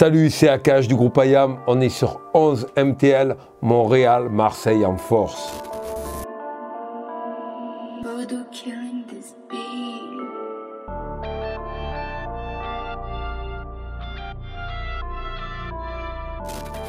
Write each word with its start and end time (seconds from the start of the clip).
Salut, 0.00 0.30
c'est 0.30 0.48
Akash 0.48 0.88
du 0.88 0.96
groupe 0.96 1.20
IAM. 1.22 1.58
On 1.66 1.78
est 1.78 1.90
sur 1.90 2.22
11 2.32 2.68
MTL, 2.74 3.36
Montréal, 3.60 4.30
Marseille 4.30 4.86
en 4.86 4.96
force. 4.96 5.52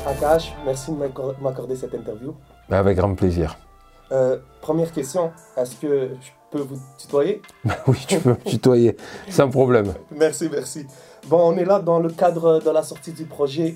Akash, 0.07 0.53
merci 0.63 0.91
de 0.91 0.97
m'accorder 1.41 1.75
cette 1.75 1.93
interview. 1.93 2.33
Avec 2.69 2.95
grand 2.95 3.13
plaisir. 3.15 3.57
Euh, 4.13 4.37
première 4.61 4.93
question, 4.93 5.33
est-ce 5.57 5.75
que 5.75 6.11
je 6.21 6.29
peux 6.49 6.61
vous 6.61 6.79
tutoyer? 6.97 7.41
Oui, 7.87 7.97
tu 8.07 8.19
peux 8.19 8.29
me 8.29 8.35
tutoyer, 8.35 8.95
sans 9.29 9.49
problème. 9.49 9.93
Merci, 10.11 10.49
merci. 10.49 10.87
Bon, 11.27 11.53
on 11.53 11.57
est 11.57 11.65
là 11.65 11.79
dans 11.79 11.99
le 11.99 12.09
cadre 12.09 12.59
de 12.59 12.69
la 12.69 12.83
sortie 12.83 13.11
du 13.11 13.25
projet 13.25 13.75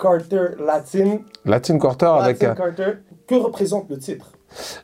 Carter 0.00 0.56
Latin. 0.58 1.18
Latin 1.44 1.78
Carter 1.78 2.06
avec. 2.06 2.42
Latin 2.42 2.54
Carter. 2.54 2.92
Que 3.26 3.34
représente 3.36 3.88
le 3.90 3.98
titre? 3.98 4.32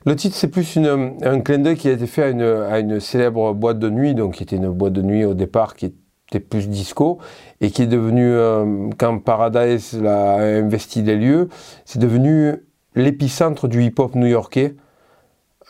Le 0.04 0.14
titre, 0.14 0.36
c'est 0.36 0.48
plus 0.48 0.76
une, 0.76 1.16
un 1.22 1.40
clin 1.40 1.58
d'œil 1.58 1.76
qui 1.76 1.88
a 1.88 1.92
été 1.92 2.06
fait 2.06 2.22
à 2.22 2.28
une, 2.28 2.42
à 2.42 2.78
une, 2.78 3.00
célèbre 3.00 3.52
boîte 3.52 3.78
de 3.78 3.90
nuit, 3.90 4.14
donc 4.14 4.34
qui 4.34 4.44
était 4.44 4.56
une 4.56 4.68
boîte 4.68 4.92
de 4.92 5.02
nuit 5.02 5.24
au 5.24 5.34
départ 5.34 5.74
qui 5.74 5.86
était 6.28 6.40
plus 6.40 6.68
disco, 6.68 7.18
et 7.60 7.70
qui 7.70 7.82
est 7.82 7.86
devenue, 7.88 8.30
euh, 8.30 8.88
quand 8.98 9.18
Paradise 9.18 10.00
a 10.04 10.36
investi 10.36 11.02
les 11.02 11.16
lieux, 11.16 11.48
c'est 11.84 11.98
devenu 11.98 12.64
l'épicentre 12.94 13.66
du 13.66 13.82
hip-hop 13.82 14.14
new-yorkais 14.14 14.76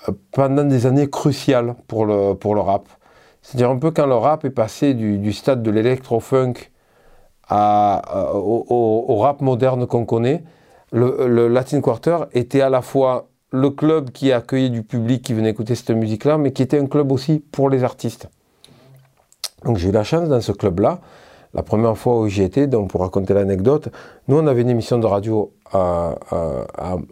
euh, 0.08 0.12
pendant 0.32 0.64
des 0.64 0.84
années 0.84 1.08
cruciales 1.08 1.74
pour 1.88 2.04
le, 2.04 2.34
pour 2.34 2.54
le 2.54 2.60
rap. 2.60 2.88
C'est-à-dire 3.46 3.70
un 3.70 3.78
peu 3.78 3.92
quand 3.92 4.06
le 4.06 4.16
rap 4.16 4.44
est 4.44 4.50
passé 4.50 4.92
du, 4.92 5.32
stade 5.32 5.62
de 5.62 5.70
l'électro-funk 5.70 6.54
au, 7.48 9.16
rap 9.20 9.40
moderne 9.40 9.86
qu'on 9.86 10.04
connaît, 10.04 10.42
le, 10.90 11.46
Latin 11.46 11.80
Quarter 11.80 12.24
était 12.32 12.60
à 12.60 12.70
la 12.70 12.82
fois 12.82 13.28
le 13.52 13.70
club 13.70 14.10
qui 14.10 14.32
accueillait 14.32 14.68
du 14.68 14.82
public 14.82 15.22
qui 15.22 15.32
venait 15.32 15.50
écouter 15.50 15.76
cette 15.76 15.90
musique-là, 15.90 16.38
mais 16.38 16.50
qui 16.50 16.60
était 16.64 16.80
un 16.80 16.86
club 16.86 17.12
aussi 17.12 17.38
pour 17.38 17.70
les 17.70 17.84
artistes. 17.84 18.28
Donc 19.64 19.76
j'ai 19.76 19.90
eu 19.90 19.92
la 19.92 20.02
chance 20.02 20.28
dans 20.28 20.40
ce 20.40 20.50
club-là, 20.50 20.98
la 21.54 21.62
première 21.62 21.96
fois 21.96 22.18
où 22.18 22.26
j'y 22.26 22.42
étais, 22.42 22.66
donc 22.66 22.90
pour 22.90 23.00
raconter 23.02 23.32
l'anecdote, 23.32 23.90
nous 24.26 24.38
on 24.38 24.46
avait 24.48 24.62
une 24.62 24.70
émission 24.70 24.98
de 24.98 25.06
radio 25.06 25.52
à, 25.72 26.16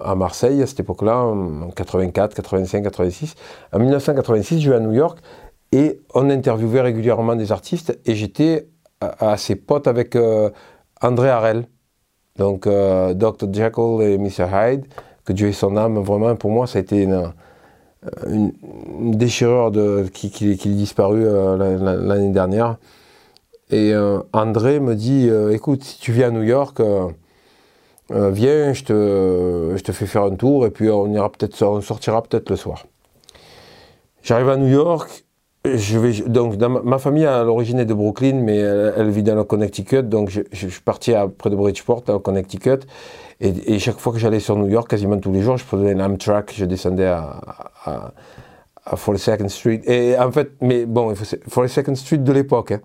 à 0.00 0.14
Marseille 0.16 0.60
à 0.62 0.66
cette 0.66 0.80
époque-là, 0.80 1.16
en 1.16 1.70
84, 1.70 2.34
85, 2.34 2.82
86. 2.82 3.36
En 3.72 3.78
1986, 3.78 4.60
je 4.60 4.70
vais 4.70 4.76
à 4.76 4.80
New 4.80 4.92
York 4.92 5.20
et 5.74 6.00
on 6.14 6.30
interviewait 6.30 6.82
régulièrement 6.82 7.34
des 7.34 7.50
artistes 7.50 7.98
et 8.06 8.14
j'étais 8.14 8.68
assez 9.00 9.56
pote 9.56 9.88
avec 9.88 10.14
euh, 10.14 10.50
André 11.02 11.28
Harel, 11.28 11.66
donc 12.38 12.68
euh, 12.68 13.12
Dr. 13.12 13.52
Jekyll 13.52 14.00
et 14.02 14.16
Mr. 14.16 14.46
Hyde, 14.52 14.84
que 15.24 15.32
Dieu 15.32 15.48
ait 15.48 15.52
son 15.52 15.76
âme, 15.76 15.98
vraiment 15.98 16.36
pour 16.36 16.52
moi 16.52 16.68
ça 16.68 16.78
a 16.78 16.82
été 16.82 17.02
une, 17.02 17.32
une, 18.28 18.52
déchirure 19.16 19.72
de, 19.72 20.06
qui, 20.14 20.30
qui, 20.30 20.56
qui 20.56 20.82
est 20.82 21.00
euh, 21.00 21.96
l'année 21.96 22.32
dernière. 22.32 22.76
Et 23.70 23.92
André 24.32 24.78
me 24.78 24.94
dit, 24.94 25.28
écoute, 25.50 25.82
si 25.82 25.98
tu 25.98 26.12
viens 26.12 26.28
à 26.28 26.30
New 26.30 26.42
York, 26.42 26.80
viens, 28.10 28.72
je 28.72 28.84
te, 28.84 29.72
je 29.74 29.82
te 29.82 29.90
fais 29.90 30.06
faire 30.06 30.22
un 30.22 30.36
tour 30.36 30.66
et 30.66 30.70
puis 30.70 30.90
on 30.90 31.10
ira 31.10 31.32
peut-être, 31.32 31.60
on 31.64 31.80
sortira 31.80 32.22
peut-être 32.22 32.50
le 32.50 32.56
soir. 32.56 32.84
J'arrive 34.22 34.50
à 34.50 34.56
New 34.58 34.68
York, 34.68 35.23
je 35.64 35.98
vais, 35.98 36.12
donc, 36.28 36.56
ma 36.58 36.98
famille 36.98 37.24
à 37.24 37.42
l'origine 37.42 37.78
est 37.78 37.86
de 37.86 37.94
Brooklyn, 37.94 38.34
mais 38.34 38.56
elle, 38.56 39.10
vit 39.10 39.22
dans 39.22 39.34
le 39.34 39.44
Connecticut, 39.44 40.02
donc 40.02 40.30
je, 40.30 40.42
suis 40.52 40.82
parti 40.82 41.14
à, 41.14 41.26
près 41.26 41.50
de 41.50 41.56
Bridgeport, 41.56 42.04
le 42.08 42.18
Connecticut, 42.18 42.80
et, 43.40 43.78
chaque 43.78 43.98
fois 43.98 44.12
que 44.12 44.18
j'allais 44.18 44.40
sur 44.40 44.56
New 44.56 44.68
York, 44.68 44.88
quasiment 44.88 45.18
tous 45.18 45.32
les 45.32 45.42
jours, 45.42 45.56
je 45.56 45.64
prenais 45.64 45.94
l'Amtrak, 45.94 46.52
je 46.54 46.64
descendais 46.64 47.06
à, 47.06 47.40
à, 47.84 48.12
à 48.84 48.94
42nd 48.94 49.48
Street. 49.48 49.80
Et 49.86 50.18
en 50.18 50.30
fait, 50.30 50.50
mais 50.60 50.86
bon, 50.86 51.12
42nd 51.12 51.94
Street 51.94 52.18
de 52.18 52.32
l'époque, 52.32 52.72
hein. 52.72 52.80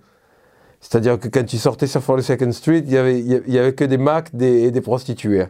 C'est-à-dire 0.82 1.20
que 1.20 1.28
quand 1.28 1.44
tu 1.46 1.58
sortais 1.58 1.88
sur 1.88 2.00
42nd 2.00 2.54
Street, 2.54 2.84
il 2.86 2.92
y 2.92 2.98
avait, 2.98 3.20
y 3.20 3.58
avait 3.58 3.74
que 3.74 3.84
des 3.84 3.98
Macs 3.98 4.30
et 4.40 4.72
des 4.72 4.82
prostituées. 4.82 5.42
Hein. 5.42 5.50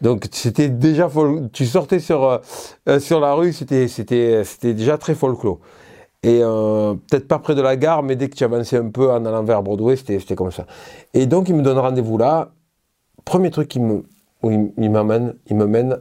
Donc 0.00 0.26
c'était 0.32 0.68
déjà, 0.68 1.08
tu 1.52 1.64
sortais 1.64 2.00
sur, 2.00 2.24
euh, 2.24 2.38
euh, 2.88 2.98
sur 2.98 3.20
la 3.20 3.34
rue, 3.34 3.52
c'était 3.52 3.86
déjà 4.62 4.98
très 4.98 5.14
folklore. 5.14 5.60
Et 6.24 6.40
euh, 6.42 6.94
peut-être 6.94 7.28
pas 7.28 7.38
près 7.38 7.54
de 7.54 7.60
la 7.60 7.76
gare, 7.76 8.02
mais 8.02 8.16
dès 8.16 8.30
que 8.30 8.34
tu 8.34 8.44
avançais 8.44 8.78
un 8.78 8.88
peu 8.88 9.10
en 9.10 9.26
allant 9.26 9.44
vers 9.44 9.62
Broadway, 9.62 9.94
c'était 9.96 10.34
comme 10.34 10.50
ça. 10.50 10.64
Et 11.12 11.26
donc, 11.26 11.50
il 11.50 11.54
me 11.54 11.62
donne 11.62 11.78
rendez-vous 11.78 12.16
là. 12.16 12.50
Premier 13.26 13.50
truc 13.50 13.68
qui 13.68 13.78
me, 13.78 14.04
où 14.42 14.72
il, 14.78 14.90
m'amène, 14.90 15.34
il 15.48 15.56
me 15.56 15.66
mène 15.66 15.98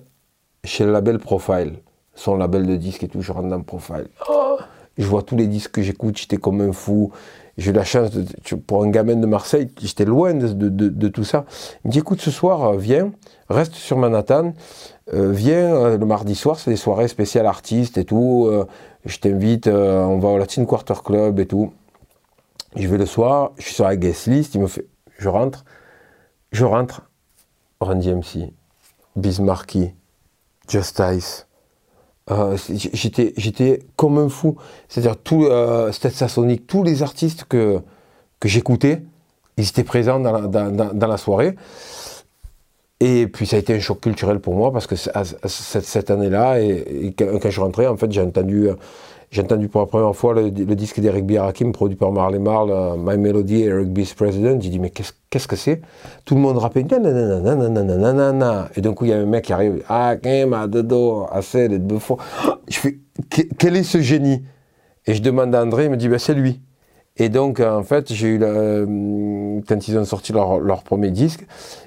chez 0.63 0.85
le 0.85 0.93
label 0.93 1.19
Profile. 1.19 1.73
Son 2.15 2.37
label 2.37 2.65
de 2.65 2.77
disques 2.77 3.03
et 3.03 3.09
tout, 3.09 3.21
je 3.21 3.33
rentre 3.33 3.49
dans 3.49 3.61
Profile. 3.61 4.07
Oh, 4.29 4.57
je 4.97 5.05
vois 5.05 5.23
tous 5.23 5.35
les 5.35 5.47
disques 5.47 5.71
que 5.71 5.81
j'écoute, 5.81 6.17
j'étais 6.17 6.37
comme 6.37 6.61
un 6.61 6.71
fou. 6.71 7.11
J'ai 7.57 7.71
eu 7.71 7.73
la 7.73 7.83
chance, 7.83 8.11
de, 8.11 8.25
pour 8.55 8.83
un 8.83 8.89
gamin 8.89 9.17
de 9.17 9.25
Marseille, 9.25 9.67
j'étais 9.81 10.05
loin 10.05 10.33
de, 10.33 10.47
de, 10.69 11.07
tout 11.09 11.23
ça. 11.25 11.45
Il 11.83 11.89
me 11.89 11.91
dit, 11.91 11.99
écoute, 11.99 12.21
ce 12.21 12.31
soir, 12.31 12.63
euh, 12.63 12.77
viens, 12.77 13.11
reste 13.49 13.73
sur 13.73 13.97
Manhattan, 13.97 14.53
euh, 15.13 15.31
viens 15.31 15.97
le 15.97 16.05
mardi 16.05 16.33
soir, 16.33 16.57
c'est 16.57 16.71
des 16.71 16.77
soirées 16.77 17.09
spéciales 17.09 17.45
artistes 17.45 17.97
et 17.97 18.05
tout 18.05 18.49
je 19.05 19.17
t'invite, 19.17 19.67
euh, 19.67 20.01
on 20.03 20.19
va 20.19 20.29
au 20.29 20.37
Latin 20.37 20.65
Quarter 20.65 20.95
Club 21.03 21.39
et 21.39 21.45
tout. 21.45 21.73
Je 22.75 22.87
vais 22.87 22.97
le 22.97 23.05
soir, 23.05 23.51
je 23.57 23.63
suis 23.63 23.73
sur 23.73 23.85
la 23.85 23.95
guest 23.95 24.27
list, 24.27 24.55
il 24.55 24.61
me 24.61 24.67
fait, 24.67 24.87
je 25.19 25.29
rentre, 25.29 25.63
je 26.51 26.65
rentre, 26.65 27.03
Run 27.79 27.97
DMC, 27.97 28.53
Bismarcky, 29.15 29.93
Justice. 30.67 31.47
Euh, 32.31 32.57
j'étais, 32.69 33.79
comme 33.95 34.17
un 34.17 34.29
fou. 34.29 34.55
C'est-à-dire, 34.87 35.17
tout, 35.17 35.43
euh, 35.43 35.91
tous 36.65 36.83
les 36.83 37.03
artistes 37.03 37.43
que, 37.43 37.81
que 38.39 38.47
j'écoutais, 38.47 39.03
ils 39.57 39.67
étaient 39.67 39.83
présents 39.83 40.19
dans 40.19 41.07
la, 41.07 41.17
soirée. 41.17 41.55
Et 43.05 43.27
puis 43.27 43.45
ça 43.45 43.57
a 43.57 43.59
été 43.59 43.75
un 43.75 43.81
choc 43.81 43.99
culturel 43.99 44.39
pour 44.39 44.55
moi 44.55 44.71
parce 44.71 44.87
que 44.87 44.95
cette, 44.95 46.09
année-là, 46.09 46.61
et, 46.61 47.13
quand, 47.17 47.49
je 47.49 47.59
rentrais, 47.59 47.85
en 47.85 47.97
fait, 47.97 48.09
j'ai 48.09 48.21
entendu, 48.21 48.69
j'ai 49.29 49.41
entendu 49.41 49.67
pour 49.67 49.81
la 49.81 49.87
première 49.87 50.15
fois 50.15 50.33
le, 50.33 50.49
disque 50.49 51.01
d'Eric 51.01 51.25
B. 51.25 51.33
Produit 51.73 51.97
par 51.97 52.13
Marley 52.13 52.39
Marl, 52.39 52.71
euh, 52.71 52.95
My 52.97 53.17
Melody, 53.17 53.63
Eric 53.63 53.89
B's 53.89 54.13
President. 54.13 54.61
J'ai 54.61 54.69
dit, 54.69 54.79
mais 54.79 54.89
qu'est-ce 54.89 55.49
que 55.49 55.57
c'est? 55.57 55.81
Tout 56.23 56.35
le 56.35 56.39
monde 56.39 56.57
rappelait, 56.59 56.83
nanana, 56.83 58.69
Et 58.77 58.79
d'un 58.79 58.93
coup, 58.93 59.03
il 59.03 59.09
y 59.09 59.13
a 59.13 59.17
un 59.17 59.25
mec 59.25 59.43
qui 59.43 59.51
arrive, 59.51 59.83
ah, 59.89 60.15
à 60.23 60.67
dodo, 60.67 61.27
assez, 61.29 61.67
de 61.67 61.79
deux 61.79 61.99
fois. 61.99 62.19
Je 62.69 62.77
fais, 62.77 62.99
quel 63.57 63.75
est 63.75 63.83
ce 63.83 63.99
génie? 63.99 64.45
Et 65.07 65.13
je 65.13 65.21
demande 65.21 65.53
à 65.53 65.61
André, 65.61 65.85
il 65.85 65.91
me 65.91 65.97
dit, 65.97 66.07
ben, 66.07 66.19
c'est 66.19 66.35
lui. 66.35 66.61
Et 67.17 67.29
donc, 67.29 67.59
en 67.59 67.83
fait, 67.83 68.11
j'ai 68.11 68.27
eu, 68.27 68.37
la, 68.39 68.47
euh, 68.47 69.59
quand 69.67 69.87
ils 69.87 69.97
ont 69.99 70.05
sorti 70.05 70.33
leur, 70.33 70.59
leur 70.59 70.81
premier 70.81 71.11
disque, 71.11 71.45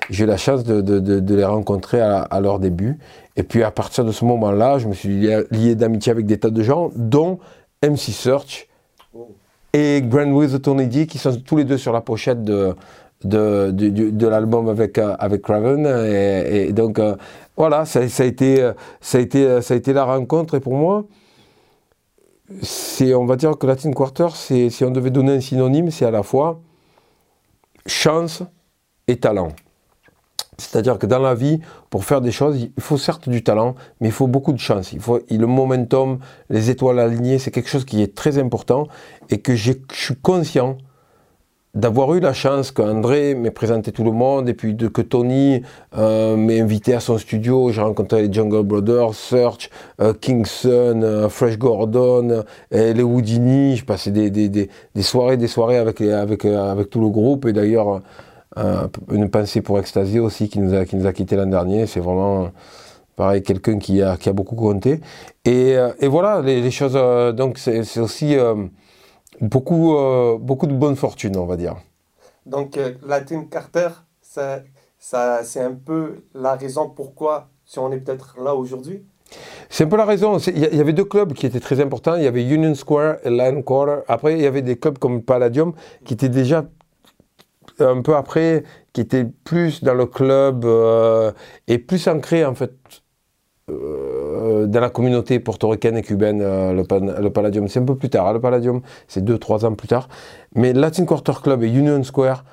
j'ai 0.09 0.23
eu 0.23 0.27
la 0.27 0.37
chance 0.37 0.63
de, 0.63 0.81
de, 0.81 1.01
de, 1.01 1.35
les 1.35 1.45
rencontrer 1.45 2.01
à, 2.01 2.21
à, 2.21 2.41
leur 2.41 2.61
début. 2.61 2.99
Et 3.35 3.43
puis, 3.43 3.65
à 3.65 3.73
partir 3.73 4.05
de 4.05 4.13
ce 4.13 4.25
moment-là, 4.25 4.79
je 4.79 4.87
me 4.87 4.95
suis 4.95 5.09
lié, 5.09 5.43
lié 5.51 5.75
d'amitié 5.75 6.13
avec 6.13 6.27
des 6.27 6.39
tas 6.39 6.51
de 6.51 6.63
gens, 6.63 6.93
dont 6.95 7.41
MC 7.83 8.13
Search 8.13 8.69
et 9.73 10.01
Grand 10.03 10.31
With 10.31 10.63
Tony 10.63 10.87
D, 10.87 11.09
qui 11.09 11.19
sont 11.19 11.35
tous 11.45 11.57
les 11.57 11.65
deux 11.65 11.77
sur 11.77 11.93
la 11.93 12.03
pochette 12.03 12.45
de, 12.45 12.77
de, 13.25 13.73
de, 13.73 14.11
de 14.11 14.29
l'album 14.29 14.69
avec, 14.69 14.97
euh, 14.97 15.17
avec 15.19 15.43
Craven. 15.43 15.87
Et, 16.07 16.69
et 16.69 16.73
donc, 16.73 17.01
euh, 17.01 17.17
voilà, 17.57 17.85
ça, 17.85 18.09
ça, 18.09 18.23
a 18.23 18.27
été, 18.27 18.71
ça, 19.01 19.19
a 19.19 19.21
été, 19.21 19.61
ça 19.61 19.75
a 19.75 19.77
été 19.77 19.93
la 19.93 20.05
rencontre. 20.05 20.55
Et 20.55 20.61
pour 20.61 20.75
moi, 20.75 21.05
c'est, 22.63 23.15
on 23.15 23.27
va 23.27 23.37
dire 23.37 23.59
que 23.59 23.67
Latin 23.67 23.91
Quarter, 23.93 24.29
c'est, 24.35 24.71
si 24.71 24.85
on 24.85 24.91
devait 24.91 25.11
donner 25.11 25.35
un 25.35 25.41
synonyme, 25.41 25.91
c'est 25.91 26.05
à 26.05 26.11
la 26.11 26.23
fois 26.23 26.61
chance 27.87 28.43
et 29.09 29.17
talent. 29.17 29.49
C'est-à-dire 30.59 30.99
que 30.99 31.07
dans 31.07 31.19
la 31.19 31.35
vie, 31.35 31.61
pour 31.91 32.05
faire 32.05 32.21
des 32.21 32.33
choses, 32.33 32.61
il 32.61 32.83
faut 32.83 32.97
certes 32.97 33.29
du 33.29 33.43
talent, 33.43 33.75
mais 34.01 34.09
il 34.09 34.13
faut 34.13 34.27
beaucoup 34.27 34.53
de 34.53 34.59
chance. 34.59 34.93
Il 34.93 35.01
faut 35.01 35.21
le 35.29 35.47
momentum, 35.47 36.19
les 36.49 36.71
étoiles 36.71 36.99
alignées, 36.99 37.39
c'est 37.39 37.51
quelque 37.51 37.69
chose 37.69 37.85
qui 37.85 38.03
est 38.03 38.15
très 38.15 38.39
important 38.39 38.89
et 39.29 39.39
que 39.39 39.55
je 39.55 39.73
suis 39.93 40.17
conscient 40.17 40.79
d'avoir 41.77 42.15
eu 42.15 42.21
la 42.21 42.33
chance 42.33 42.71
qu'André 42.71 43.35
m'ait 43.35 43.51
présenté 43.51 43.93
tout 43.93 44.03
le 44.03 44.11
monde 44.11 44.49
et 44.49 44.55
puis 44.55 44.75
de, 44.75 44.89
que 44.89 45.03
Tony 45.03 45.63
euh, 45.97 46.35
m'ait 46.35 46.59
invité 46.61 46.95
à 46.95 47.01
son 47.01 47.19
studio. 47.19 47.71
J'ai 47.71 47.83
rencontré 47.83 48.27
les 48.27 48.33
Jungle 48.33 48.63
Brothers, 48.63 49.15
Search, 49.15 49.71
euh, 50.01 50.15
Kingston, 50.15 51.03
euh, 51.03 51.29
Fresh 51.29 51.59
Gordon, 51.59 52.45
les 52.71 53.03
Houdini. 53.03 53.77
Je 53.77 53.85
passais 53.85 54.11
des, 54.11 54.31
des, 54.31 54.49
des, 54.49 54.69
soirées, 55.03 55.37
des 55.37 55.49
soirées 55.49 55.77
avec, 55.77 56.01
avec, 56.01 56.47
avec 56.47 56.89
tout 56.89 57.01
le 57.01 57.11
groupe 57.11 57.45
et 57.47 57.53
d'ailleurs 57.53 58.01
une 59.13 59.29
pensée 59.29 59.61
pour 59.61 59.79
Ecstasy 59.79 60.19
aussi 60.19 60.49
qui 60.49 60.61
nous 60.61 60.75
a, 60.75 60.87
qui 60.87 60.97
nous 60.97 61.07
a 61.07 61.13
quitté 61.13 61.37
l'an 61.37 61.45
dernier. 61.45 61.87
C'est 61.87 62.01
vraiment 62.01 62.53
pareil, 63.15 63.43
quelqu'un 63.43 63.79
qui 63.79 64.01
a, 64.01 64.17
qui 64.17 64.31
a 64.31 64.33
beaucoup 64.33 64.57
compté. 64.57 65.03
Et, 65.45 65.77
et 66.01 66.09
voilà, 66.09 66.41
les, 66.41 66.63
les 66.63 66.71
choses. 66.71 66.95
donc 67.37 67.59
c'est 67.59 68.01
aussi 68.01 68.35
beaucoup, 69.41 69.97
euh, 69.97 70.39
beaucoup 70.39 70.67
de 70.67 70.75
bonne 70.75 70.97
fortune, 70.97 71.37
on 71.37 71.47
va 71.47 71.57
dire. 71.57 71.77
Donc, 72.45 72.77
euh, 72.77 72.95
Latin 73.05 73.45
Carter, 73.51 73.89
ça, 74.21 74.61
ça, 74.99 75.43
c'est 75.45 75.61
un 75.61 75.75
peu 75.75 76.25
la 76.35 76.55
raison 76.55 76.89
pourquoi 76.89 77.49
si 77.65 77.79
on 77.79 77.91
est 77.93 77.99
peut-être 77.99 78.37
là 78.41 78.55
aujourd'hui 78.55 79.05
c'est 79.69 79.85
un 79.85 79.89
peu 79.89 79.97
la 79.97 80.05
raison. 80.05 80.39
Il 80.39 80.59
y, 80.59 80.81
avait 80.81 80.93
deux 80.93 81.05
clubs 81.05 81.33
qui 81.33 81.47
étaient 81.47 81.61
très 81.61 81.81
importants. 81.81 82.15
Il 82.17 82.23
y 82.23 82.27
avait 82.27 82.45
Union 82.45 82.75
Square 82.75 83.17
et 83.25 83.31
Line 83.31 83.65
Quarter. 83.65 84.03
Après, 84.09 84.35
il 84.35 84.41
y 84.41 84.47
avait 84.47 84.63
des 84.63 84.79
clubs 84.79 84.99
comme 84.99 85.23
Palladium 85.23 85.73
qui 86.05 86.15
étaient 86.15 86.29
déjà 86.29 86.65
un 87.81 88.03
peu 88.03 88.15
après, 88.15 88.65
qui 88.93 89.01
étaient 89.01 89.27
plus 89.45 89.83
dans 89.83 89.95
le 89.95 90.07
club 90.07 90.65
euh, 90.65 91.33
et 91.67 91.79
plus 91.79 92.07
ancrés 92.09 92.45
en 92.45 92.55
fait 92.55 92.73
euh, 94.37 94.67
dans 94.67 94.81
la 94.81 94.91
communauté 94.91 95.41
portoricaine 95.41 95.97
et 95.97 96.03
cubaine, 96.03 96.41
euh, 96.43 96.73
le, 96.73 97.31
Palladium. 97.31 97.69
C'est 97.69 97.81
un 97.81 97.85
peu 97.85 97.97
plus 97.97 98.11
tard. 98.11 98.27
Hein, 98.27 98.33
le 98.35 98.41
Palladium, 98.41 98.83
c'est 99.09 99.25
deux, 99.25 99.39
trois 99.39 99.65
ans 99.65 99.75
plus 99.75 99.89
tard. 99.89 100.09
Mais 100.55 100.73
Latin 100.73 101.05
Quarter 101.05 101.35
Club 101.43 101.63
et 101.63 101.69
Union 101.69 102.03
Square, 102.03 102.45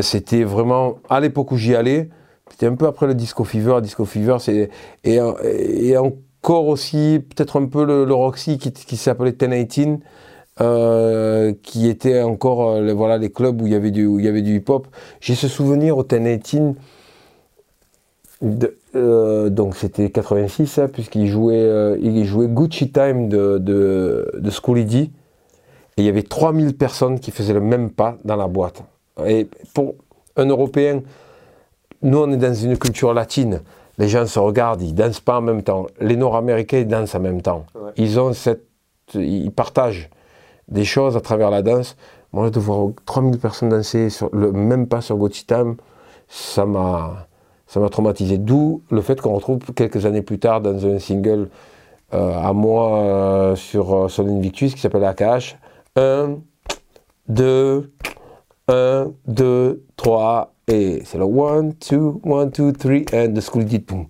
c'était 0.00 0.44
vraiment 0.44 0.96
à 1.10 1.20
l'époque 1.20 1.52
où 1.52 1.56
j'y 1.56 1.74
allais 1.74 2.08
c'était 2.52 2.66
un 2.66 2.74
peu 2.74 2.86
après 2.86 3.06
le 3.06 3.14
Disco 3.14 3.44
Fever. 3.44 3.80
Disco 3.82 4.04
Fever, 4.04 4.36
c'est. 4.38 4.68
Et, 5.04 5.96
encore 5.96 6.66
aussi, 6.66 7.20
peut-être 7.34 7.58
un 7.58 7.66
peu 7.66 7.84
le, 7.84 8.12
Roxy 8.12 8.58
qui, 8.58 8.96
s'appelait 8.96 9.32
1018. 9.32 10.00
Euh, 10.60 11.54
qui 11.62 11.88
était 11.88 12.20
encore 12.20 12.72
euh, 12.72 12.82
les, 12.82 12.92
voilà, 12.92 13.16
les 13.16 13.32
clubs 13.32 13.62
où 13.62 13.66
il 13.66 13.72
y 13.72 13.74
avait 13.74 13.90
du, 13.90 14.06
du 14.42 14.56
hip-hop. 14.56 14.86
J'ai 15.18 15.34
ce 15.34 15.48
souvenir 15.48 15.96
au 15.96 16.02
1018, 16.02 16.76
euh, 18.94 19.50
donc 19.50 19.76
c'était 19.76 20.10
86, 20.10 20.78
hein, 20.78 20.88
puisqu'il 20.92 21.26
jouait, 21.28 21.96
il 22.00 22.24
jouait 22.24 22.48
Gucci 22.48 22.90
Time 22.90 23.28
de, 23.28 23.58
de, 23.58 24.30
de 24.38 24.82
D, 24.82 24.98
et 24.98 25.10
il 25.96 26.04
y 26.04 26.08
avait 26.08 26.22
3000 26.22 26.76
personnes 26.76 27.20
qui 27.20 27.30
faisaient 27.30 27.52
le 27.52 27.60
même 27.60 27.90
pas 27.90 28.16
dans 28.24 28.36
la 28.36 28.48
boîte. 28.48 28.82
Et 29.26 29.48
pour 29.74 29.94
un 30.36 30.46
Européen 30.46 31.02
nous, 32.02 32.18
on 32.18 32.32
est 32.32 32.36
dans 32.36 32.54
une 32.54 32.76
culture 32.76 33.14
latine. 33.14 33.60
Les 33.98 34.08
gens 34.08 34.26
se 34.26 34.38
regardent, 34.38 34.82
ils 34.82 34.94
dansent 34.94 35.20
pas 35.20 35.38
en 35.38 35.40
même 35.40 35.62
temps. 35.62 35.86
Les 36.00 36.16
Nord-Américains, 36.16 36.78
ils 36.78 36.88
dansent 36.88 37.14
en 37.14 37.20
même 37.20 37.42
temps. 37.42 37.64
Ils 37.96 38.18
ont 38.18 38.32
cette, 38.32 38.66
ils 39.14 39.52
partagent 39.52 40.10
des 40.68 40.84
choses 40.84 41.16
à 41.16 41.20
travers 41.20 41.50
la 41.50 41.62
danse. 41.62 41.96
Moi, 42.32 42.50
de 42.50 42.58
voir 42.58 42.88
3000 43.06 43.38
personnes 43.38 43.68
danser 43.68 44.10
sur 44.10 44.34
le 44.34 44.50
même 44.50 44.88
pas 44.88 45.00
sur 45.00 45.18
Time, 45.46 45.76
ça 46.28 46.66
m'a, 46.66 47.28
ça 47.72 47.80
m'a 47.80 47.88
traumatisé. 47.88 48.36
D'où 48.36 48.82
le 48.90 49.00
fait 49.00 49.18
qu'on 49.18 49.32
retrouve 49.32 49.60
quelques 49.74 50.04
années 50.04 50.20
plus 50.20 50.38
tard 50.38 50.60
dans 50.60 50.86
un 50.86 50.98
single 50.98 51.48
euh, 52.12 52.34
à 52.34 52.52
moi 52.52 52.98
euh, 52.98 53.56
sur 53.56 53.94
euh, 53.94 54.08
Son 54.08 54.28
Invictus 54.28 54.74
qui 54.74 54.80
s'appelle 54.82 55.04
AKH. 55.04 55.56
1, 55.96 56.36
2, 57.28 57.90
1, 58.68 59.06
2, 59.26 59.84
3, 59.96 60.52
et 60.68 61.00
c'est 61.06 61.16
le 61.16 61.24
1, 61.24 61.62
2, 61.62 62.12
1, 62.24 62.46
2, 62.46 62.72
3, 62.74 62.92
and 63.14 63.32
the 63.32 63.40
school 63.40 63.64
dit 63.64 63.78
boum. 63.78 64.04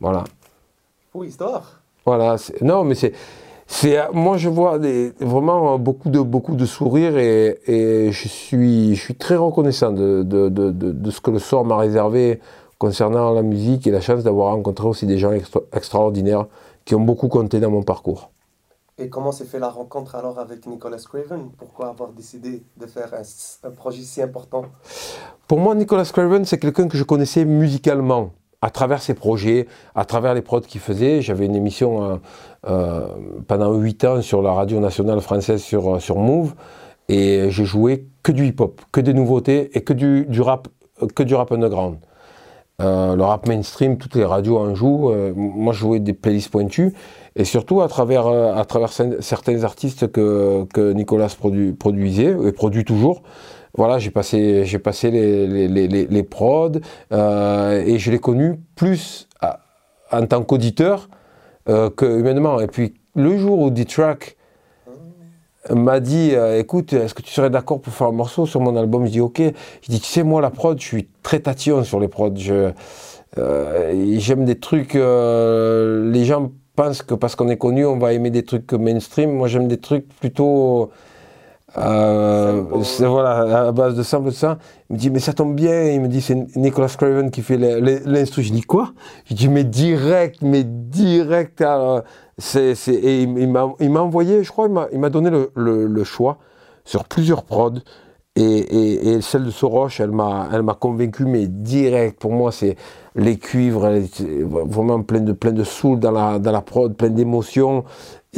Voilà. 0.00 0.24
Pour 1.12 1.24
histoire. 1.24 1.80
Voilà. 2.04 2.34
Non, 2.60 2.82
mais 2.82 2.96
c'est. 2.96 3.12
C'est, 3.70 3.98
moi, 4.12 4.38
je 4.38 4.48
vois 4.48 4.78
des, 4.78 5.12
vraiment 5.20 5.78
beaucoup 5.78 6.08
de, 6.08 6.20
beaucoup 6.20 6.56
de 6.56 6.64
sourires 6.64 7.18
et, 7.18 7.60
et 7.66 8.10
je, 8.10 8.26
suis, 8.26 8.96
je 8.96 9.00
suis 9.00 9.14
très 9.14 9.36
reconnaissant 9.36 9.92
de, 9.92 10.22
de, 10.22 10.48
de, 10.48 10.70
de 10.70 11.10
ce 11.10 11.20
que 11.20 11.30
le 11.30 11.38
sort 11.38 11.66
m'a 11.66 11.76
réservé 11.76 12.40
concernant 12.78 13.30
la 13.32 13.42
musique 13.42 13.86
et 13.86 13.90
la 13.90 14.00
chance 14.00 14.24
d'avoir 14.24 14.54
rencontré 14.54 14.86
aussi 14.86 15.06
des 15.06 15.18
gens 15.18 15.32
extraordinaires 15.72 16.46
qui 16.86 16.94
ont 16.94 17.00
beaucoup 17.00 17.28
compté 17.28 17.60
dans 17.60 17.70
mon 17.70 17.82
parcours. 17.82 18.30
Et 18.96 19.10
comment 19.10 19.30
s'est 19.30 19.44
fait 19.44 19.60
la 19.60 19.68
rencontre 19.68 20.16
alors 20.16 20.38
avec 20.40 20.66
Nicolas 20.66 20.96
Craven? 20.96 21.50
Pourquoi 21.56 21.88
avoir 21.88 22.10
décidé 22.10 22.64
de 22.78 22.86
faire 22.86 23.12
un, 23.14 23.70
projet 23.70 24.02
si 24.02 24.20
important? 24.22 24.64
Pour 25.46 25.60
moi, 25.60 25.74
Nicolas 25.74 26.04
Craven, 26.04 26.44
c'est 26.44 26.58
quelqu'un 26.58 26.88
que 26.88 26.96
je 26.96 27.04
connaissais 27.04 27.44
musicalement 27.44 28.30
à 28.60 28.70
travers 28.70 29.00
ses 29.00 29.14
projets, 29.14 29.66
à 29.94 30.04
travers 30.04 30.34
les 30.34 30.42
prods 30.42 30.60
qu'il 30.60 30.80
faisait. 30.80 31.22
J'avais 31.22 31.46
une 31.46 31.54
émission 31.54 32.02
euh, 32.02 32.16
euh, 32.68 33.06
pendant 33.46 33.74
8 33.74 34.04
ans 34.04 34.22
sur 34.22 34.42
la 34.42 34.52
radio 34.52 34.80
nationale 34.80 35.20
française 35.20 35.62
sur, 35.62 35.94
euh, 35.94 36.14
Move 36.14 36.54
et 37.08 37.50
j'ai 37.50 37.64
joué 37.64 38.06
que 38.22 38.32
du 38.32 38.46
hip-hop, 38.46 38.80
que 38.92 39.00
des 39.00 39.14
nouveautés 39.14 39.70
et 39.74 39.82
que 39.82 39.92
du, 39.92 40.40
rap, 40.40 40.68
que 41.14 41.22
du 41.22 41.34
rap 41.34 41.52
underground. 41.52 41.96
le 42.80 43.22
rap 43.22 43.46
mainstream, 43.46 43.96
toutes 43.96 44.14
les 44.14 44.24
radios 44.24 44.58
en 44.58 44.74
jouent. 44.74 45.10
moi, 45.34 45.72
je 45.72 45.78
jouais 45.78 46.00
des 46.00 46.12
playlists 46.12 46.50
pointues 46.50 46.92
et 47.34 47.44
surtout 47.44 47.80
à 47.80 47.88
travers, 47.88 48.26
à 48.26 48.62
travers 48.66 48.90
certains 48.92 49.64
artistes 49.64 50.12
que, 50.12 50.66
que 50.74 50.92
Nicolas 50.92 51.34
produisait 51.78 52.36
et 52.44 52.52
produit 52.52 52.84
toujours. 52.84 53.22
Voilà, 53.78 54.00
j'ai 54.00 54.10
passé, 54.10 54.64
les, 55.12 56.22
prods 56.24 56.80
euh, 57.12 57.80
et 57.86 58.00
je 58.00 58.10
l'ai 58.10 58.18
connu 58.18 58.58
plus 58.74 59.28
en 60.10 60.26
tant 60.26 60.42
qu'auditeur 60.42 61.08
euh, 61.68 61.88
que 61.88 62.04
humainement. 62.04 62.60
Et 62.60 62.66
puis 62.66 62.94
le 63.14 63.38
jour 63.38 63.60
où 63.60 63.70
D-Track 63.70 64.36
m'a 65.70 66.00
dit 66.00 66.32
écoute, 66.56 66.92
est-ce 66.92 67.14
que 67.14 67.22
tu 67.22 67.32
serais 67.32 67.50
d'accord 67.50 67.80
pour 67.80 67.92
faire 67.92 68.08
un 68.08 68.12
morceau 68.12 68.46
sur 68.46 68.60
mon 68.60 68.74
album? 68.76 69.06
Je 69.06 69.12
dis 69.12 69.20
ok. 69.20 69.40
Je 69.82 69.88
dis 69.88 70.00
tu 70.00 70.08
sais, 70.08 70.24
moi 70.24 70.40
la 70.40 70.50
prod, 70.50 70.80
je 70.80 70.84
suis 70.84 71.08
très 71.22 71.38
tatillon 71.38 71.84
sur 71.84 72.00
les 72.00 72.08
prods. 72.08 72.34
J'aime 73.36 74.44
des 74.44 74.58
trucs, 74.58 74.94
les 74.94 76.24
gens 76.24 76.50
pense 76.74 77.02
que 77.02 77.14
parce 77.14 77.36
qu'on 77.36 77.48
est 77.48 77.58
connu, 77.58 77.86
on 77.86 77.98
va 77.98 78.12
aimer 78.12 78.30
des 78.30 78.44
trucs 78.44 78.72
mainstream. 78.72 79.30
Moi, 79.30 79.46
j'aime 79.46 79.68
des 79.68 79.78
trucs 79.78 80.08
plutôt. 80.20 80.90
Euh, 81.78 82.62
voilà, 83.00 83.68
à 83.68 83.72
base 83.72 83.94
de 83.94 84.02
simple, 84.02 84.32
ça. 84.32 84.58
Il 84.90 84.94
me 84.94 84.98
dit, 84.98 85.10
mais 85.10 85.20
ça 85.20 85.32
tombe 85.32 85.54
bien. 85.54 85.84
Il 85.90 86.00
me 86.00 86.08
dit, 86.08 86.20
c'est 86.20 86.56
Nicolas 86.56 86.88
Craven 86.88 87.30
qui 87.30 87.42
fait 87.42 87.56
l'instru. 87.56 88.42
Je 88.42 88.52
dis, 88.52 88.62
quoi? 88.62 88.92
Je 89.26 89.34
dis, 89.34 89.48
mais 89.48 89.64
direct, 89.64 90.42
mais 90.42 90.64
direct. 90.64 91.64
c'est, 92.38 92.74
et 92.88 93.22
il 93.22 93.48
m'a 93.48 94.00
envoyé, 94.00 94.42
je 94.42 94.50
crois, 94.50 94.68
il 94.92 94.98
m'a 94.98 95.10
donné 95.10 95.30
le, 95.30 95.50
le, 95.54 96.04
choix 96.04 96.38
sur 96.84 97.04
plusieurs 97.04 97.44
prods. 97.44 97.80
Et, 98.36 99.14
et, 99.14 99.20
celle 99.20 99.44
de 99.44 99.50
Soroche, 99.50 100.00
elle 100.00 100.12
m'a, 100.12 100.48
elle 100.52 100.62
m'a 100.62 100.74
convaincu, 100.74 101.24
mais 101.24 101.48
direct. 101.48 102.20
Pour 102.20 102.32
moi, 102.32 102.52
c'est 102.52 102.76
les 103.16 103.36
cuivres, 103.36 103.90
vraiment 104.40 105.02
plein 105.02 105.20
de, 105.20 105.32
plein 105.32 105.50
de 105.50 105.64
soul 105.64 105.98
dans 105.98 106.12
la, 106.12 106.38
dans 106.38 106.52
la 106.52 106.62
prod, 106.62 106.94
plein 106.96 107.10
d'émotions. 107.10 107.84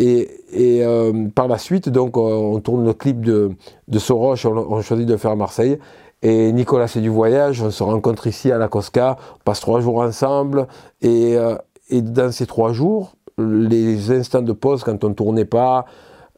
Et, 0.03 0.83
euh, 0.83 1.29
par 1.35 1.47
la 1.47 1.59
suite, 1.59 1.91
donc, 1.91 2.17
on 2.17 2.59
tourne 2.61 2.87
le 2.87 2.95
clip 2.95 3.21
de, 3.21 3.53
Soroche, 3.99 4.47
on, 4.47 4.81
choisit 4.81 5.07
de 5.07 5.17
faire 5.17 5.33
à 5.33 5.37
Marseille. 5.37 5.79
Et 6.23 6.53
Nicolas, 6.53 6.89
c'est 6.89 7.01
du 7.01 7.11
voyage, 7.11 7.63
on 7.63 7.71
se 7.71 7.83
rencontre 7.83 8.27
ici 8.27 8.51
à 8.51 8.59
la 8.59 8.69
Cosca, 8.69 9.17
on 9.37 9.45
passe 9.45 9.61
trois 9.61 9.81
jours 9.81 9.99
ensemble. 9.99 10.67
Et, 11.03 11.37
euh, 11.37 11.57
dans 11.91 12.33
ces 12.33 12.47
trois 12.47 12.73
jours, 12.73 13.13
les 13.37 14.11
instants 14.11 14.43
de 14.43 14.53
pause, 14.53 14.85
quand 14.85 15.05
on 15.05 15.11
ne 15.11 15.15
tournait 15.15 15.45
pas, 15.45 15.85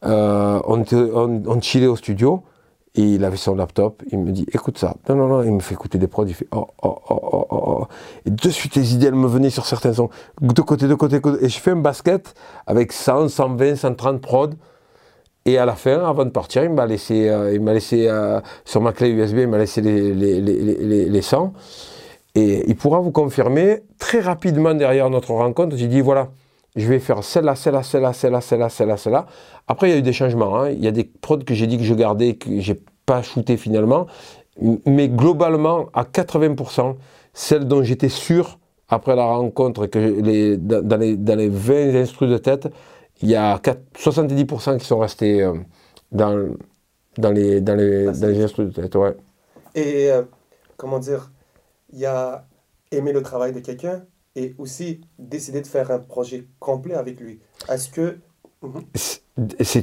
euh, 0.03 0.59
on 0.67 1.61
chillait 1.61 1.87
au 1.87 1.95
studio. 1.95 2.43
Et 2.95 3.01
il 3.01 3.25
avait 3.25 3.37
son 3.37 3.55
laptop, 3.55 4.03
il 4.11 4.19
me 4.19 4.31
dit 4.31 4.45
écoute 4.53 4.77
ça. 4.77 4.95
Non, 5.09 5.15
non, 5.15 5.27
non, 5.27 5.43
il 5.43 5.51
me 5.51 5.61
fait 5.61 5.73
écouter 5.73 5.97
des 5.97 6.05
prods, 6.07 6.25
il 6.27 6.35
fait 6.35 6.47
oh, 6.51 6.67
oh, 6.83 6.99
oh, 7.09 7.19
oh, 7.21 7.47
oh. 7.49 7.63
oh. 7.65 7.87
Et 8.25 8.29
de 8.29 8.49
suite, 8.49 8.75
les 8.75 8.93
idées, 8.93 9.07
elles 9.07 9.15
me 9.15 9.27
venaient 9.27 9.49
sur 9.49 9.65
certains 9.65 9.93
sons, 9.93 10.09
de 10.41 10.61
côté, 10.61 10.87
de 10.87 10.93
côté, 10.93 11.15
de 11.15 11.21
côté. 11.21 11.43
Et 11.43 11.49
je 11.49 11.59
fais 11.59 11.71
un 11.71 11.77
basket 11.77 12.35
avec 12.67 12.91
100, 12.91 13.29
120, 13.29 13.77
130 13.77 14.21
prods. 14.21 14.51
Et 15.45 15.57
à 15.57 15.65
la 15.65 15.73
fin, 15.73 16.05
avant 16.07 16.23
de 16.23 16.29
partir, 16.29 16.63
il 16.63 16.69
m'a 16.69 16.85
laissé, 16.85 17.29
euh, 17.29 17.53
il 17.53 17.61
m'a 17.61 17.73
laissé 17.73 18.07
euh, 18.07 18.39
sur 18.63 18.79
ma 18.79 18.93
clé 18.93 19.09
USB, 19.09 19.39
il 19.39 19.47
m'a 19.47 19.57
laissé 19.57 19.81
les, 19.81 20.13
les, 20.13 20.39
les, 20.39 21.05
les, 21.09 21.21
100. 21.21 21.51
Et 22.35 22.63
il 22.69 22.75
pourra 22.75 22.99
vous 22.99 23.11
confirmer, 23.11 23.81
très 23.97 24.19
rapidement 24.19 24.73
derrière 24.73 25.09
notre 25.09 25.31
rencontre, 25.31 25.75
j'ai 25.75 25.87
dit 25.87 25.99
voilà, 25.99 26.29
je 26.75 26.87
vais 26.87 26.99
faire 26.99 27.23
celle-là, 27.23 27.55
celle-là, 27.55 27.83
celle-là, 27.83 28.13
celle-là, 28.13 28.41
celle-là, 28.41 28.69
celle-là, 28.69 28.97
celle-là. 28.97 29.25
Après, 29.67 29.89
il 29.89 29.91
y 29.91 29.95
a 29.95 29.99
eu 29.99 30.03
des 30.03 30.13
changements. 30.13 30.59
Hein. 30.59 30.71
Il 30.71 30.83
y 30.83 30.87
a 30.87 30.91
des 30.91 31.03
prods 31.03 31.39
que 31.39 31.53
j'ai 31.53 31.67
dit 31.67 31.77
que 31.77 31.83
je 31.83 31.93
gardais, 31.93 32.35
que 32.35 32.59
j'ai 32.59 32.81
pas 33.05 33.21
shooté 33.21 33.57
finalement. 33.57 34.07
Mais 34.85 35.07
globalement, 35.07 35.89
à 35.93 36.03
80%, 36.03 36.95
celles 37.33 37.67
dont 37.67 37.83
j'étais 37.83 38.09
sûr 38.09 38.59
après 38.89 39.15
la 39.15 39.25
rencontre, 39.25 39.87
que 39.87 39.99
les, 39.99 40.57
dans, 40.57 40.97
les, 40.97 41.17
dans 41.17 41.35
les 41.35 41.49
20 41.49 41.95
instrus 41.95 42.29
de 42.29 42.37
tête, 42.37 42.67
il 43.21 43.29
y 43.29 43.35
a 43.35 43.57
70% 43.57 44.77
qui 44.77 44.85
sont 44.85 44.99
restés 44.99 45.41
euh, 45.41 45.53
dans, 46.11 46.49
dans, 47.17 47.31
les, 47.31 47.61
dans, 47.61 47.75
les, 47.75 48.05
dans 48.05 48.27
les 48.27 48.43
instrus 48.43 48.67
de 48.67 48.81
tête. 48.81 48.95
Ouais. 48.95 49.15
Et 49.75 50.11
euh, 50.11 50.23
comment 50.77 50.99
dire, 50.99 51.31
il 51.91 51.99
y 51.99 52.05
a 52.05 52.45
aimé 52.91 53.13
le 53.13 53.21
travail 53.21 53.53
de 53.53 53.59
quelqu'un, 53.59 54.03
et 54.35 54.55
aussi 54.57 55.01
décider 55.19 55.61
de 55.61 55.67
faire 55.67 55.91
un 55.91 55.99
projet 55.99 56.47
complet 56.59 56.95
avec 56.95 57.19
lui. 57.19 57.39
Est-ce 57.69 57.89
que... 57.89 58.17
Mhm. 58.61 58.83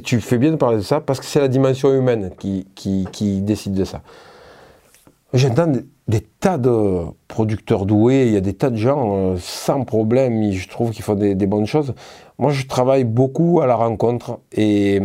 Tu 0.03 0.21
fais 0.21 0.37
bien 0.37 0.51
de 0.51 0.55
parler 0.55 0.77
de 0.77 0.81
ça 0.81 1.01
parce 1.01 1.19
que 1.19 1.25
c'est 1.25 1.41
la 1.41 1.49
dimension 1.49 1.93
humaine 1.93 2.31
qui, 2.39 2.67
qui, 2.73 3.05
qui 3.11 3.41
décide 3.41 3.73
de 3.73 3.83
ça. 3.83 4.01
J'entends 5.33 5.71
des, 6.07 6.21
tas 6.21 6.57
de 6.57 7.03
producteurs 7.27 7.85
doués, 7.85 8.27
il 8.27 8.33
y 8.33 8.37
a 8.37 8.41
des 8.41 8.53
tas 8.53 8.69
de 8.69 8.75
gens 8.75 9.33
euh, 9.33 9.37
sans 9.39 9.83
problème, 9.85 10.51
je 10.51 10.67
trouve 10.67 10.91
qu'ils 10.91 11.03
font 11.03 11.15
des, 11.15 11.35
des, 11.35 11.47
bonnes 11.47 11.65
choses. 11.65 11.93
Moi, 12.37 12.51
je 12.51 12.65
travaille 12.65 13.05
beaucoup 13.05 13.61
à 13.61 13.67
la 13.67 13.75
rencontre 13.75 14.39
et, 14.51 14.99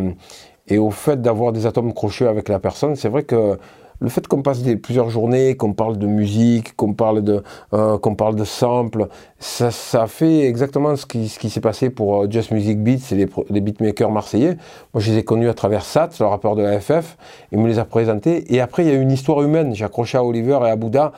et 0.67 0.79
au 0.79 0.91
fait 0.91 1.23
d'avoir 1.23 1.53
des 1.53 1.67
atomes 1.67 1.93
crochus 1.93 2.26
avec 2.26 2.49
la 2.49 2.59
personne. 2.59 2.97
C'est 2.97 3.09
vrai 3.09 3.23
que 3.23 3.59
le 4.00 4.09
fait 4.09 4.26
qu'on 4.26 4.43
passe 4.43 4.62
plusieurs 4.83 5.11
journées, 5.11 5.57
qu'on 5.57 5.73
parle 5.73 5.99
de 5.99 6.07
musique, 6.07 6.76
qu'on 6.76 6.95
parle 6.95 7.23
de, 7.23 7.43
euh, 7.73 7.99
qu'on 7.99 8.15
parle 8.15 8.37
de 8.37 8.45
samples, 8.45 9.09
ça, 9.38 9.71
fait 10.07 10.45
exactement 10.47 10.97
ce 10.97 11.07
qui, 11.07 11.29
ce 11.29 11.38
qui 11.38 11.50
s'est 11.50 11.61
passé 11.61 11.91
pour 11.91 12.23
euh, 12.23 12.31
Just 12.31 12.50
Music 12.50 12.83
Beats 12.83 13.12
et 13.12 13.26
les, 13.50 13.61
beatmakers 13.61 14.11
marseillais. 14.11 14.57
Moi, 14.95 15.00
je 15.00 15.11
les 15.11 15.19
ai 15.19 15.25
connus 15.25 15.49
à 15.49 15.55
travers 15.55 15.85
SAT, 15.85 16.11
le 16.21 16.26
rappeur 16.26 16.57
de 16.57 16.62
la 16.62 16.81
FF. 16.81 17.17
Il 17.53 17.59
me 17.59 17.69
les 17.69 17.79
a 17.79 17.85
présentés. 17.85 18.55
Et 18.55 18.61
après, 18.61 18.85
il 18.85 18.88
y 18.88 18.93
a 18.93 18.95
une 18.95 19.12
histoire 19.12 19.43
humaine. 19.43 19.75
J'ai 19.75 19.85
accroché 19.85 20.19
à 20.19 20.25
Oliver 20.25 20.59
et 20.62 20.71
à 20.71 20.76
Bouddha 20.76 21.12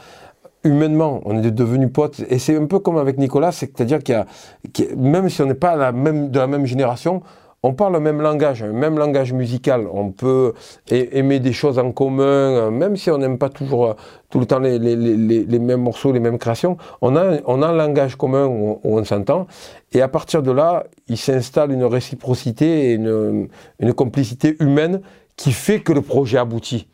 humainement, 0.65 1.21
on 1.25 1.41
est 1.41 1.51
devenus 1.53 1.91
potes. 1.93 2.21
Et 2.29 2.39
c'est 2.39 2.57
un 2.57 2.67
peu 2.67 2.81
comme 2.81 2.99
avec 2.99 3.17
Nicolas, 3.17 3.53
c'est-à-dire 3.53 4.01
qu'il 4.01 4.15
y, 4.15 4.19
a, 4.19 4.97
même 4.97 5.29
si 5.29 5.41
on 5.41 5.47
n'est 5.47 5.55
pas 5.55 5.77
de 5.93 6.39
la 6.39 6.47
même 6.47 6.67
génération, 6.67 7.23
on 7.63 7.75
parle 7.75 7.95
le 7.95 8.01
même 8.01 8.21
langage, 8.21 8.63
un 8.63 8.73
même 8.73 8.99
langage 8.99 9.33
musical. 9.33 9.89
On 9.93 10.11
peut 10.13 10.55
aimer 10.91 11.41
des 11.41 11.53
choses 11.53 11.79
en 11.79 11.91
commun, 11.91 12.71
même 12.71 12.97
si 12.97 13.11
on 13.11 13.19
n'aime 13.19 13.39
pas 13.39 13.49
toujours 13.49 13.87
euh, 13.87 13.95
tout 14.31 14.39
le 14.39 14.47
temps 14.47 14.61
les, 14.61 14.79
mêmes 14.79 15.81
morceaux, 15.81 16.13
les 16.13 16.21
mêmes 16.21 16.39
créations. 16.39 16.77
On 17.01 17.17
a, 17.17 17.39
on 17.47 17.63
a 17.63 17.69
un 17.69 17.73
langage 17.73 18.17
commun 18.17 18.47
où, 18.47 18.79
on 18.85 19.05
s'entend. 19.05 19.47
Et 19.93 20.03
à 20.03 20.09
partir 20.09 20.43
de 20.43 20.53
là, 20.53 20.85
il 21.09 21.17
s'installe 21.17 21.73
une 21.73 21.85
réciprocité 21.85 22.91
et 22.91 22.95
une, 22.95 23.49
complicité 23.95 24.57
humaine 24.61 25.01
qui 25.37 25.53
fait 25.53 25.81
que 25.81 25.93
le 25.93 26.03
projet 26.03 26.39
aboutit. 26.39 26.87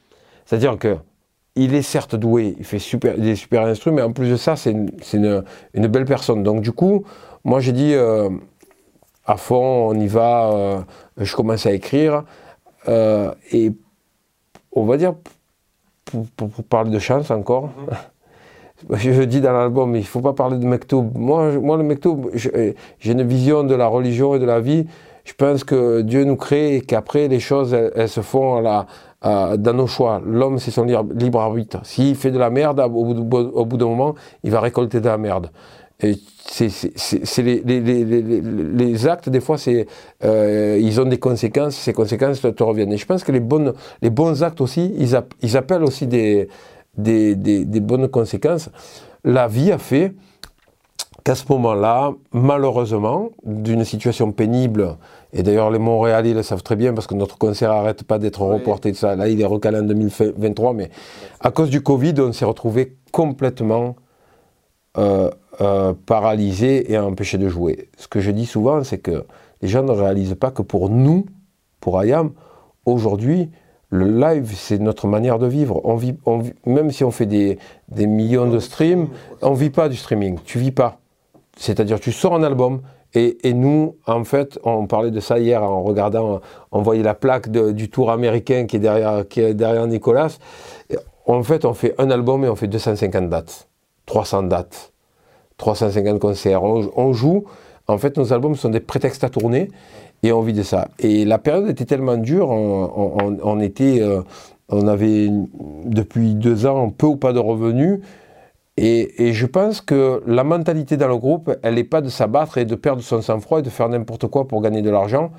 C'est-à-dire 0.47 0.79
que 0.79 0.97
il 1.57 1.75
est 1.75 1.83
certes 1.83 2.17
doué, 2.17 2.57
il 2.59 2.65
fait 2.65 2.81
super, 2.81 3.17
des 3.17 3.37
super 3.37 3.63
instruments, 3.63 3.97
mais 3.97 4.03
en 4.03 4.13
plus 4.13 4.29
de 4.29 4.37
ça, 4.37 4.57
c'est 4.57 4.73
une, 4.73 5.43
belle 5.75 6.05
personne. 6.05 6.43
Donc 6.43 6.63
du 6.63 6.73
coup, 6.73 7.05
moi 7.45 7.61
j'ai 7.61 7.73
dit, 7.73 7.95
euh, 7.95 8.29
à 9.27 9.37
fond, 9.37 9.89
on 9.91 9.95
y 9.95 10.07
va, 10.07 10.51
euh, 10.53 10.81
je 11.19 11.35
commence 11.35 11.67
à 11.67 11.73
écrire. 11.73 12.25
Euh, 12.89 13.33
et 13.53 13.73
on 14.73 14.85
va 14.85 14.97
dire, 14.97 15.15
pour, 16.37 16.49
parler 16.69 16.91
de 16.91 16.99
chance 16.99 17.31
encore, 17.31 17.71
mhm. 18.89 18.97
je 18.99 19.23
dis 19.23 19.41
dans 19.41 19.53
l'album, 19.53 19.95
il 19.95 20.01
ne 20.01 20.05
faut 20.05 20.21
pas 20.21 20.35
parler 20.35 20.59
de 20.59 20.67
Mektoub. 20.67 21.13
Moi, 21.15 21.53
moi 21.53 21.77
le 21.77 21.85
Mektoub, 21.85 22.31
j'ai 22.35 22.75
une 23.05 23.23
vision 23.23 23.65
de 23.65 23.75
la 23.75 23.87
religion 23.87 24.35
et 24.35 24.39
de 24.39 24.45
la 24.45 24.61
vie. 24.61 24.87
Je 25.25 25.33
pense 25.33 25.65
que 25.65 26.03
Dieu 26.03 26.25
nous 26.25 26.37
crée 26.37 26.77
et 26.77 26.81
qu'après, 26.83 27.29
les 27.29 27.41
choses, 27.41 27.73
elles, 27.73 28.11
se 28.11 28.21
font 28.21 28.57
à 28.57 28.61
la, 29.23 29.57
dans 29.57 29.73
nos 29.73 29.87
choix. 29.87 30.21
L'homme, 30.23 30.59
c'est 30.59 30.71
son 30.71 30.85
libre, 30.85 31.41
arbitre. 31.41 31.79
S'il 31.83 32.15
fait 32.15 32.31
de 32.31 32.39
la 32.39 32.51
merde, 32.51 32.79
au 32.81 33.65
bout 33.65 33.77
d'un 33.79 33.87
moment, 33.87 34.17
il 34.43 34.51
va 34.51 34.61
récolter 34.61 35.01
de 35.01 35.07
la 35.07 35.17
merde 35.17 35.49
c'est 35.99 37.43
les, 37.43 37.63
les, 37.63 37.81
les, 37.81 38.41
les, 38.43 39.07
actes, 39.07 39.29
des 39.29 39.41
fois, 39.41 39.57
euh, 40.25 40.79
ils 40.81 41.01
ont 41.01 41.05
des 41.05 41.19
conséquences, 41.19 41.77
ces 41.77 41.93
conséquences 41.93 42.41
te, 42.41 42.63
reviennent. 42.63 42.93
Et 42.93 42.97
je 42.97 43.07
pense 43.07 43.25
que 43.25 43.33
les, 43.33 43.41
bonnes, 43.41 43.73
les 44.03 44.11
bons 44.11 44.43
actes 44.43 44.61
aussi, 44.61 44.93
ils, 44.99 45.19
ils 45.43 45.57
appellent 45.57 45.85
aussi 45.85 46.07
des, 46.07 46.49
des, 46.97 47.37
des, 47.37 47.65
des, 47.65 47.81
bonnes 47.81 48.09
conséquences. 48.09 48.71
La 49.25 49.49
vie 49.49 49.73
a 49.73 49.79
fait 49.79 50.15
qu'à 51.23 51.35
ce 51.35 51.45
moment-là, 51.49 52.13
malheureusement, 52.33 53.31
d'une 53.45 53.85
situation 53.85 54.31
pénible, 54.33 54.97
et 55.33 55.43
d'ailleurs 55.43 55.71
les 55.71 55.79
Montréalais 55.79 56.35
le 56.35 56.43
savent 56.43 56.63
très 56.63 56.77
bien 56.77 56.93
parce 56.93 57.07
que 57.07 57.15
notre 57.15 57.39
concert 57.39 57.71
n'arrête 57.71 58.03
pas 58.03 58.19
d'être 58.19 58.43
reporté, 58.43 58.93
de 58.93 58.97
ça. 58.97 59.17
là 59.17 59.29
il 59.29 59.41
est 59.41 59.47
recalé 59.47 59.79
en 59.79 59.85
2023, 59.85 60.75
mais 60.75 60.91
à 61.41 61.51
cause 61.51 61.71
du 61.71 61.83
Covid, 61.83 62.15
on 62.19 62.33
s'est 62.33 62.45
retrouvé 62.45 62.97
complètement... 63.11 63.97
Euh, 64.97 65.31
euh, 65.61 65.93
paralysé 66.07 66.93
et 66.93 66.99
empêché 66.99 67.39
de 67.39 67.49
jouer. 67.49 67.89
Ce 67.97 68.09
que 68.09 68.21
je 68.21 68.33
dis 68.33 68.45
souvent, 68.45 68.83
c'est 68.83 68.99
que 68.99 69.25
les 69.63 69.69
gens 69.69 69.85
ne 69.85 69.93
réalisent 69.93 70.35
pas 70.35 70.51
que 70.51 70.63
pour 70.63 70.91
nous, 70.91 71.27
pour 71.79 72.03
IAM, 72.03 72.33
aujourd'hui, 72.87 73.51
le 73.89 74.09
live, 74.09 74.53
c'est 74.57 74.79
notre 74.79 75.07
manière 75.07 75.39
de 75.39 75.47
vivre. 75.47 75.81
On 75.85 75.95
vit, 75.95 76.17
même 76.67 76.91
si 76.91 77.05
on 77.05 77.13
fait 77.13 77.27
des, 77.27 77.59
millions 77.89 78.51
de 78.51 78.59
streams, 78.59 79.09
on 79.43 79.51
ne 79.51 79.57
vit 79.57 79.71
pas 79.71 79.89
du 79.89 79.97
streaming. 79.97 80.41
Tu 80.45 80.59
vis 80.59 80.73
pas. 80.73 80.99
C'est-à-dire, 81.57 82.01
tu 82.01 82.11
sors 82.11 82.35
un 82.35 82.43
album, 82.43 82.81
et, 83.15 83.55
nous, 83.55 83.95
en 84.09 84.25
fait, 84.25 84.59
on 84.65 84.89
parlait 84.89 85.13
de 85.13 85.21
ça 85.21 85.39
hier 85.39 85.63
en 85.63 85.85
regardant, 85.85 86.41
on 86.73 86.83
voyait 86.83 87.05
la 87.05 87.15
plaque 87.15 87.49
du 87.49 87.89
tour 87.89 88.11
américain 88.11 88.67
qui 88.67 88.77
est, 88.77 88.81
derrière, 88.81 89.29
qui 89.29 89.41
est 89.41 89.55
derrière 89.55 89.87
Nicolas. 89.87 90.37
En 91.27 91.45
fait, 91.45 91.65
on 91.65 91.75
fait 91.75 91.95
un 91.99 92.11
album 92.11 92.45
et 92.45 92.49
on 92.49 92.57
fait 92.57 92.67
250 92.67 93.29
dates, 93.29 93.69
300 94.07 94.45
dates. 94.45 94.93
350 95.57 96.19
concerts. 96.19 96.63
On, 96.63 97.13
joue, 97.13 97.45
en 97.87 97.99
fait, 97.99 98.17
nos 98.17 98.33
albums 98.33 98.57
sont 98.57 98.71
des 98.71 98.81
prétextes 98.81 99.25
à 99.25 99.31
tourner 99.31 99.71
et 100.23 100.33
on 100.33 100.41
vit 100.41 100.53
de 100.53 100.63
ça. 100.63 100.89
Et 100.99 101.25
la 101.25 101.39
période 101.39 101.69
était 101.69 101.85
tellement 101.85 102.17
dure, 102.17 102.49
on, 102.51 103.61
était, 103.61 104.01
euh, 104.01 104.23
on 104.69 104.89
avait 104.89 105.29
depuis 105.85 106.35
deux 106.35 106.67
ans 106.67 106.91
peu 106.91 107.07
ou 107.07 107.17
pas 107.17 107.33
de 107.33 107.39
revenus. 107.39 108.01
Et, 108.77 109.33
je 109.33 109.47
pense 109.47 109.81
que 109.81 110.21
la 110.27 110.43
mentalité 110.43 110.97
dans 110.97 111.07
le 111.07 111.17
groupe, 111.17 111.57
elle 111.63 111.75
n'est 111.75 111.85
pas 111.85 112.01
de 112.01 112.09
s'abattre 112.09 112.59
et 112.59 112.65
de 112.65 112.75
perdre 112.75 113.03
son 113.03 113.23
sang-froid 113.23 113.61
et 113.61 113.63
de 113.63 113.71
faire 113.71 113.89
n'importe 113.89 114.27
quoi 114.27 114.49
pour 114.49 114.61
gagner 114.63 114.83
de 114.83 114.91
l'argent. 114.91 115.31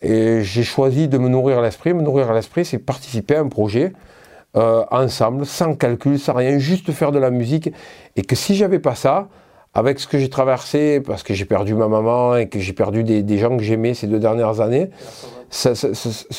Et 0.00 0.42
j'ai 0.42 0.62
choisi 0.62 1.06
de 1.06 1.18
me 1.18 1.28
nourrir 1.28 1.60
l'esprit. 1.60 1.92
Me 1.92 2.02
nourrir 2.02 2.32
l'esprit, 2.32 2.64
c'est 2.64 2.78
participer 2.78 3.36
à 3.36 3.40
un 3.40 3.48
projet 3.48 3.92
euh, 4.56 4.84
ensemble, 4.90 5.46
sans 5.46 5.74
calcul, 5.74 6.18
sans 6.18 6.34
rien, 6.34 6.58
juste 6.58 6.92
faire 6.92 7.12
de 7.12 7.18
la 7.18 7.30
musique. 7.30 7.70
Et 8.16 8.22
que 8.22 8.36
si 8.36 8.54
j'avais 8.54 8.78
pas 8.78 8.94
ça, 8.94 9.28
avec 9.74 9.98
ce 9.98 10.06
que 10.06 10.18
j'ai 10.18 10.28
traversé, 10.28 11.00
parce 11.00 11.22
que 11.22 11.32
j'ai 11.32 11.46
perdu 11.46 11.74
ma 11.74 11.88
maman 11.88 12.36
et 12.36 12.48
que 12.48 12.58
j'ai 12.58 12.74
perdu 12.74 13.04
des, 13.04 13.38
gens 13.38 13.56
que 13.56 13.62
j'aimais 13.62 13.94
ces 13.94 14.06
deux 14.06 14.18
dernières 14.18 14.60
années, 14.60 14.90
ça, 15.48 15.72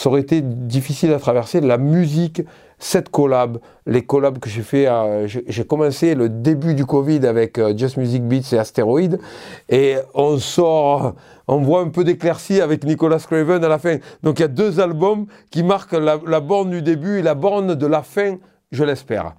aurait 0.05 0.21
été 0.21 0.41
difficile 0.41 1.11
à 1.13 1.19
traverser. 1.19 1.59
La 1.61 1.79
musique, 1.79 2.43
cette 2.77 3.09
collab, 3.09 3.57
les 3.87 4.03
collabs 4.03 4.37
que 4.37 4.49
j'ai 4.49 4.61
fait, 4.61 4.87
j'ai 5.25 5.63
commencé 5.65 6.13
le 6.13 6.29
début 6.29 6.75
du 6.75 6.85
Covid 6.85 7.25
avec 7.25 7.57
euh, 7.57 7.75
Just 7.75 7.97
Music 7.97 8.23
Beats 8.23 8.53
et 8.53 8.59
Asteroid, 8.59 9.17
et 9.69 9.95
on 10.13 10.37
sort, 10.37 11.15
on 11.47 11.61
voit 11.61 11.81
un 11.81 11.89
peu 11.89 12.03
d'éclaircie 12.03 12.61
avec 12.61 12.83
Nicolas 12.83 13.19
Craven 13.19 13.63
à 13.63 13.67
la 13.67 13.79
fin. 13.79 13.97
Donc 14.21 14.39
il 14.39 14.43
y 14.43 14.45
a 14.45 14.49
deux 14.49 14.79
albums 14.79 15.25
qui 15.51 15.63
marquent 15.63 15.93
la, 15.93 16.19
la 16.25 16.39
borne 16.39 16.69
du 16.69 16.81
début 16.81 17.19
et 17.19 17.21
la 17.21 17.35
borne 17.35 17.75
de 17.75 17.87
la 17.87 18.03
fin, 18.03 18.37
je 18.71 18.83
l'espère. 18.83 19.35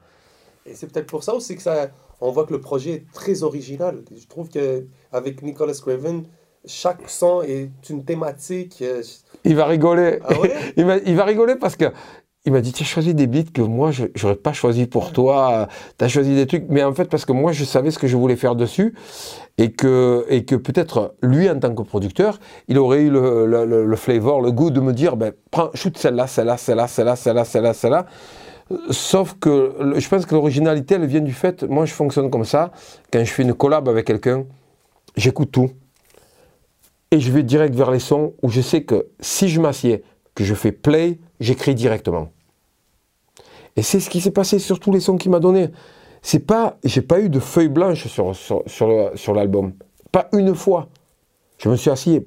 Et 0.67 0.75
c'est 0.75 0.91
peut-être 0.91 1.07
pour 1.07 1.25
ça 1.25 1.35
aussi 1.35 1.57
que 1.57 1.63
ça 1.63 1.89
on 2.21 2.31
voit 2.31 2.47
que 2.47 2.53
le 2.53 2.61
projet 2.61 2.93
est 2.93 3.13
très 3.13 3.43
original. 3.43 4.03
Je 4.17 4.27
trouve 4.27 4.49
qu'avec 4.49 5.43
Nicholas 5.43 5.79
Craven, 5.81 6.25
chaque 6.67 7.09
son 7.09 7.43
est 7.43 7.71
une 7.91 8.05
thématique. 8.05 8.79
Euh, 8.81 9.03
il 9.45 9.57
va 9.57 9.67
rigoler. 9.67 10.21
Ah 10.25 10.33
il, 10.77 10.85
va, 10.85 10.97
il 10.99 11.17
va 11.17 11.25
rigoler 11.25 11.57
parce 11.57 11.77
que 11.77 11.87
il 12.47 12.53
m'a 12.53 12.61
dit, 12.61 12.73
tu 12.73 12.83
as 12.83 12.87
choisi 12.87 13.15
des 13.15 13.27
beats 13.27 13.51
que 13.55 13.63
moi, 13.63 13.91
je 13.91 14.05
n'aurais 14.23 14.37
pas 14.37 14.53
choisi 14.53 14.87
pour 14.87 15.13
toi. 15.13 15.69
Tu 15.99 16.05
as 16.05 16.09
choisi 16.09 16.35
des 16.35 16.47
trucs. 16.47 16.67
Mais 16.69 16.83
en 16.83 16.93
fait, 16.93 17.07
parce 17.07 17.25
que 17.25 17.33
moi, 17.33 17.53
je 17.53 17.65
savais 17.65 17.91
ce 17.91 17.99
que 17.99 18.07
je 18.07 18.17
voulais 18.19 18.37
faire 18.37 18.55
dessus. 18.55 18.95
Et 19.57 19.73
que, 19.73 20.27
et 20.29 20.45
que 20.45 20.55
peut-être, 20.57 21.15
lui, 21.23 21.49
en 21.49 21.59
tant 21.59 21.75
que 21.75 21.83
producteur, 21.83 22.41
il 22.69 22.77
aurait 22.77 23.03
eu 23.03 23.11
le, 23.11 23.47
le, 23.47 23.87
le 23.87 23.97
flavor, 23.97 24.43
le 24.43 24.53
goût 24.53 24.71
de 24.71 24.81
me 24.81 24.93
dire, 24.93 25.17
ben, 25.17 25.33
prends, 25.51 25.71
shoot 25.75 25.97
celle-là, 25.97 26.27
celle-là, 26.27 26.59
celle-là, 26.59 26.87
celle-là, 26.87 27.17
celle-là, 27.17 27.45
celle-là, 27.45 27.73
celle-là. 27.73 28.07
Sauf 28.91 29.35
que 29.39 29.95
je 29.97 30.09
pense 30.09 30.27
que 30.27 30.35
l'originalité, 30.35 30.95
elle 30.95 31.07
vient 31.07 31.21
du 31.21 31.35
fait, 31.35 31.65
moi 31.65 31.85
je 31.85 31.93
fonctionne 31.93 32.31
comme 32.31 32.47
ça, 32.47 32.73
quand 33.13 33.21
je 33.21 33.31
fais 33.31 33.43
une 33.43 33.53
collab 33.53 33.89
avec 33.91 34.07
quelqu'un, 34.07 34.47
j'écoute 35.17 35.53
tout. 35.53 35.71
Et 37.11 37.21
je 37.21 37.31
vais 37.31 37.43
direct 37.43 37.75
vers 37.75 37.91
les 37.91 37.99
sons 37.99 38.33
où 38.43 38.49
je 38.49 38.63
sais 38.63 38.83
que 38.83 39.07
si 39.21 39.49
je 39.49 39.61
m'assieds, 39.61 40.03
que 40.35 40.45
je 40.45 40.55
fais 40.55 40.73
play, 40.73 41.21
j'écris 41.41 41.75
directement. 41.75 42.33
Et 43.77 43.83
c'est 43.83 44.01
ce 44.01 44.09
qui 44.09 44.21
s'est 44.21 44.31
passé 44.31 44.59
sur 44.59 44.79
tous 44.79 44.93
les 44.93 45.01
sons 45.01 45.17
qu'il 45.17 45.31
m'a 45.31 45.41
donné. 45.41 45.71
C'est 46.23 46.47
pas, 46.47 46.79
j'ai 46.85 47.03
pas 47.03 47.21
eu 47.21 47.29
de 47.29 47.41
feuille 47.41 47.69
blanche 47.69 48.07
sur, 48.07 48.35
sur, 48.35 48.63
sur 49.15 49.35
l'album. 49.35 49.75
Pas 50.13 50.29
une 50.33 50.55
fois. 50.55 50.89
Je 51.59 51.69
me 51.69 51.77
suis 51.77 51.91
assis 51.91 52.15
et... 52.15 52.27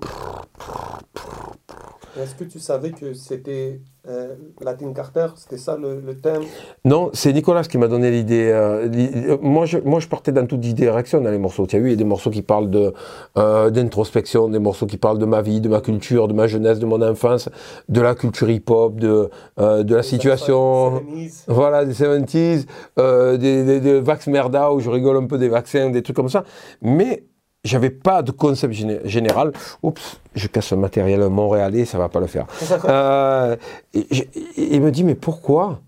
Est-ce 2.19 2.35
que 2.35 2.43
tu 2.43 2.59
savais 2.59 2.91
que 2.91 3.13
c'était 3.13 3.81
euh, 4.09 4.35
Latin 4.61 4.93
Carter 4.93 5.27
C'était 5.35 5.57
ça 5.57 5.77
le, 5.77 6.15
thème? 6.15 6.43
Non, 6.85 7.09
c'est 7.13 7.33
Nicolas 7.33 7.63
qui 7.63 7.77
m'a 7.77 7.87
donné 7.87 8.09
l'idée. 8.09 8.49
Euh, 8.51 8.87
euh, 8.87 9.37
moi, 9.41 9.65
je, 9.65 9.79
moi, 9.79 9.99
je 9.99 10.07
partais 10.07 10.31
dans 10.31 10.45
toutes 10.45 10.63
les 10.63 10.73
directions 10.73 11.19
dans 11.19 11.29
les 11.29 11.37
morceaux. 11.37 11.65
Il 11.71 11.89
y 11.89 11.93
a 11.93 11.95
des 11.95 12.03
morceaux 12.03 12.29
qui 12.29 12.41
parlent 12.41 12.69
de, 12.69 12.93
d'introspection, 13.35 14.47
des 14.47 14.59
morceaux 14.59 14.85
qui 14.85 14.97
parlent 14.97 15.19
de 15.19 15.25
ma 15.25 15.41
vie, 15.41 15.59
de 15.59 15.69
ma 15.69 15.81
culture, 15.81 16.27
de 16.27 16.33
ma 16.33 16.47
jeunesse, 16.47 16.79
de 16.79 16.85
mon 16.85 17.01
enfance, 17.01 17.49
de 17.89 18.01
la 18.01 18.15
culture 18.15 18.49
hip-hop, 18.49 18.95
de, 18.95 19.29
de 19.57 19.95
la 19.95 20.03
situation. 20.03 21.03
Voilà, 21.47 21.83
des 21.83 21.93
70s, 21.93 22.65
des, 23.37 23.63
des, 23.63 23.79
des 23.79 23.99
vax 23.99 24.27
merda 24.27 24.71
où 24.71 24.79
je 24.79 24.89
rigole 24.89 25.17
un 25.17 25.27
peu 25.27 25.37
des 25.37 25.49
vaccins, 25.49 25.89
des 25.89 26.01
trucs 26.01 26.15
comme 26.15 26.29
ça. 26.29 26.43
Mais 26.81 27.23
j'avais 27.67 27.89
pas 27.89 28.21
de 28.21 28.31
concept 28.31 28.73
général. 29.05 29.51
Oups, 29.83 30.19
je 30.35 30.47
casse 30.47 30.71
le 30.71 30.77
matériel 30.77 31.27
montréalais, 31.29 31.85
ça 31.85 31.97
va 31.97 32.09
pas 32.09 32.19
le 32.19 32.27
faire. 32.27 32.47
euh, 32.85 33.55
il 33.93 34.81
me 34.81 34.91
dit, 34.91 35.03
mais 35.03 35.15
pourquoi? 35.15 35.79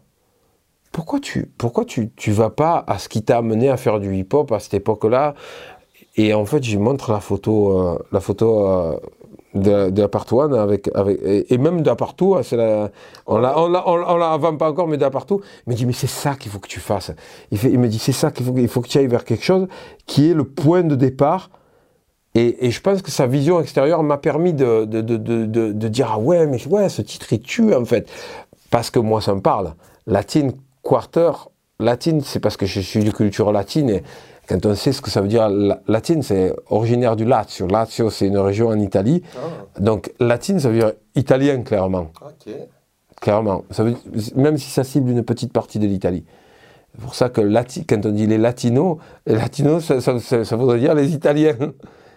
Pourquoi 0.91 1.19
tu 1.19 1.51
pourquoi 1.57 1.85
tu, 1.85 2.09
tu 2.15 2.31
vas 2.31 2.49
pas 2.49 2.83
à 2.87 2.97
ce 2.97 3.09
qui 3.09 3.21
t'a 3.21 3.37
amené 3.37 3.69
à 3.69 3.77
faire 3.77 3.99
du 3.99 4.15
hip-hop 4.15 4.51
à 4.51 4.59
cette 4.59 4.73
époque-là? 4.73 5.35
Et 6.15 6.33
en 6.33 6.45
fait, 6.45 6.63
je 6.63 6.71
lui 6.71 6.79
montre 6.79 7.11
la 7.11 7.19
photo, 7.19 7.79
euh, 7.79 7.99
la 8.11 8.19
photo 8.19 8.67
euh, 8.67 8.99
de, 9.53 9.89
de 9.89 10.09
One 10.31 10.53
avec, 10.53 10.89
avec, 10.93 11.19
et, 11.23 11.57
même 11.57 11.81
d'Apartou, 11.81 12.35
hein, 12.35 12.41
la, 12.51 12.89
on 13.25 13.37
la, 13.37 13.57
on 13.59 13.67
la, 13.67 13.87
on, 13.87 14.17
la 14.17 14.37
vend 14.37 14.57
pas 14.57 14.69
encore, 14.69 14.87
mais 14.87 14.97
d'Apartou, 14.97 15.41
il 15.65 15.71
me 15.71 15.75
dit, 15.75 15.85
mais 15.85 15.93
c'est 15.93 16.07
ça 16.07 16.35
qu'il 16.35 16.51
faut 16.51 16.59
que 16.59 16.67
tu 16.67 16.79
fasses. 16.79 17.11
Il, 17.51 17.57
fait, 17.57 17.71
il 17.71 17.79
me 17.79 17.87
dit, 17.87 17.99
c'est 17.99 18.11
ça 18.11 18.31
qu'il 18.31 18.45
faut, 18.45 18.53
il 18.57 18.67
faut 18.67 18.81
que 18.81 18.87
tu 18.87 18.97
ailles 18.97 19.07
vers 19.07 19.23
quelque 19.25 19.43
chose 19.43 19.67
qui 20.05 20.29
est 20.29 20.33
le 20.33 20.43
point 20.43 20.83
de 20.83 20.95
départ. 20.95 21.49
Et, 22.35 22.67
et 22.67 22.71
je 22.71 22.81
pense 22.81 23.01
que 23.01 23.11
sa 23.11 23.27
vision 23.27 23.59
extérieure 23.59 24.03
m'a 24.03 24.17
permis 24.17 24.53
de, 24.53 24.85
de, 24.85 25.01
de, 25.01 25.17
de, 25.17 25.87
dire, 25.87 26.11
ah 26.13 26.19
ouais, 26.19 26.45
mais 26.45 26.65
ouais, 26.67 26.89
ce 26.89 27.01
titre, 27.01 27.33
il 27.33 27.41
tue, 27.41 27.73
en 27.73 27.85
fait. 27.85 28.09
Parce 28.69 28.91
que 28.91 28.99
moi, 28.99 29.21
ça 29.21 29.33
me 29.33 29.41
parle. 29.41 29.73
Latine 30.05 30.53
Quarter, 30.83 31.31
latine, 31.79 32.21
c'est 32.21 32.39
parce 32.39 32.55
que 32.55 32.65
je 32.65 32.79
suis 32.79 33.03
de 33.03 33.11
culture 33.11 33.51
latine 33.51 33.89
et, 33.89 34.03
quand 34.49 34.65
on 34.65 34.73
sait 34.73 34.91
ce 34.93 35.01
que 35.01 35.11
ça 35.11 35.21
veut 35.21 35.27
dire 35.27 35.47
latine, 35.87 36.23
c'est 36.23 36.55
originaire 36.71 37.15
du 37.15 37.23
Lazio. 37.23 37.67
Lazio, 37.67 38.09
c'est 38.09 38.25
une 38.25 38.39
région 38.39 38.69
en 38.69 38.79
Italie. 38.79 39.21
Ah. 39.35 39.79
Donc, 39.79 40.11
latine, 40.19 40.59
ça 40.59 40.69
veut 40.69 40.79
dire 40.79 40.93
italien, 41.13 41.61
clairement. 41.61 42.11
Clairement. 43.21 43.63
Ça 43.69 43.83
veut, 43.83 43.95
même 44.35 44.57
si 44.57 44.71
ça 44.71 44.83
cible 44.83 45.11
une 45.11 45.23
petite 45.23 45.53
partie 45.53 45.77
de 45.77 45.85
l'Italie. 45.85 46.25
C'est 46.95 47.01
pour 47.01 47.13
ça 47.13 47.29
que 47.29 47.41
quand 47.83 48.05
on 48.07 48.09
dit 48.09 48.25
les 48.25 48.39
latinos, 48.39 48.97
les 49.27 49.35
latinos, 49.35 49.83
ça, 49.99 50.19
ça, 50.19 50.55
voudrait 50.55 50.79
dire 50.79 50.95
les 50.95 51.13
Italiens. 51.13 51.55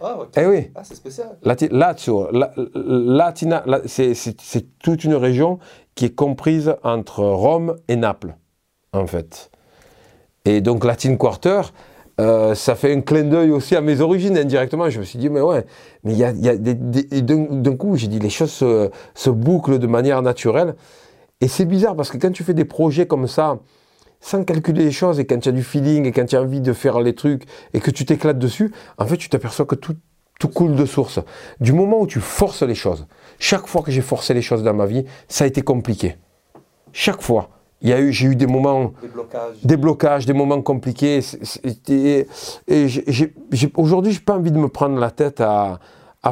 Ah. 0.03 0.19
Eh 0.37 0.47
oui. 0.47 0.71
Ah, 0.75 0.83
c'est 0.85 0.95
spécial. 0.95 1.39
Lazio, 1.43 2.29
Latina, 2.75 3.65
c'est 3.87 4.79
toute 4.79 5.05
une 5.05 5.15
région 5.15 5.59
qui 5.95 6.07
est 6.07 6.15
comprise 6.15 6.75
entre 6.83 7.25
Rome 7.25 7.77
et 7.89 7.97
Naples, 7.97 8.35
en 8.93 9.07
fait. 9.07 9.51
Et 10.45 10.61
donc, 10.61 10.85
Latin 10.85 11.17
Quarter, 11.17 11.63
euh, 12.21 12.55
ça 12.55 12.75
fait 12.75 12.93
un 12.95 13.01
clin 13.01 13.25
d'œil 13.25 13.51
aussi 13.51 13.77
à 13.77 13.81
mes 13.81 14.01
origines 14.01 14.37
indirectement. 14.37 14.91
Je 14.91 15.01
me 15.01 15.05
suis 15.05 15.19
dit, 15.19 15.31
mais 15.31 15.41
ouais, 15.41 15.65
mais 16.05 16.13
il 16.13 16.19
y 16.19 16.25
a, 16.25 16.33
y 16.33 16.49
a 16.49 16.57
d'un 16.57 17.77
coup, 17.77 17.97
j'ai 17.97 18.09
dit, 18.09 18.19
les 18.19 18.31
choses 18.31 18.51
se, 18.51 18.91
se, 19.15 19.31
bouclent 19.31 19.79
de 19.79 19.87
manière 19.87 20.21
naturelle. 20.23 20.75
Et 21.41 21.49
c'est 21.49 21.65
bizarre 21.65 21.97
parce 21.97 22.11
que 22.11 22.19
quand 22.19 22.31
tu 22.33 22.45
fais 22.45 22.55
des 22.55 22.65
projets 22.65 23.07
comme 23.07 23.27
ça, 23.27 23.59
sans 24.23 24.45
calculer 24.45 24.85
les 24.85 24.93
choses, 24.93 25.21
et 25.21 25.27
quand 25.27 25.39
tu 25.39 25.51
as 25.51 25.53
du 25.53 25.63
feeling, 25.63 26.07
et 26.07 26.13
quand 26.13 26.25
tu 26.25 26.37
as 26.37 26.41
envie 26.41 26.63
de 26.63 26.73
faire 26.73 27.01
les 27.01 27.15
trucs, 27.15 27.45
et 27.75 27.81
que 27.81 27.91
tu 27.91 28.07
t'éclates 28.07 28.39
dessus, 28.39 28.73
en 28.97 29.05
fait, 29.05 29.19
tu 29.19 29.29
t'aperçois 29.29 29.67
que 29.67 29.75
tout, 29.75 29.97
tout 30.39 30.49
coule 30.49 30.77
de 30.77 30.87
source. 30.87 31.21
Du 31.61 31.73
moment 31.73 32.01
où 32.01 32.07
tu 32.07 32.21
forces 32.21 32.63
les 32.63 32.77
choses, 32.77 33.07
chaque 33.39 33.67
fois 33.67 33.83
que 33.83 33.91
j'ai 33.91 34.01
forcé 34.01 34.33
les 34.33 34.41
choses 34.41 34.63
dans 34.63 34.73
ma 34.73 34.87
vie, 34.87 35.05
ça 35.29 35.45
a 35.45 35.47
été 35.47 35.61
compliqué. 35.61 36.17
Chaque 36.93 37.21
fois 37.21 37.51
eu, 37.83 38.13
j'ai 38.13 38.29
eu 38.29 38.37
des 38.37 38.47
moments, 38.47 38.93
des 39.65 39.77
blocages, 39.77 40.27
des, 40.27 40.33
moments 40.33 40.63
compliqués. 40.63 41.21
Et, 41.89 42.27
aujourd'hui, 43.77 44.13
j'ai 44.13 44.21
pas 44.21 44.37
envie 44.37 44.53
de 44.53 44.59
me 44.59 44.69
prendre 44.69 44.99
la 44.99 45.11
tête 45.11 45.41
à, 45.41 45.81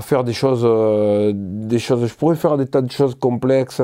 faire 0.00 0.22
des 0.22 0.32
choses, 0.32 0.62
euh, 0.64 1.32
des 1.34 1.80
choses. 1.80 2.06
Je 2.06 2.14
pourrais 2.14 2.36
faire 2.36 2.56
des 2.56 2.66
tas 2.66 2.82
de 2.82 2.92
choses 2.92 3.16
complexes. 3.16 3.82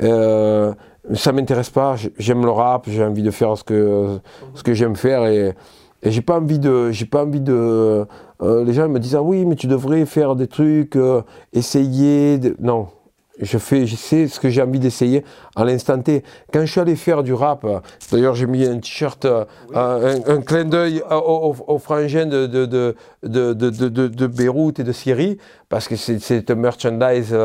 Euh, 0.00 0.72
ça 1.14 1.32
m'intéresse 1.32 1.70
pas. 1.70 1.96
J'aime 2.18 2.44
le 2.44 2.50
rap. 2.50 2.86
J'ai 2.88 3.04
envie 3.04 3.22
de 3.22 3.30
faire 3.30 3.56
ce 3.56 3.64
que, 3.64 4.18
ce 4.54 4.62
que 4.62 4.74
j'aime 4.74 4.96
faire 4.96 5.26
et, 5.26 5.54
et 6.02 6.10
j'ai 6.10 6.22
pas 6.22 6.38
envie 6.38 6.58
de, 6.58 6.90
j'ai 6.90 7.06
pas 7.06 7.24
envie 7.24 7.40
de. 7.40 8.06
Euh, 8.40 8.64
les 8.64 8.72
gens 8.72 8.88
me 8.88 9.00
disent 9.00 9.16
ah 9.16 9.22
oui, 9.22 9.44
mais 9.44 9.56
tu 9.56 9.66
devrais 9.66 10.06
faire 10.06 10.36
des 10.36 10.46
trucs, 10.46 10.96
euh, 10.96 11.22
essayer. 11.52 12.38
De... 12.38 12.54
Non, 12.60 12.86
je 13.40 13.58
fais, 13.58 13.84
je 13.86 13.96
sais 13.96 14.28
ce 14.28 14.38
que 14.38 14.48
j'ai 14.48 14.62
envie 14.62 14.78
d'essayer 14.78 15.24
à 15.56 15.64
l'instant 15.64 16.00
T. 16.00 16.22
Quand 16.52 16.60
je 16.60 16.70
suis 16.70 16.80
allé 16.80 16.94
faire 16.94 17.24
du 17.24 17.34
rap, 17.34 17.66
d'ailleurs 18.12 18.36
j'ai 18.36 18.46
mis 18.46 18.64
un 18.64 18.78
t-shirt, 18.78 19.24
euh, 19.24 19.44
un, 19.74 20.40
clin 20.40 20.66
d'œil 20.66 21.02
aux, 21.10 21.56
aux, 21.66 21.78
frangins 21.78 22.26
de, 22.26 22.46
de, 22.46 22.64
de, 23.24 23.52
de, 23.52 24.26
Beyrouth 24.28 24.78
et 24.78 24.84
de 24.84 24.92
Syrie, 24.92 25.38
parce 25.68 25.88
que 25.88 25.96
c'est 25.96 26.50
un 26.50 26.54
merchandise 26.54 27.36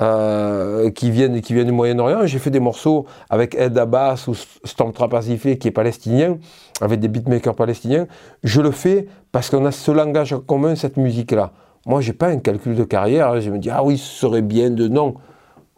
euh, 0.00 0.90
qui, 0.90 1.10
vient, 1.10 1.40
qui 1.40 1.54
vient 1.54 1.64
du 1.64 1.72
Moyen-Orient. 1.72 2.26
J'ai 2.26 2.38
fait 2.38 2.50
des 2.50 2.60
morceaux 2.60 3.06
avec 3.28 3.54
Ed 3.54 3.76
Abbas 3.76 4.24
ou 4.26 4.34
Storm 4.64 4.92
Trapazifé 4.92 5.58
qui 5.58 5.68
est 5.68 5.72
palestinien, 5.72 6.38
avec 6.80 6.98
des 6.98 7.08
beatmakers 7.08 7.54
palestiniens. 7.54 8.06
Je 8.42 8.60
le 8.62 8.70
fais 8.70 9.06
parce 9.32 9.50
qu'on 9.50 9.64
a 9.66 9.70
ce 9.70 9.90
langage 9.92 10.34
commun, 10.46 10.74
cette 10.76 10.96
musique-là. 10.96 11.52
Moi, 11.86 12.00
je 12.00 12.08
n'ai 12.08 12.16
pas 12.16 12.28
un 12.28 12.38
calcul 12.38 12.74
de 12.74 12.84
carrière. 12.84 13.40
Je 13.40 13.50
me 13.50 13.58
dis, 13.58 13.70
ah 13.70 13.84
oui, 13.84 13.98
ce 13.98 14.20
serait 14.20 14.42
bien 14.42 14.70
de. 14.70 14.88
Non. 14.88 15.14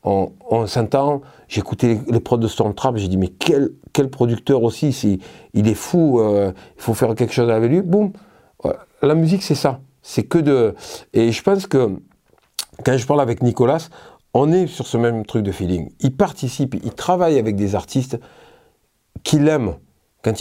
On, 0.04 0.32
on 0.48 0.66
s'entend. 0.66 1.22
J'ai 1.48 1.60
écouté 1.60 1.98
les, 2.08 2.20
prods 2.20 2.36
de 2.36 2.46
Stormtrap. 2.48 2.96
J'ai 2.96 3.08
dit, 3.08 3.16
mais 3.16 3.28
quel, 3.28 3.70
quel 3.92 4.10
producteur 4.10 4.62
aussi. 4.62 4.92
Si, 4.92 5.18
il 5.54 5.66
est 5.66 5.74
fou. 5.74 6.20
Euh, 6.20 6.52
il 6.76 6.82
faut 6.82 6.94
faire 6.94 7.14
quelque 7.14 7.32
chose 7.32 7.50
avec 7.50 7.70
lui. 7.70 7.82
Boum. 7.82 8.12
La 9.02 9.14
musique, 9.14 9.42
c'est 9.42 9.54
ça. 9.54 9.80
C'est 10.02 10.22
que 10.22 10.38
de. 10.38 10.74
Et 11.12 11.32
je 11.32 11.42
pense 11.42 11.66
que 11.66 11.98
quand 12.84 12.96
je 12.96 13.06
parle 13.06 13.20
avec 13.20 13.42
Nicolas, 13.42 13.88
on 14.32 14.52
est 14.52 14.66
sur 14.66 14.86
ce 14.86 14.96
même 14.96 15.24
truc 15.24 15.42
de 15.44 15.52
feeling. 15.52 15.90
Il 16.00 16.16
participe, 16.16 16.74
il 16.82 16.92
travaille 16.92 17.38
avec 17.38 17.54
des 17.56 17.74
artistes 17.74 18.18
qu'il 19.22 19.48
aime 19.48 19.74
quand 20.22 20.32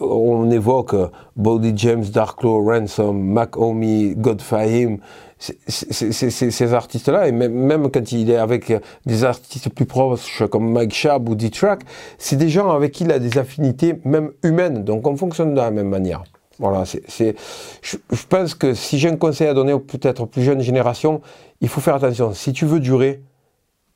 on 0.00 0.50
évoque 0.50 0.94
Body 1.34 1.72
James, 1.74 2.04
Darklo, 2.04 2.64
Ransom, 2.64 3.20
Mac 3.20 3.56
Omi, 3.56 4.14
Godfahim, 4.16 4.98
ces 5.38 6.74
artistes-là, 6.74 7.26
et 7.26 7.32
même, 7.32 7.90
quand 7.90 8.12
il 8.12 8.30
est 8.30 8.36
avec 8.36 8.72
des 9.06 9.24
artistes 9.24 9.68
plus 9.70 9.86
proches 9.86 10.44
comme 10.50 10.70
Mike 10.70 10.94
Shab 10.94 11.28
ou 11.28 11.34
D-Track, 11.34 11.82
c'est 12.18 12.36
des 12.36 12.48
gens 12.48 12.70
avec 12.70 12.92
qui 12.92 13.02
il 13.02 13.10
a 13.10 13.18
des 13.18 13.36
affinités, 13.36 14.00
même 14.04 14.30
humaines, 14.44 14.84
donc 14.84 15.04
on 15.08 15.16
fonctionne 15.16 15.54
de 15.54 15.60
la 15.60 15.72
même 15.72 15.88
manière. 15.88 16.22
Voilà, 16.60 16.84
je, 16.84 17.96
pense 18.28 18.54
que 18.54 18.74
si 18.74 18.98
j'ai 18.98 19.08
un 19.08 19.16
conseil 19.16 19.48
à 19.48 19.54
donner 19.54 19.72
aux 19.72 19.80
peut-être 19.80 20.26
plus 20.26 20.42
jeunes 20.42 20.60
générations, 20.60 21.22
il 21.62 21.68
faut 21.68 21.80
faire 21.80 21.94
attention. 21.94 22.34
Si 22.34 22.52
tu 22.52 22.66
veux 22.66 22.80
durer, 22.80 23.22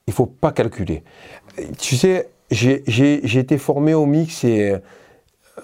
il 0.07 0.14
faut 0.14 0.24
pas 0.24 0.50
calculer. 0.50 1.03
Tu 1.79 1.96
sais, 1.96 2.31
j'ai 2.50 3.38
été 3.38 3.59
formé 3.59 3.92
au 3.92 4.07
mix 4.07 4.46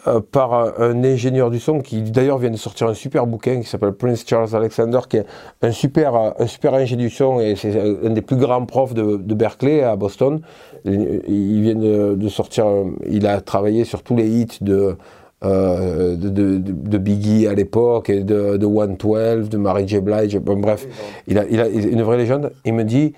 euh, 0.07 0.21
par 0.21 0.53
un, 0.53 1.03
ingénieur 1.05 1.51
du 1.51 1.59
son 1.59 1.81
qui 1.81 2.03
d'ailleurs 2.03 2.37
vient 2.37 2.51
de 2.51 2.59
sortir 2.59 2.87
un 2.87 2.95
super 2.95 3.27
bouquin 3.27 3.63
qui 3.63 3.67
s'appelle 3.67 3.93
Prince 3.93 4.23
Charles 4.27 4.55
Alexander, 4.55 5.01
qui 5.09 5.17
est 5.17 5.27
un 5.63 5.73
super, 5.73 6.15
ingénieur 6.15 7.09
du 7.09 7.09
son 7.09 7.41
et 7.41 7.57
c'est 7.57 7.81
un 7.81 8.11
des 8.11 8.21
plus 8.21 8.37
grands 8.37 8.67
profs 8.67 8.93
de, 8.93 9.17
Berkeley 9.35 9.83
à 9.83 9.97
Boston. 9.97 10.43
Il 10.85 11.63
vient 11.63 11.77
de, 11.77 12.29
sortir, 12.29 12.67
il 13.09 13.27
a 13.27 13.41
travaillé 13.41 13.85
sur 13.85 14.03
tous 14.03 14.17
les 14.17 14.29
hits 14.29 14.59
de, 14.61 14.99
euh, 15.43 16.17
de, 16.17 16.99
Biggie 16.99 17.47
à 17.47 17.55
l'époque, 17.55 18.11
et 18.11 18.23
de, 18.23 18.57
de 18.57 18.67
112, 18.67 19.49
de 19.49 19.57
Mary 19.57 19.89
J. 19.89 20.01
Blige, 20.01 20.39
bref, 20.39 20.87
il 21.27 21.39
a, 21.39 21.45
il 21.51 21.61
a 21.61 21.69
une 21.69 22.03
vraie 22.03 22.19
légende. 22.19 22.53
Il 22.65 22.75
me 22.75 22.85
dit, 22.85 23.15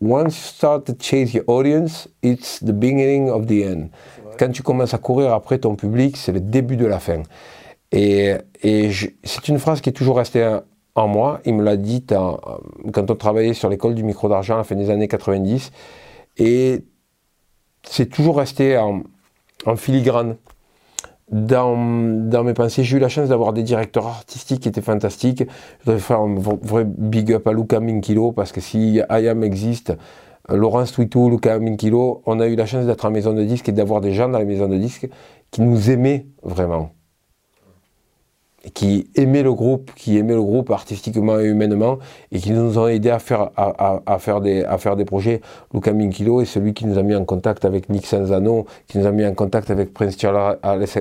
Once 0.00 0.36
you 0.36 0.52
start 0.56 0.84
to 0.84 0.94
chase 0.98 1.32
your 1.32 1.44
audience, 1.46 2.08
it's 2.24 2.58
the 2.58 2.72
beginning 2.72 3.30
of 3.30 3.46
the 3.46 3.64
end 3.64 3.88
quand 4.38 4.50
tu 4.50 4.62
commences 4.62 4.94
à 4.94 4.98
courir 4.98 5.32
après 5.32 5.58
ton 5.58 5.76
public, 5.76 6.16
c'est 6.16 6.32
le 6.32 6.40
début 6.40 6.76
de 6.76 6.86
la 6.86 6.98
fin. 6.98 7.22
Et, 7.92 8.34
c'est 8.62 9.48
une 9.48 9.58
phrase 9.58 9.80
qui 9.80 9.90
est 9.90 9.92
toujours 9.92 10.16
restée 10.16 10.58
en 10.94 11.08
moi. 11.08 11.40
Il 11.44 11.54
me 11.54 11.62
l'a 11.62 11.76
dit 11.76 12.04
quand 12.06 13.10
on 13.10 13.14
travaillait 13.14 13.54
sur 13.54 13.68
l'école 13.68 13.94
du 13.94 14.02
micro 14.02 14.28
d'argent 14.28 14.54
à 14.54 14.58
la 14.58 14.64
fin 14.64 14.74
des 14.74 14.90
années 14.90 15.08
90. 15.08 15.72
Et 16.38 16.80
c'est 17.82 18.06
toujours 18.06 18.38
resté 18.38 18.78
en, 18.78 19.02
filigrane 19.76 20.36
dans, 21.32 21.76
mes 21.76 22.54
pensées. 22.54 22.84
J'ai 22.84 22.98
eu 22.98 23.00
la 23.00 23.08
chance 23.08 23.30
d'avoir 23.30 23.52
des 23.52 23.62
directeurs 23.62 24.06
artistiques 24.06 24.60
qui 24.60 24.68
étaient 24.68 24.82
fantastiques. 24.82 25.44
Je 25.80 25.84
voudrais 25.84 26.00
faire 26.00 26.20
un 26.20 26.34
vrai 26.34 26.84
big 26.86 27.32
up 27.32 27.46
à 27.46 27.52
Luca 27.52 27.80
Minkilo 27.80 28.32
parce 28.32 28.52
que 28.52 28.60
si 28.60 29.00
IAM 29.10 29.42
existe, 29.42 29.94
Laurence 30.48 30.92
Twitou, 30.92 31.30
Luca 31.30 31.58
Minkilo, 31.58 32.22
on 32.26 32.38
a 32.40 32.46
eu 32.46 32.54
la 32.54 32.66
chance 32.66 32.86
d'être 32.86 33.04
en 33.04 33.10
maison 33.10 33.32
de 33.32 33.44
disques 33.44 33.68
et 33.68 33.72
d'avoir 33.72 34.00
des 34.00 34.12
gens 34.12 34.28
dans 34.28 34.38
les 34.38 34.44
maisons 34.44 34.68
de 34.68 34.76
disques 34.76 35.08
qui 35.50 35.62
nous 35.62 35.90
aimaient 35.90 36.26
vraiment 36.42 36.90
qui 38.74 39.08
aimaient 39.16 39.42
le 39.42 39.52
groupe, 39.52 39.90
qui 39.96 40.18
aimaient 40.18 40.34
le 40.34 40.42
groupe 40.42 40.70
artistiquement 40.70 41.38
et 41.40 41.46
humainement, 41.46 41.98
et 42.30 42.38
qui 42.38 42.52
nous 42.52 42.78
ont 42.78 42.86
aidés 42.86 43.10
à 43.10 43.18
faire, 43.18 43.50
à, 43.56 44.18
faire, 44.18 44.40
des, 44.40 44.64
à 44.64 44.78
faire 44.78 44.96
des 44.96 45.04
projets. 45.04 45.40
Luca 45.74 45.92
Minkilo 45.92 46.40
est 46.40 46.44
celui 46.44 46.72
qui 46.72 46.86
nous 46.86 46.98
a 46.98 47.02
mis 47.02 47.14
en 47.14 47.24
contact 47.24 47.64
avec 47.64 47.88
Nick 47.88 48.06
Sanzano, 48.06 48.66
qui 48.86 48.98
nous 48.98 49.06
a 49.06 49.10
mis 49.10 49.26
en 49.26 49.34
contact 49.34 49.70
avec 49.70 49.92
Prince 49.92 50.16
Charles 50.18 50.58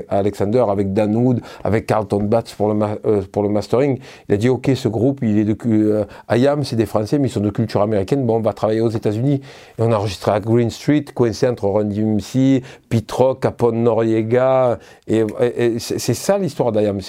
Alexander, 0.09 0.65
avec 0.69 0.93
Dan 0.93 1.15
Wood, 1.15 1.41
avec 1.63 1.85
Carlton 1.85 2.23
Batts 2.23 2.53
pour 2.55 2.73
le, 2.73 2.79
euh, 3.05 3.21
pour 3.31 3.43
le 3.43 3.49
mastering. 3.49 3.99
Il 4.27 4.35
a 4.35 4.37
dit, 4.37 4.49
OK, 4.49 4.71
ce 4.73 4.87
groupe, 4.87 5.19
il 5.21 5.37
est 5.37 5.45
de... 5.45 5.55
Euh, 5.65 6.05
IAM, 6.31 6.63
c'est 6.63 6.75
des 6.75 6.85
Français, 6.85 7.19
mais 7.19 7.27
ils 7.27 7.31
sont 7.31 7.41
de 7.41 7.49
culture 7.49 7.81
américaine, 7.81 8.25
bon, 8.25 8.37
on 8.37 8.41
va 8.41 8.53
travailler 8.53 8.81
aux 8.81 8.89
États-Unis. 8.89 9.41
Et 9.77 9.81
on 9.81 9.91
a 9.91 9.97
enregistré 9.97 10.31
à 10.31 10.39
Green 10.39 10.69
Street, 10.69 11.05
coincé 11.13 11.47
entre 11.47 11.67
Run 11.67 11.85
DMC, 11.85 12.63
Pete 12.89 13.11
Rock, 13.11 13.41
Capone 13.41 13.83
Noriega, 13.83 14.79
et, 15.07 15.23
et 15.57 15.79
c'est 15.79 16.13
ça 16.13 16.37
l'histoire 16.37 16.71
d'IAM. 16.71 16.99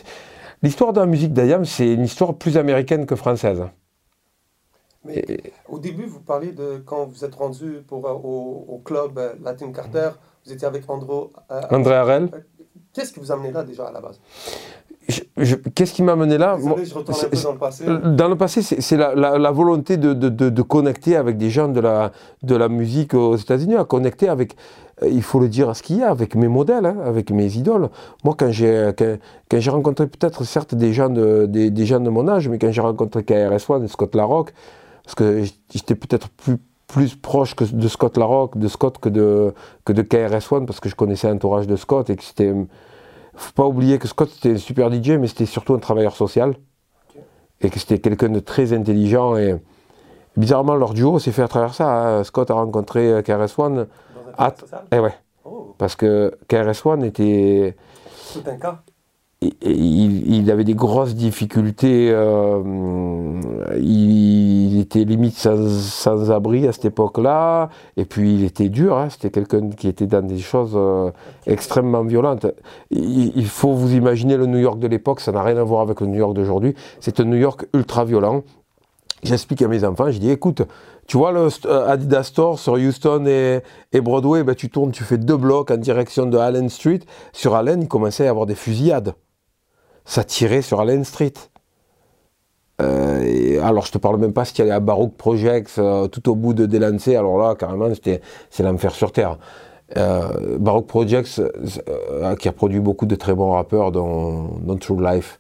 L'histoire 0.62 0.92
de 0.92 1.00
la 1.00 1.06
musique 1.06 1.32
d'Ayam, 1.32 1.64
c'est 1.64 1.92
une 1.92 2.04
histoire 2.04 2.34
plus 2.34 2.56
américaine 2.56 3.04
que 3.04 3.16
française. 3.16 3.64
Mais 5.04 5.24
au 5.68 5.80
début, 5.80 6.04
vous 6.04 6.20
parliez 6.20 6.52
de 6.52 6.80
quand 6.84 7.06
vous 7.06 7.24
êtes 7.24 7.34
rendu 7.34 7.82
pour, 7.88 8.06
euh, 8.06 8.12
au, 8.12 8.80
club 8.84 9.18
euh, 9.18 9.32
Latin 9.42 9.72
Carter, 9.72 10.10
vous 10.46 10.52
étiez 10.52 10.66
avec 10.66 10.88
Andro, 10.88 11.32
euh, 11.50 11.60
André 11.70 11.94
Harel. 11.94 12.28
Qu'est-ce 12.92 13.12
qui 13.12 13.18
vous 13.18 13.32
amenait 13.32 13.50
là 13.50 13.64
déjà 13.64 13.86
à 13.86 13.92
la 13.92 14.00
base? 14.00 14.20
Qu'est-ce 15.74 15.92
qui 15.92 16.02
m'a 16.04 16.14
mené 16.14 16.38
là? 16.38 16.56
Désolé, 16.56 16.84
je 16.84 16.94
retourne 16.94 17.18
un 17.18 17.28
peu 17.28 17.42
dans 17.42 17.52
le 17.52 17.58
passé. 17.58 17.84
Dans 17.86 18.28
le 18.28 18.36
passé, 18.36 18.62
c'est 18.62 18.96
la, 18.96 19.14
la, 19.16 19.38
la, 19.38 19.50
volonté 19.50 19.96
de, 19.96 20.12
de, 20.12 20.28
de, 20.28 20.62
connecter 20.62 21.16
avec 21.16 21.38
des 21.38 21.50
gens 21.50 21.66
de 21.66 21.80
la, 21.80 22.12
de 22.42 22.54
la 22.54 22.68
musique 22.68 23.14
aux 23.14 23.34
États-Unis, 23.34 23.74
à 23.74 23.84
connecter 23.84 24.28
avec, 24.28 24.54
il 25.06 25.22
faut 25.22 25.40
le 25.40 25.48
dire 25.48 25.68
à 25.68 25.74
ce 25.74 25.82
qu'il 25.82 25.98
y 25.98 26.02
a, 26.02 26.10
avec 26.10 26.34
mes 26.34 26.48
modèles, 26.48 26.86
hein, 26.86 26.96
avec 27.04 27.30
mes 27.30 27.56
idoles. 27.56 27.88
Moi, 28.24 28.34
quand 28.38 28.50
j'ai 28.50 28.90
quand, 28.96 29.70
rencontré 29.70 30.06
peut-être, 30.06 30.44
certes, 30.44 30.74
des 30.74 30.92
gens, 30.92 31.08
de, 31.08 31.46
des, 31.46 31.86
gens 31.86 32.00
de 32.00 32.10
mon 32.10 32.28
âge, 32.28 32.48
mais 32.48 32.58
quand 32.58 32.70
j'ai 32.70 32.82
rencontré 32.82 33.24
KRS-One 33.24 33.84
et 33.84 33.88
Scott 33.88 34.14
Larocque, 34.14 34.52
parce 35.04 35.14
que 35.14 35.44
j'étais 35.72 35.94
peut-être 35.94 36.28
plus 36.28 36.58
plus 36.88 37.16
proche 37.16 37.54
que 37.54 37.64
de 37.64 37.88
Scott 37.88 38.18
Larocque, 38.18 38.58
de 38.58 38.68
Scott 38.68 38.98
que 38.98 39.08
de, 39.08 39.54
que 39.86 39.94
de 39.94 40.02
KRS-One, 40.02 40.66
parce 40.66 40.78
que 40.78 40.90
je 40.90 40.94
connaissais 40.94 41.26
l'entourage 41.26 41.66
de 41.66 41.76
Scott 41.76 42.10
et 42.10 42.16
que 42.16 42.22
c'était 42.22 42.52
faut 43.34 43.52
pas 43.54 43.66
oublier 43.66 43.98
que 43.98 44.08
Scott 44.08 44.30
c'était 44.30 44.54
un 44.54 44.58
super 44.58 44.92
DJ, 44.92 45.12
mais 45.12 45.26
c'était 45.26 45.46
surtout 45.46 45.74
un 45.74 45.78
travailleur 45.78 46.14
social. 46.14 46.54
Et 47.60 47.70
que 47.70 47.78
c'était 47.78 47.98
quelqu'un 47.98 48.28
de 48.28 48.40
très 48.40 48.72
intelligent. 48.72 49.36
Et 49.36 49.54
bizarrement, 50.36 50.74
leur 50.74 50.94
duo 50.94 51.18
s'est 51.18 51.32
fait 51.32 51.42
à 51.42 51.48
travers 51.48 51.74
ça. 51.74 52.18
Hein. 52.18 52.24
Scott 52.24 52.50
a 52.50 52.54
rencontré 52.54 53.10
euh, 53.10 53.22
KRS-One. 53.22 53.86
Social 54.58 54.84
Eh 54.92 54.98
ouais. 54.98 55.14
Oh. 55.44 55.74
Parce 55.78 55.96
que 55.96 56.36
KRS-One 56.48 57.04
était. 57.04 57.76
Tout 58.32 58.42
un 58.46 58.56
cas 58.56 58.82
il, 59.62 60.50
avait 60.50 60.64
des 60.64 60.74
grosses 60.74 61.14
difficultés. 61.14 62.10
Euh, 62.12 63.40
il, 63.76 64.80
était 64.80 65.04
limite 65.04 65.36
sans, 65.36 66.30
abri 66.30 66.66
à 66.66 66.72
cette 66.72 66.86
époque-là. 66.86 67.68
Et 67.96 68.04
puis 68.04 68.34
il 68.34 68.44
était 68.44 68.68
dur. 68.68 68.96
Hein. 68.96 69.08
C'était 69.10 69.30
quelqu'un 69.30 69.70
qui 69.70 69.88
était 69.88 70.06
dans 70.06 70.24
des 70.24 70.38
choses 70.38 70.72
euh, 70.74 71.10
extrêmement 71.46 72.04
violentes. 72.04 72.46
Il, 72.90 73.46
faut 73.46 73.72
vous 73.72 73.94
imaginer 73.94 74.36
le 74.36 74.46
New 74.46 74.58
York 74.58 74.78
de 74.78 74.86
l'époque. 74.86 75.20
Ça 75.20 75.32
n'a 75.32 75.42
rien 75.42 75.56
à 75.56 75.64
voir 75.64 75.82
avec 75.82 76.00
le 76.00 76.06
New 76.06 76.18
York 76.18 76.34
d'aujourd'hui. 76.34 76.74
C'est 77.00 77.20
un 77.20 77.24
New 77.24 77.36
York 77.36 77.66
ultra 77.74 78.04
violent. 78.04 78.42
J'explique 79.22 79.62
à 79.62 79.68
mes 79.68 79.84
enfants. 79.84 80.10
Je 80.10 80.18
dis, 80.18 80.30
écoute. 80.30 80.62
Tu 81.06 81.16
vois 81.16 81.32
le 81.32 81.48
euh, 81.66 81.88
Adidas 81.88 82.24
Store 82.24 82.58
sur 82.58 82.74
Houston 82.74 83.26
et, 83.26 84.00
Broadway, 84.00 84.44
ben, 84.44 84.54
tu 84.54 84.70
tournes, 84.70 84.92
tu 84.92 85.04
fais 85.04 85.18
deux 85.18 85.36
blocs 85.36 85.70
en 85.70 85.76
direction 85.76 86.26
de 86.26 86.38
Allen 86.38 86.68
Street. 86.68 87.00
Sur 87.32 87.54
Allen, 87.54 87.82
il 87.82 87.88
commençait 87.88 88.22
à 88.22 88.26
y 88.26 88.28
avoir 88.28 88.46
des 88.46 88.54
fusillades 88.54 89.14
ça 90.04 90.24
tirait 90.24 90.62
sur 90.62 90.80
Allen 90.80 91.04
Street. 91.04 91.32
Euh, 92.80 93.62
alors, 93.62 93.86
je 93.86 93.92
te 93.92 93.98
parle 93.98 94.18
même 94.18 94.32
pas 94.32 94.44
ce 94.44 94.52
qu'il 94.52 94.64
y 94.64 94.68
avait 94.68 94.76
à 94.76 94.80
Baroque 94.80 95.14
Projects, 95.16 95.78
euh, 95.78 96.08
tout 96.08 96.28
au 96.28 96.34
bout 96.34 96.54
de 96.54 96.66
Delancey. 96.66 97.14
Alors 97.14 97.38
là, 97.38 97.54
carrément, 97.54 97.88
c'est 98.50 98.62
l'enfer 98.62 98.92
sur 98.92 99.12
Terre. 99.12 99.38
Baroque 100.58 100.86
Projects, 100.86 101.40
qui 102.38 102.48
a 102.48 102.52
produit 102.52 102.80
beaucoup 102.80 103.04
de 103.04 103.14
très 103.14 103.34
bons 103.34 103.52
rappeurs 103.52 103.92
dans, 103.92 104.76
True 104.80 105.02
Life. 105.02 105.38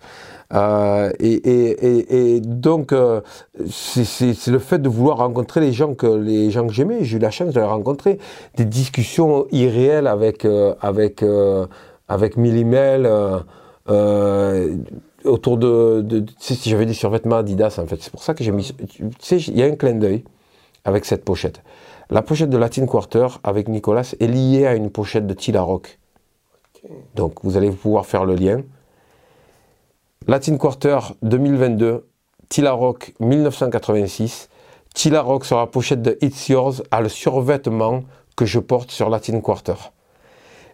Et, 0.52 2.36
et, 2.36 2.40
donc, 2.40 2.94
c'est 3.70 4.50
le 4.50 4.58
fait 4.58 4.78
de 4.78 4.88
vouloir 4.88 5.18
rencontrer 5.18 5.60
les 5.60 5.72
gens 5.72 5.94
que, 5.94 6.06
les 6.06 6.50
gens 6.50 6.66
que 6.66 6.72
j'aimais. 6.72 7.04
J'ai 7.04 7.16
eu 7.16 7.20
la 7.20 7.30
chance 7.30 7.54
de 7.54 7.60
les 7.60 7.66
rencontrer. 7.66 8.18
Des 8.56 8.64
discussions 8.64 9.46
irréelles 9.50 10.06
avec, 10.06 10.46
avec, 10.80 11.24
avec 12.08 12.36
Millimel. 12.36 13.10
Euh, 13.88 14.76
autour 15.24 15.56
de, 15.56 16.04
tu 16.08 16.34
sais, 16.38 16.54
si 16.54 16.70
j'avais 16.70 16.86
des 16.86 16.94
survêtements 16.94 17.36
Adidas 17.36 17.78
en 17.82 17.86
fait, 17.86 18.00
c'est 18.00 18.10
pour 18.10 18.22
ça 18.22 18.34
que 18.34 18.44
j'ai 18.44 18.52
mis, 18.52 18.72
tu 18.88 19.10
sais, 19.18 19.38
il 19.38 19.58
y 19.58 19.62
a 19.62 19.66
un 19.66 19.74
clin 19.74 19.94
d'œil 19.94 20.24
avec 20.84 21.04
cette 21.04 21.24
pochette. 21.24 21.62
La 22.10 22.22
pochette 22.22 22.50
de 22.50 22.58
Latin 22.58 22.86
Quarter 22.86 23.26
avec 23.42 23.68
Nicolas 23.68 24.14
est 24.18 24.26
liée 24.26 24.66
à 24.66 24.74
une 24.74 24.90
pochette 24.90 25.26
de 25.26 25.34
Tila 25.34 25.62
Rock. 25.62 25.98
Donc 27.14 27.34
vous 27.42 27.56
allez 27.56 27.70
pouvoir 27.70 28.06
faire 28.06 28.24
le 28.24 28.34
lien. 28.34 28.62
Latin 30.28 30.56
Quarter 30.56 30.98
2022, 31.22 32.06
Tila 32.48 32.72
Rock 32.72 33.12
1986. 33.18 34.48
Tila 34.94 35.20
Rock 35.20 35.44
sur 35.44 35.58
la 35.58 35.66
pochette 35.66 36.02
de 36.02 36.16
It's 36.20 36.48
Yours 36.48 36.82
a 36.90 37.00
le 37.00 37.08
survêtement 37.08 38.04
que 38.36 38.44
je 38.44 38.60
porte 38.60 38.92
sur 38.92 39.10
Latin 39.10 39.40
Quarter. 39.40 39.74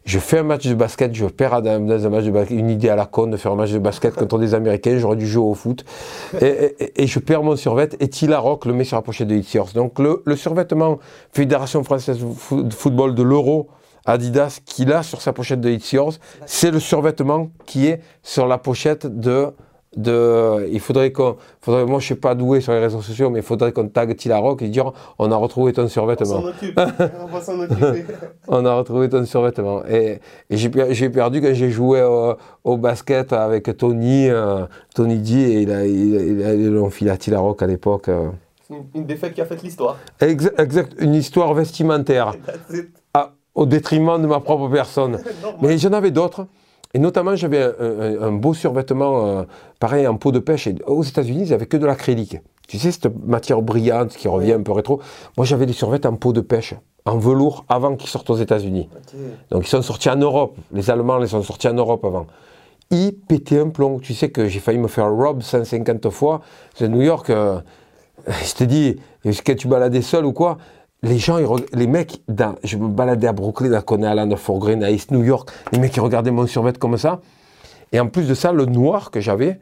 Je 0.05 0.19
fais 0.19 0.39
un 0.39 0.43
match 0.43 0.67
de 0.67 0.75
basket, 0.75 1.15
je 1.15 1.27
perds 1.27 1.63
dans, 1.63 1.71
un 1.71 2.09
match 2.09 2.25
de 2.25 2.31
basket, 2.31 2.59
une 2.59 2.71
idée 2.71 2.89
à 2.89 2.97
la 2.97 3.07
con 3.07 3.27
de 3.27 3.37
faire 3.37 3.53
un 3.53 3.57
match 3.57 3.73
de 3.73 3.79
basket 3.79 4.15
contre 4.15 4.39
des 4.39 4.55
Américains, 4.55 4.99
j'aurais 4.99 5.17
dû 5.17 5.27
jouer 5.27 5.45
au 5.45 5.55
foot, 5.55 5.85
et, 6.41 7.07
je 7.07 7.19
perds 7.19 7.43
mon 7.43 7.57
survêt, 7.57 7.91
et 8.01 8.09
Tila 8.09 8.39
Rock 8.39 8.65
le 8.65 8.73
met 8.73 8.85
sur 8.85 8.97
la 8.97 9.03
pochette 9.03 9.29
de 9.29 9.35
Hit 9.35 9.75
Donc 9.75 9.99
le, 9.99 10.37
survêtement 10.37 10.99
Fédération 11.33 11.83
Française 11.85 12.19
de 12.19 12.73
Football 12.73 13.15
de 13.15 13.23
l'Euro, 13.23 13.69
Adidas, 14.09 14.61
qu'il 14.65 14.93
a 14.93 15.03
sur 15.03 15.21
sa 15.21 15.35
pochette 15.35 15.61
de 15.61 15.69
Hit 15.69 15.97
c'est 16.47 16.71
le 16.71 16.81
survêtement 16.81 17.51
qui 17.67 17.87
est 17.87 18.01
sur 18.23 18.47
la 18.47 18.57
pochette 18.57 19.07
de 19.07 19.53
de, 19.97 20.69
il 20.71 20.81
faudrait 20.81 21.13
qu'on, 21.13 21.37
faudrait, 21.61 21.87
moi 21.87 21.99
je 21.99 22.07
suis 22.07 22.15
pas 22.15 22.35
doué 22.35 22.61
sur 22.61 22.73
les 22.73 22.79
réseaux 22.79 23.01
sociaux, 23.01 23.31
mais 23.31 23.41
il 23.41 23.45
faudrait 23.45 23.73
qu'on 23.73 23.89
tag 23.89 24.15
Tilaroc 24.17 24.61
et 24.63 24.69
dire 24.69 24.93
on 25.19 25.33
a 25.33 25.37
retrouvé 25.37 25.73
ton 25.73 25.89
survêtement. 25.89 26.37
On 26.37 26.43
s'en 26.43 26.49
occupe, 26.49 26.81
on 27.21 27.27
va 27.27 27.41
s'en 27.41 27.59
occuper. 27.59 28.05
on 28.49 28.67
a 28.67 28.75
retrouvé 28.75 29.09
ton 29.09 29.25
survêtement. 29.25 29.83
Et, 29.87 30.21
et 30.51 30.57
j'ai 30.57 31.09
perdu 31.11 31.41
quand 31.41 31.55
j'ai 31.55 31.71
joué 31.71 32.03
au, 32.65 32.77
basket 32.77 33.33
avec 33.33 33.77
Tony, 33.77 34.29
euh, 34.29 34.67
Tony 34.95 35.19
D, 35.19 35.33
et 35.33 35.63
il 35.63 35.73
a, 35.73 35.87
il, 35.87 36.45
a, 36.45 36.55
il 36.55 36.77
a 36.77 36.81
enfilé 36.81 37.11
à 37.11 37.17
Tilaroc 37.17 37.63
à 37.63 37.67
l'époque. 37.67 38.09
Euh. 38.09 38.29
Une, 38.95 39.07
défaite 39.07 39.33
qui 39.33 39.41
a 39.41 39.47
fait 39.47 39.61
l'histoire. 39.63 39.97
Exact, 40.21 40.61
exact, 40.61 40.95
une 40.99 41.15
histoire 41.15 41.55
vestimentaire. 41.55 42.35
Au 43.59 43.67
détriment 43.67 44.23
de 44.23 44.29
ma 44.29 44.39
propre 44.39 44.69
personne. 44.69 45.19
mais 45.63 45.79
j'en 45.79 45.93
avais 45.93 46.13
d'autres. 46.13 46.47
Et 46.95 47.01
notamment, 47.01 47.35
j'avais 47.35 47.61
un, 47.81 48.31
beau 48.31 48.55
survêtement, 48.55 49.27
euh, 49.27 49.43
pareil, 49.81 50.07
en 50.07 50.17
peau 50.17 50.31
de 50.31 50.39
pêche. 50.39 50.69
Et 50.69 50.77
aux 50.87 51.03
États-Unis, 51.03 51.43
ils 51.47 51.51
n'avaient 51.51 51.67
que 51.67 51.77
de 51.77 51.85
l'acrylique. 51.85 52.39
Tu 52.69 52.79
sais, 52.79 52.93
cette 52.93 53.13
matière 53.27 53.61
brillante 53.61 54.11
qui 54.11 54.29
revient 54.29 54.53
un 54.53 54.63
peu 54.63 54.71
rétro. 54.71 55.01
Moi, 55.37 55.45
j'avais 55.45 55.67
des 55.67 55.73
survêtements 55.73 56.13
en 56.13 56.17
peau 56.17 56.33
de 56.33 56.41
pêche, 56.41 56.75
en 57.05 57.19
velours, 57.19 57.65
avant 57.69 57.97
qu'ils 57.97 58.09
sortent 58.09 58.31
aux 58.31 58.37
États-Unis. 58.37 58.89
Donc, 59.51 59.67
ils 59.67 59.71
sont 59.71 59.83
sortis 59.83 60.09
en 60.09 60.17
Europe. 60.17 60.57
Les 60.73 60.89
Allemands 60.89 61.19
les 61.19 61.27
sont 61.27 61.43
sortis 61.43 61.67
en 61.67 61.75
Europe 61.75 62.05
avant. 62.05 62.27
Ils 62.91 63.13
pétaient 63.13 63.59
un 63.59 63.71
plomb. 63.71 63.99
Tu 63.99 64.15
sais 64.15 64.31
que 64.31 64.47
j'ai 64.47 64.61
failli 64.61 64.79
me 64.79 64.89
faire 64.89 65.13
rob 65.13 65.43
150 65.43 66.11
fois. 66.11 66.43
C'est 66.75 66.89
New 66.89 67.03
York. 67.03 67.29
Euh, 67.31 67.61
je 68.45 68.55
te 68.55 68.65
dis, 68.65 68.97
est-ce 69.25 69.43
que 69.43 69.53
tu 69.53 69.69
baladais 69.69 70.03
seul 70.03 70.25
ou 70.25 70.33
quoi? 70.33 70.59
Les 71.03 71.19
gens, 71.19 71.39
les 71.73 71.87
mecs, 71.87 72.23
je 72.65 72.77
me 72.77 72.89
baladais 72.89 73.29
à 73.29 73.33
Brooklyn, 73.33 73.73
à 73.73 73.83
Coney 73.83 74.09
Island, 74.09 74.33
à 74.33 74.37
Fort 74.37 74.59
Greene, 74.59 74.83
à 74.83 74.91
East 74.91 75.11
New 75.11 75.23
York, 75.23 75.51
les 75.73 75.79
mecs, 75.79 75.97
ils 75.97 76.01
regardaient 76.01 76.31
mon 76.31 76.47
survêt 76.47 76.73
comme 76.73 76.97
ça. 76.97 77.21
Et 77.93 78.01
en 78.01 78.09
plus 78.09 78.29
de 78.29 78.35
ça, 78.35 78.53
le 78.53 78.67
noir 78.67 79.11
que 79.11 79.21
j'avais, 79.21 79.61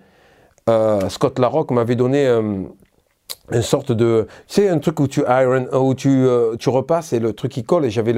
euh, 0.68 1.08
Scott 1.08 1.38
Larocque 1.38 1.70
m'avait 1.70 1.94
donné 1.94 2.26
euh, 2.26 2.62
une 3.52 3.62
sorte 3.62 3.92
de, 3.92 4.26
tu 4.48 4.54
sais, 4.54 4.68
un 4.68 4.78
truc 4.78 4.98
où 4.98 5.06
tu 5.06 5.20
iron, 5.20 5.66
où 5.72 5.94
tu, 5.94 6.08
euh, 6.08 6.56
tu 6.56 6.70
repasses 6.70 7.12
et 7.12 7.20
le 7.20 7.32
truc 7.34 7.52
qui 7.52 7.64
colle. 7.64 7.84
Et 7.84 7.90
j'avais 7.90 8.14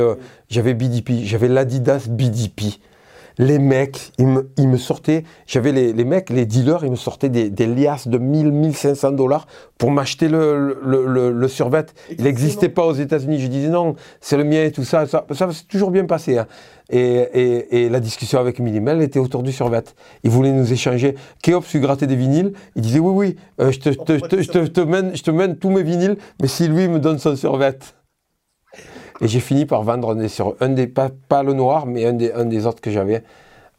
j'avais 0.48 0.74
BDP, 0.74 1.24
j'avais 1.24 1.48
l'Adidas 1.48 2.06
BDP 2.08 2.78
les 3.38 3.58
mecs, 3.58 4.12
ils 4.18 4.26
me, 4.26 4.50
ils 4.56 4.68
me 4.68 4.76
sortaient, 4.76 5.24
j'avais 5.46 5.72
les, 5.72 5.92
les, 5.92 6.04
mecs, 6.04 6.30
les 6.30 6.44
dealers, 6.44 6.84
ils 6.84 6.90
me 6.90 6.96
sortaient 6.96 7.28
des, 7.28 7.50
des 7.50 7.66
liasses 7.66 8.08
de 8.08 8.18
1000, 8.18 8.50
1500 8.50 9.12
dollars 9.12 9.46
pour 9.78 9.92
m'acheter 9.92 10.28
le, 10.28 10.78
le, 10.82 11.06
le, 11.06 11.30
le 11.30 11.48
survêt. 11.48 11.86
Il 12.10 12.24
n'existait 12.24 12.68
pas 12.68 12.84
aux 12.84 12.94
États-Unis. 12.94 13.38
Je 13.38 13.46
disais 13.46 13.68
non, 13.68 13.94
c'est 14.20 14.36
le 14.36 14.44
mien 14.44 14.64
et 14.64 14.72
tout 14.72 14.84
ça. 14.84 15.06
Ça, 15.06 15.24
ça 15.30 15.52
s'est 15.52 15.64
toujours 15.68 15.92
bien 15.92 16.04
passé. 16.04 16.38
Hein. 16.38 16.46
Et, 16.90 16.98
et, 16.98 17.84
et, 17.84 17.88
la 17.88 18.00
discussion 18.00 18.40
avec 18.40 18.58
Minimel 18.58 19.02
était 19.02 19.18
autour 19.18 19.42
du 19.42 19.52
survêt. 19.52 19.84
Il 20.24 20.30
voulait 20.30 20.52
nous 20.52 20.72
échanger. 20.72 21.14
Kéops 21.42 21.72
lui 21.72 21.80
grattait 21.80 22.06
des 22.06 22.16
vinyles. 22.16 22.54
Il 22.76 22.82
disait 22.82 22.98
oui, 22.98 23.12
oui, 23.14 23.36
euh, 23.60 23.70
je, 23.70 23.78
te, 23.78 23.90
je, 23.90 23.98
te, 23.98 24.42
je, 24.42 24.48
te, 24.48 24.66
te, 24.66 24.80
mène, 24.80 25.14
je 25.14 25.22
te 25.22 25.30
mène 25.30 25.56
tous 25.56 25.70
mes 25.70 25.82
vinyles, 25.82 26.16
mais 26.40 26.48
si 26.48 26.66
lui 26.66 26.88
me 26.88 26.98
donne 26.98 27.18
son 27.18 27.36
survêt. 27.36 27.78
Et 29.20 29.28
j'ai 29.28 29.40
fini 29.40 29.66
par 29.66 29.82
vendre 29.82 30.16
un 30.16 30.28
sur 30.28 30.54
un 30.60 30.68
des, 30.68 30.86
pas, 30.86 31.10
pas, 31.28 31.42
le 31.42 31.52
noir, 31.52 31.86
mais 31.86 32.06
un 32.06 32.12
des, 32.12 32.32
un 32.32 32.44
des 32.44 32.66
autres 32.66 32.80
que 32.80 32.90
j'avais 32.90 33.24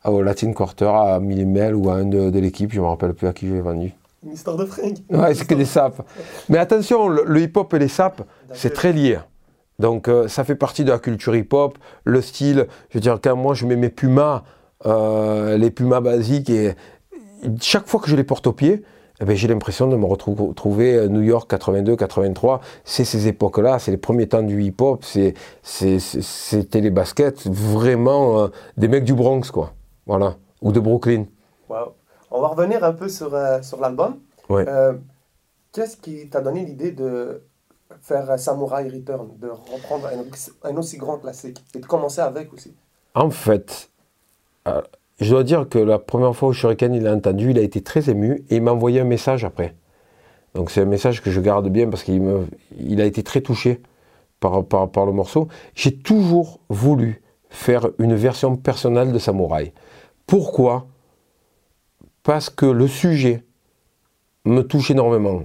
au 0.06 0.22
Latin 0.22 0.54
Quarter, 0.54 0.86
à 0.86 1.20
Millimel 1.20 1.76
ou 1.76 1.90
à 1.90 1.96
un 1.96 2.06
de, 2.06 2.40
l'équipe, 2.40 2.72
je 2.72 2.80
ne 2.80 2.86
me 2.86 2.90
rappelle 2.90 3.14
plus 3.14 3.28
à 3.28 3.34
qui 3.34 3.48
je 3.48 3.54
l'ai 3.54 3.62
vendu. 3.62 3.94
Une 4.26 4.34
histoire 4.34 4.58
de 4.58 4.66
fringues. 4.66 5.00
Ouais, 5.10 5.34
c'est 5.34 5.46
que 5.46 5.54
des 5.54 5.66
sapes. 5.66 6.02
Mais 6.50 6.58
attention, 6.58 7.08
le, 7.08 7.42
hip-hop 7.42 7.74
et 7.74 7.80
les 7.80 7.88
sapes, 7.88 8.22
c'est 8.54 8.74
très 8.74 8.92
lié. 8.92 9.20
Donc 9.78 10.10
euh, 10.10 10.28
ça 10.28 10.44
fait 10.44 10.56
partie 10.56 10.84
de 10.84 10.92
la 10.92 11.00
culture 11.00 11.36
hip-hop, 11.36 11.78
le 12.04 12.22
style. 12.22 12.68
Je 12.90 12.98
veux 12.98 13.02
dire, 13.02 13.20
quand 13.24 13.36
moi 13.38 13.54
je 13.54 13.66
mets 13.66 13.78
mes 13.78 13.90
pumas, 13.90 14.44
euh, 14.86 15.58
les 15.58 15.72
pumas 15.72 16.02
basiques, 16.02 16.50
et 16.50 16.76
chaque 17.62 17.88
fois 17.88 18.02
que 18.02 18.10
je 18.10 18.16
les 18.18 18.26
porte 18.26 18.46
au 18.48 18.52
pied, 18.52 18.84
eh 19.22 19.26
ben, 19.26 19.36
j'ai 19.36 19.48
l'impression 19.48 19.88
de 19.88 19.98
me 19.98 20.06
retrouver 20.06 20.98
à 20.98 21.08
New 21.08 21.22
York 21.22 21.50
82, 21.50 21.96
83. 21.96 22.62
C'est 22.86 23.04
ces 23.04 23.28
époques-là, 23.28 23.78
c'est 23.78 23.92
les 23.92 23.98
premiers 23.98 24.28
temps 24.28 24.44
du 24.44 24.64
hip-hop, 24.64 25.04
c'était 25.62 26.82
les 26.82 26.90
baskets, 26.90 27.48
vraiment 27.48 28.40
euh, 28.40 28.48
des 28.78 28.88
mecs 28.88 29.04
du 29.04 29.14
Bronx, 29.14 29.52
quoi. 29.52 29.74
Voilà, 30.06 30.38
ou 30.62 30.72
de 30.72 30.80
Brooklyn. 30.80 31.26
Wow. 31.68 31.96
On 32.32 32.42
va 32.42 32.48
revenir 32.48 32.84
un 32.84 32.94
peu 32.94 33.10
sur, 33.10 33.34
euh, 33.34 33.62
sur 33.62 33.80
l'album. 33.82 34.20
Ouais. 34.48 34.68
Euh, 34.68 34.94
qu'est-ce 35.74 35.98
qui 35.98 36.30
t'a 36.30 36.42
donné 36.42 36.64
l'idée 36.64 36.92
de 36.92 37.44
faire 38.02 38.40
Samurai 38.40 38.88
Return, 38.90 39.30
de 39.38 39.50
reprendre 39.50 40.08
un, 40.08 40.70
un, 40.70 40.78
aussi 40.78 40.98
grand 40.98 41.18
classique 41.18 41.64
et 41.76 41.80
de 41.80 41.86
commencer 41.86 42.22
avec 42.22 42.54
aussi? 42.54 42.74
En 43.16 43.30
fait, 43.32 43.90
je 45.20 45.30
dois 45.30 45.44
dire 45.44 45.68
que 45.68 45.80
la 45.80 46.00
première 46.00 46.36
fois 46.36 46.50
où 46.50 46.54
Shuriken 46.54 46.94
il 46.94 47.06
a 47.08 47.14
entendu, 47.14 47.52
il 47.52 47.60
a 47.60 47.62
été 47.62 47.82
très 47.82 48.10
ému 48.10 48.44
et 48.50 48.58
il 48.58 48.62
m'a 48.62 48.72
envoyé 48.72 49.02
un 49.02 49.06
message 49.06 49.44
après. 49.44 49.76
Donc 50.56 50.72
c'est 50.72 50.82
un 50.82 50.86
message 50.86 51.22
que 51.22 51.30
je 51.30 51.42
garde 51.42 51.68
bien 51.70 51.90
parce 51.90 52.04
qu'il 52.04 53.02
a 53.02 53.06
été 53.06 53.24
très 53.24 53.42
touché 53.42 53.82
par, 54.40 55.06
le 55.06 55.12
morceau. 55.12 55.48
J'ai 55.76 55.96
toujours 55.96 56.60
voulu 56.70 57.22
faire 57.50 57.90
une 58.00 58.16
version 58.16 58.56
personnelle 58.56 59.12
de 59.12 59.20
Samouraï. 59.20 59.74
Pourquoi? 60.26 60.88
Parce 62.24 62.50
que 62.50 62.66
le 62.66 62.88
sujet 62.88 63.44
me 64.46 64.62
touche 64.62 64.92
énormément. 64.92 65.44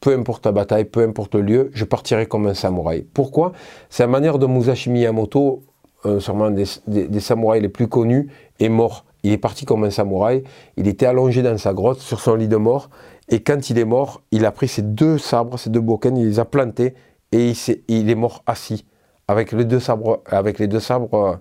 Peu 0.00 0.14
importe 0.14 0.44
la 0.46 0.52
bataille, 0.52 0.84
peu 0.84 1.02
importe 1.02 1.34
le 1.36 1.42
lieu, 1.42 1.70
je 1.72 1.84
partirai 1.84 2.26
comme 2.26 2.46
un 2.46 2.54
samouraï. 2.54 3.02
Pourquoi? 3.02 3.52
C'est 3.88 4.02
la 4.02 4.08
manière 4.08 4.38
de 4.38 4.46
Musashi 4.46 4.90
Miyamoto, 4.90 5.62
euh, 6.06 6.20
sûrement 6.20 6.50
des, 6.50 7.20
samouraïs 7.20 7.62
les 7.62 7.68
plus 7.68 7.88
connus, 7.88 8.28
est 8.60 8.68
mort. 8.68 9.04
Il 9.22 9.32
est 9.32 9.38
parti 9.38 9.64
comme 9.64 9.84
un 9.84 9.90
samouraï, 9.90 10.42
il 10.76 10.88
était 10.88 11.06
allongé 11.06 11.42
dans 11.42 11.56
sa 11.56 11.72
grotte 11.72 12.00
sur 12.00 12.20
son 12.20 12.34
lit 12.34 12.48
de 12.48 12.56
mort, 12.56 12.90
et 13.28 13.42
quand 13.42 13.70
il 13.70 13.78
est 13.78 13.84
mort, 13.84 14.22
il 14.32 14.44
a 14.44 14.50
pris 14.50 14.68
ses 14.68 14.82
deux 14.82 15.16
sabres, 15.16 15.58
ses 15.58 15.70
deux 15.70 15.80
boken, 15.80 16.16
il 16.16 16.26
les 16.26 16.40
a 16.40 16.44
plantés, 16.44 16.94
et 17.30 17.52
il, 17.88 18.10
est, 18.10 18.14
mort 18.14 18.42
assis, 18.46 18.84
avec 19.28 19.52
les 19.52 19.64
deux 19.64 19.80
sabres, 19.80 20.22
avec 20.26 20.60
euh, 20.60 21.36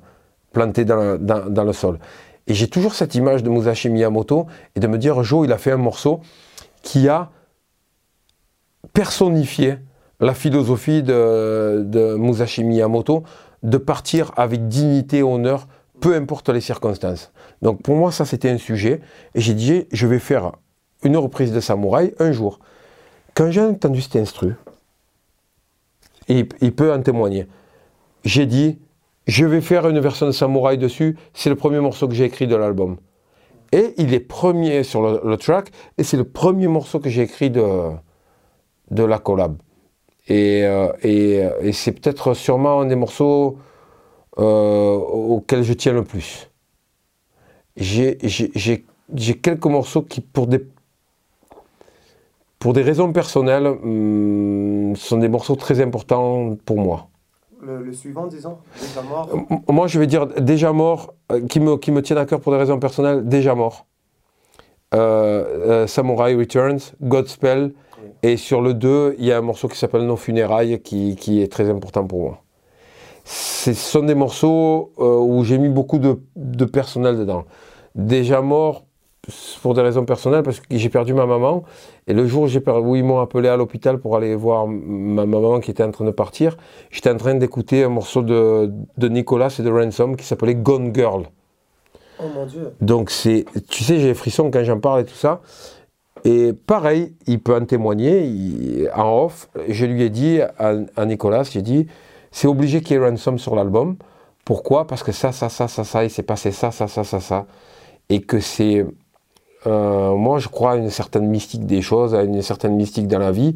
plantés 0.54 0.86
dans 0.86 1.64
le 1.66 1.74
sol. 1.74 2.00
Et 2.48 2.54
j'ai 2.54 2.68
toujours 2.68 2.94
cette 2.94 3.16
image 3.16 3.44
de 3.44 3.50
Musashi 3.50 3.90
Miyamoto, 3.90 4.46
et 4.76 4.80
de 4.80 4.88
me 4.88 4.98
dire, 4.98 5.24
Joe, 5.24 5.46
il 5.46 5.52
a 5.52 5.58
fait 5.58 5.72
un 5.72 5.78
morceau 5.78 6.22
qui 6.82 7.08
a 7.08 7.32
personnifié 8.94 9.78
la 10.20 10.34
philosophie 10.34 11.04
de, 11.04 12.16
Musashi 12.18 12.64
Miyamoto 12.64 13.24
de 13.64 13.78
partir 13.78 14.32
avec 14.38 14.68
dignité 14.68 15.18
et 15.18 15.24
honneur, 15.24 15.68
peu 16.00 16.16
importe 16.16 16.50
les 16.50 16.62
circonstances. 16.62 17.32
Donc 17.62 17.82
pour 17.82 17.96
moi, 17.96 18.12
ça 18.12 18.26
c'était 18.26 18.50
un 18.50 18.58
sujet, 18.58 19.02
et 19.36 19.42
j'ai 19.42 19.54
dit, 19.54 19.86
je 19.92 20.08
vais 20.08 20.20
faire 20.20 20.54
une 21.04 21.18
reprise 21.18 21.52
de 21.52 21.60
Samouraï 21.60 22.14
un 22.20 22.32
jour. 22.32 22.60
Quand 23.34 23.52
j'ai 23.52 23.62
entendu 23.62 24.02
cet 24.02 24.18
instru, 24.18 24.56
il, 26.28 26.48
peut 26.48 26.94
en 26.94 27.02
témoigner, 27.02 27.48
j'ai 28.24 28.46
dit, 28.46 28.80
je 29.28 29.46
vais 29.46 29.62
faire 29.62 29.88
une 29.88 30.00
version 30.00 30.26
de 30.26 30.32
Samouraï 30.32 30.78
dessus, 30.78 31.18
c'est 31.34 31.50
le 31.50 31.56
premier 31.56 31.80
morceau 31.80 32.08
que 32.08 32.14
j'ai 32.14 32.26
écrit 32.26 32.48
de 32.48 32.56
l'album. 32.56 32.98
Et 33.72 33.94
il 33.98 34.14
est 34.14 34.20
premier 34.20 34.84
sur 34.84 35.02
le, 35.02 35.38
track, 35.38 35.72
et 35.98 36.04
c'est 36.04 36.18
le 36.18 36.26
premier 36.26 36.68
morceau 36.68 37.00
que 37.00 37.10
j'ai 37.10 37.22
écrit 37.22 37.50
de, 37.50 37.92
de 38.90 39.04
la 39.04 39.18
collab. 39.20 39.56
Et, 40.28 40.64
euh, 40.64 40.92
euh, 41.06 41.52
et, 41.62 41.72
c'est 41.74 41.92
peut-être 41.92 42.34
sûrement 42.34 42.82
un 42.82 42.86
des 42.86 42.96
morceaux 42.96 43.58
euh, 44.38 44.96
auxquels 44.96 45.64
je 45.64 45.74
tiens 45.74 45.94
le 45.94 46.04
plus. 46.04 46.50
J'ai 47.76 48.18
quelques 49.42 49.66
morceaux 49.66 50.04
qui, 50.04 50.22
pour 50.22 50.48
des, 50.48 50.64
pour 52.60 52.74
des 52.74 52.82
raisons 52.82 53.12
personnelles, 53.12 53.68
hum, 53.68 54.96
sont 54.96 55.18
des 55.18 55.30
morceaux 55.30 55.56
très 55.56 55.82
importants 55.82 56.56
pour 56.66 56.78
moi 56.78 57.08
le, 57.62 57.94
suivant, 57.94 58.28
disons 58.28 58.58
Déjà 58.80 59.02
mort 59.02 59.30
Moi, 59.70 59.88
je 59.88 60.00
vais 60.00 60.08
dire 60.08 60.28
déjà 60.28 60.72
mort, 60.72 61.14
euh, 61.32 61.46
qui, 61.48 61.60
me, 61.60 61.78
qui 61.78 61.92
me 61.92 62.02
tiennent 62.02 62.20
à 62.20 62.26
cœur 62.26 62.42
pour 62.42 62.52
des 62.52 62.58
raisons 62.58 62.80
personnelles, 62.80 63.28
déjà 63.28 63.56
mort. 63.56 63.86
Euh, 64.94 65.84
euh, 65.84 65.88
Samurai 65.88 66.36
Returns, 66.36 66.80
Godspell, 67.02 67.74
et 68.24 68.38
sur 68.38 68.62
le 68.62 68.74
2, 68.74 69.16
il 69.20 69.26
y 69.26 69.32
a 69.32 69.38
un 69.38 69.42
morceau 69.42 69.68
qui 69.68 69.78
s'appelle 69.78 70.04
Nos 70.04 70.16
funérailles 70.16 70.82
qui, 70.82 71.16
qui, 71.16 71.42
est 71.42 71.52
très 71.52 71.70
important 71.70 72.06
pour 72.06 72.20
moi. 72.20 72.44
Ce 73.26 73.74
sont 73.74 74.04
des 74.04 74.16
morceaux 74.16 74.92
où 74.98 75.44
j'ai 75.44 75.58
mis 75.58 75.70
beaucoup 75.70 76.00
de, 76.00 76.20
de 76.36 76.66
personnel 76.66 77.18
dedans. 77.18 77.46
Déjà 77.96 78.42
mort, 78.42 78.84
pour 79.62 79.74
des 79.74 79.82
raisons 79.82 80.06
personnelles, 80.06 80.44
parce 80.44 80.60
que 80.60 80.66
j'ai 80.72 80.90
perdu 80.90 81.14
ma 81.14 81.26
maman. 81.26 81.64
Et 82.08 82.14
le 82.14 82.26
jour 82.26 82.44
où, 82.44 82.96
ils 82.96 83.04
m'ont 83.04 83.20
appelé 83.20 83.50
à 83.50 83.58
l'hôpital 83.58 84.00
pour 84.00 84.16
aller 84.16 84.36
voir 84.36 84.68
ma 84.68 85.26
maman 85.26 85.60
qui 85.60 85.72
était 85.72 85.84
en 85.84 85.92
train 85.92 86.06
de 86.06 86.12
partir, 86.12 86.58
j'étais 86.90 87.12
en 87.12 87.18
train 87.18 87.36
d'écouter 87.36 87.84
un 87.84 87.90
morceau 87.90 88.24
de, 88.24 88.72
de, 88.98 89.08
Nicolas 89.08 89.56
et 89.58 89.62
de 89.62 89.70
Ransom 89.70 90.16
qui 90.16 90.26
s'appelait 90.26 90.56
Gone 90.56 90.94
Girl. 90.94 91.26
Oh 92.20 92.26
mon 92.34 92.46
Dieu. 92.46 92.74
Donc 92.82 93.12
c'est, 93.12 93.46
tu 93.70 93.84
sais, 93.84 94.00
j'ai 94.00 94.08
des 94.08 94.14
frissons 94.14 94.50
quand 94.52 94.64
j'en 94.64 94.80
parle 94.80 95.02
et 95.02 95.06
tout 95.06 95.16
ça. 95.16 95.42
Et 96.24 96.54
pareil, 96.54 97.14
il 97.28 97.40
peut 97.40 97.56
en 97.56 97.66
témoigner, 97.66 98.88
en 98.96 99.26
off, 99.26 99.50
je 99.68 99.86
lui 99.86 100.04
ai 100.04 100.10
dit 100.10 100.40
à, 100.58 101.06
Nicolas, 101.06 101.44
j'ai 101.44 101.62
dit, 101.62 101.88
c'est 102.32 102.48
obligé 102.48 102.82
qu'il 102.82 102.98
y 102.98 103.00
ait 103.00 103.10
Ransom 103.10 103.40
sur 103.40 103.56
l'album. 103.56 103.96
Pourquoi? 104.46 104.88
Parce 104.88 105.04
que 105.04 105.12
ça, 105.12 105.32
ça, 105.32 105.50
ça, 105.50 105.68
ça, 105.68 105.84
ça, 105.84 106.04
il 106.04 106.10
s'est 106.10 106.24
passé 106.24 106.52
ça, 106.52 106.72
ça, 106.72 106.88
ça, 106.88 107.04
ça, 107.04 107.20
ça. 107.20 107.46
Et 108.10 108.22
que 108.22 108.40
c'est 108.40 108.86
euh, 109.68 110.16
moi, 110.16 110.40
je 110.40 110.48
crois 110.48 110.74
à 110.74 110.76
une 110.76 110.90
certaine 110.90 111.28
mystique 111.28 111.66
des 111.66 111.82
choses, 111.82 112.16
à 112.16 112.24
une 112.24 112.42
certaine 112.42 112.76
mystique 112.76 113.08
dans 113.08 113.20
la 113.20 113.32
vie. 113.32 113.54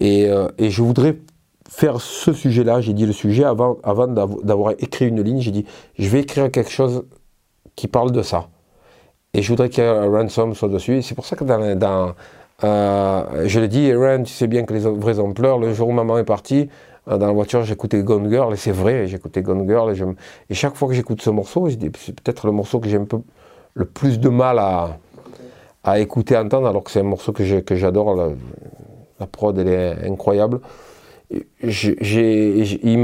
Et, 0.00 0.28
euh, 0.28 0.48
je 0.58 0.82
voudrais 0.82 1.18
faire 1.68 2.00
ce 2.00 2.32
sujet-là. 2.32 2.80
J'ai 2.80 2.92
dit 2.94 3.06
le 3.06 3.12
sujet 3.12 3.44
avant, 3.44 3.76
avant 3.82 4.06
d'avoir 4.06 4.74
écrit 4.78 5.08
une 5.08 5.22
ligne. 5.22 5.40
J'ai 5.40 5.50
dit, 5.50 5.66
je 5.98 6.08
vais 6.08 6.20
écrire 6.20 6.50
quelque 6.50 6.70
chose 6.70 7.04
qui 7.74 7.88
parle 7.88 8.12
de 8.12 8.22
ça. 8.22 8.48
Et 9.36 9.42
je 9.42 9.48
voudrais 9.50 9.68
un 9.80 10.10
Ransom 10.10 10.54
soit 10.54 10.70
dessus. 10.70 11.02
C'est 11.02 11.14
pour 11.14 11.26
ça 11.26 11.36
que 11.36 11.44
dans, 11.44 12.14
euh, 12.64 13.44
je 13.46 13.60
l'ai 13.60 13.68
dit, 13.68 13.92
Aaron, 13.92 14.22
tu 14.22 14.32
sais 14.32 14.46
bien 14.46 14.64
que 14.64 14.72
les 14.72 14.80
vrais 14.80 15.18
hommes 15.18 15.34
pleurent. 15.34 15.58
Le 15.58 15.74
jour 15.74 15.88
où 15.88 15.92
maman 15.92 16.16
est 16.16 16.24
partie, 16.24 16.70
dans 17.06 17.18
la 17.18 17.32
voiture, 17.32 17.62
j'écoutais 17.62 18.02
Gone 18.02 18.30
Girl, 18.30 18.54
et 18.54 18.56
c'est 18.56 18.72
vrai, 18.72 19.06
j'écoutais 19.06 19.42
Gone 19.42 19.68
Girl. 19.68 19.94
Et, 19.94 20.02
et, 20.48 20.54
chaque 20.54 20.74
fois 20.74 20.88
que 20.88 20.94
j'écoute 20.94 21.20
ce 21.20 21.28
morceau, 21.28 21.68
c'est 21.68 22.14
peut-être 22.14 22.46
le 22.46 22.52
morceau 22.52 22.80
que 22.80 22.88
j'ai 22.88 22.98
peu 22.98 23.18
le 23.74 23.84
plus 23.84 24.18
de 24.18 24.30
mal 24.30 24.58
à, 24.58 24.96
à 25.84 25.98
écouter, 25.98 26.34
entendre, 26.34 26.66
alors 26.66 26.82
que 26.82 26.90
c'est 26.90 27.00
un 27.00 27.02
morceau 27.04 27.32
que 27.32 27.44
j'adore. 27.44 28.16
La, 28.16 28.30
la, 29.20 29.26
prod, 29.26 29.58
elle 29.58 29.68
est 29.68 30.08
incroyable. 30.08 30.60
il 31.60 32.98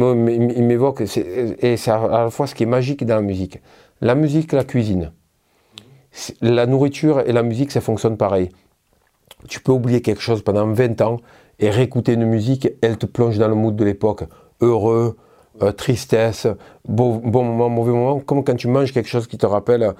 m'évoque, 0.65 1.03
et 1.03 1.77
c'est 1.77 1.91
à 1.91 2.25
la 2.25 2.31
fois 2.31 2.47
ce 2.47 2.55
qui 2.55 2.63
est 2.63 2.67
magique 2.67 3.05
dans 3.05 3.17
la 3.17 3.21
musique. 3.21 3.61
La 4.01 4.15
musique, 4.15 4.53
la 4.53 4.65
cuisine. 4.65 5.13
La 6.41 6.67
nourriture 6.67 7.21
et 7.21 7.33
la 7.33 7.43
musique, 7.43 7.71
ça 7.73 7.81
fonctionne 7.81 8.17
pareil. 8.17 8.51
Tu 9.49 9.61
peux 9.61 9.73
oublier 9.73 10.03
quelque 10.03 10.21
chose 10.21 10.43
pendant 10.43 10.67
20 10.73 11.01
ans 11.01 11.17
et 11.59 11.71
réécouter 11.71 12.15
une 12.15 12.27
musique, 12.27 12.69
elle 12.83 12.99
te 12.99 13.07
plonge 13.07 13.39
dans 13.39 13.49
le 13.49 13.55
mood 13.55 13.75
de 13.75 13.85
l'époque. 13.85 14.25
Heureux, 14.61 15.17
euh, 15.63 15.73
tristesse, 15.73 16.47
bon, 16.87 17.21
moment, 17.21 17.69
mauvais 17.69 17.93
moment, 17.93 18.21
comme 18.21 18.45
quand 18.45 18.55
tu 18.55 18.69
manges 18.69 18.93
quelque 18.93 19.09
chose 19.09 19.27
qui 19.27 19.39
te 19.39 19.47
rappelle 19.47 19.95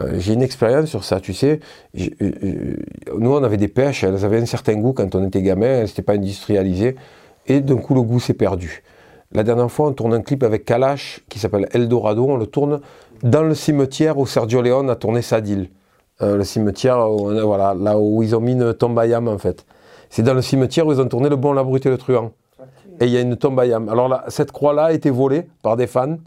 euh, 0.00 0.18
j'ai 0.18 0.32
une 0.32 0.42
expérience 0.42 0.88
sur 0.88 1.04
ça, 1.04 1.20
tu 1.20 1.34
sais. 1.34 1.60
Euh, 1.98 2.76
nous, 3.18 3.30
on 3.30 3.42
avait 3.42 3.58
des 3.58 3.68
pêches, 3.68 4.04
elles 4.04 4.24
avaient 4.24 4.40
un 4.40 4.46
certain 4.46 4.74
goût 4.74 4.92
quand 4.92 5.14
on 5.14 5.26
était 5.26 5.42
gamin, 5.42 5.66
elles 5.66 5.84
n'étaient 5.84 6.02
pas 6.02 6.14
industrialisées, 6.14 6.96
et 7.46 7.60
d'un 7.60 7.76
coup, 7.76 7.94
le 7.94 8.02
goût 8.02 8.20
s'est 8.20 8.34
perdu. 8.34 8.82
La 9.34 9.42
dernière 9.42 9.70
fois, 9.70 9.88
on 9.88 9.92
tourne 9.92 10.14
un 10.14 10.20
clip 10.20 10.42
avec 10.42 10.64
Kalash 10.64 11.20
qui 11.28 11.38
s'appelle 11.38 11.68
Eldorado, 11.72 12.26
on 12.28 12.36
le 12.36 12.46
tourne 12.46 12.80
dans 13.22 13.42
le 13.42 13.54
cimetière 13.54 14.18
où 14.18 14.26
Sergio 14.26 14.60
Leone 14.62 14.90
a 14.90 14.96
tourné 14.96 15.22
Sadil. 15.22 15.70
le 16.20 16.44
cimetière, 16.44 17.08
voilà, 17.08 17.74
là 17.74 17.98
où 17.98 18.22
ils 18.22 18.36
ont 18.36 18.40
mis 18.40 18.52
une 18.52 18.74
tombe 18.74 18.98
en 18.98 19.38
fait. 19.38 19.64
C'est 20.10 20.22
dans 20.22 20.34
le 20.34 20.42
cimetière 20.42 20.86
où 20.86 20.92
ils 20.92 21.00
ont 21.00 21.08
tourné 21.08 21.28
Le 21.28 21.36
Bon, 21.36 21.52
la 21.52 21.64
Brute 21.64 21.86
et 21.86 21.88
le 21.88 21.96
Truand. 21.96 22.32
Et 23.00 23.06
il 23.06 23.10
y 23.10 23.16
a 23.16 23.20
une 23.20 23.36
tombe 23.36 23.58
Alors 23.58 24.08
là, 24.08 24.24
cette 24.28 24.52
croix-là 24.52 24.84
a 24.84 24.92
été 24.92 25.08
volée 25.08 25.48
par 25.62 25.76
des 25.76 25.86
fans. 25.86 26.18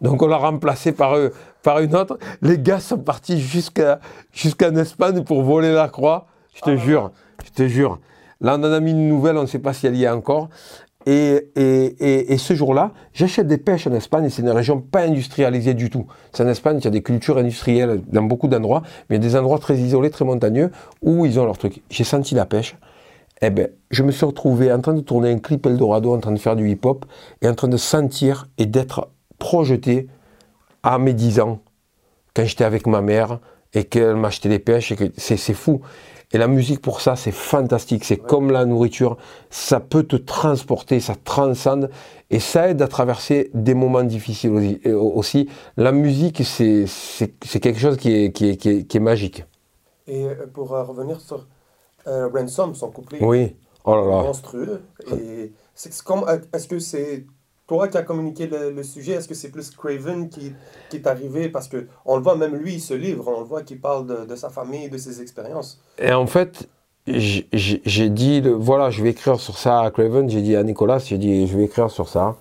Donc 0.00 0.22
on 0.22 0.26
l'a 0.26 0.36
remplacée 0.36 0.92
par, 0.92 1.16
par 1.62 1.80
une 1.80 1.94
autre. 1.94 2.18
Les 2.42 2.58
gars 2.58 2.80
sont 2.80 2.98
partis 2.98 3.38
jusqu'à 3.38 4.00
jusqu'en 4.32 4.74
Espagne 4.76 5.22
pour 5.22 5.42
voler 5.42 5.72
la 5.72 5.88
croix. 5.88 6.26
Je 6.54 6.62
te 6.62 6.70
ah 6.70 6.76
jure, 6.76 7.10
je 7.44 7.50
te 7.50 7.68
jure. 7.68 7.98
Là, 8.40 8.56
on 8.58 8.64
en 8.64 8.72
a 8.72 8.80
mis 8.80 8.90
une 8.90 9.08
nouvelle, 9.08 9.36
on 9.38 9.42
ne 9.42 9.46
sait 9.46 9.58
pas 9.58 9.72
si 9.72 9.86
elle 9.86 9.96
y 9.96 10.04
est 10.04 10.08
encore. 10.08 10.48
Et, 11.08 11.50
et, 11.54 12.32
et, 12.32 12.36
ce 12.36 12.54
jour-là, 12.54 12.92
j'achète 13.12 13.46
des 13.46 13.58
pêches 13.58 13.86
en 13.86 13.92
Espagne 13.92 14.24
et 14.24 14.30
c'est 14.30 14.42
une 14.42 14.50
région 14.50 14.80
pas 14.80 15.02
industrialisée 15.02 15.74
du 15.74 15.88
tout. 15.88 16.06
C'est 16.32 16.42
en 16.42 16.48
Espagne, 16.48 16.78
il 16.80 16.84
y 16.84 16.88
a 16.88 16.90
des 16.90 17.02
cultures 17.02 17.38
industrielles 17.38 18.02
dans 18.10 18.24
beaucoup 18.24 18.48
d'endroits, 18.48 18.82
mais 19.08 19.16
il 19.16 19.22
y 19.22 19.24
a 19.24 19.28
des 19.28 19.36
endroits 19.36 19.60
très 19.60 19.76
isolés, 19.76 20.10
très 20.10 20.24
montagneux 20.24 20.72
où 21.02 21.24
ils 21.24 21.38
ont 21.38 21.44
leur 21.44 21.58
truc. 21.58 21.80
J'ai 21.90 22.02
senti 22.02 22.34
la 22.34 22.44
pêche. 22.44 22.76
Eh 23.40 23.50
ben, 23.50 23.68
je 23.90 24.02
me 24.02 24.10
suis 24.10 24.26
retrouvé 24.26 24.72
en 24.72 24.80
train 24.80 24.94
de 24.94 25.00
tourner 25.00 25.30
un 25.30 25.38
clip 25.38 25.64
Eldorado, 25.66 26.12
en 26.12 26.18
train 26.18 26.32
de 26.32 26.38
faire 26.38 26.56
du 26.56 26.68
hip-hop 26.68 27.04
et 27.40 27.48
en 27.48 27.54
train 27.54 27.68
de 27.68 27.76
sentir 27.76 28.48
et 28.58 28.66
d'être 28.66 29.10
projeté 29.38 30.08
à 30.82 30.98
mes 30.98 31.12
10 31.12 31.40
ans, 31.40 31.60
quand 32.34 32.44
j'étais 32.44 32.64
avec 32.64 32.86
ma 32.86 33.00
mère 33.00 33.38
et 33.76 33.84
qu'elle 33.84 34.16
m'achetait 34.16 34.48
des 34.48 34.58
pêches, 34.58 34.90
et 34.92 34.96
que 34.96 35.04
c'est, 35.18 35.36
fou. 35.52 35.82
Et 36.32 36.38
la 36.38 36.48
musique 36.48 36.80
pour 36.80 37.02
ça, 37.02 37.14
c'est 37.14 37.30
fantastique. 37.30 38.04
C'est 38.04 38.16
comme 38.16 38.50
la 38.50 38.64
nourriture. 38.64 39.18
Ça 39.50 39.80
peut 39.80 40.02
te 40.02 40.16
transporter, 40.16 40.98
ça 40.98 41.14
transcende 41.14 41.90
et 42.30 42.40
ça 42.40 42.70
aide 42.70 42.80
à 42.80 42.88
traverser 42.88 43.50
des 43.52 43.74
moments 43.74 44.02
difficiles 44.02 44.80
aussi. 44.86 45.50
La 45.76 45.92
musique, 45.92 46.42
c'est, 46.42 46.86
quelque 47.60 47.78
chose 47.78 47.98
qui 47.98 48.14
est, 48.14 48.32
qui, 48.32 48.48
est, 48.48 48.98
magique. 48.98 49.44
Et 50.06 50.24
euh, 50.24 50.46
pour 50.52 50.74
euh, 50.74 50.82
revenir 50.82 51.20
sur 51.20 51.46
euh, 52.06 52.28
Ransom, 52.28 52.74
son 52.74 52.90
couplet 52.90 53.18
oui. 53.20 53.56
oh 53.84 53.94
là 53.94 54.00
là. 54.00 54.22
monstrueux. 54.22 54.80
Et 55.12 55.52
c'est 55.74 55.94
comme, 56.02 56.24
est-ce 56.54 56.66
que 56.66 56.78
c'est 56.78 57.26
toi 57.66 57.88
qui 57.88 57.96
as 57.96 58.02
communiqué 58.02 58.46
le, 58.46 58.82
sujet, 58.82 59.12
est-ce 59.12 59.28
que 59.28 59.34
c'est 59.34 59.50
plus 59.50 59.70
Craven 59.70 60.28
qui, 60.28 60.52
qui 60.88 60.96
est 60.96 61.06
arrivé? 61.06 61.48
Parce 61.48 61.68
que 61.68 61.86
on 62.04 62.16
le 62.16 62.22
voit, 62.22 62.36
même 62.36 62.54
lui, 62.54 62.74
il 62.74 62.80
se 62.80 62.94
livre, 62.94 63.32
on 63.34 63.40
le 63.40 63.46
voit 63.46 63.62
qu'il 63.62 63.80
parle 63.80 64.06
de, 64.06 64.24
de, 64.24 64.36
sa 64.36 64.50
famille, 64.50 64.88
de 64.88 64.98
ses 64.98 65.20
expériences. 65.20 65.80
Et 65.98 66.12
en 66.12 66.26
fait, 66.26 66.68
j'ai 67.06 68.08
dit, 68.10 68.42
voilà, 68.42 68.90
je 68.90 69.02
vais 69.02 69.10
écrire 69.10 69.40
sur 69.40 69.58
ça 69.58 69.80
à 69.80 69.90
Craven, 69.90 70.28
j'ai 70.28 70.42
dit 70.42 70.56
à 70.56 70.62
Nicolas, 70.62 70.98
j'ai 70.98 71.18
dit, 71.18 71.46
je 71.46 71.56
vais 71.56 71.64
écrire 71.64 71.90
sur 71.90 72.08
ça. 72.08 72.36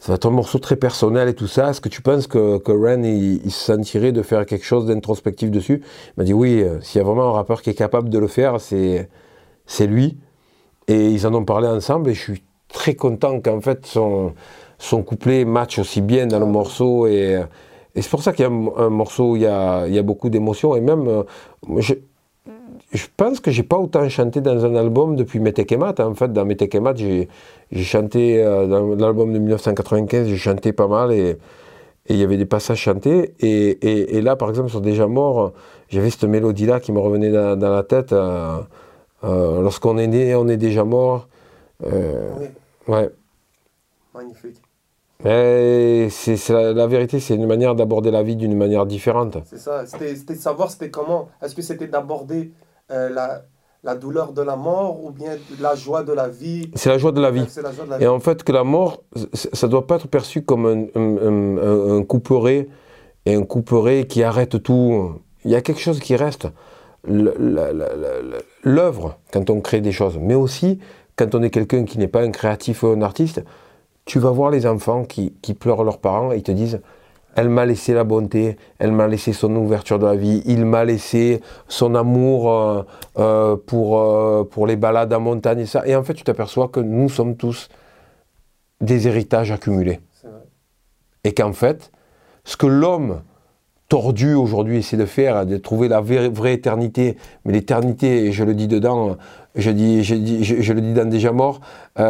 Ça 0.00 0.12
va 0.12 0.14
être 0.14 0.26
un 0.26 0.30
morceau 0.30 0.60
très 0.60 0.76
personnel 0.76 1.28
et 1.28 1.34
tout 1.34 1.48
ça. 1.48 1.70
Est-ce 1.70 1.80
que 1.80 1.88
tu 1.88 2.02
penses 2.02 2.28
que, 2.28 2.58
que 2.58 2.70
Ren, 2.70 3.02
il, 3.02 3.50
se 3.50 3.72
sentirait 3.74 4.12
de 4.12 4.22
faire 4.22 4.46
quelque 4.46 4.64
chose 4.64 4.86
d'introspectif 4.86 5.50
dessus? 5.50 5.82
Il 5.82 6.12
m'a 6.18 6.24
dit 6.24 6.32
oui, 6.32 6.62
euh, 6.62 6.80
s'il 6.80 7.00
y 7.00 7.02
a 7.02 7.04
vraiment 7.04 7.30
un 7.30 7.32
rappeur 7.32 7.62
qui 7.62 7.70
est 7.70 7.74
capable 7.74 8.08
de 8.08 8.18
le 8.18 8.28
faire, 8.28 8.60
c'est 8.60 9.08
lui. 9.80 10.18
Et 10.86 11.10
ils 11.10 11.26
en 11.26 11.34
ont 11.34 11.44
parlé 11.44 11.66
ensemble 11.66 12.10
et 12.10 12.14
je 12.14 12.20
suis 12.20 12.42
très 12.72 12.94
content 12.94 13.40
qu'en 13.40 13.60
fait 13.60 13.86
son, 13.86 14.32
son 14.78 15.02
couplet 15.02 15.44
match 15.44 15.78
aussi 15.78 16.00
bien 16.00 16.26
dans 16.26 16.38
le 16.38 16.46
morceau. 16.46 17.06
Et, 17.06 17.40
et 17.94 18.02
c'est 18.02 18.10
pour 18.10 18.22
ça 18.22 18.32
qu'il 18.32 18.44
y 18.44 18.48
a 18.48 18.50
un, 18.50 18.90
morceau 18.90 19.32
où 19.32 19.36
il 19.36 19.42
y 19.42 19.46
a, 19.46 19.86
il 19.86 19.94
y 19.94 19.98
a 19.98 20.02
beaucoup 20.02 20.30
d'émotions. 20.30 20.76
Et 20.76 20.80
même, 20.80 21.08
euh, 21.08 21.22
je, 21.78 21.94
je 22.92 23.06
pense 23.16 23.40
que 23.40 23.50
j'ai 23.50 23.62
pas 23.62 23.78
autant 23.78 24.08
chanté 24.08 24.40
dans 24.40 24.64
un 24.64 24.74
album 24.76 25.16
depuis 25.16 25.40
Metekemat. 25.40 25.94
En 25.98 26.14
fait, 26.14 26.32
dans 26.32 26.44
Metekemat, 26.44 26.94
j'ai 26.96 27.28
chanté, 27.72 28.42
euh, 28.42 28.66
dans 28.66 28.94
l'album 28.94 29.32
de 29.32 29.38
1995, 29.38 30.28
j'ai 30.28 30.36
chanté 30.36 30.72
pas 30.72 30.86
mal 30.86 31.12
et 31.12 31.36
il 32.08 32.16
y 32.16 32.22
avait 32.22 32.36
des 32.36 32.46
passages 32.46 32.78
chantés. 32.78 33.34
Et, 33.40 33.70
et, 33.70 34.16
et, 34.16 34.22
là, 34.22 34.36
par 34.36 34.48
exemple, 34.48 34.70
sur 34.70 34.80
Déjà 34.80 35.06
Mort, 35.06 35.52
j'avais 35.88 36.10
cette 36.10 36.24
mélodie-là 36.24 36.80
qui 36.80 36.92
me 36.92 37.00
revenait 37.00 37.30
dans, 37.30 37.56
la 37.58 37.82
tête. 37.82 38.12
Euh, 38.12 39.60
lorsqu'on 39.60 39.98
est 39.98 40.06
né, 40.06 40.34
on 40.34 40.48
est 40.48 40.56
déjà 40.56 40.84
mort. 40.84 41.28
Oui. 41.84 42.46
Ouais. 42.86 43.10
Magnifique. 44.14 44.62
Mais 45.24 46.08
c'est 46.10 46.48
la, 46.50 46.72
la, 46.72 46.86
vérité, 46.86 47.18
c'est 47.18 47.34
une 47.34 47.46
manière 47.46 47.74
d'aborder 47.74 48.12
la 48.12 48.22
vie 48.22 48.36
d'une 48.36 48.56
manière 48.56 48.86
différente. 48.86 49.38
C'est 49.46 49.58
ça. 49.58 49.84
C'était 49.84 50.14
de 50.14 50.34
savoir 50.38 50.70
c'était 50.70 50.90
comment. 50.90 51.28
Est-ce 51.42 51.56
que 51.56 51.62
c'était 51.62 51.88
d'aborder 51.88 52.52
euh, 52.92 53.08
la, 53.08 53.42
la, 53.82 53.96
douleur 53.96 54.32
de 54.32 54.42
la 54.42 54.54
mort 54.54 55.04
ou 55.04 55.10
bien 55.10 55.32
la 55.60 55.74
joie 55.74 56.04
de 56.04 56.12
la 56.12 56.28
vie? 56.28 56.70
C'est 56.76 56.88
la 56.88 56.98
joie 56.98 57.10
de 57.10 57.20
la 57.20 57.32
vie. 57.32 57.44
Et 57.98 58.06
en 58.06 58.20
fait, 58.20 58.44
que 58.44 58.52
la 58.52 58.62
mort, 58.62 59.02
ça 59.32 59.66
ne 59.66 59.70
doit 59.72 59.88
pas 59.88 59.96
être 59.96 60.06
perçu 60.06 60.42
comme 60.42 60.66
un, 60.66 60.86
un, 60.94 61.96
un, 61.98 62.04
couperet 62.04 62.68
et 63.26 63.34
un 63.34 63.42
couperet 63.42 64.06
qui 64.06 64.22
arrête 64.22 64.62
tout. 64.62 65.14
Il 65.44 65.50
y 65.50 65.56
a 65.56 65.62
quelque 65.62 65.80
chose 65.80 65.98
qui 65.98 66.14
reste. 66.14 66.46
L'œuvre, 68.62 69.18
quand 69.32 69.50
on 69.50 69.60
crée 69.60 69.80
des 69.80 69.92
choses, 69.92 70.16
mais 70.20 70.34
aussi 70.34 70.78
quand 71.18 71.34
on 71.34 71.42
est 71.42 71.50
quelqu'un 71.50 71.84
qui 71.84 71.98
n'est 71.98 72.08
pas 72.08 72.22
un 72.22 72.30
créatif 72.30 72.82
ou 72.82 72.86
un 72.86 73.02
artiste, 73.02 73.44
tu 74.04 74.18
vas 74.18 74.30
voir 74.30 74.50
les 74.50 74.66
enfants 74.66 75.04
qui, 75.04 75.34
qui 75.42 75.52
pleurent 75.52 75.84
leurs 75.84 75.98
parents 75.98 76.32
et 76.32 76.36
ils 76.36 76.42
te 76.42 76.52
disent 76.52 76.80
elle 77.34 77.50
m'a 77.50 77.66
laissé 77.66 77.92
la 77.94 78.04
bonté, 78.04 78.56
elle 78.78 78.90
m'a 78.90 79.06
laissé 79.06 79.32
son 79.32 79.54
ouverture 79.54 79.98
de 79.98 80.06
la 80.06 80.16
vie, 80.16 80.42
il 80.46 80.64
m'a 80.64 80.84
laissé 80.84 81.40
son 81.68 81.94
amour 81.94 82.50
euh, 82.50 82.82
euh, 83.18 83.56
pour, 83.56 84.00
euh, 84.00 84.42
pour 84.42 84.66
les 84.66 84.76
balades 84.76 85.12
en 85.12 85.20
montagne 85.20 85.60
et 85.60 85.66
ça. 85.66 85.86
Et 85.86 85.94
en 85.94 86.02
fait, 86.02 86.14
tu 86.14 86.24
t'aperçois 86.24 86.68
que 86.68 86.80
nous 86.80 87.08
sommes 87.08 87.36
tous 87.36 87.68
des 88.80 89.06
héritages 89.06 89.52
accumulés. 89.52 90.00
Et 91.22 91.32
qu'en 91.32 91.52
fait, 91.52 91.92
ce 92.44 92.56
que 92.56 92.66
l'homme 92.66 93.22
tordu 93.88 94.34
aujourd'hui 94.34 94.78
essaie 94.78 94.96
de 94.96 95.06
faire, 95.06 95.46
de 95.46 95.56
trouver 95.56 95.88
la 95.88 96.00
vraie, 96.00 96.52
éternité, 96.52 97.16
mais 97.44 97.52
l'éternité, 97.52 98.32
je 98.32 98.44
le 98.44 98.54
dis 98.54 98.68
dedans, 98.68 99.16
je, 99.54 99.70
dis, 99.70 100.04
je, 100.04 100.14
dis, 100.14 100.44
je, 100.44 100.72
le 100.72 100.80
dis 100.80 100.92
dans 100.92 101.08
Déjà 101.08 101.32
Mort, 101.32 101.60
les, 101.96 102.04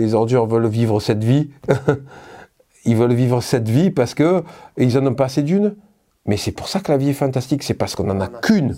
les 0.00 0.14
ordures 0.14 0.46
veulent 0.46 0.68
vivre 0.68 1.00
cette 1.00 1.22
vie. 1.22 1.50
ils 2.84 2.96
veulent 2.96 3.12
vivre 3.12 3.40
cette 3.42 3.68
vie 3.68 3.90
parce 3.90 4.14
que 4.14 4.42
ils 4.76 4.98
en 4.98 5.06
ont 5.06 5.14
pas 5.14 5.26
assez 5.26 5.42
d'une. 5.42 5.74
Mais 6.26 6.36
c'est 6.36 6.52
pour 6.52 6.68
ça 6.68 6.80
que 6.80 6.92
la 6.92 6.98
vie 6.98 7.10
est 7.10 7.14
fantastique, 7.14 7.62
c'est 7.62 7.74
parce 7.74 7.94
qu'on 7.94 8.04
n'en 8.04 8.20
a 8.20 8.28
qu'une. 8.28 8.76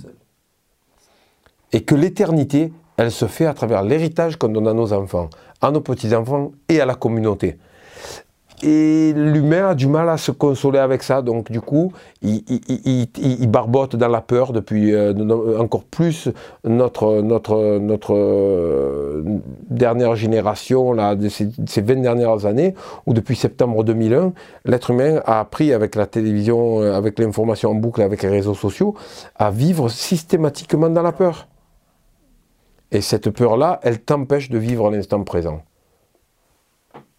Et 1.72 1.82
que 1.82 1.94
l'éternité, 1.94 2.72
elle 2.96 3.10
se 3.10 3.26
fait 3.26 3.46
à 3.46 3.54
travers 3.54 3.82
l'héritage 3.82 4.36
qu'on 4.36 4.48
donne 4.48 4.68
à 4.68 4.74
nos 4.74 4.92
enfants, 4.92 5.30
à 5.60 5.70
nos 5.70 5.80
petits-enfants 5.80 6.52
et 6.68 6.80
à 6.80 6.86
la 6.86 6.94
communauté. 6.94 7.58
Et 8.64 9.12
l'humain 9.12 9.70
a 9.70 9.74
du 9.74 9.88
mal 9.88 10.08
à 10.08 10.16
se 10.16 10.30
consoler 10.30 10.78
avec 10.78 11.02
ça, 11.02 11.20
donc 11.20 11.50
du 11.50 11.60
coup, 11.60 11.92
il, 12.22 13.48
barbote 13.48 13.96
dans 13.96 14.06
la 14.06 14.20
peur 14.20 14.52
depuis 14.52 14.94
euh, 14.94 15.58
encore 15.58 15.82
plus 15.82 16.28
notre, 16.62 17.08
euh, 18.12 19.22
dernière 19.68 20.14
génération, 20.14 20.92
là, 20.92 21.16
de 21.16 21.28
ces, 21.28 21.48
ces, 21.66 21.80
20 21.80 22.02
dernières 22.02 22.46
années, 22.46 22.76
où 23.06 23.14
depuis 23.14 23.34
septembre 23.34 23.82
2001, 23.82 24.32
l'être 24.64 24.90
humain 24.90 25.20
a 25.24 25.40
appris 25.40 25.72
avec 25.72 25.96
la 25.96 26.06
télévision, 26.06 26.82
euh, 26.82 26.94
avec 26.94 27.18
l'information 27.18 27.70
en 27.70 27.74
boucle, 27.74 28.00
avec 28.00 28.22
les 28.22 28.28
réseaux 28.28 28.54
sociaux, 28.54 28.94
à 29.34 29.50
vivre 29.50 29.88
systématiquement 29.88 30.88
dans 30.88 31.02
la 31.02 31.12
peur. 31.12 31.48
Et 32.92 33.00
cette 33.00 33.30
peur-là, 33.30 33.80
elle 33.82 33.98
t'empêche 33.98 34.50
de 34.50 34.58
vivre 34.58 34.88
l'instant 34.88 35.24
présent. 35.24 35.62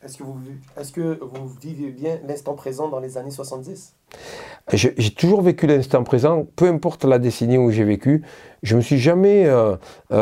Est-ce 0.05 0.17
que, 0.17 0.23
vous, 0.23 0.37
est 0.77 0.91
que 0.91 1.19
vous 1.21 1.47
vivez 1.61 1.89
bien 1.89 2.19
l'instant 2.27 2.55
présent 2.55 2.89
dans 2.89 2.99
les 2.99 3.17
années 3.17 3.31
70 3.31 3.93
J'ai 4.73 5.11
toujours 5.11 5.41
vécu 5.41 5.65
l'instant 5.65 6.03
présent, 6.03 6.45
peu 6.57 6.67
importe 6.67 7.05
la 7.05 7.19
décennie 7.19 7.57
où 7.57 7.71
j'ai 7.71 7.85
vécu. 7.85 8.21
Je 8.63 8.75
me 8.75 8.81
suis 8.81 8.97
jamais, 8.97 9.45
euh, 9.45 9.75
euh, 10.11 10.17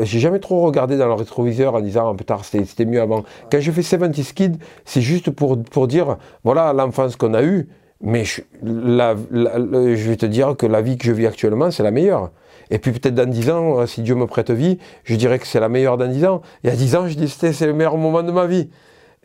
euh, 0.00 0.04
j'ai 0.04 0.18
jamais 0.18 0.38
trop 0.38 0.60
regardé 0.60 0.98
dans 0.98 1.06
le 1.06 1.14
rétroviseur 1.14 1.74
en 1.74 1.80
disant 1.80 2.14
oh, 2.14 2.22
tard 2.24 2.44
c'était 2.44 2.84
mieux 2.84 3.00
avant. 3.00 3.24
Quand 3.50 3.58
je 3.58 3.72
fais 3.72 3.82
70 3.82 4.32
Kids, 4.34 4.58
c'est 4.84 5.00
juste 5.00 5.30
pour, 5.30 5.62
pour 5.62 5.88
dire 5.88 6.18
voilà 6.44 6.74
l'enfance 6.74 7.16
qu'on 7.16 7.32
a 7.32 7.42
eue, 7.42 7.68
mais 8.02 8.24
je, 8.24 8.42
je 8.62 10.08
vais 10.08 10.16
te 10.16 10.26
dire 10.26 10.56
que 10.58 10.66
la 10.66 10.82
vie 10.82 10.98
que 10.98 11.06
je 11.06 11.12
vis 11.12 11.26
actuellement, 11.26 11.70
c'est 11.70 11.82
la 11.82 11.90
meilleure. 11.90 12.32
Et 12.70 12.78
puis 12.78 12.92
peut-être 12.92 13.14
dans 13.14 13.30
10 13.30 13.50
ans, 13.50 13.86
si 13.86 14.02
Dieu 14.02 14.14
me 14.14 14.26
prête 14.26 14.50
vie, 14.50 14.78
je 15.04 15.14
dirais 15.14 15.38
que 15.38 15.46
c'est 15.46 15.60
la 15.60 15.70
meilleure 15.70 15.96
dans 15.96 16.08
10 16.08 16.26
ans. 16.26 16.42
Il 16.64 16.70
y 16.70 16.72
a 16.72 16.76
10 16.76 16.96
ans, 16.96 17.08
je 17.08 17.14
dis 17.14 17.30
c'était 17.30 17.54
c'est 17.54 17.66
le 17.66 17.72
meilleur 17.72 17.96
moment 17.96 18.22
de 18.22 18.32
ma 18.32 18.46
vie. 18.46 18.68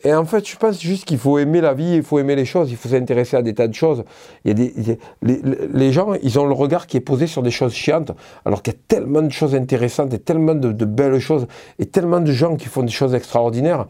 Et 0.04 0.12
en 0.14 0.24
fait, 0.24 0.48
je 0.48 0.56
pense 0.56 0.80
juste 0.80 1.04
qu'il 1.04 1.18
faut 1.18 1.38
aimer 1.38 1.60
la 1.60 1.74
vie, 1.74 1.94
il 1.96 2.02
faut 2.02 2.18
aimer 2.18 2.34
les 2.34 2.44
choses, 2.44 2.70
il 2.70 2.76
faut 2.76 2.88
s'intéresser 2.88 3.36
à 3.36 3.42
des 3.42 3.54
tas 3.54 3.68
de 3.68 3.74
choses. 3.74 4.04
Il 4.44 4.48
y 4.48 4.50
a 4.50 4.54
des, 4.54 4.98
les, 5.22 5.92
gens, 5.92 6.14
ils 6.22 6.38
ont 6.40 6.46
le 6.46 6.54
regard 6.54 6.88
qui 6.88 6.96
est 6.96 7.00
posé 7.00 7.28
sur 7.28 7.42
des 7.42 7.52
choses 7.52 7.72
chiantes, 7.72 8.10
alors 8.44 8.62
qu'il 8.62 8.72
y 8.72 8.76
a 8.76 8.80
tellement 8.88 9.22
de 9.22 9.30
choses 9.30 9.54
intéressantes 9.54 10.12
et 10.12 10.18
tellement 10.18 10.56
de, 10.56 10.84
belles 10.84 11.20
choses 11.20 11.46
et 11.78 11.86
tellement 11.86 12.20
de 12.20 12.32
gens 12.32 12.56
qui 12.56 12.66
font 12.66 12.82
des 12.82 12.90
choses 12.90 13.14
extraordinaires. 13.14 13.86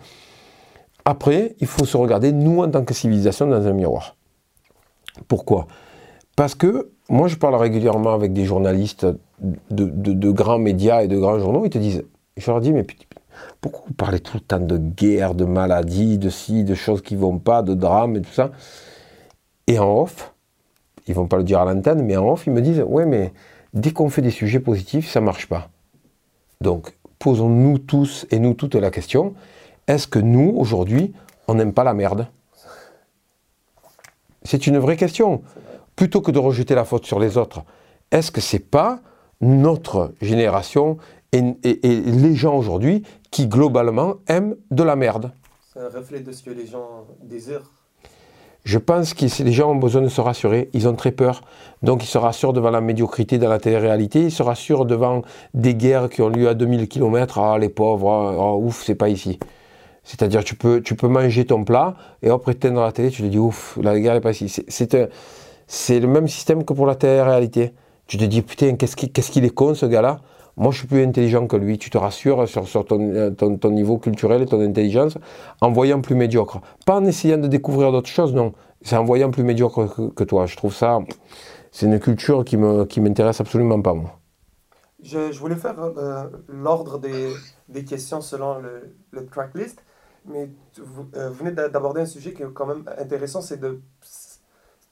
Après, 1.06 1.56
il 1.60 1.66
faut 1.66 1.86
se 1.86 1.96
regarder, 1.96 2.30
nous, 2.32 2.62
en 2.62 2.70
tant 2.70 2.84
que 2.84 2.92
civilisation, 2.92 3.46
dans 3.46 3.66
un 3.66 3.72
miroir. 3.72 4.16
Pourquoi? 5.28 5.66
Parce 6.36 6.54
que 6.54 6.90
moi, 7.08 7.26
je 7.26 7.36
parle 7.36 7.54
régulièrement 7.54 8.12
avec 8.12 8.32
des 8.32 8.44
journalistes 8.44 9.06
de, 9.70 9.84
de, 9.86 10.30
grands 10.30 10.58
médias 10.58 11.02
et 11.02 11.08
de 11.08 11.18
grands 11.18 11.38
journaux, 11.38 11.64
ils 11.64 11.70
te 11.70 11.78
disent, 11.78 12.04
je 12.36 12.50
leur 12.50 12.60
dis, 12.60 12.72
mais 12.72 12.86
pourquoi 13.60 13.84
vous 13.86 13.94
parlez 13.94 14.20
tout 14.20 14.36
le 14.36 14.40
temps 14.40 14.60
de 14.60 14.76
guerre, 14.76 15.34
de 15.34 15.44
maladie, 15.44 16.18
de 16.18 16.30
ci, 16.30 16.64
de 16.64 16.74
choses 16.74 17.02
qui 17.02 17.16
vont 17.16 17.38
pas, 17.38 17.62
de 17.62 17.74
drames 17.74 18.16
et 18.16 18.20
tout 18.20 18.32
ça? 18.32 18.50
Et 19.66 19.78
en 19.78 20.00
off, 20.00 20.32
ils 21.06 21.14
vont 21.14 21.26
pas 21.26 21.36
le 21.36 21.44
dire 21.44 21.60
à 21.60 21.64
l'antenne, 21.64 22.02
mais 22.02 22.16
en 22.16 22.28
off, 22.28 22.46
ils 22.46 22.52
me 22.52 22.60
disent 22.60 22.84
Ouais, 22.86 23.06
mais 23.06 23.32
dès 23.74 23.92
qu'on 23.92 24.08
fait 24.08 24.22
des 24.22 24.30
sujets 24.30 24.60
positifs, 24.60 25.08
ça 25.08 25.20
marche 25.20 25.48
pas. 25.48 25.68
Donc, 26.60 26.94
posons-nous 27.18 27.78
tous 27.78 28.26
et 28.30 28.38
nous 28.38 28.54
toutes 28.54 28.74
la 28.74 28.90
question 28.90 29.34
est-ce 29.86 30.06
que 30.06 30.18
nous, 30.18 30.54
aujourd'hui, 30.56 31.12
on 31.48 31.54
n'aime 31.54 31.72
pas 31.72 31.84
la 31.84 31.94
merde? 31.94 32.28
C'est 34.42 34.66
une 34.66 34.78
vraie 34.78 34.96
question. 34.96 35.42
Plutôt 35.96 36.20
que 36.20 36.30
de 36.30 36.38
rejeter 36.38 36.74
la 36.74 36.84
faute 36.84 37.04
sur 37.04 37.18
les 37.18 37.36
autres, 37.36 37.62
est-ce 38.10 38.30
que 38.30 38.40
c'est 38.40 38.58
pas 38.58 39.00
notre 39.40 40.14
génération 40.20 40.98
et, 41.32 41.58
les 41.62 42.34
gens 42.34 42.56
aujourd'hui 42.56 43.02
qui 43.30 43.46
globalement 43.46 44.16
aiment 44.28 44.56
de 44.70 44.82
la 44.82 44.96
merde. 44.96 45.32
C'est 45.72 45.80
un 45.80 45.88
reflet 45.88 46.20
de 46.20 46.32
ce 46.32 46.42
que 46.42 46.50
les 46.50 46.66
gens 46.66 47.06
désirent. 47.22 47.70
Je 48.64 48.78
pense 48.78 49.12
que 49.14 49.42
les 49.42 49.52
gens 49.52 49.72
ont 49.72 49.76
besoin 49.76 50.02
de 50.02 50.08
se 50.08 50.20
rassurer, 50.20 50.70
ils 50.72 50.86
ont 50.86 50.94
très 50.94 51.10
peur. 51.10 51.42
Donc 51.82 52.04
ils 52.04 52.08
se 52.08 52.18
rassurent 52.18 52.52
devant 52.52 52.70
la 52.70 52.80
médiocrité 52.80 53.38
dans 53.38 53.48
la 53.48 53.58
télé-réalité, 53.58 54.20
ils 54.20 54.30
se 54.30 54.42
rassurent 54.42 54.84
devant 54.84 55.22
des 55.52 55.74
guerres 55.74 56.08
qui 56.08 56.22
ont 56.22 56.28
lieu 56.28 56.48
à 56.48 56.54
2000 56.54 56.86
km. 56.86 57.38
Ah 57.38 57.58
les 57.58 57.68
pauvres, 57.68 58.08
ah, 58.08 58.36
ah, 58.38 58.54
ouf, 58.54 58.84
c'est 58.84 58.94
pas 58.94 59.08
ici. 59.08 59.40
C'est-à-dire 60.04 60.44
tu 60.44 60.54
peux, 60.54 60.80
tu 60.80 60.94
peux 60.94 61.08
manger 61.08 61.44
ton 61.44 61.64
plat 61.64 61.96
et 62.22 62.28
après 62.28 62.52
éteindre 62.52 62.82
la 62.82 62.92
télé, 62.92 63.10
tu 63.10 63.22
te 63.22 63.26
dis 63.26 63.38
ouf, 63.38 63.78
la 63.82 63.98
guerre 63.98 64.14
n'est 64.14 64.20
pas 64.20 64.30
ici. 64.30 64.64
C'est 65.66 66.00
le 66.00 66.06
même 66.06 66.28
système 66.28 66.64
que 66.64 66.72
pour 66.72 66.86
la 66.86 66.94
télé-réalité. 66.94 67.72
Tu 68.06 68.16
te 68.16 68.24
dis 68.24 68.42
putain, 68.42 68.76
qu'est-ce 68.76 69.30
qu'il 69.30 69.44
est 69.44 69.50
con 69.50 69.74
ce 69.74 69.86
gars-là? 69.86 70.20
Moi, 70.56 70.70
je 70.70 70.78
suis 70.78 70.86
plus 70.86 71.02
intelligent 71.02 71.46
que 71.46 71.56
lui. 71.56 71.78
Tu 71.78 71.90
te 71.90 71.98
rassures 71.98 72.46
sur, 72.48 72.84
euh, 72.92 73.30
ton, 73.30 73.70
niveau 73.70 73.98
culturel 73.98 74.42
et 74.42 74.46
ton 74.46 74.60
intelligence 74.60 75.16
en 75.60 75.70
voyant 75.70 76.00
plus 76.00 76.14
médiocre. 76.14 76.60
Pas 76.84 76.96
en 76.96 77.04
essayant 77.04 77.38
de 77.38 77.48
découvrir 77.48 77.90
d'autres 77.92 78.10
choses, 78.10 78.34
non. 78.34 78.52
C'est 78.82 78.96
en 78.96 79.04
voyant 79.04 79.30
plus 79.30 79.44
médiocre 79.44 80.12
que, 80.14 80.24
toi. 80.24 80.46
Je 80.46 80.56
trouve 80.56 80.74
ça, 80.74 81.00
c'est 81.70 81.86
une 81.86 81.98
culture 81.98 82.44
qui 82.44 82.56
me, 82.56 82.84
qui 82.84 83.00
m'intéresse 83.00 83.40
absolument 83.40 83.80
pas, 83.80 83.94
moi. 83.94 84.18
Je, 85.02 85.36
voulais 85.38 85.56
faire 85.56 85.80
euh, 85.80 86.28
l'ordre 86.48 86.98
des, 86.98 87.32
des 87.68 87.84
questions 87.84 88.20
selon 88.20 88.58
le, 88.58 88.94
le 89.10 89.26
tracklist, 89.26 89.82
mais 90.26 90.50
vous, 90.76 91.06
euh, 91.16 91.30
vous 91.30 91.34
venez 91.34 91.50
d'aborder 91.50 92.02
un 92.02 92.06
sujet 92.06 92.32
qui 92.32 92.42
est 92.42 92.52
quand 92.52 92.66
même 92.66 92.84
intéressant, 92.98 93.40
c'est 93.40 93.58
de 93.58 93.80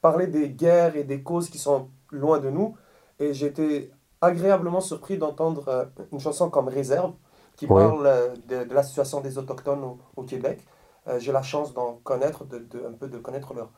parler 0.01 0.27
des 0.27 0.49
guerres 0.49 0.97
et 0.97 1.05
des 1.05 1.23
causes 1.23 1.49
qui 1.49 1.59
sont 1.59 1.91
loin 2.11 2.41
de 2.41 2.51
nous. 2.51 2.77
Et 3.21 3.31
été 3.45 3.93
agréablement 4.21 4.81
surpris 4.81 5.19
d'entendre 5.19 5.69
euh, 5.69 5.85
une 6.13 6.21
chanson 6.21 6.51
comme 6.51 6.69
Réserve, 6.69 7.15
qui 7.57 7.67
Ouais. 7.69 7.83
parle 7.83 8.07
euh, 8.07 8.35
de, 8.49 8.65
de 8.65 8.75
la 8.75 8.83
situation 8.83 9.21
des 9.21 9.39
Autochtones 9.39 9.83
au, 9.85 9.99
au 10.17 10.25
Québec. 10.25 10.67
Euh, 11.09 11.19
j'ai 11.19 11.33
la 11.33 11.43
chance 11.43 11.73
d'en 11.75 11.95
connaître, 12.05 12.45
de, 12.45 12.59
de- 12.59 12.87
un 12.87 12.93
peu 12.93 13.09
de 13.09 13.19
connaître 13.19 13.55
leur, 13.55 13.71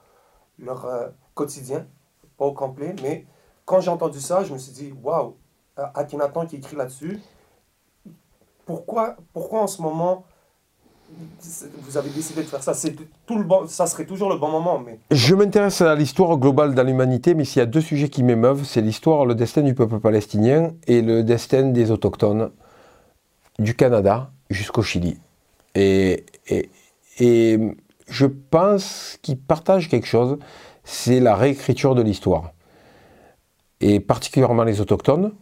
leur 0.58 0.86
euh, 0.86 1.08
quotidien, 1.34 1.86
pas 2.38 2.46
au 2.46 2.54
complet, 2.54 2.94
mais 3.02 3.26
quand 3.66 3.80
j'ai 3.80 3.90
entendu 3.90 4.20
ça, 4.20 4.44
je 4.44 4.52
me 4.52 4.58
suis 4.58 4.72
dit, 4.72 4.94
waouh, 5.02 5.36
Akhenaton 5.76 6.46
qui 6.46 6.56
écrit 6.56 6.76
là-dessus, 6.76 7.20
pourquoi, 8.66 9.16
pourquoi 9.32 9.62
en 9.62 9.66
ce 9.66 9.82
moment 9.82 10.24
vous 11.82 11.96
avez 11.96 12.10
décidé 12.10 12.42
de 12.42 12.46
faire 12.46 12.62
ça 12.62 12.74
ça 12.74 13.86
serait 13.86 14.04
toujours 14.04 14.30
le 14.30 14.36
bon 14.36 14.48
moment, 14.48 14.78
mais 14.78 14.98
Je 15.10 15.34
m'intéresse 15.34 15.80
à 15.80 15.94
l'histoire 15.94 16.36
globale 16.36 16.74
de 16.74 16.82
l'humanité, 16.82 17.34
mais 17.34 17.44
s'il 17.44 17.60
y 17.60 17.62
a 17.62 17.66
deux 17.66 17.80
sujets 17.80 18.08
qui 18.08 18.22
m'émeuvent, 18.22 18.64
c'est 18.64 18.80
l'histoire, 18.80 19.26
le 19.26 19.34
destin 19.34 19.62
du 19.62 19.74
peuple 19.74 19.98
palestinien 19.98 20.72
et 20.86 21.02
le 21.02 21.22
destin 21.22 21.64
des 21.64 21.90
autochtones 21.90 22.50
du 23.58 23.74
Canada 23.74 24.30
jusqu'au 24.50 24.82
Chili. 24.82 25.18
Et, 25.74 26.24
et, 26.48 26.70
et 27.18 27.58
je 28.08 28.26
pense 28.26 29.18
qu'ils 29.22 29.38
partagent 29.38 29.88
quelque 29.88 30.06
chose, 30.06 30.38
c'est 30.84 31.20
la 31.20 31.34
réécriture 31.36 31.94
de 31.94 32.02
l'histoire. 32.02 32.52
Et 33.80 34.00
particulièrement 34.00 34.64
les 34.64 34.80
autochtones. 34.80 35.32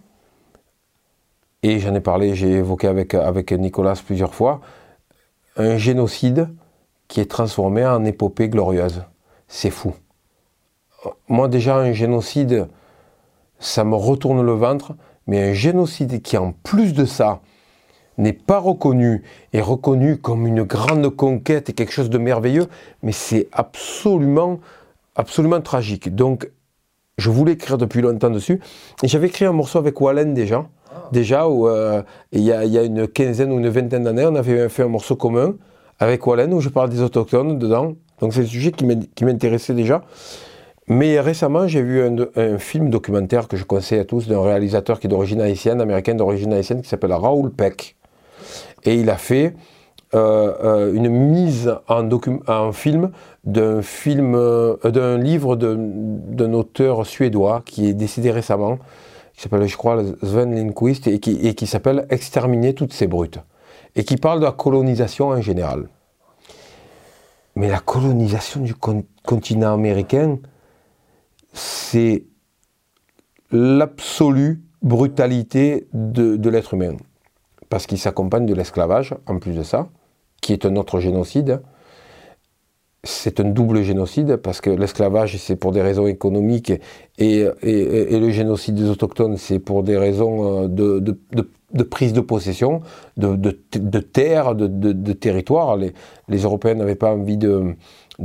Et 1.62 1.78
j'en 1.78 1.94
ai 1.94 2.00
parlé, 2.00 2.34
j'ai 2.34 2.52
évoqué 2.52 2.86
avec, 2.86 3.12
avec 3.12 3.52
Nicolas 3.52 3.94
plusieurs 4.04 4.34
fois, 4.34 4.62
un 5.56 5.76
génocide 5.76 6.48
qui 7.08 7.20
est 7.20 7.30
transformé 7.30 7.84
en 7.84 8.04
épopée 8.04 8.48
glorieuse. 8.48 9.02
C'est 9.48 9.70
fou. 9.70 9.94
Moi 11.28 11.48
déjà, 11.48 11.76
un 11.76 11.92
génocide, 11.92 12.68
ça 13.58 13.84
me 13.84 13.96
retourne 13.96 14.42
le 14.42 14.52
ventre, 14.52 14.94
mais 15.26 15.50
un 15.50 15.52
génocide 15.52 16.22
qui, 16.22 16.36
en 16.36 16.52
plus 16.52 16.92
de 16.92 17.04
ça, 17.04 17.40
n'est 18.18 18.32
pas 18.32 18.58
reconnu, 18.58 19.22
est 19.52 19.60
reconnu 19.60 20.18
comme 20.18 20.46
une 20.46 20.62
grande 20.62 21.08
conquête 21.08 21.70
et 21.70 21.72
quelque 21.72 21.92
chose 21.92 22.10
de 22.10 22.18
merveilleux, 22.18 22.66
mais 23.02 23.12
c'est 23.12 23.48
absolument, 23.52 24.60
absolument 25.16 25.60
tragique. 25.60 26.14
Donc, 26.14 26.50
je 27.16 27.30
voulais 27.30 27.52
écrire 27.52 27.78
depuis 27.78 28.02
longtemps 28.02 28.30
dessus, 28.30 28.60
j'avais 29.02 29.28
écrit 29.28 29.44
un 29.44 29.52
morceau 29.52 29.78
avec 29.78 30.00
Wallen 30.00 30.34
déjà, 30.34 30.68
déjà, 31.12 31.46
euh, 31.46 32.02
il, 32.32 32.42
y 32.42 32.52
a, 32.52 32.82
une 32.84 33.08
quinzaine 33.08 33.52
ou 33.52 33.58
une 33.58 33.68
vingtaine 33.68 34.04
d'années, 34.04 34.26
on 34.26 34.34
avait 34.34 34.68
fait 34.68 34.82
un 34.82 34.88
morceau 34.88 35.16
commun 35.16 35.54
avec 35.98 36.26
Wallen 36.26 36.52
où 36.54 36.60
je 36.60 36.68
parle 36.68 36.90
des 36.90 37.02
autochtones 37.02 37.58
dedans. 37.58 37.94
Donc 38.20 38.32
c'est 38.32 38.42
un 38.42 38.46
sujet 38.46 38.72
qui 38.72 38.84
m'in- 38.84 39.06
qui 39.14 39.24
m'intéressait 39.24 39.74
déjà. 39.74 40.02
Mais 40.90 41.20
récemment, 41.20 41.68
j'ai 41.68 41.82
vu 41.82 42.02
un, 42.02 42.58
film 42.58 42.90
documentaire 42.90 43.46
que 43.46 43.56
je 43.56 43.62
conseille 43.62 44.00
à 44.00 44.04
tous 44.04 44.26
d'un 44.26 44.42
réalisateur 44.42 44.98
qui 44.98 45.06
est 45.06 45.10
d'origine 45.10 45.40
haïtienne, 45.40 45.80
américain 45.80 46.16
d'origine 46.16 46.52
haïtienne, 46.52 46.82
qui 46.82 46.88
s'appelle 46.88 47.12
Raoul 47.12 47.52
Peck. 47.52 47.94
Et 48.82 48.96
il 48.96 49.08
a 49.08 49.16
fait 49.16 49.54
euh, 50.14 50.52
euh, 50.64 50.92
une 50.92 51.08
mise 51.08 51.72
en, 51.86 52.72
film 52.72 53.12
d'un 53.44 53.82
film, 53.82 54.32
d'un 54.82 55.16
livre 55.16 55.54
d'un 55.54 56.52
auteur 56.54 57.06
suédois 57.06 57.62
qui 57.64 57.86
est 57.86 57.94
décédé 57.94 58.32
récemment, 58.32 58.80
qui 59.40 59.44
s'appelle, 59.44 59.66
je 59.66 59.76
crois, 59.78 60.02
Sven 60.22 60.54
Lindqvist, 60.54 61.06
et 61.06 61.18
qui, 61.18 61.66
s'appelle 61.66 62.06
Exterminer 62.10 62.74
toutes 62.74 62.92
ces 62.92 63.06
brutes, 63.06 63.38
et 63.96 64.04
qui 64.04 64.18
parle 64.18 64.40
de 64.40 64.44
la 64.44 64.52
colonisation 64.52 65.28
en 65.28 65.40
général. 65.40 65.88
Mais 67.56 67.70
la 67.70 67.78
colonisation 67.78 68.60
du 68.60 68.74
con- 68.74 69.06
continent 69.24 69.72
américain, 69.72 70.36
c'est 71.54 72.24
l'absolue 73.50 74.62
brutalité 74.82 75.88
de, 75.94 76.36
de 76.36 76.50
l'être 76.50 76.74
humain. 76.74 76.98
Parce 77.70 77.86
qu'il 77.86 77.98
s'accompagne 77.98 78.44
de 78.44 78.52
l'esclavage, 78.52 79.14
en 79.24 79.38
plus 79.38 79.56
de 79.56 79.62
ça, 79.62 79.88
qui 80.42 80.52
est 80.52 80.66
un 80.66 80.76
autre 80.76 81.00
génocide. 81.00 81.62
C'est 83.02 83.40
un 83.40 83.44
double 83.44 83.82
génocide, 83.82 84.36
parce 84.36 84.60
que 84.60 84.68
l'esclavage, 84.68 85.38
c'est 85.38 85.56
pour 85.56 85.72
des 85.72 85.80
raisons 85.80 86.06
économiques, 86.06 86.70
et, 87.18 87.46
et- 87.62 88.18
le 88.20 88.30
génocide 88.30 88.74
des 88.74 88.90
autochtones, 88.90 89.38
c'est 89.38 89.58
pour 89.58 89.82
des 89.82 89.96
raisons 89.96 90.64
euh, 90.64 90.68
de, 90.68 90.98
de- 90.98 91.82
prise 91.82 92.12
de 92.12 92.20
possession, 92.20 92.82
de, 93.16 93.36
de, 93.36 94.00
terre, 94.00 94.54
de, 94.54 95.12
territoire. 95.14 95.76
Les, 95.76 95.94
les 96.28 96.38
Européens 96.42 96.74
n'avaient 96.74 96.94
pas 96.94 97.12
envie 97.14 97.38
de, 97.38 97.74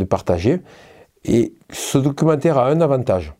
partager. 0.09 0.61
Et 1.23 1.53
ce 1.71 1.97
documentaire 1.97 2.57
a 2.57 2.67
un 2.67 2.81
avantage, 2.81 3.33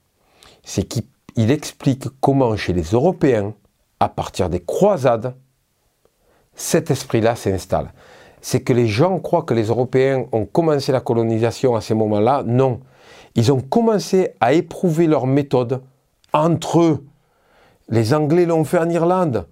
c'est 0.63 0.83
qu'il 0.83 1.03
il 1.37 1.51
explique 1.51 2.05
comment 2.21 2.55
chez 2.55 2.71
les 2.71 2.91
Européens, 2.91 3.53
à 3.99 4.07
partir 4.07 4.49
des 4.49 4.61
croisades, 4.61 5.35
cet 6.55 6.91
esprit-là 6.91 7.35
s'installe. 7.35 7.91
C'est 8.47 8.59
que 8.59 8.73
les 8.73 8.85
gens 8.85 9.17
croient 9.17 9.41
que 9.41 9.55
les 9.55 9.69
Européens 9.69 10.25
ont 10.31 10.45
commencé 10.45 10.91
la 10.91 10.99
colonisation 10.99 11.75
à 11.75 11.81
ces 11.81 11.95
moments-là. 11.95 12.43
Non. 12.45 12.79
Ils 13.33 13.51
ont 13.51 13.59
commencé 13.59 14.35
à 14.39 14.53
éprouver 14.53 15.07
leur 15.07 15.25
méthode 15.25 15.81
entre 16.31 16.79
eux. 16.79 17.03
Les 17.89 18.13
Anglais 18.13 18.45
l'ont 18.45 18.63
fait 18.63 18.77
en 18.77 18.87
Irlande, 18.87 19.47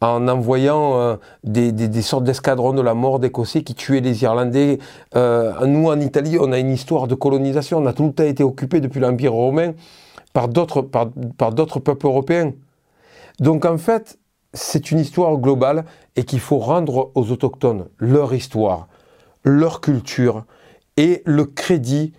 en 0.00 0.26
envoyant 0.26 0.98
euh, 0.98 1.16
des, 1.44 2.00
sortes 2.00 2.24
d'escadrons 2.24 2.72
de 2.72 2.80
la 2.80 2.94
mort 2.94 3.18
d'Écossais 3.18 3.62
qui 3.62 3.74
tuaient 3.74 4.00
les 4.00 4.22
Irlandais. 4.22 4.78
Euh, 5.16 5.66
nous, 5.66 5.90
en 5.90 6.00
Italie, 6.00 6.38
on 6.40 6.50
a 6.52 6.58
une 6.58 6.70
histoire 6.70 7.08
de 7.08 7.14
colonisation. 7.14 7.76
On 7.76 7.84
a 7.84 7.92
tout 7.92 8.06
le 8.06 8.12
temps 8.14 8.24
été 8.24 8.42
occupé 8.42 8.80
depuis 8.80 9.00
l'Empire 9.00 9.34
romain 9.34 9.74
par 10.32 10.48
d'autres 10.48 10.80
par, 10.80 11.10
peuples 11.10 12.06
européens. 12.06 12.54
Donc 13.38 13.66
en 13.66 13.76
fait, 13.76 14.18
c'est 14.52 14.90
une 14.90 14.98
histoire 14.98 15.36
globale 15.36 15.84
et 16.16 16.24
qu'il 16.24 16.40
faut 16.40 16.58
rendre 16.58 17.12
aux 17.14 17.30
autochtones 17.30 17.86
leur 17.98 18.34
histoire, 18.34 18.88
leur 19.44 19.80
culture 19.80 20.44
et 20.96 21.22
le 21.24 21.44
crédit 21.44 22.12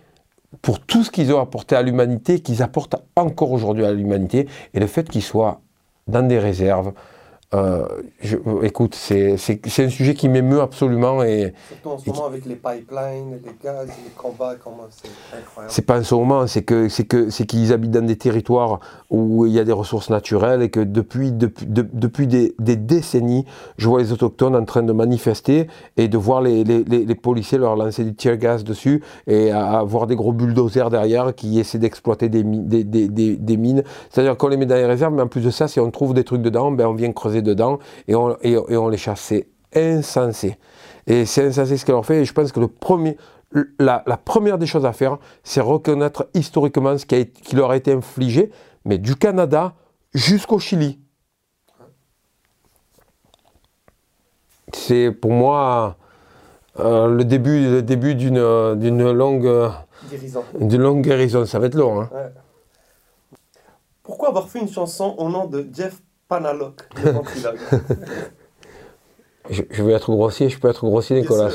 pour 0.60 0.80
tout 0.80 1.04
ce 1.04 1.10
qu'ils 1.10 1.32
ont 1.32 1.40
apporté 1.40 1.76
à 1.76 1.82
l'humanité, 1.82 2.40
qu'ils 2.40 2.62
apportent 2.62 2.96
encore 3.16 3.52
aujourd'hui 3.52 3.84
à 3.84 3.92
l'humanité, 3.92 4.48
et 4.74 4.80
le 4.80 4.86
fait 4.86 5.08
qu'ils 5.08 5.22
soient 5.22 5.60
dans 6.08 6.26
des 6.26 6.38
réserves. 6.38 6.92
Euh, 7.54 7.86
je- 8.20 8.36
écoute, 8.62 8.94
c'est 8.94 9.34
un 9.34 9.88
sujet 9.88 10.14
qui 10.14 10.28
m'émeut 10.28 10.60
absolument 10.60 11.22
et 11.22 11.52
surtout 11.68 11.90
en 11.90 11.98
ce 11.98 12.10
moment 12.10 12.26
avec 12.26 12.46
les 12.46 12.54
pipelines, 12.54 13.38
les 13.44 13.52
gaz, 13.62 13.88
les 13.88 14.10
combats, 14.16 14.54
comment 14.62 14.86
c'est 14.90 15.08
incroyable. 15.36 15.70
c'est 15.72 15.84
pas 15.84 15.98
en 16.00 16.02
ce 16.02 16.14
moment, 16.14 16.46
c'est 16.46 16.62
que 16.62 16.88
c'est 16.88 17.04
que 17.04 17.28
c'est 17.30 17.44
qu'ils 17.46 17.72
habitent 17.72 17.90
dans 17.90 18.06
des 18.06 18.16
territoires 18.16 18.80
où 19.10 19.44
il 19.46 19.52
y 19.52 19.58
a 19.58 19.64
des 19.64 19.72
ressources 19.72 20.08
naturelles 20.08 20.62
et 20.62 20.70
que 20.70 20.80
depuis 20.80 21.30
depuis 21.32 21.66
de- 21.66 21.86
depuis 21.92 22.26
des, 22.26 22.54
des 22.58 22.76
décennies, 22.76 23.44
je 23.76 23.86
vois 23.86 24.00
les 24.00 24.12
autochtones 24.12 24.56
en 24.56 24.64
train 24.64 24.82
de 24.82 24.92
manifester 24.92 25.66
et 25.98 26.08
de 26.08 26.16
voir 26.16 26.40
les, 26.40 26.64
les, 26.64 26.84
les- 26.84 27.04
les 27.04 27.14
policiers 27.14 27.58
leur 27.58 27.76
lancer 27.76 28.04
du 28.04 28.14
tear 28.14 28.36
gas 28.38 28.62
dessus 28.62 29.02
et 29.26 29.50
à, 29.50 29.78
à 29.80 29.82
voir 29.82 30.06
des 30.06 30.16
gros 30.16 30.32
bulldozers 30.32 30.88
derrière 30.88 31.34
qui 31.34 31.60
essaient 31.60 31.78
d'exploiter 31.78 32.28
des, 32.30 32.44
mi- 32.44 32.60
des, 32.60 32.84
des, 32.84 33.08
des, 33.08 33.36
des 33.36 33.56
mines. 33.58 33.82
C'est-à-dire 34.10 34.36
qu'on 34.38 34.48
les 34.48 34.56
met 34.56 34.66
dans 34.66 34.74
les 34.76 34.86
réserves, 34.86 35.12
mais 35.12 35.22
en 35.22 35.28
plus 35.28 35.42
de 35.42 35.50
ça, 35.50 35.68
si 35.68 35.80
on 35.80 35.90
trouve 35.90 36.14
des 36.14 36.24
trucs 36.24 36.40
dedans, 36.42 36.70
ben 36.72 36.86
on 36.86 36.94
vient 36.94 37.12
creuser 37.12 37.41
dedans 37.42 37.78
et 38.08 38.14
on, 38.14 38.36
et, 38.42 38.52
et 38.52 38.76
on 38.76 38.88
les 38.88 38.96
chasse. 38.96 39.20
C'est 39.20 39.48
insensé. 39.74 40.56
Et 41.06 41.26
c'est 41.26 41.46
insensé 41.46 41.76
ce 41.76 41.84
qu'elle 41.84 41.94
leur 41.94 42.06
fait. 42.06 42.20
Et 42.22 42.24
je 42.24 42.32
pense 42.32 42.52
que 42.52 42.60
le 42.60 42.68
premier, 42.68 43.16
la, 43.78 44.02
la 44.06 44.16
première 44.16 44.58
des 44.58 44.66
choses 44.66 44.86
à 44.86 44.92
faire, 44.92 45.18
c'est 45.42 45.60
reconnaître 45.60 46.28
historiquement 46.34 46.96
ce 46.98 47.06
qui, 47.06 47.14
a 47.14 47.24
qui 47.24 47.56
leur 47.56 47.70
a 47.70 47.76
été 47.76 47.92
infligé, 47.92 48.50
mais 48.84 48.98
du 48.98 49.16
Canada 49.16 49.74
jusqu'au 50.14 50.58
Chili. 50.58 50.98
C'est 54.74 55.10
pour 55.10 55.32
moi 55.32 55.96
euh, 56.80 57.08
le 57.08 57.24
début, 57.24 57.68
le 57.70 57.82
début 57.82 58.14
d'une, 58.14 58.74
d'une 58.76 59.10
longue, 59.12 59.46
euh, 59.46 59.68
Guérison. 60.10 60.42
d'une 60.58 60.80
longue 60.82 61.02
guérison. 61.02 61.44
Ça 61.44 61.58
va 61.58 61.66
être 61.66 61.74
long. 61.74 62.00
hein. 62.00 62.10
Ouais. 62.12 62.32
Pourquoi 64.02 64.28
avoir 64.28 64.48
fait 64.48 64.60
une 64.60 64.68
chanson 64.70 65.14
au 65.18 65.28
nom 65.28 65.46
de 65.46 65.68
Jeff 65.72 66.00
Je, 69.50 69.62
je 69.70 69.82
vais 69.82 69.92
être 69.92 70.10
grossier, 70.12 70.48
je 70.48 70.58
peux 70.58 70.68
être 70.68 70.84
grossier, 70.86 71.20
Nicolas. 71.20 71.50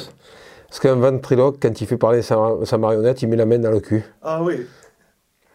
Parce 0.67 0.79
qu'un 0.81 0.95
ventriloque, 0.95 1.57
quand 1.61 1.79
il 1.79 1.87
fait 1.87 1.97
parler 1.97 2.21
sa, 2.21 2.37
sa 2.65 2.77
marionnette, 2.77 3.21
il 3.21 3.29
met 3.29 3.37
la 3.37 3.45
main 3.45 3.59
dans 3.59 3.71
le 3.71 3.79
cul. 3.79 4.03
Ah 4.21 4.43
oui. 4.43 4.67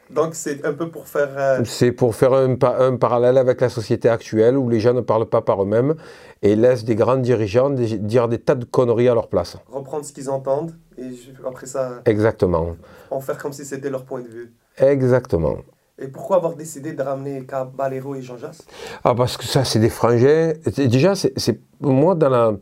Donc 0.09 0.35
c'est 0.35 0.65
un 0.65 0.73
peu 0.73 0.91
pour 0.91 1.09
faire 1.09 1.29
euh, 1.39 1.61
C'est 1.65 1.93
pour 1.93 2.15
faire 2.15 2.33
un, 2.35 2.55
pa- 2.57 2.77
un 2.81 2.97
parallèle 2.97 3.39
avec 3.39 3.61
la 3.61 3.69
société 3.69 4.09
actuelle 4.09 4.57
où 4.59 4.69
les 4.69 4.81
gens 4.81 4.93
ne 4.95 5.01
parlent 5.03 5.29
pas 5.29 5.41
par 5.43 5.63
eux-mêmes 5.63 5.95
et 6.43 6.55
laissent 6.57 6.85
des 6.85 6.97
grands 6.97 7.17
dirigeants 7.17 7.71
des- 7.71 7.99
dire 7.99 8.29
des 8.29 8.39
tas 8.39 8.55
de 8.55 8.65
conneries 8.65 9.09
à 9.09 9.15
leur 9.15 9.29
place. 9.29 9.57
reprendre 9.71 10.05
ce 10.05 10.13
qu'ils 10.13 10.29
entendent 10.29 10.73
et 10.99 11.11
je- 11.13 11.47
après 11.47 11.67
ça 11.67 12.03
Exactement. 12.05 12.77
en 13.11 13.21
faire 13.21 13.39
comme 13.39 13.53
si 13.55 13.65
c'était 13.65 13.89
leur 13.91 14.05
point 14.05 14.21
de 14.21 14.29
vue. 14.29 14.53
Exactement. 14.79 15.57
Et 15.99 16.09
pourquoi 16.09 16.37
avoir 16.37 16.55
décidé 16.55 16.93
de 16.95 17.03
ramener 17.03 17.45
Caballero 17.45 18.15
et 18.15 18.23
Jean 18.23 18.39
Jass? 18.39 18.63
Ah, 19.05 19.15
parce 19.15 19.37
que 19.37 19.45
ça, 19.45 19.65
c'est 19.65 19.79
des 19.79 19.91
frangins. 19.91 20.53
Déjà, 20.77 21.15
c'est 21.15 21.61
moi, 21.81 22.15
dans 22.15 22.31
la, 22.31 22.53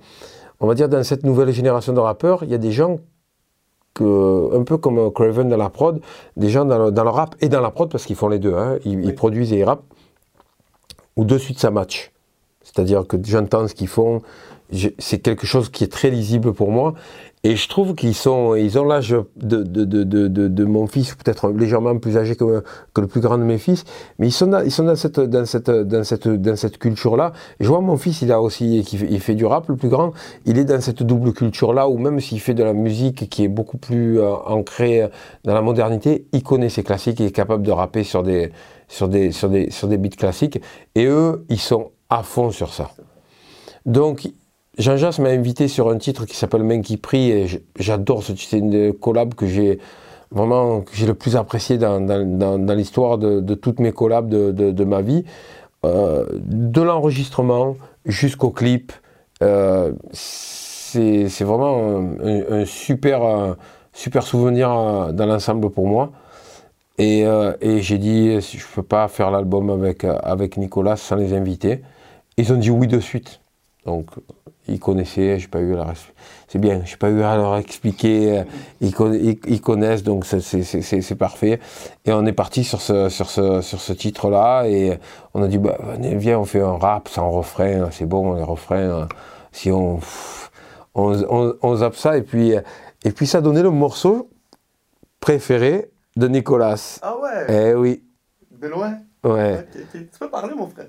on 0.61 0.67
va 0.67 0.75
dire, 0.75 0.89
dans 0.89 1.03
cette 1.05 1.25
nouvelle 1.25 1.53
génération 1.53 1.93
de 1.93 2.01
rappeurs, 2.01 2.45
il 2.45 2.51
y 2.51 2.55
a 2.55 2.59
des 2.59 2.73
gens 2.73 2.99
que, 3.95 4.57
un 4.57 4.63
peu 4.63 4.77
comme 4.77 5.13
Craven 5.13 5.49
dans 5.49 5.57
la 5.57 5.71
prod, 5.71 6.01
des 6.37 6.51
gens 6.51 6.65
dans 6.65 6.91
le, 6.91 7.11
rap 7.11 7.35
et 7.41 7.49
dans 7.49 7.61
la 7.61 7.71
prod, 7.71 7.91
parce 7.91 8.05
qu'ils 8.05 8.17
font 8.17 8.29
les 8.29 8.39
deux, 8.39 8.55
hein, 8.55 8.79
ils, 8.85 9.15
produisent 9.15 9.53
et 9.53 9.59
ils 9.59 9.65
rappent, 9.65 9.85
où 11.17 11.25
de 11.25 11.39
suite 11.39 11.59
ça 11.59 11.71
match. 11.71 12.13
C'est-à-dire 12.63 13.07
que 13.07 13.17
j'entends 13.25 13.67
ce 13.67 13.75
qu'ils 13.75 13.89
font, 13.89 14.23
c'est 14.99 15.19
quelque 15.19 15.47
chose 15.47 15.71
qui 15.71 15.83
est 15.85 15.93
très 15.93 16.11
lisible 16.11 16.53
pour 16.53 16.71
moi. 16.71 16.95
Et 17.43 17.57
je 17.57 17.69
trouve 17.69 17.95
qu'ils 17.95 18.15
sont, 18.15 18.55
ils 18.55 18.79
ont 18.79 18.85
l'âge 18.85 19.17
de, 19.37 19.63
de, 19.63 19.85
de, 19.85 20.05
de, 20.27 20.65
mon 20.65 20.87
fils, 20.87 21.15
peut-être 21.15 21.49
légèrement 21.51 21.97
plus 21.97 22.19
âgé 22.19 22.37
que, 22.37 22.63
que, 22.93 23.01
le 23.01 23.07
plus 23.07 23.23
grand 23.23 23.39
de 23.39 23.45
mes 23.45 23.57
fils, 23.57 23.85
mais 24.19 24.29
ils 24.29 24.33
sont 24.33 24.49
dans, 24.49 24.61
ils 24.61 24.71
sont 24.71 24.85
dans 24.85 24.95
cette, 24.95 25.19
dans 25.19 25.47
cette, 25.47 25.71
dans 25.71 26.05
cette, 26.05 26.29
dans 26.29 26.57
cette 26.57 26.77
culture-là. 26.77 27.33
Je 27.59 27.67
vois 27.67 27.81
mon 27.81 27.97
fils, 27.97 28.21
il 28.21 28.31
a 28.31 28.43
aussi, 28.43 28.81
il 28.81 29.21
fait 29.21 29.35
du 29.35 29.47
rap, 29.47 29.69
le 29.71 29.77
plus 29.77 29.89
grand, 29.89 30.13
il 30.45 30.59
est 30.59 30.67
dans 30.67 30.83
cette 30.83 31.03
double 31.03 31.33
culture-là, 31.33 31.89
où 31.89 31.97
même 31.97 32.21
s'il 32.21 32.41
fait 32.41 32.53
de 32.53 32.63
la 32.63 32.75
musique 32.75 33.31
qui 33.31 33.45
est 33.45 33.49
beaucoup 33.49 33.79
plus 33.79 34.21
euh, 34.21 34.35
ancrée 34.45 35.09
dans 35.45 35.55
la 35.55 35.63
modernité, 35.63 36.27
il 36.33 36.43
connaît 36.43 36.69
ses 36.69 36.83
classiques, 36.83 37.21
il 37.21 37.27
est 37.27 37.33
capable 37.33 37.63
de 37.63 37.73
rapper 37.73 38.05
sur 38.05 38.23
des, 38.23 38.53
sur 38.87 39.09
des, 39.09 39.33
sur 39.33 39.49
des, 39.49 39.71
sur 39.71 39.89
des 39.89 39.97
beats 39.97 40.11
classiques, 40.11 40.61
et 40.95 41.07
eux, 41.07 41.47
ils 41.49 41.59
sont 41.59 41.93
à 42.11 42.23
fond 42.23 42.51
sur 42.51 42.75
ça. 42.75 42.91
Donc, 43.87 44.29
Jean 44.81 44.97
Jass 44.97 45.19
m'a 45.19 45.29
invité 45.29 45.69
sur 45.69 45.91
un 45.91 45.99
titre 45.99 46.25
qui 46.25 46.35
s'appelle 46.35 46.63
Main 46.63 46.81
qui 46.81 46.97
prie 46.97 47.31
et 47.31 47.47
j'adore 47.79 48.23
ce 48.23 48.33
titre. 48.33 48.49
C'est 48.51 48.59
une 48.59 48.95
collab 48.95 49.35
que 49.35 49.47
j'ai 49.47 49.79
vraiment 50.31 50.85
j'ai 50.93 51.07
le 51.07 51.15
plus 51.15 51.37
apprécié 51.37 51.77
dans, 51.77 52.75
l'histoire 52.75 53.19
de, 53.19 53.55
toutes 53.55 53.79
mes 53.79 53.93
collabs 53.93 54.29
de, 54.29 54.85
ma 54.85 55.03
vie. 55.03 55.25
Euh, 55.85 56.27
de 56.41 56.81
l'enregistrement 56.81 57.77
jusqu'au 58.07 58.51
clip, 58.51 58.93
euh, 59.43 59.93
c'est 60.13 61.45
vraiment 61.45 62.03
un, 62.23 62.65
super, 62.65 63.57
super 63.93 64.23
souvenir 64.23 64.71
euh, 64.71 65.13
dans 65.13 65.27
l'ensemble 65.27 65.71
pour 65.71 65.87
moi. 65.87 66.11
Et, 66.99 67.25
j'ai 67.81 67.99
dit, 67.99 68.41
je 68.41 68.57
ne 68.57 68.75
peux 68.75 68.83
pas 68.83 69.09
faire 69.09 69.31
l'album 69.31 69.71
avec, 69.71 70.57
Nicolas 70.57 70.97
sans 70.97 71.17
les 71.17 71.35
inviter. 71.35 71.83
Ils 72.37 72.53
ont 72.53 72.57
dit 72.57 72.71
oui 72.71 72.87
de 72.87 73.01
suite. 73.01 73.41
Ils 74.69 74.81
connaissaient, 74.81 75.39
j'ai 75.39 75.49
pas 75.49 75.61
eu 75.61 75.75
la 75.75 75.95
c'est 76.49 76.59
bien, 76.59 76.83
j'ai 76.85 76.97
pas 76.97 77.11
eu 77.11 77.23
à 77.23 77.37
leur 77.37 77.57
expliquer, 77.59 78.41
euh, 78.41 78.45
ils, 78.81 79.61
connaissent 79.61 80.03
donc 80.03 80.27
c'est 80.27 81.15
parfait. 81.15 81.61
Et 82.05 82.13
on 82.13 82.27
est 82.27 82.33
parti 82.33 82.65
sur 82.65 82.81
ce, 82.81 83.09
sur 83.09 83.31
ce, 83.31 83.61
sur 83.61 83.81
ce 83.81 83.93
titre-là 83.93 84.65
et 84.67 84.99
on 85.33 85.43
a 85.45 85.47
dit 85.47 85.59
bah, 85.59 85.79
viens 86.01 86.41
on 86.41 86.45
fait 86.45 86.61
un 86.61 86.77
rap 86.77 87.09
sans 87.09 87.31
refrain, 87.31 87.89
c'est 87.93 88.07
bon 88.07 88.35
les 88.35 88.43
refrains, 88.43 89.07
si 89.53 89.71
on, 89.71 90.01
on, 90.97 91.55
on, 91.63 91.77
zappe 91.77 91.95
ça 91.95 92.17
et 92.17 92.23
puis 92.23 92.53
et 93.05 93.13
puis 93.13 93.29
ça 93.29 93.41
donnait 93.41 93.63
le 93.63 93.71
morceau 93.71 94.29
préféré 95.21 95.91
de 96.17 96.27
Nicolas. 96.27 96.99
Ah 97.03 97.17
ouais? 97.17 97.71
Eh 97.71 97.75
oui. 97.75 98.03
De 98.51 98.67
loin? 98.67 98.99
Ouais. 99.23 99.67
Tu 99.93 100.09
peux 100.19 100.31
parler, 100.31 100.55
mon 100.55 100.69
frère. 100.69 100.87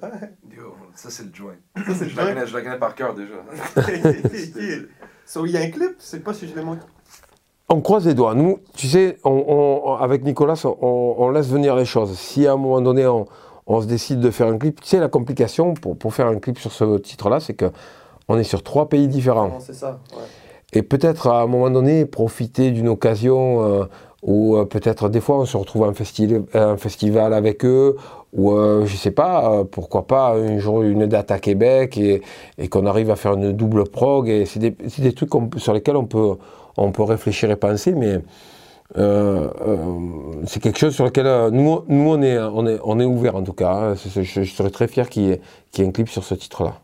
Yo, 0.56 0.74
ça, 0.96 1.10
c'est 1.10 1.24
le 1.24 1.34
joint. 1.34 1.56
Ça, 1.76 1.94
c'est 1.96 2.06
le 2.06 2.12
joint. 2.12 2.46
Je 2.46 2.54
la 2.54 2.62
connais 2.62 2.78
par 2.78 2.96
cœur 2.96 3.14
déjà. 3.14 3.34
so, 5.26 5.46
il 5.46 5.52
y 5.52 5.58
a 5.58 5.62
un 5.62 5.70
clip, 5.70 5.96
c'est 6.00 6.24
pas 6.24 6.34
si 6.34 6.48
je 6.48 6.56
l'ai 6.56 6.64
montré. 6.64 6.88
On 7.68 7.82
croise 7.82 8.08
les 8.08 8.14
doigts. 8.14 8.34
Nous, 8.34 8.60
tu 8.76 8.88
sais, 8.88 9.18
on, 9.24 9.98
avec 10.00 10.24
Nicolas, 10.24 10.62
on, 10.66 11.30
laisse 11.30 11.48
venir 11.48 11.76
les 11.76 11.86
choses. 11.86 12.18
Si 12.18 12.48
à 12.48 12.54
un 12.54 12.58
moment 12.58 12.82
donné, 12.82 13.06
on, 13.08 13.82
se 13.82 13.88
décide 13.88 14.20
de 14.20 14.32
faire 14.32 14.48
un 14.48 14.58
clip, 14.58 14.82
tu 14.82 14.88
sais, 14.88 15.00
la 15.00 15.08
complication 15.08 15.74
pour, 15.74 15.98
pour 15.98 16.14
faire 16.14 16.28
un 16.28 16.40
clip 16.40 16.60
sur 16.60 16.72
ce 16.72 16.98
titre-là, 16.98 17.40
c'est 17.40 17.54
que 17.54 17.72
on 18.28 18.38
est 18.38 18.44
sur 18.44 18.64
trois 18.64 18.88
pays 18.88 19.08
différents. 19.08 19.60
C'est 19.60 19.74
ça, 19.74 20.00
ouais. 20.14 20.24
Et 20.74 20.84
peut-être 20.84 21.28
à 21.28 21.42
un 21.42 21.48
moment 21.48 21.70
donné, 21.70 22.06
profiter 22.06 22.72
d'une 22.72 22.88
occasion 22.88 23.64
euh, 23.64 23.86
où 24.22 24.56
euh, 24.56 24.66
peut-être 24.66 25.10
des 25.10 25.22
fois 25.22 25.40
on 25.40 25.46
se 25.46 25.58
retrouve 25.58 25.84
à 25.86 25.88
un, 25.88 25.94
festival, 25.94 26.44
un 26.54 26.78
festival 26.78 27.34
avec 27.34 27.66
eux, 27.66 27.96
ou 28.34 28.54
euh, 28.54 28.86
je 28.86 28.96
sais 28.96 29.12
pas, 29.12 29.52
euh, 29.52 29.64
pourquoi 29.64 30.08
pas 30.08 30.36
un 30.36 30.60
jour 30.60 30.84
une 30.84 31.06
date 31.08 31.32
à 31.32 31.40
Québec 31.40 31.98
et, 31.98 32.22
et 32.58 32.68
qu'on 32.70 32.86
arrive 32.86 33.10
à 33.10 33.16
faire 33.16 33.34
une 33.34 33.52
double 33.52 33.90
prog. 33.90 34.30
Et 34.30 34.46
c'est 34.46 34.60
des, 34.60 34.72
des, 34.72 35.14
trucs 35.14 35.32
sur 35.58 35.74
lesquels 35.74 35.98
on 35.98 36.06
peut, 36.06 36.36
on 36.78 36.92
peut 36.92 37.04
réfléchir 37.04 37.52
et 37.52 37.56
penser, 37.56 37.94
mais 37.94 38.20
euh, 38.98 39.50
c'est 40.46 40.62
quelque 40.62 40.78
chose 40.78 40.94
sur 40.94 41.06
lequel 41.06 41.50
nous, 41.52 41.84
nous 41.88 42.10
on, 42.10 42.22
est, 42.22 42.38
on, 42.38 42.68
est, 42.68 42.80
on 42.84 43.00
est 43.00 43.06
ouvert 43.06 43.36
en 43.36 43.44
tout 43.44 43.54
cas. 43.54 43.74
Hein. 43.74 43.96
Je, 43.96 44.44
serais 44.44 44.70
très 44.70 44.88
fier 44.88 45.10
qu'il 45.10 45.34
y, 45.34 45.40
qu 45.72 45.82
ait 45.82 45.88
un 45.88 45.92
clip 45.92 46.10
sur 46.10 46.24
ce 46.24 46.36
titre-là. 46.36 46.80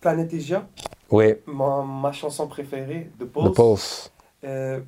Planetesia 0.00 0.68
Oui. 1.10 1.34
Ma, 1.46 1.82
ma, 1.82 2.12
chanson 2.12 2.46
préférée 2.46 3.10
de 3.18 3.24
Pulse. 3.24 3.44
De 3.44 3.50
Pulse. 3.50 4.12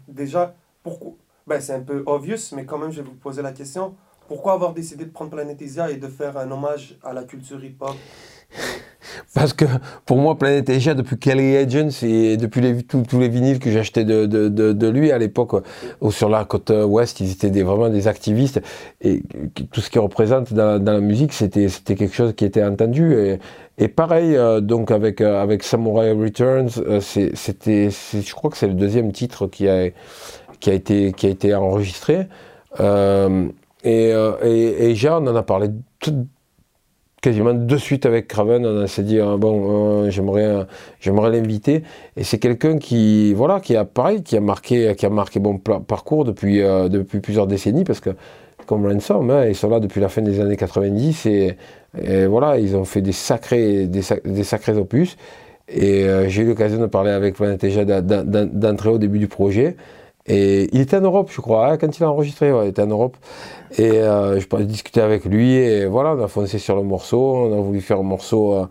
Déjà, 0.09 0.55
pourquoi 0.83 1.15
ben, 1.49 1.63
c'est 1.63 1.73
un 1.73 1.81
peu 1.81 2.03
obvious, 2.05 2.55
mais 2.55 2.67
quand 2.67 2.77
même, 2.77 2.91
je 2.91 3.01
vais 3.01 3.09
vous 3.09 3.15
poser 3.15 3.41
la 3.41 3.53
question. 3.53 3.95
Pourquoi 4.29 4.53
avoir 4.53 4.75
décidé 4.75 5.07
de 5.07 5.11
prendre 5.11 5.31
Planetesia 5.31 5.91
et 5.91 5.97
de 5.97 6.07
faire 6.07 6.37
un 6.37 6.51
hommage 6.51 6.99
à 7.03 7.15
la 7.15 7.25
culture 7.25 7.65
hip-hop? 7.65 7.95
Parce 9.35 9.55
que 9.55 9.65
pour 10.05 10.19
moi, 10.19 10.37
Planetesia, 10.37 10.93
depuis 10.93 11.19
Kelly 11.19 11.57
Agents 11.57 12.03
et 12.03 12.37
depuis 12.37 12.61
les, 12.61 12.83
tous, 12.83 13.19
les 13.19 13.31
vinyles 13.31 13.59
que 13.59 13.71
j'achetais 13.71 14.05
de, 14.05 14.27
de, 14.27 14.49
de, 14.49 14.89
lui 14.89 15.11
à 15.11 15.17
l'époque, 15.17 15.65
ou 16.03 16.13
sur 16.13 16.29
la 16.29 16.45
côte 16.45 16.71
ouest, 16.71 17.21
ils 17.21 17.33
étaient 17.33 17.63
vraiment 17.63 17.89
des 17.89 18.07
activistes. 18.07 18.61
Et 19.01 19.23
tout 19.73 19.81
ce 19.81 19.89
qu'ils 19.89 20.01
représentent 20.01 20.53
dans, 20.53 20.85
la 20.85 21.01
musique, 21.01 21.33
c'était 21.33 21.69
quelque 21.69 22.15
chose 22.15 22.35
qui 22.35 22.45
était 22.45 22.65
entendu. 22.65 23.39
Et 23.79 23.87
pareil, 23.89 24.37
euh, 24.37 24.61
donc 24.61 24.91
avec, 24.91 25.21
euh, 25.21 25.41
avec 25.41 25.63
Samurai 25.63 26.11
Returns, 26.13 26.71
euh, 26.79 27.01
c'était, 27.01 27.91
je 27.91 28.35
crois 28.35 28.51
que 28.51 28.57
c'est 28.57 28.67
le 28.67 28.75
deuxième 28.75 29.13
titre 29.13 29.47
qui 29.47 29.69
a, 29.69 29.91
qui 30.59 30.71
a 30.71 30.73
été, 30.75 31.13
qui 31.13 31.27
a 31.27 31.31
été 31.31 31.55
enregistré. 31.55 32.27
Et, 33.85 34.11
et, 34.11 34.95
Jean, 34.97 35.23
on 35.25 35.29
en 35.29 35.37
a 35.37 35.43
parlé 35.45 35.69
quasiment 37.23 37.55
de 37.55 37.77
suite 37.77 38.05
avec 38.07 38.27
Craven. 38.27 38.67
On 38.67 38.87
s'est 38.89 39.05
dit, 39.05 39.21
ah, 39.21 39.37
bon, 39.37 40.11
j'aimerais, 40.11 40.67
j'aimerais 41.01 41.31
l'inviter. 41.31 41.85
Et 42.17 42.25
c'est 42.25 42.39
quelqu'un 42.39 42.79
qui, 42.79 43.33
voilà, 43.35 43.61
qui 43.61 43.77
a, 43.77 43.85
pareil, 43.85 44.25
qui 44.25 44.37
a 44.37 44.41
marqué, 44.41 44.95
qui 44.97 45.07
a 45.07 45.11
marqué 45.11 45.39
bon 45.39 45.59
parcours 45.59 46.25
depuis, 46.25 46.59
depuis 46.59 47.21
plusieurs 47.21 47.47
décennies, 47.47 47.85
parce 47.85 48.01
que, 48.01 48.11
comme 48.69 48.87
Ransom, 48.87 49.31
hein, 49.31 49.47
ils 49.47 49.57
sont 49.57 49.71
là 49.71 49.81
depuis 49.81 50.01
la 50.01 50.09
fin 50.09 50.23
des 50.23 50.41
années 50.41 50.57
90 50.57 51.27
et, 51.27 51.57
voilà, 52.27 52.59
ils 52.59 52.77
ont 52.77 52.85
fait 52.85 53.01
des 53.01 53.13
sacrés, 53.13 53.87
des, 53.87 54.03
des 54.25 54.45
sacrés 54.45 54.77
opus. 54.77 55.17
Et 55.69 56.07
j'ai 56.29 56.43
eu 56.43 56.47
l'occasion 56.47 56.79
de 56.79 56.87
parler 56.87 57.11
avec 57.11 57.35
Planeteja 57.35 57.85
d'entrer 57.85 58.91
au 58.91 58.99
début 58.99 59.19
du 59.19 59.27
projet. 59.27 59.77
Et 60.29 60.69
il 60.73 60.81
était 60.83 60.99
en 60.99 61.01
Europe, 61.01 61.31
je 61.35 61.41
crois, 61.41 61.71
hein, 61.71 61.79
quand 61.79 61.99
il 61.99 62.05
a 62.05 62.11
enregistré, 62.11 62.51
il 62.51 62.69
était 62.69 62.83
en 62.83 62.87
Europe. 62.87 63.17
Et 63.79 63.93
euh, 63.93 64.39
je 64.39 64.47
parlais 64.47 64.67
discuter 64.67 65.01
avec 65.01 65.25
lui, 65.25 65.55
et 65.55 65.87
voilà, 65.87 66.15
on 66.15 66.23
a 66.23 66.29
foncé 66.29 66.59
sur 66.59 66.77
le 66.77 66.83
morceau, 66.83 67.19
on 67.19 67.59
a 67.59 67.61
voulu 67.61 67.81
faire 67.81 67.99
un 67.99 68.03
morceau 68.03 68.55
euh, 68.55 68.67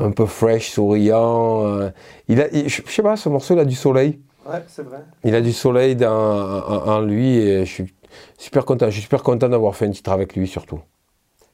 un 0.00 0.10
peu 0.10 0.24
fresh, 0.24 0.70
souriant. 0.70 1.66
Euh. 1.66 1.90
il 2.28 2.40
a, 2.40 2.46
je, 2.50 2.80
sais 2.86 3.02
pas, 3.02 3.16
ce 3.16 3.28
morceau, 3.28 3.54
il 3.54 3.60
a 3.60 3.66
du 3.66 3.74
soleil. 3.74 4.20
Ouais, 4.46 4.62
c'est 4.66 4.82
vrai. 4.82 4.98
Il 5.22 5.34
a 5.34 5.42
du 5.42 5.52
soleil 5.52 5.96
dans, 5.96 6.62
en, 6.66 7.00
lui, 7.02 7.36
et 7.36 7.66
je 7.66 7.70
suis 7.70 7.94
super 8.38 8.64
content. 8.64 8.86
Je 8.86 8.92
suis 8.92 9.02
super 9.02 9.22
content 9.22 9.48
d'avoir 9.48 9.74
fait 9.76 9.86
un 9.86 9.90
titre 9.90 10.10
avec 10.10 10.36
lui, 10.36 10.46
surtout. 10.46 10.80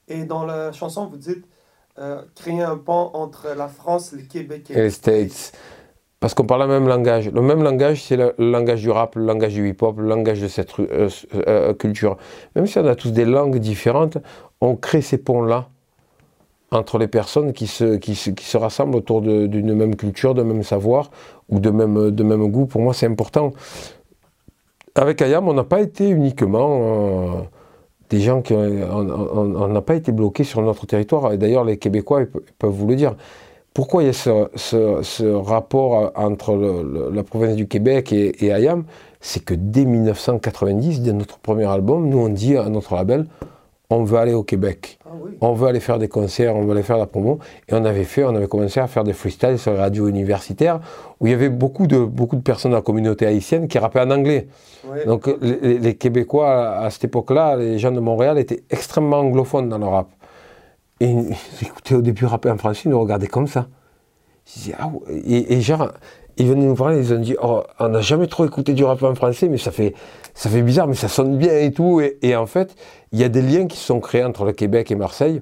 Et 0.07 0.23
dans 0.23 0.45
la 0.45 0.71
chanson, 0.71 1.07
vous 1.07 1.17
dites 1.17 1.45
créer 2.35 2.61
un 2.61 2.77
pont 2.77 3.11
entre 3.13 3.49
la 3.57 3.67
France, 3.67 4.13
le 4.13 4.21
Québec 4.21 4.71
et, 4.71 4.73
et 4.73 4.81
les 4.83 4.89
States. 4.89 5.51
Parce 6.19 6.33
qu'on 6.33 6.45
parle 6.45 6.61
le 6.61 6.67
même 6.67 6.87
langage. 6.87 7.29
Le 7.29 7.41
même 7.41 7.63
langage, 7.63 8.03
c'est 8.03 8.17
le 8.17 8.35
langage 8.37 8.81
du 8.81 8.89
rap, 8.89 9.15
le 9.15 9.25
langage 9.25 9.53
du 9.53 9.69
hip-hop, 9.69 9.99
le 9.99 10.07
langage 10.07 10.41
de 10.41 10.49
cette 10.49 10.77
euh, 10.79 11.09
euh, 11.47 11.73
culture. 11.73 12.17
Même 12.55 12.67
si 12.67 12.77
on 12.77 12.85
a 12.85 12.95
tous 12.95 13.11
des 13.11 13.23
langues 13.23 13.57
différentes, 13.57 14.17
on 14.59 14.75
crée 14.75 15.01
ces 15.01 15.17
ponts-là 15.17 15.69
entre 16.71 16.97
les 16.97 17.07
personnes 17.07 17.53
qui 17.53 17.67
se, 17.67 17.95
qui 17.95 18.13
qui 18.13 18.45
se 18.45 18.57
rassemblent 18.57 18.95
autour 18.95 19.21
d'une 19.21 19.73
même 19.73 19.95
culture, 19.95 20.35
d'un 20.35 20.43
même 20.43 20.61
savoir 20.61 21.09
ou 21.47 21.59
de 21.59 21.69
même, 21.69 22.11
de 22.11 22.23
même 22.23 22.51
goût. 22.51 22.65
Pour 22.65 22.81
moi, 22.81 22.93
c'est 22.93 23.07
important. 23.07 23.53
Avec 24.99 25.21
Ayam, 25.21 25.47
on 25.47 25.53
n'a 25.53 25.63
pas 25.63 25.79
été 25.79 26.09
uniquement 26.09 27.39
euh, 27.39 27.41
des 28.09 28.19
gens 28.19 28.41
qui... 28.41 28.53
On 28.53 29.67
n'a 29.69 29.81
pas 29.81 29.95
été 29.95 30.11
bloqués 30.11 30.43
sur 30.43 30.61
notre 30.61 30.85
territoire. 30.85 31.31
Et 31.31 31.37
d'ailleurs, 31.37 31.63
les 31.63 31.77
Québécois 31.77 32.23
peuvent 32.57 32.71
vous 32.71 32.85
le 32.85 32.97
dire 32.97 33.15
pourquoi 33.73 34.03
il 34.03 34.07
y 34.07 34.09
a 34.09 34.13
ce, 34.13 35.35
rapport 35.37 36.11
entre 36.15 36.53
la 37.13 37.23
province 37.23 37.55
du 37.55 37.65
Québec 37.65 38.11
et, 38.11 38.51
Ayam? 38.51 38.83
C'est 39.21 39.45
que 39.45 39.53
dès 39.53 39.85
1990, 39.85 41.01
dès 41.01 41.13
notre 41.13 41.39
premier 41.39 41.63
album, 41.65 42.09
nous 42.09 42.17
on 42.17 42.27
dit 42.27 42.57
à 42.57 42.67
notre 42.67 42.95
label, 42.95 43.25
on 43.89 44.03
veut 44.03 44.17
aller 44.17 44.33
au 44.33 44.43
Québec. 44.43 44.98
Ah 45.09 45.15
oui. 45.19 45.31
On 45.41 45.53
veut 45.53 45.67
aller 45.67 45.79
faire 45.79 45.97
des 45.97 46.07
concerts, 46.07 46.55
on 46.55 46.63
veut 46.63 46.71
aller 46.71 46.83
faire 46.83 46.97
la 46.97 47.07
promo. 47.07 47.39
Et 47.67 47.73
on 47.73 47.83
avait 47.83 48.03
fait, 48.03 48.23
on 48.23 48.35
avait 48.35 48.47
commencé 48.47 48.79
à 48.79 48.87
faire 48.87 49.03
des 49.03 49.13
freestyles 49.13 49.57
sur 49.57 49.71
les 49.71 49.79
radios 49.79 50.07
universitaires 50.07 50.79
où 51.19 51.25
il 51.25 51.31
y 51.31 51.33
avait 51.33 51.49
beaucoup 51.49 51.87
de, 51.87 51.97
beaucoup 51.97 52.35
de 52.35 52.41
personnes 52.41 52.71
de 52.71 52.75
la 52.75 52.83
communauté 52.83 53.25
haïtienne 53.25 53.67
qui 53.67 53.79
rappaient 53.79 54.01
en 54.01 54.11
anglais. 54.11 54.47
Donc 55.07 55.29
les, 55.41 55.95
Québécois, 55.95 56.77
à 56.77 56.89
cette 56.91 57.05
époque-là, 57.05 57.55
les 57.55 57.79
gens 57.79 57.91
de 57.91 57.99
Montréal 57.99 58.37
étaient 58.37 58.63
extrêmement 58.69 59.17
anglophones 59.17 59.67
dans 59.69 59.79
le 59.79 59.87
rap. 59.87 60.09
Et 60.99 61.09
ils 61.09 61.35
écoutaient 61.61 61.95
au 61.95 62.01
début 62.01 62.25
rapper 62.25 62.51
en 62.51 62.57
français, 62.57 62.83
ils 62.85 62.91
nous 62.91 62.99
regardaient 62.99 63.27
comme 63.27 63.47
ça. 63.47 63.67
Disais, 64.45 64.75
ah 64.77 64.91
et, 65.09 65.53
et 65.53 65.61
genre, 65.61 65.91
ils 66.37 66.47
venaient 66.47 66.65
nous 66.65 66.75
parler, 66.75 66.99
ils 66.99 67.13
ont 67.13 67.19
dit, 67.19 67.35
oh, 67.41 67.63
on 67.79 67.89
n'a 67.89 68.01
jamais 68.01 68.27
trop 68.27 68.45
écouté 68.45 68.73
du 68.73 68.83
rap 68.83 69.03
en 69.03 69.15
français, 69.15 69.49
mais 69.49 69.57
ça 69.57 69.71
fait, 69.71 69.93
ça 70.39 70.49
fait 70.49 70.61
bizarre, 70.61 70.87
mais 70.87 70.95
ça 70.95 71.09
sonne 71.09 71.37
bien 71.37 71.51
et 71.59 71.73
tout. 71.73 71.99
Et, 72.21 72.33
en 72.37 72.45
fait, 72.45 72.73
il 73.11 73.19
y 73.19 73.25
a 73.25 73.29
des 73.29 73.41
liens 73.41 73.67
qui 73.67 73.75
se 73.75 73.83
sont 73.83 73.99
créés 73.99 74.23
entre 74.23 74.45
le 74.45 74.53
Québec 74.53 74.89
et 74.89 74.95
Marseille. 74.95 75.41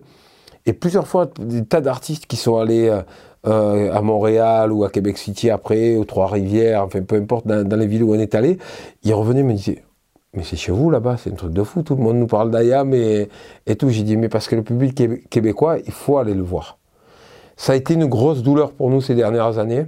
Et 0.66 0.74
plusieurs 0.74 1.06
fois, 1.06 1.30
des 1.40 1.64
tas 1.64 1.82
d'artistes 1.82 2.26
qui 2.26 2.36
sont 2.36 2.58
allés 2.58 2.90
euh, 2.90 3.04
euh, 3.46 3.94
à 3.94 4.02
Montréal 4.02 4.72
ou 4.72 4.86
à 4.86 4.90
Québec 4.90 5.20
City 5.20 5.52
après, 5.52 5.98
aux 5.98 6.04
Trois-Rivières, 6.04 6.84
enfin 6.84 7.04
peu 7.04 7.16
importe, 7.16 7.46
dans, 7.46 7.80
les 7.80 7.86
villes 7.86 8.02
où 8.02 8.16
on 8.16 8.20
est 8.20 8.34
allé, 8.34 8.58
ils 9.04 9.14
revenaient 9.14 9.42
et 9.42 9.44
me 9.44 9.54
disaient 9.54 9.84
Mais 10.34 10.42
c'est 10.42 10.56
chez 10.58 10.72
vous 10.72 10.90
là-bas, 10.90 11.18
c'est 11.18 11.32
un 11.32 11.36
truc 11.36 11.54
de 11.54 11.62
fou, 11.62 11.84
tout 11.84 11.96
le 11.96 12.02
monde 12.02 12.18
nous 12.18 12.26
parle 12.26 12.50
d'Ayam 12.50 12.92
et, 12.96 13.30
et 13.68 13.76
tout. 13.76 13.90
J'ai 13.90 14.02
dit 14.02 14.18
Mais 14.18 14.30
parce 14.30 14.48
que 14.48 14.56
le 14.56 14.64
public 14.64 14.98
québé- 14.98 15.22
québécois, 15.30 15.78
il 15.78 15.94
faut 15.94 16.18
aller 16.18 16.34
le 16.34 16.42
voir. 16.42 16.80
Ça 17.56 17.74
a 17.74 17.76
été 17.76 17.94
une 17.94 18.08
grosse 18.08 18.42
douleur 18.42 18.72
pour 18.72 18.90
nous 18.90 19.02
ces 19.02 19.14
dernières 19.14 19.60
années, 19.60 19.86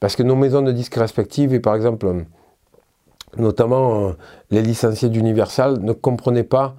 parce 0.00 0.16
que 0.16 0.24
nos 0.24 0.34
maisons 0.34 0.62
de 0.62 0.72
disques 0.72 0.96
respectives, 0.96 1.54
et 1.54 1.60
par 1.60 1.76
exemple, 1.76 2.24
notamment 3.36 4.08
euh, 4.08 4.12
les 4.50 4.62
licenciés 4.62 5.08
d'Universal, 5.08 5.80
ne 5.80 5.92
comprenaient 5.92 6.44
pas 6.44 6.74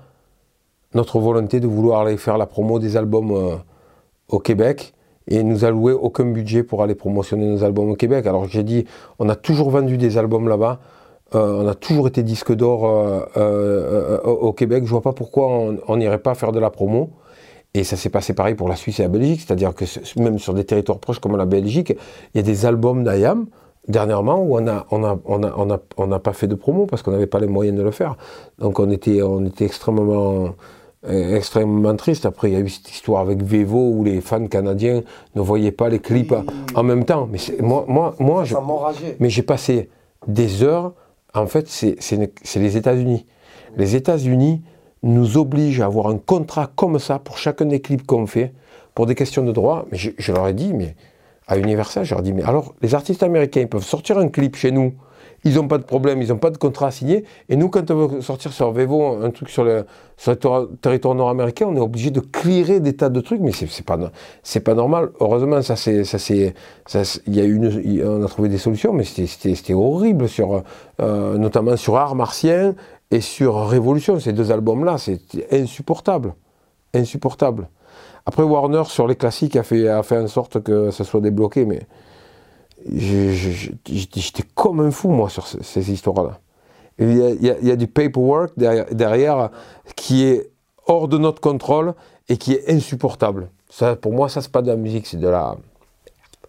notre 0.94 1.20
volonté 1.20 1.60
de 1.60 1.68
vouloir 1.68 2.02
aller 2.02 2.18
faire 2.18 2.38
la 2.38 2.46
promo 2.46 2.80
des 2.80 2.98
albums 2.98 3.32
euh, 3.32 3.56
au 4.30 4.40
Québec 4.40 4.94
et 5.28 5.44
nous 5.44 5.64
allouer 5.64 5.94
aucun 5.94 6.26
budget 6.26 6.64
pour 6.64 6.84
aller 6.84 6.96
promotionner 6.96 7.46
nos 7.46 7.64
albums 7.64 7.90
au 7.90 7.96
Québec. 7.96 8.26
Alors 8.26 8.46
j'ai 8.46 8.64
dit, 8.64 8.86
on 9.20 9.30
a 9.30 9.36
toujours 9.36 9.70
vendu 9.70 9.98
des 9.98 10.18
albums 10.18 10.50
là-bas, 10.50 10.80
euh, 11.36 11.64
on 11.64 11.68
a 11.68 11.76
toujours 11.76 12.08
été 12.08 12.24
disque 12.24 12.54
d'or 12.54 12.84
au 14.26 14.54
Québec, 14.54 14.84
je 14.86 14.90
vois 14.90 15.02
pas 15.02 15.14
pourquoi 15.14 15.48
on 15.88 15.98
n'irait 15.98 16.20
pas 16.20 16.36
faire 16.36 16.52
de 16.52 16.60
la 16.60 16.70
promo. 16.70 17.12
Et 17.74 17.86
ça 17.86 17.96
s'est 17.96 18.10
passé 18.10 18.34
pareil 18.34 18.56
pour 18.56 18.68
la 18.68 18.76
Suisse 18.76 19.00
et 19.00 19.04
la 19.04 19.08
Belgique, 19.08 19.42
c'est-à-dire 19.46 19.74
que 19.74 19.86
même 20.20 20.40
sur 20.40 20.54
des 20.54 20.66
territoires 20.66 21.00
proches 21.00 21.20
comme 21.20 21.38
la 21.38 21.46
Belgique, 21.46 21.96
il 22.34 22.38
y 22.38 22.40
a 22.42 22.44
des 22.44 22.66
albums 22.66 23.06
d'Ayam 23.06 23.46
dernièrement 23.92 24.42
où 24.42 24.58
on 24.58 24.62
n'a 24.62 24.86
on 24.92 25.04
a, 25.04 25.20
on 25.26 25.44
a, 25.44 25.54
on 25.56 25.70
a, 25.72 25.80
on 25.98 26.08
n'a 26.08 26.20
pas 26.20 26.34
fait 26.34 26.48
de 26.48 26.56
promo 26.56 26.86
parce 26.86 27.02
qu'on 27.04 27.12
n'avait 27.12 27.28
pas 27.28 27.40
les 27.40 27.48
moyens 27.48 27.78
de 27.78 27.84
le 27.84 27.92
faire. 27.92 28.16
Donc 28.60 28.80
on 28.80 28.90
était, 28.90 29.22
on 29.22 29.46
était 29.46 29.66
extrêmement, 29.66 30.56
euh, 31.08 31.36
extrêmement 31.36 31.96
triste. 31.96 32.26
Après, 32.26 32.50
il 32.50 32.54
y 32.54 32.58
a 32.58 32.60
eu 32.60 32.70
cette 32.70 32.90
histoire 32.92 33.22
avec 33.22 33.44
Vevo 33.44 33.92
où 33.92 34.04
les 34.04 34.22
fans 34.22 34.48
canadiens 34.48 35.02
ne 35.36 35.42
voyaient 35.42 35.72
pas 35.72 35.90
les 35.90 36.00
clips 36.00 36.32
Oui. 36.32 36.46
en 36.76 36.84
même 36.84 37.06
temps. 37.06 37.28
Mais 37.32 37.40
moi, 37.62 37.86
moi, 37.88 38.16
moi, 38.20 38.44
je, 38.44 38.56
mais 39.20 39.30
j'ai 39.30 39.44
passé 39.44 39.90
des 40.28 40.64
heures. 40.64 40.94
En 41.34 41.46
fait, 41.48 41.68
c'est 41.68 41.96
les 42.56 42.78
États-Unis. 42.78 43.26
Les 43.78 43.96
États-Unis 43.96 44.62
nous 45.04 45.38
obligent 45.38 45.82
à 45.82 45.86
avoir 45.86 46.08
un 46.08 46.18
contrat 46.18 46.70
comme 46.76 47.00
ça 47.00 47.20
pour 47.20 47.38
chacun 47.38 47.66
des 47.66 47.80
clips 47.80 48.06
qu'on 48.06 48.28
fait, 48.28 48.54
pour 48.94 49.06
des 49.06 49.16
questions 49.16 49.44
de 49.44 49.52
droit. 49.52 49.86
Mais 49.92 49.98
je, 49.98 50.12
je 50.18 50.32
leur 50.34 50.48
ai 50.48 50.54
dit, 50.54 50.74
mais 50.74 50.96
à 51.52 51.58
Universal, 51.58 52.06
je 52.06 52.16
leur 52.16 52.24
dit, 52.24 52.32
mais 52.32 52.44
alors, 52.44 52.74
les 52.82 52.96
artistes 52.96 53.24
américains, 53.24 53.60
ils 53.60 53.68
peuvent 53.68 53.84
sortir 53.84 54.18
un 54.18 54.30
clip 54.30 54.56
chez 54.56 54.72
nous. 54.72 54.94
Ils 55.44 55.56
n'ont 55.56 55.68
pas 55.68 55.80
de 55.80 55.84
problème, 55.84 56.22
ils 56.22 56.30
n'ont 56.30 56.38
pas 56.38 56.50
de 56.50 56.58
contrat 56.58 56.88
à 56.88 56.92
signer. 56.92 57.26
Et 57.50 57.58
nous, 57.58 57.68
quand 57.68 57.92
on 57.92 58.08
veut 58.08 58.22
sortir 58.22 58.54
sur 58.54 58.72
Vevo 58.72 59.22
un 59.22 59.32
truc 59.32 59.50
sur 59.50 59.66
le, 59.66 59.86
territoire 60.82 61.14
nord-américain, 61.16 61.66
on 61.68 61.76
est 61.76 61.82
obligé 61.82 62.10
de 62.10 62.22
clearer 62.22 62.80
des 62.80 62.94
tas 62.96 63.10
de 63.10 63.20
trucs. 63.20 63.42
Mais 63.42 63.52
c'est 63.52 63.68
c'est 63.68 63.86
pas, 63.86 63.98
c'est 64.44 64.62
pas 64.62 64.76
normal. 64.76 65.10
Heureusement, 65.20 65.62
ça 65.62 65.76
c'est, 65.76 66.06
ça 66.06 66.20
c'est, 66.20 66.54
c'est- 66.86 67.22
il 67.28 67.36
y 67.36 67.42
a 67.42 67.44
une, 67.44 68.02
on 68.08 68.24
a 68.24 68.28
trouvé 68.28 68.48
des 68.48 68.60
solutions, 68.60 68.94
mais 68.94 69.04
c'était, 69.04 69.74
horrible 69.74 70.30
sur, 70.30 70.64
euh, 71.02 71.38
notamment 71.38 71.76
sur 71.76 71.98
Art 71.98 72.16
Martien 72.16 72.76
et 73.10 73.20
sur 73.20 73.68
Révolution. 73.68 74.20
Ces 74.20 74.32
deux 74.32 74.52
albums-là, 74.52 75.00
c'était 75.00 75.48
insupportable, 75.52 76.34
insupportable. 76.94 77.68
Après 78.32 78.44
Warner 78.44 78.84
sur 78.86 79.08
les 79.08 79.18
classiques 79.18 79.58
a 79.58 79.64
fait, 79.64 79.90
a 79.90 80.02
fait 80.04 80.18
en 80.18 80.28
sorte 80.30 80.64
que 80.64 80.90
ça 80.90 81.04
soit 81.04 81.20
débloqué, 81.20 81.66
mais 81.66 81.82
j'étais 82.90 84.44
comme 84.56 84.80
un 84.80 84.90
fou 84.92 85.10
moi 85.10 85.30
sur 85.30 85.46
ce- 85.46 85.62
ces 85.62 85.92
histoires-là. 85.92 86.40
Il 86.98 87.18
y, 87.18 87.22
a, 87.22 87.30
il 87.32 87.44
y 87.46 87.50
a- 87.50 87.58
il 87.62 87.68
y 87.68 87.72
a 87.72 87.76
du 87.76 87.88
paperwork 87.88 88.54
derrière, 88.56 88.86
derrière 88.94 89.50
qui 89.98 90.24
est 90.24 90.50
hors 90.88 91.10
de 91.10 91.18
notre 91.18 91.42
contrôle 91.42 91.94
et 92.30 92.38
qui 92.38 92.54
est 92.54 92.70
insupportable. 92.72 93.50
Ça, 93.70 93.98
pour 93.98 94.14
moi, 94.14 94.30
ça 94.30 94.40
c'est 94.42 94.52
pas 94.52 94.62
de 94.62 94.68
la 94.68 94.78
musique, 94.78 95.08
c'est 95.08 95.18
de 95.20 95.28
la. 95.28 95.58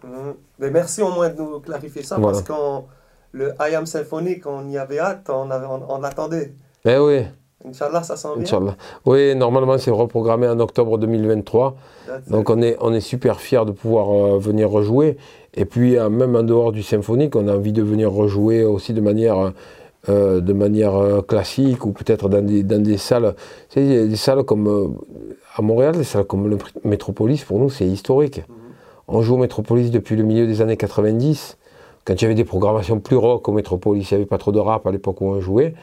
Mhm. 0.05 0.35
Mais 0.59 0.71
merci 0.71 1.01
au 1.01 1.11
moins 1.11 1.27
de 1.27 1.35
nous 1.41 1.59
clarifier 1.59 2.03
ça 2.03 2.17
Voilà. 2.17 2.37
parce 2.37 2.43
que 2.47 2.53
le 3.33 3.51
I 3.59 3.75
Am 3.75 3.85
Symphonique, 3.85 4.45
on 4.47 4.69
y 4.69 4.77
avait 4.77 4.99
hâte, 4.99 5.29
on, 5.29 5.51
avait- 5.51 5.65
on, 5.65 5.81
on 5.89 5.99
l'attendait. 5.99 6.53
Eh 6.85 6.97
oui, 6.97 7.23
Inch'Allah, 7.67 8.03
ça 8.03 8.17
s'en 8.17 8.35
vient. 8.35 8.75
Oui, 9.05 9.35
normalement 9.35 9.77
c'est 9.77 9.91
reprogrammé 9.91 10.47
en 10.47 10.59
octobre 10.59 10.97
2023. 10.97 11.75
That's 12.05 12.29
Donc 12.29 12.49
on 12.49 12.61
est, 12.61 12.77
on 12.81 12.93
est 12.93 12.99
super 12.99 13.39
fiers 13.39 13.65
de 13.65 13.71
pouvoir 13.71 14.09
euh, 14.09 14.37
venir 14.37 14.69
rejouer. 14.69 15.17
Et 15.53 15.65
puis 15.65 15.97
euh, 15.97 16.09
même 16.09 16.35
en 16.35 16.43
dehors 16.43 16.71
du 16.71 16.83
symphonique, 16.83 17.35
on 17.35 17.47
a 17.47 17.55
envie 17.55 17.71
de 17.71 17.81
venir 17.81 18.11
rejouer 18.11 18.63
aussi 18.65 18.93
de 18.93 18.99
manière, 18.99 19.53
euh, 20.09 20.41
de 20.41 20.53
manière 20.53 21.23
classique 21.25 21.85
ou 21.85 21.91
peut-être 21.91 22.27
dans 22.27 22.45
des, 22.45 22.63
dans 22.63 22.81
des 22.81 22.97
salles. 22.97 23.33
Tu 23.69 23.79
sais, 23.79 24.07
des 24.07 24.15
salles 24.17 24.43
comme 24.43 24.97
à 25.55 25.61
Montréal, 25.61 25.95
des 25.95 26.03
salles 26.03 26.25
comme 26.25 26.49
le 26.49 26.57
Métropolis, 26.83 27.43
pour 27.45 27.59
nous 27.59 27.69
c'est 27.69 27.87
historique. 27.87 28.39
Mhm. 28.39 28.55
On 29.07 29.21
joue 29.21 29.35
au 29.35 29.37
Métropolis 29.37 29.89
depuis 29.91 30.15
le 30.15 30.23
milieu 30.23 30.47
des 30.47 30.61
années 30.61 30.77
90. 30.77 31.57
Quand 32.05 32.13
il 32.13 32.21
y 32.21 32.25
avait 32.25 32.35
des 32.35 32.43
programmations 32.43 32.99
plus 32.99 33.15
rock 33.15 33.47
au 33.47 33.53
Métropolis, 33.53 34.11
il 34.11 34.13
n'y 34.13 34.21
avait 34.21 34.29
pas 34.29 34.37
trop 34.37 34.51
de 34.51 34.59
rap 34.59 34.85
à 34.85 34.91
l'époque 34.91 35.21
où 35.21 35.25
on 35.27 35.39
jouait. 35.39 35.73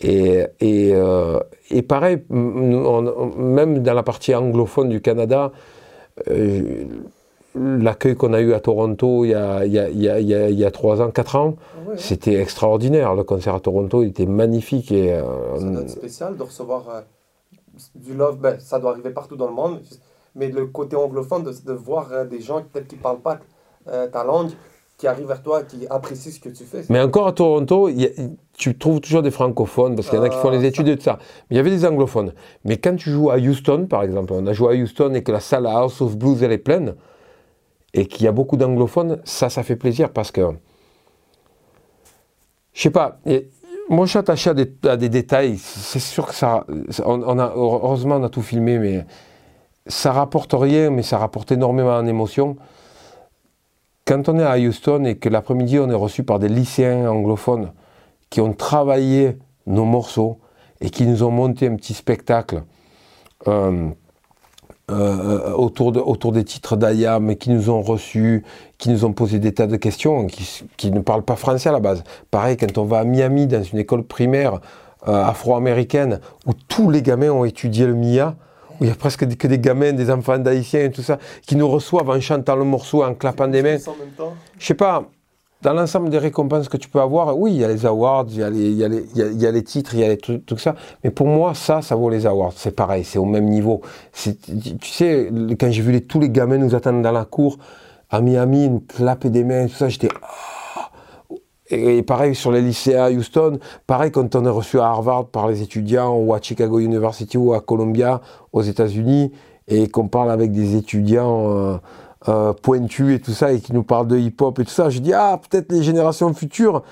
Et, 0.00 0.44
et, 0.60 0.92
euh, 0.94 1.40
et 1.70 1.82
pareil, 1.82 2.22
on- 2.30 3.32
même 3.36 3.80
dans 3.82 3.94
la 3.94 4.04
partie 4.04 4.32
anglophone 4.34 4.88
du 4.88 5.00
Canada, 5.00 5.50
euh, 6.28 6.84
l'accueil 7.56 8.14
qu'on 8.14 8.32
a 8.32 8.40
eu 8.40 8.52
à 8.52 8.60
Toronto 8.60 9.24
il 9.24 9.30
y 9.30 9.34
a, 9.34 9.64
il 9.66 9.72
y 9.72 9.78
a- 9.78 9.88
il 9.88 10.00
y 10.00 10.08
a- 10.08 10.20
il 10.20 10.28
y 10.28 10.34
a- 10.34 10.48
il 10.50 10.58
y 10.58 10.64
a 10.64 10.70
trois 10.70 11.02
ans, 11.02 11.10
quatre 11.10 11.34
ans, 11.34 11.56
Ouais, 11.84 11.92
ouais. 11.92 11.98
c'était 11.98 12.34
extraordinaire. 12.40 13.14
Le 13.16 13.24
concert 13.24 13.56
à 13.56 13.60
Toronto, 13.60 14.02
il 14.04 14.10
était 14.10 14.26
magnifique. 14.26 14.92
Et, 14.92 15.12
euh, 15.12 15.58
Ça 15.58 15.64
doit 15.66 15.80
être 15.82 15.90
spécial 15.90 16.36
de 16.36 16.42
recevoir 16.44 16.84
euh, 16.90 17.00
du 17.96 18.14
love. 18.14 18.38
Ben, 18.38 18.60
ça 18.60 18.78
doit 18.78 18.92
arriver 18.92 19.10
partout 19.10 19.36
dans 19.36 19.48
le 19.48 19.54
monde. 19.54 19.80
Mais 20.36 20.48
le 20.48 20.66
côté 20.66 20.94
anglophone, 20.94 21.42
de, 21.42 21.52
de 21.66 21.72
voir 21.72 22.24
des 22.26 22.40
gens 22.40 22.62
peut-être 22.72 22.86
qui 22.86 22.96
ne 22.96 23.00
parlent 23.00 23.20
pas 23.20 23.40
ta 24.12 24.22
langue, 24.22 24.50
qui 24.98 25.06
arrivent 25.08 25.26
vers 25.28 25.42
toi, 25.42 25.62
qui 25.62 25.86
apprécient 25.88 26.30
ce 26.30 26.38
que 26.38 26.50
tu 26.50 26.62
fais. 26.64 26.82
Mais 26.90 27.00
encore 27.00 27.26
à 27.26 27.32
Toronto, 27.32 27.88
il 27.88 28.02
y 28.02 28.06
a- 28.06 28.10
tu 28.58 28.76
trouves 28.76 29.00
toujours 29.00 29.22
des 29.22 29.30
francophones, 29.30 29.94
parce 29.94 30.10
qu'il 30.10 30.18
y 30.18 30.20
en 30.20 30.24
a 30.24 30.28
qui 30.28 30.36
font 30.36 30.50
les 30.50 30.64
Ah, 30.64 30.66
études 30.66 30.86
de 30.86 31.00
ça. 31.00 31.18
Mais 31.48 31.54
il 31.54 31.56
y 31.56 31.60
avait 31.60 31.70
des 31.70 31.86
anglophones. 31.86 32.34
Mais 32.64 32.76
quand 32.76 32.96
tu 32.96 33.08
joues 33.10 33.30
à 33.30 33.38
Houston, 33.38 33.86
par 33.88 34.02
exemple, 34.02 34.32
on 34.34 34.46
a 34.46 34.52
joué 34.52 34.76
à 34.76 34.82
Houston 34.82 35.14
et 35.14 35.22
que 35.22 35.30
la 35.30 35.40
salle 35.40 35.66
à 35.66 35.78
House 35.78 36.00
of 36.02 36.16
Blues, 36.16 36.42
elle 36.42 36.52
est 36.52 36.58
pleine, 36.58 36.96
et 37.94 38.06
qu'il 38.06 38.24
y 38.24 38.28
a 38.28 38.32
beaucoup 38.32 38.56
d'anglophones, 38.56 39.20
ça, 39.24 39.48
ça 39.48 39.62
fait 39.62 39.76
plaisir 39.76 40.10
parce 40.10 40.32
que, 40.32 40.42
je 42.72 42.82
sais 42.82 42.90
pas, 42.90 43.18
et 43.26 43.48
moi 43.88 44.04
je 44.06 44.10
suis 44.10 44.18
attaché 44.18 44.50
à 44.50 44.54
des, 44.54 44.70
à 44.84 44.96
des 44.96 45.08
détails. 45.08 45.56
C'est 45.56 46.00
sûr 46.00 46.26
que 46.26 46.34
ça, 46.34 46.66
on, 47.04 47.22
on 47.22 47.38
a, 47.38 47.52
heureusement 47.54 48.16
on 48.16 48.24
a 48.24 48.28
tout 48.28 48.42
filmé, 48.42 48.78
mais 48.78 49.06
ça 49.86 50.12
rapporte 50.12 50.52
rien, 50.52 50.90
mais 50.90 51.02
ça 51.02 51.16
rapporte 51.16 51.52
énormément 51.52 51.96
en 51.96 52.06
émotion. 52.06 52.56
Quand 54.04 54.28
on 54.28 54.38
est 54.38 54.44
à 54.44 54.58
Houston 54.58 55.04
et 55.04 55.16
que 55.16 55.28
l'après-midi 55.28 55.78
on 55.78 55.88
est 55.90 55.94
reçu 55.94 56.24
par 56.24 56.38
des 56.38 56.48
lycéens 56.48 57.08
anglophones 57.08 57.72
qui 58.30 58.40
ont 58.40 58.52
travaillé 58.52 59.38
nos 59.66 59.84
morceaux 59.84 60.38
et 60.80 60.90
qui 60.90 61.06
nous 61.06 61.22
ont 61.22 61.30
monté 61.30 61.66
un 61.66 61.76
petit 61.76 61.94
spectacle 61.94 62.62
euh, 63.46 63.88
euh, 64.90 65.52
autour, 65.52 65.92
de- 65.92 66.00
autour 66.00 66.32
des 66.32 66.44
titres 66.44 66.76
d'Ayam 66.76 67.36
qui 67.36 67.50
nous 67.50 67.68
ont 67.68 67.82
reçus, 67.82 68.44
qui 68.78 68.88
nous 68.88 69.04
ont 69.04 69.12
posé 69.12 69.38
des 69.38 69.52
tas 69.52 69.66
de 69.66 69.76
questions, 69.76 70.26
qui, 70.26 70.64
qui 70.76 70.90
ne 70.90 71.00
parlent 71.00 71.24
pas 71.24 71.36
français 71.36 71.68
à 71.68 71.72
la 71.72 71.80
base. 71.80 72.02
Pareil, 72.30 72.56
quand 72.56 72.78
on 72.78 72.84
va 72.84 73.00
à 73.00 73.04
Miami 73.04 73.46
dans 73.46 73.62
une 73.62 73.78
école 73.78 74.04
primaire 74.04 74.60
euh, 75.06 75.24
afro-américaine 75.24 76.20
où 76.46 76.52
tous 76.54 76.90
les 76.90 77.02
gamins 77.02 77.30
ont 77.30 77.44
étudié 77.44 77.86
le 77.86 77.94
Mia, 77.94 78.36
où 78.80 78.84
il 78.84 78.88
y 78.88 78.90
a 78.90 78.94
presque 78.94 79.26
que 79.36 79.46
des 79.46 79.58
gamins, 79.58 79.92
des 79.92 80.10
enfants 80.10 80.38
d'haïtiens 80.38 80.84
et 80.84 80.90
tout 80.90 81.02
ça, 81.02 81.18
qui 81.46 81.56
nous 81.56 81.68
reçoivent 81.68 82.08
en 82.08 82.20
chantant 82.20 82.56
le 82.56 82.64
morceau, 82.64 83.04
en 83.04 83.14
clappant 83.14 83.48
des 83.48 83.62
mains. 83.62 83.76
En 83.86 83.96
même 83.96 84.10
temps? 84.16 84.34
Je 84.58 84.66
sais 84.66 84.74
pas, 84.74 85.04
dans 85.62 85.72
l'ensemble 85.72 86.10
des 86.10 86.18
récompenses 86.18 86.68
que 86.68 86.76
tu 86.76 86.88
peux 86.88 87.00
avoir, 87.00 87.36
oui, 87.36 87.52
il 87.52 87.58
y 87.58 87.64
a 87.64 87.68
les 87.68 87.84
awards, 87.84 88.26
il 88.30 88.38
y 88.38 88.44
a 88.44 88.48
les, 88.48 89.64
titres, 89.64 89.94
il 89.94 90.00
y 90.00 90.04
a 90.04 90.08
les 90.08 90.16
tout 90.16 90.58
ça. 90.58 90.76
Mais 91.02 91.10
pour 91.10 91.26
moi, 91.26 91.54
ça, 91.54 91.82
ça 91.82 91.96
vaut 91.96 92.10
les 92.10 92.26
awards. 92.26 92.52
C'est 92.54 92.74
pareil, 92.74 93.02
c'est 93.04 93.18
au 93.18 93.24
même 93.24 93.46
niveau. 93.46 93.80
Tu 94.12 94.36
sais, 94.82 95.30
quand 95.58 95.70
j'ai 95.70 95.82
vu 95.82 96.00
tous 96.06 96.20
les 96.20 96.30
gamins 96.30 96.58
nous 96.58 96.74
attendre 96.76 97.02
dans 97.02 97.12
la 97.12 97.24
cour, 97.24 97.58
à 98.10 98.20
Miami, 98.20 98.68
nous 98.68 98.80
clapper 98.80 99.30
des 99.30 99.44
mains, 99.44 99.66
tout 99.66 99.74
ça, 99.74 99.88
j'étais. 99.88 100.08
Ah 100.22 100.90
Et 101.70 102.02
pareil 102.02 102.34
sur 102.34 102.52
les 102.52 102.62
lycées 102.62 102.94
à 102.94 103.10
Houston, 103.10 103.58
pareil 103.86 104.10
quand 104.10 104.34
on 104.36 104.44
est 104.44 104.50
reçu 104.50 104.78
à 104.78 104.86
Harvard 104.86 105.26
par 105.26 105.48
les 105.48 105.60
étudiants 105.60 106.16
ou 106.16 106.32
à 106.34 106.40
Chicago 106.40 106.78
University 106.78 107.36
ou 107.36 107.52
à 107.52 107.60
Columbia 107.60 108.20
aux 108.52 108.62
États-Unis 108.62 109.32
et 109.66 109.88
qu'on 109.88 110.08
parle 110.08 110.30
avec 110.30 110.52
des 110.52 110.76
étudiants 110.76 111.50
euh, 111.50 111.76
euh, 112.28 112.52
pointus 112.52 113.16
et 113.16 113.20
tout 113.20 113.32
ça 113.32 113.52
et 113.52 113.60
qui 113.60 113.72
nous 113.72 113.82
parlent 113.82 114.06
de 114.06 114.16
hip-hop 114.16 114.58
et 114.58 114.64
tout 114.64 114.70
ça, 114.70 114.90
je 114.90 115.00
dis 115.00 115.12
ah 115.12 115.40
peut-être 115.48 115.72
les 115.72 115.82
générations 115.82 116.32
futures 116.34 116.82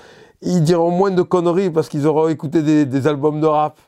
ils 0.41 0.63
diront 0.63 0.91
moins 0.91 1.11
de 1.11 1.21
conneries 1.21 1.69
parce 1.69 1.89
qu'ils 1.89 2.05
auront 2.05 2.27
écouté 2.27 2.85
des, 2.85 3.07
albums 3.07 3.41
de 3.41 3.47
rap. 3.47 3.79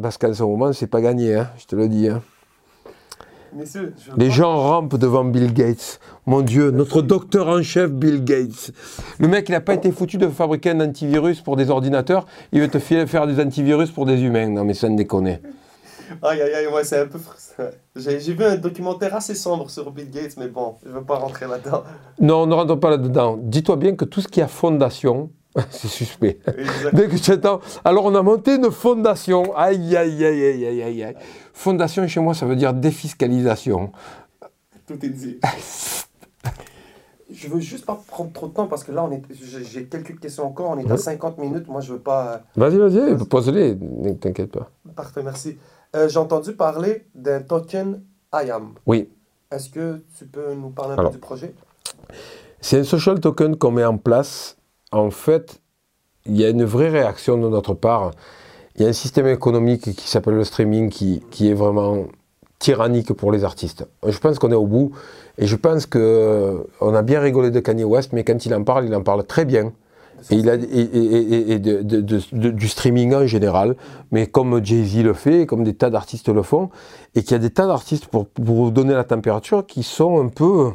Parce 0.00 0.18
qu'à 0.18 0.32
ce 0.32 0.42
moment 0.42 0.72
c'est 0.72 0.86
pas 0.86 1.00
gagné, 1.00 1.34
hein, 1.34 1.50
je 1.58 1.66
te 1.66 1.76
le 1.76 1.88
dis. 1.88 2.08
Hein. 2.08 2.22
Les 4.16 4.30
gens 4.30 4.56
rampent 4.56 4.96
devant 4.96 5.24
Bill 5.24 5.52
Gates. 5.52 6.00
Mon 6.26 6.40
Dieu, 6.40 6.70
notre 6.72 7.02
docteur 7.02 7.48
en 7.48 7.62
chef, 7.62 7.92
Bill 7.92 8.24
Gates. 8.24 8.72
Le 9.18 9.28
mec, 9.28 9.48
il 9.48 9.52
n'a 9.52 9.60
pas 9.60 9.74
été 9.74 9.92
foutu 9.92 10.18
de 10.18 10.26
fabriquer 10.26 10.70
un 10.70 10.80
antivirus 10.80 11.40
pour 11.40 11.54
des 11.54 11.70
ordinateurs. 11.70 12.26
Il 12.50 12.60
veut 12.60 12.68
te 12.68 12.78
faire 12.78 13.26
des 13.26 13.40
antivirus 13.40 13.92
pour 13.92 14.06
des 14.06 14.20
humains. 14.22 14.48
Non, 14.48 14.64
mais 14.64 14.74
ça 14.74 14.88
ne 14.88 14.96
déconne. 14.96 15.38
Aïe, 16.22 16.42
aïe, 16.42 16.54
aïe, 16.54 16.66
ouais, 16.66 16.84
c'est 16.84 16.98
un 16.98 17.06
peu. 17.06 17.18
J'ai 17.96 18.32
vu 18.32 18.44
un 18.44 18.56
documentaire 18.56 19.14
assez 19.14 19.34
sombre 19.34 19.70
sur 19.70 19.90
Bill 19.90 20.10
Gates, 20.10 20.36
mais 20.36 20.48
bon, 20.48 20.76
je 20.84 20.90
ne 20.90 20.94
veux 20.94 21.04
pas 21.04 21.16
rentrer 21.16 21.46
là-dedans. 21.46 21.84
Non, 22.20 22.46
ne 22.46 22.54
rentre 22.54 22.76
pas 22.76 22.90
là-dedans. 22.90 23.38
Dis-toi 23.40 23.76
bien 23.76 23.94
que 23.96 24.04
tout 24.04 24.20
ce 24.20 24.28
qui 24.28 24.40
a 24.40 24.48
fondation, 24.48 25.30
c'est 25.70 25.88
suspect. 25.88 26.38
Dès 26.92 27.08
que 27.08 27.16
tu. 27.16 27.32
Alors, 27.84 28.04
on 28.04 28.14
a 28.14 28.22
monté 28.22 28.56
une 28.56 28.70
fondation. 28.70 29.56
Aïe, 29.56 29.96
aïe, 29.96 30.24
aïe, 30.24 30.44
aïe, 30.44 30.66
aïe, 30.66 30.82
aïe, 30.82 31.04
aïe. 31.04 31.16
Fondation 31.52 32.06
chez 32.08 32.20
moi, 32.20 32.34
ça 32.34 32.46
veut 32.46 32.56
dire 32.56 32.72
défiscalisation. 32.74 33.92
Tout 34.86 35.04
est 35.04 35.08
dit. 35.08 35.38
je 37.30 37.48
veux 37.48 37.60
juste 37.60 37.84
pas 37.84 38.00
prendre 38.06 38.32
trop 38.32 38.48
de 38.48 38.52
temps 38.52 38.66
parce 38.66 38.84
que 38.84 38.92
là, 38.92 39.04
on 39.04 39.10
est, 39.10 39.22
j'ai 39.62 39.86
quelques 39.86 40.18
questions 40.18 40.46
encore. 40.46 40.70
On 40.70 40.78
est 40.78 40.90
à 40.90 40.96
50 40.96 41.38
minutes. 41.38 41.68
Moi, 41.68 41.80
je 41.80 41.92
veux 41.92 41.98
pas. 41.98 42.42
Vas-y, 42.56 42.76
vas-y, 42.76 43.24
pose-les. 43.26 43.74
Ne 43.74 44.12
t'inquiète 44.14 44.52
pas. 44.52 44.70
Parfait, 44.94 45.22
merci. 45.22 45.56
Euh, 45.94 46.08
j'ai 46.08 46.18
entendu 46.18 46.52
parler 46.54 47.06
d'un 47.14 47.40
token 47.40 48.02
IAM. 48.32 48.74
Oui. 48.86 49.08
Est-ce 49.50 49.70
que 49.70 50.02
tu 50.18 50.26
peux 50.26 50.54
nous 50.54 50.70
parler 50.70 50.94
un 50.98 51.04
peu 51.04 51.10
du 51.10 51.18
projet? 51.18 51.54
C'est 52.60 52.78
un 52.80 52.84
social 52.84 53.20
token 53.20 53.56
qu'on 53.56 53.70
met 53.70 53.84
en 53.84 53.98
place. 53.98 54.56
En 54.90 55.10
fait, 55.10 55.60
il 56.26 56.36
y 56.36 56.44
a 56.44 56.48
une 56.48 56.64
vraie 56.64 56.88
réaction 56.88 57.38
de 57.38 57.48
notre 57.48 57.74
part 57.74 58.12
il 58.76 58.82
y 58.82 58.86
a 58.86 58.88
un 58.88 58.92
système 58.92 59.26
économique 59.28 59.94
qui 59.94 60.08
s'appelle 60.08 60.34
le 60.34 60.44
streaming 60.44 60.90
qui, 60.90 61.22
qui, 61.30 61.50
est 61.50 61.54
vraiment 61.54 62.06
tyrannique 62.58 63.12
pour 63.12 63.30
les 63.30 63.44
artistes. 63.44 63.86
Je 64.06 64.18
pense 64.18 64.38
qu'on 64.38 64.50
est 64.50 64.56
au 64.56 64.66
bout 64.66 64.92
et 65.38 65.46
je 65.46 65.56
pense 65.56 65.86
qu'on 65.86 66.94
a 66.94 67.02
bien 67.02 67.20
rigolé 67.20 67.50
de 67.50 67.60
Kanye 67.60 67.84
West, 67.84 68.12
mais 68.12 68.24
quand 68.24 68.44
il 68.46 68.54
en 68.54 68.64
parle, 68.64 68.86
il 68.86 68.94
en 68.94 69.02
parle 69.02 69.24
très 69.24 69.44
bien. 69.44 69.72
Et, 70.30 71.58
du 71.58 72.68
streaming 72.68 73.14
en 73.14 73.26
général, 73.26 73.76
mais 74.10 74.26
comme 74.26 74.64
Jay-Z 74.64 75.02
le 75.02 75.12
fait, 75.12 75.46
comme 75.46 75.64
des 75.64 75.74
tas 75.74 75.90
d'artistes 75.90 76.28
le 76.28 76.42
font, 76.42 76.70
et 77.14 77.22
qu'il 77.22 77.32
y 77.32 77.34
a 77.34 77.38
des 77.38 77.50
tas 77.50 77.66
d'artistes, 77.66 78.06
pour, 78.06 78.26
pour 78.26 78.44
vous 78.44 78.70
donner 78.70 78.94
la 78.94 79.04
température, 79.04 79.66
qui 79.66 79.82
sont 79.82 80.24
un 80.24 80.28
peu 80.28 80.72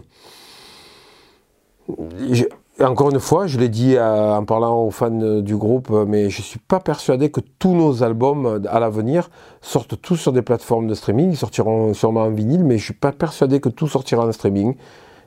encore 2.82 3.12
une 3.12 3.20
fois, 3.20 3.48
je 3.48 3.60
l'ai 3.60 3.70
dit 3.70 3.98
en 4.00 4.44
parlant 4.46 4.84
aux 4.84 4.92
fans 4.92 5.42
du 5.42 5.56
groupe, 5.56 5.90
mais 5.90 6.30
je 6.30 6.40
ne 6.40 6.44
suis 6.44 6.60
pas 6.60 6.80
persuadé 6.80 7.30
que 7.30 7.42
tous 7.60 7.74
nos 7.76 8.04
albums 8.04 8.62
à 8.70 8.80
l'avenir 8.80 9.30
sortent 9.62 10.00
tous 10.02 10.16
sur 10.16 10.32
des 10.32 10.42
plateformes 10.42 10.88
de 10.88 10.94
streaming. 10.94 11.32
Ils 11.32 11.38
sortiront 11.38 11.94
sûrement 11.94 12.22
en 12.22 12.30
vinyle, 12.30 12.64
mais 12.64 12.78
je 12.78 12.84
ne 12.84 12.86
suis 12.86 12.94
pas 12.94 13.12
persuadé 13.12 13.60
que 13.60 13.70
tout 13.70 13.88
sortira 13.88 14.26
en 14.26 14.32
streaming. 14.32 14.76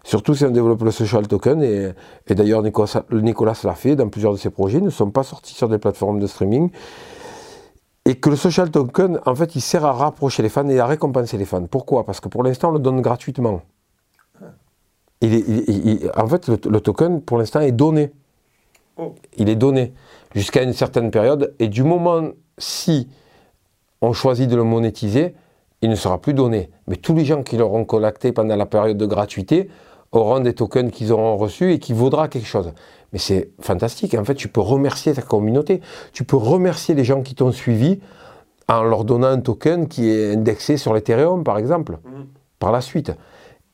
Surtout 0.05 0.35
si 0.35 0.45
on 0.45 0.51
développe 0.51 0.83
le 0.83 0.91
social 0.91 1.29
token, 1.29 1.63
et, 1.63 1.95
d'ailleurs 2.29 2.63
Nicolas, 2.63 3.03
Nicolas 3.13 3.59
l'a 3.65 3.75
fait 3.75 3.97
dans 3.97 4.09
plusieurs 4.09 4.33
de 4.33 4.39
ses 4.39 4.51
projets, 4.51 4.81
ne 4.81 4.91
sont 4.91 5.11
pas 5.11 5.23
sortis 5.23 5.55
sur 5.55 5.69
des 5.69 5.79
plateformes 5.79 6.19
de 6.19 6.27
streaming. 6.27 6.71
Et 8.05 8.17
que 8.17 8.31
le 8.31 8.37
social 8.37 8.71
token, 8.71 9.21
en 9.25 9.35
fait, 9.35 9.55
il 9.55 9.61
sert 9.61 9.85
à 9.85 9.93
rapprocher 9.93 10.43
les 10.43 10.49
fans 10.49 10.69
et 10.69 10.81
à 10.81 10.87
récompenser 10.87 11.39
les 11.39 11.45
fans. 11.45 11.65
Pourquoi? 11.67 12.05
Parce 12.05 12.19
que 12.19 12.29
pour 12.29 12.43
l'instant, 12.43 12.71
on 12.71 12.73
le 12.73 12.81
donne 12.81 13.01
gratuitement 13.01 13.63
en 15.23 16.27
fait, 16.27 16.49
le, 16.49 16.81
token, 16.81 17.23
pour 17.23 17.39
l'instant, 17.39 17.61
est 17.61 17.73
donné. 17.73 18.13
Oh. 18.97 19.15
Il 19.37 19.49
est 19.49 19.57
donné 19.57 19.93
jusqu'à 20.35 20.63
une 20.63 20.73
certaine 20.73 21.11
période. 21.11 21.55
Et 21.59 21.69
du 21.69 21.85
moment, 21.85 22.31
si 22.59 23.09
on 24.01 24.13
choisit 24.13 24.49
de 24.49 24.57
le 24.57 24.65
monétiser, 24.65 25.35
il 25.81 25.91
ne 25.91 25.95
sera 25.95 26.21
plus 26.21 26.35
donné. 26.35 26.71
Mais 26.89 26.97
tous 26.97 27.15
les 27.15 27.25
gens 27.25 27.43
qui 27.43 27.57
l'auront 27.57 27.85
collecté 27.85 28.33
pendant 28.33 28.57
la 28.57 28.67
période 28.67 28.97
de 28.97 29.07
gratuité 29.07 29.69
auront 30.13 30.41
des 30.41 30.55
tokens 30.55 30.91
qu'ils 30.91 31.13
auront 31.13 31.37
reçus 31.37 31.73
et 31.73 31.79
qui 31.79 31.93
vaudra 31.93 32.29
quelque 32.29 32.47
chose. 32.47 32.73
Mais 33.13 33.19
c'est 33.19 33.51
fantastique. 33.61 34.15
En 34.15 34.25
fait, 34.25 34.35
tu 34.35 34.49
peux 34.49 34.61
remercier 34.61 35.13
ta 35.13 35.23
communauté. 35.23 35.81
Tu 36.13 36.25
peux 36.25 36.37
remercier 36.37 36.95
les 36.95 37.05
gens 37.05 37.23
qui 37.23 37.35
t'ont 37.35 37.53
suivi 37.53 38.01
en 38.69 38.85
leur 38.85 39.05
donnant 39.05 39.29
un 39.29 39.41
token 39.41 39.89
qui 39.89 40.09
est 40.09 40.35
indexé 40.35 40.77
sur 40.77 40.95
l'Ethereum, 40.95 41.45
par 41.45 41.59
exemple, 41.59 41.99
mmh. 42.05 42.23
par 42.59 42.73
la 42.73 42.81
suite. 42.81 43.13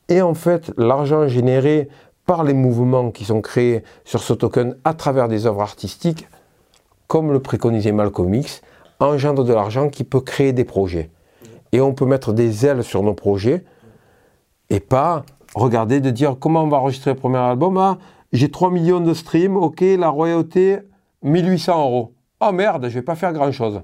Et 0.07 0.21
en 0.21 0.33
fait, 0.33 0.71
l'argent 0.77 1.27
généré 1.27 1.89
par 2.25 2.43
les 2.43 2.53
mouvements 2.53 3.11
qui 3.11 3.25
sont 3.25 3.41
créés 3.41 3.83
sur 4.05 4.21
ce 4.21 4.33
token 4.33 4.75
à 4.83 4.93
travers 4.93 5.27
des 5.27 5.45
œuvres 5.45 5.61
artistiques, 5.61 6.27
comme 7.07 7.31
le 7.31 7.39
préconisait 7.39 7.91
Malcolm 7.91 8.33
X, 8.33 8.61
engendre 8.99 9.43
de 9.43 9.53
l'argent 9.53 9.89
qui 9.89 10.03
peut 10.03 10.21
créer 10.21 10.53
des 10.53 10.65
projets. 10.65 11.09
Et 11.71 11.81
on 11.81 11.93
peut 11.93 12.05
mettre 12.05 12.33
des 12.33 12.65
ailes 12.65 12.83
sur 12.83 13.03
nos 13.03 13.13
projets 13.13 13.63
et 14.69 14.79
pas 14.79 15.23
regarder 15.55 16.01
de 16.01 16.09
dire 16.09 16.35
comment 16.39 16.63
on 16.63 16.67
va 16.67 16.77
enregistrer 16.77 17.11
le 17.11 17.17
premier 17.17 17.37
album. 17.37 17.77
Ah, 17.77 17.97
j'ai 18.31 18.49
3 18.49 18.71
millions 18.71 18.99
de 18.99 19.13
streams, 19.13 19.57
ok, 19.57 19.81
la 19.97 20.09
royauté, 20.09 20.79
1800 21.23 21.81
euros. 21.81 22.13
Oh 22.41 22.51
merde, 22.51 22.87
je 22.89 22.93
vais 22.93 23.01
pas 23.01 23.15
faire 23.15 23.33
grand 23.33 23.51
chose. 23.51 23.81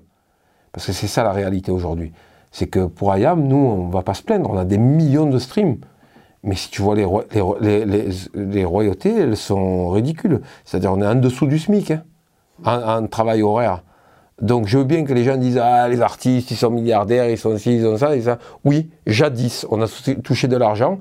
Parce 0.71 0.85
que 0.85 0.91
c'est 0.91 1.07
ça 1.07 1.23
la 1.23 1.31
réalité 1.31 1.71
aujourd'hui. 1.71 2.13
C'est 2.51 2.67
que 2.67 2.85
pour 2.85 3.15
IAM, 3.15 3.47
nous, 3.47 3.57
on 3.57 3.89
va 3.89 4.01
pas 4.01 4.13
se 4.13 4.23
plaindre, 4.23 4.49
on 4.49 4.57
a 4.57 4.65
des 4.65 4.77
millions 4.77 5.25
de 5.25 5.39
streams. 5.39 5.77
Mais 6.43 6.55
si 6.55 6.69
tu 6.69 6.81
vois 6.83 6.95
les, 6.95 8.65
royautés, 8.65 9.17
elles 9.17 9.35
sont 9.35 9.89
ridicules. 9.89 10.41
C'est-à-dire 10.63 10.93
on 10.93 11.01
est 11.01 11.07
en 11.07 11.15
dessous 11.15 11.47
du 11.47 11.57
SMIC, 11.57 11.91
hein, 11.91 12.03
en, 12.63 13.07
travail 13.07 13.41
horaire. 13.41 13.83
Donc 14.41 14.67
je 14.67 14.77
veux 14.77 14.83
bien 14.83 15.05
que 15.05 15.13
les 15.13 15.23
gens 15.23 15.37
disent 15.37 15.57
Ah, 15.57 15.87
les 15.89 16.01
artistes, 16.01 16.51
ils 16.51 16.57
sont 16.57 16.69
milliardaires, 16.69 17.29
ils 17.29 17.37
sont 17.37 17.57
ci, 17.57 17.77
ils 17.77 17.87
ont 17.87 17.97
ça, 17.97 18.15
et 18.15 18.21
ça. 18.21 18.37
Oui, 18.63 18.91
jadis, 19.07 19.65
on 19.71 19.81
a 19.81 19.87
touché 20.23 20.47
de 20.47 20.55
l'argent 20.55 20.99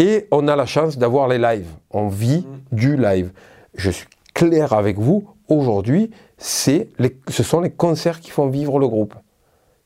et 0.00 0.26
on 0.32 0.48
a 0.48 0.56
la 0.56 0.66
chance 0.66 0.98
d'avoir 0.98 1.28
les 1.28 1.38
lives. 1.38 1.70
On 1.92 2.08
vit 2.08 2.44
mm. 2.72 2.76
du 2.76 2.96
live. 2.96 3.30
Je 3.74 3.90
suis 3.90 4.08
clair 4.34 4.72
avec 4.72 4.98
vous, 4.98 5.28
aujourd'hui, 5.48 6.10
ce 6.38 6.82
sont 7.28 7.60
les 7.60 7.70
concerts 7.70 8.20
qui 8.20 8.30
font 8.30 8.48
vivre 8.48 8.80
le 8.80 8.88
groupe. 8.88 9.14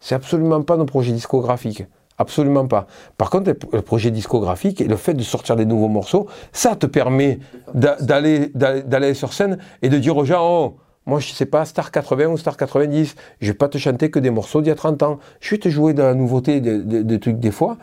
C'est 0.00 0.14
absolument 0.14 0.62
pas 0.62 0.76
nos 0.76 0.86
projets 0.86 1.12
discographiques. 1.12 1.84
Absolument 2.16 2.66
pas. 2.68 2.86
Par 3.16 3.28
contre, 3.28 3.52
le 3.72 3.82
projet 3.82 4.12
discographique 4.12 4.80
et 4.80 4.84
le 4.84 4.96
fait 4.96 5.14
de 5.14 5.22
sortir 5.22 5.56
des 5.56 5.66
nouveaux 5.66 5.88
morceaux, 5.88 6.28
ça 6.52 6.76
te 6.76 6.86
permet 6.86 7.40
d'aller 7.74 9.14
sur 9.14 9.32
scène 9.32 9.58
et 9.82 9.88
de 9.88 9.98
dire 9.98 10.16
aux 10.16 10.24
gens, 10.24 10.46
oh, 10.48 10.76
moi 11.06 11.18
je 11.18 11.32
sais 11.32 11.46
pas, 11.46 11.64
Star 11.64 11.90
80 11.90 12.26
ou 12.26 12.36
Star 12.38 12.56
90, 12.56 13.16
je 13.40 13.46
vais 13.46 13.54
pas 13.54 13.68
te 13.68 13.78
chanter 13.78 14.10
que 14.10 14.20
des 14.20 14.30
morceaux 14.30 14.60
d'il 14.60 14.68
y 14.68 14.72
a 14.72 14.76
30 14.76 15.02
ans. 15.02 15.18
Je 15.40 15.50
vais 15.50 15.58
te 15.58 15.68
jouer 15.68 15.92
de 15.92 16.02
la 16.02 16.14
nouveauté, 16.14 16.60
des 16.60 17.18
trucs 17.18 17.40
des 17.40 17.50
fois. 17.50 17.78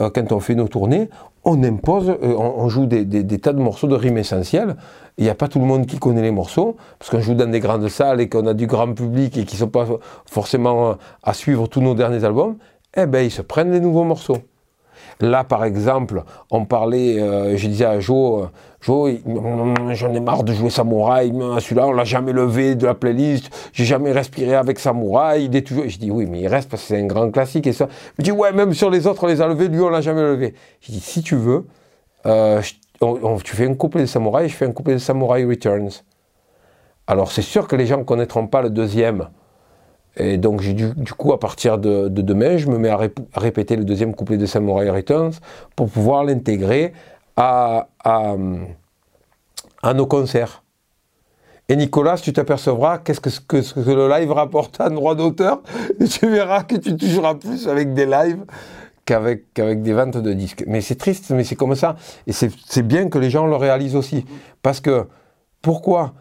Euh, 0.00 0.10
quand 0.10 0.30
on 0.32 0.40
fait 0.40 0.54
nos 0.54 0.68
tournées, 0.68 1.08
on 1.44 1.62
impose, 1.62 2.10
euh, 2.10 2.34
on, 2.36 2.68
joue 2.68 2.86
des, 2.86 3.38
tas 3.38 3.52
de 3.52 3.60
morceaux 3.60 3.86
de 3.86 3.94
rimes 3.94 4.18
essentielles. 4.18 4.76
Il 5.18 5.24
n'y 5.24 5.30
a 5.30 5.34
pas 5.34 5.48
tout 5.48 5.58
le 5.58 5.66
monde 5.66 5.86
qui 5.86 5.98
connaît 5.98 6.22
les 6.22 6.30
morceaux, 6.30 6.76
parce 6.98 7.10
qu'on 7.10 7.20
joue 7.20 7.34
dans 7.34 7.50
des 7.50 7.60
grandes 7.60 7.88
salles 7.88 8.20
et 8.20 8.28
qu'on 8.28 8.46
a 8.46 8.54
du 8.54 8.66
grand 8.66 8.92
public 8.92 9.36
et 9.36 9.44
qui 9.44 9.56
ne 9.56 9.60
sont 9.60 9.68
pas 9.68 9.86
forcément 10.26 10.96
à 11.22 11.34
suivre 11.34 11.66
tous 11.66 11.80
nos 11.80 11.94
derniers 11.94 12.24
albums 12.24 12.56
eh 12.96 13.06
bien, 13.06 13.22
ils 13.22 13.30
se 13.30 13.42
prennent 13.42 13.70
des 13.70 13.80
nouveaux 13.80 14.04
morceaux. 14.04 14.38
Là, 15.20 15.44
par 15.44 15.64
exemple, 15.64 16.24
on 16.50 16.64
parlait, 16.64 17.20
euh, 17.20 17.56
je 17.56 17.68
disais 17.68 17.84
à 17.84 18.00
Joe, 18.00 18.44
euh, 18.44 18.46
Joe, 18.80 19.16
j'en 19.92 20.14
ai 20.14 20.20
marre 20.20 20.44
de 20.44 20.54
jouer 20.54 20.70
Samouraï, 20.70 21.30
celui-là, 21.60 21.86
on 21.86 21.92
l'a 21.92 22.04
jamais 22.04 22.32
levé 22.32 22.74
de 22.74 22.86
la 22.86 22.94
playlist, 22.94 23.50
j'ai 23.74 23.84
jamais 23.84 24.12
respiré 24.12 24.54
avec 24.54 24.78
Samouraï, 24.78 25.44
il 25.44 25.54
est 25.54 25.66
toujours... 25.66 25.84
Je 25.86 25.98
dis, 25.98 26.10
oui, 26.10 26.26
mais 26.26 26.40
il 26.40 26.48
reste 26.48 26.70
parce 26.70 26.82
que 26.82 26.88
c'est 26.88 27.00
un 27.00 27.06
grand 27.06 27.30
classique 27.30 27.66
et 27.66 27.74
ça. 27.74 27.86
Me 28.18 28.24
dit, 28.24 28.32
ouais, 28.32 28.52
même 28.52 28.72
sur 28.72 28.88
les 28.88 29.06
autres, 29.06 29.24
on 29.24 29.26
les 29.26 29.42
a 29.42 29.48
levés, 29.48 29.68
lui, 29.68 29.80
on 29.80 29.90
l'a 29.90 30.00
jamais 30.00 30.22
levé. 30.22 30.54
Je 30.80 30.92
dis, 30.92 31.00
si 31.00 31.22
tu 31.22 31.36
veux, 31.36 31.66
euh, 32.24 32.62
tu 33.44 33.56
fais 33.56 33.66
un 33.66 33.74
couplet 33.74 34.02
de 34.02 34.06
Samouraï, 34.06 34.48
je 34.48 34.56
fais 34.56 34.64
un 34.64 34.72
couplet 34.72 34.94
de 34.94 34.98
Samouraï 34.98 35.44
Returns. 35.44 35.90
Alors, 37.06 37.30
c'est 37.30 37.42
sûr 37.42 37.68
que 37.68 37.76
les 37.76 37.86
gens 37.86 37.98
ne 37.98 38.04
connaîtront 38.04 38.46
pas 38.46 38.62
le 38.62 38.70
deuxième, 38.70 39.28
et 40.16 40.38
donc, 40.38 40.60
du, 40.60 40.74
du, 40.74 41.12
coup, 41.12 41.32
à 41.32 41.38
partir 41.38 41.78
de, 41.78 42.08
demain, 42.08 42.56
je 42.56 42.68
me 42.68 42.78
mets 42.78 42.88
à, 42.88 42.98
répéter 43.34 43.76
le 43.76 43.84
deuxième 43.84 44.14
couplet 44.14 44.36
de 44.36 44.46
Samurai 44.46 44.90
Returns 44.90 45.34
pour 45.76 45.88
pouvoir 45.88 46.24
l'intégrer 46.24 46.92
à, 47.36 47.86
nos 49.94 50.06
concerts. 50.06 50.62
Et 51.68 51.76
Nicolas, 51.76 52.16
tu 52.16 52.32
t'apercevras 52.32 52.98
qu'est-ce 52.98 53.20
que, 53.20 53.90
le 53.90 54.08
live 54.08 54.32
rapporte 54.32 54.80
à 54.80 54.90
droit 54.90 55.14
d'auteur, 55.14 55.62
tu 56.10 56.28
verras 56.28 56.64
que 56.64 56.74
tu 56.74 56.96
toucheras 56.96 57.36
plus 57.36 57.68
avec 57.68 57.94
des 57.94 58.06
lives 58.06 58.44
qu'avec 59.06 59.82
des 59.82 59.92
ventes 59.92 60.18
de 60.18 60.32
disques. 60.32 60.64
Mais 60.66 60.80
c'est 60.80 60.96
triste, 60.96 61.30
mais 61.30 61.44
c'est 61.44 61.56
comme 61.56 61.74
ça. 61.74 61.96
Et 62.26 62.32
c'est 62.32 62.82
bien 62.82 63.08
que 63.08 63.18
les 63.18 63.30
gens 63.30 63.46
le 63.46 63.56
réalisent 63.56 63.96
aussi. 63.96 64.24
Parce 64.62 64.80
que 64.80 65.06
Pourquoi 65.62 66.14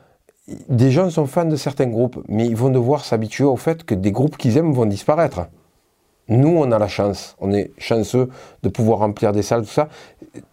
Des 0.69 0.91
gens 0.91 1.09
sont 1.09 1.25
fans 1.25 1.45
de 1.45 1.55
certains 1.55 1.87
groupes, 1.87 2.23
mais 2.27 2.45
ils 2.45 2.55
vont 2.55 2.69
devoir 2.69 3.05
s'habituer 3.05 3.43
au 3.43 3.55
fait 3.55 3.83
que 3.83 3.95
des 3.95 4.11
groupes 4.11 4.37
qu'ils 4.37 4.57
aiment 4.57 4.73
vont 4.73 4.85
disparaître. 4.85 5.47
Nous, 6.27 6.49
on 6.49 6.71
a 6.71 6.79
la 6.79 6.87
chance, 6.87 7.35
on 7.39 7.51
est 7.51 7.71
chanceux 7.77 8.29
de 8.63 8.69
pouvoir 8.69 8.99
remplir 8.99 9.31
des 9.31 9.41
salles, 9.41 9.63
tout 9.63 9.71
ça. 9.71 9.89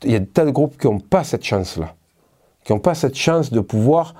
Il 0.03 0.11
y 0.11 0.17
a 0.17 0.19
des 0.19 0.27
tas 0.27 0.45
de 0.45 0.51
groupes 0.51 0.79
qui 0.79 0.87
n'ont 0.87 1.01
pas 1.01 1.23
cette 1.23 1.45
chance-là, 1.45 1.95
qui 2.65 2.73
n'ont 2.73 2.79
pas 2.79 2.95
cette 2.95 3.15
chance 3.15 3.51
de 3.53 3.61
pouvoir 3.61 4.15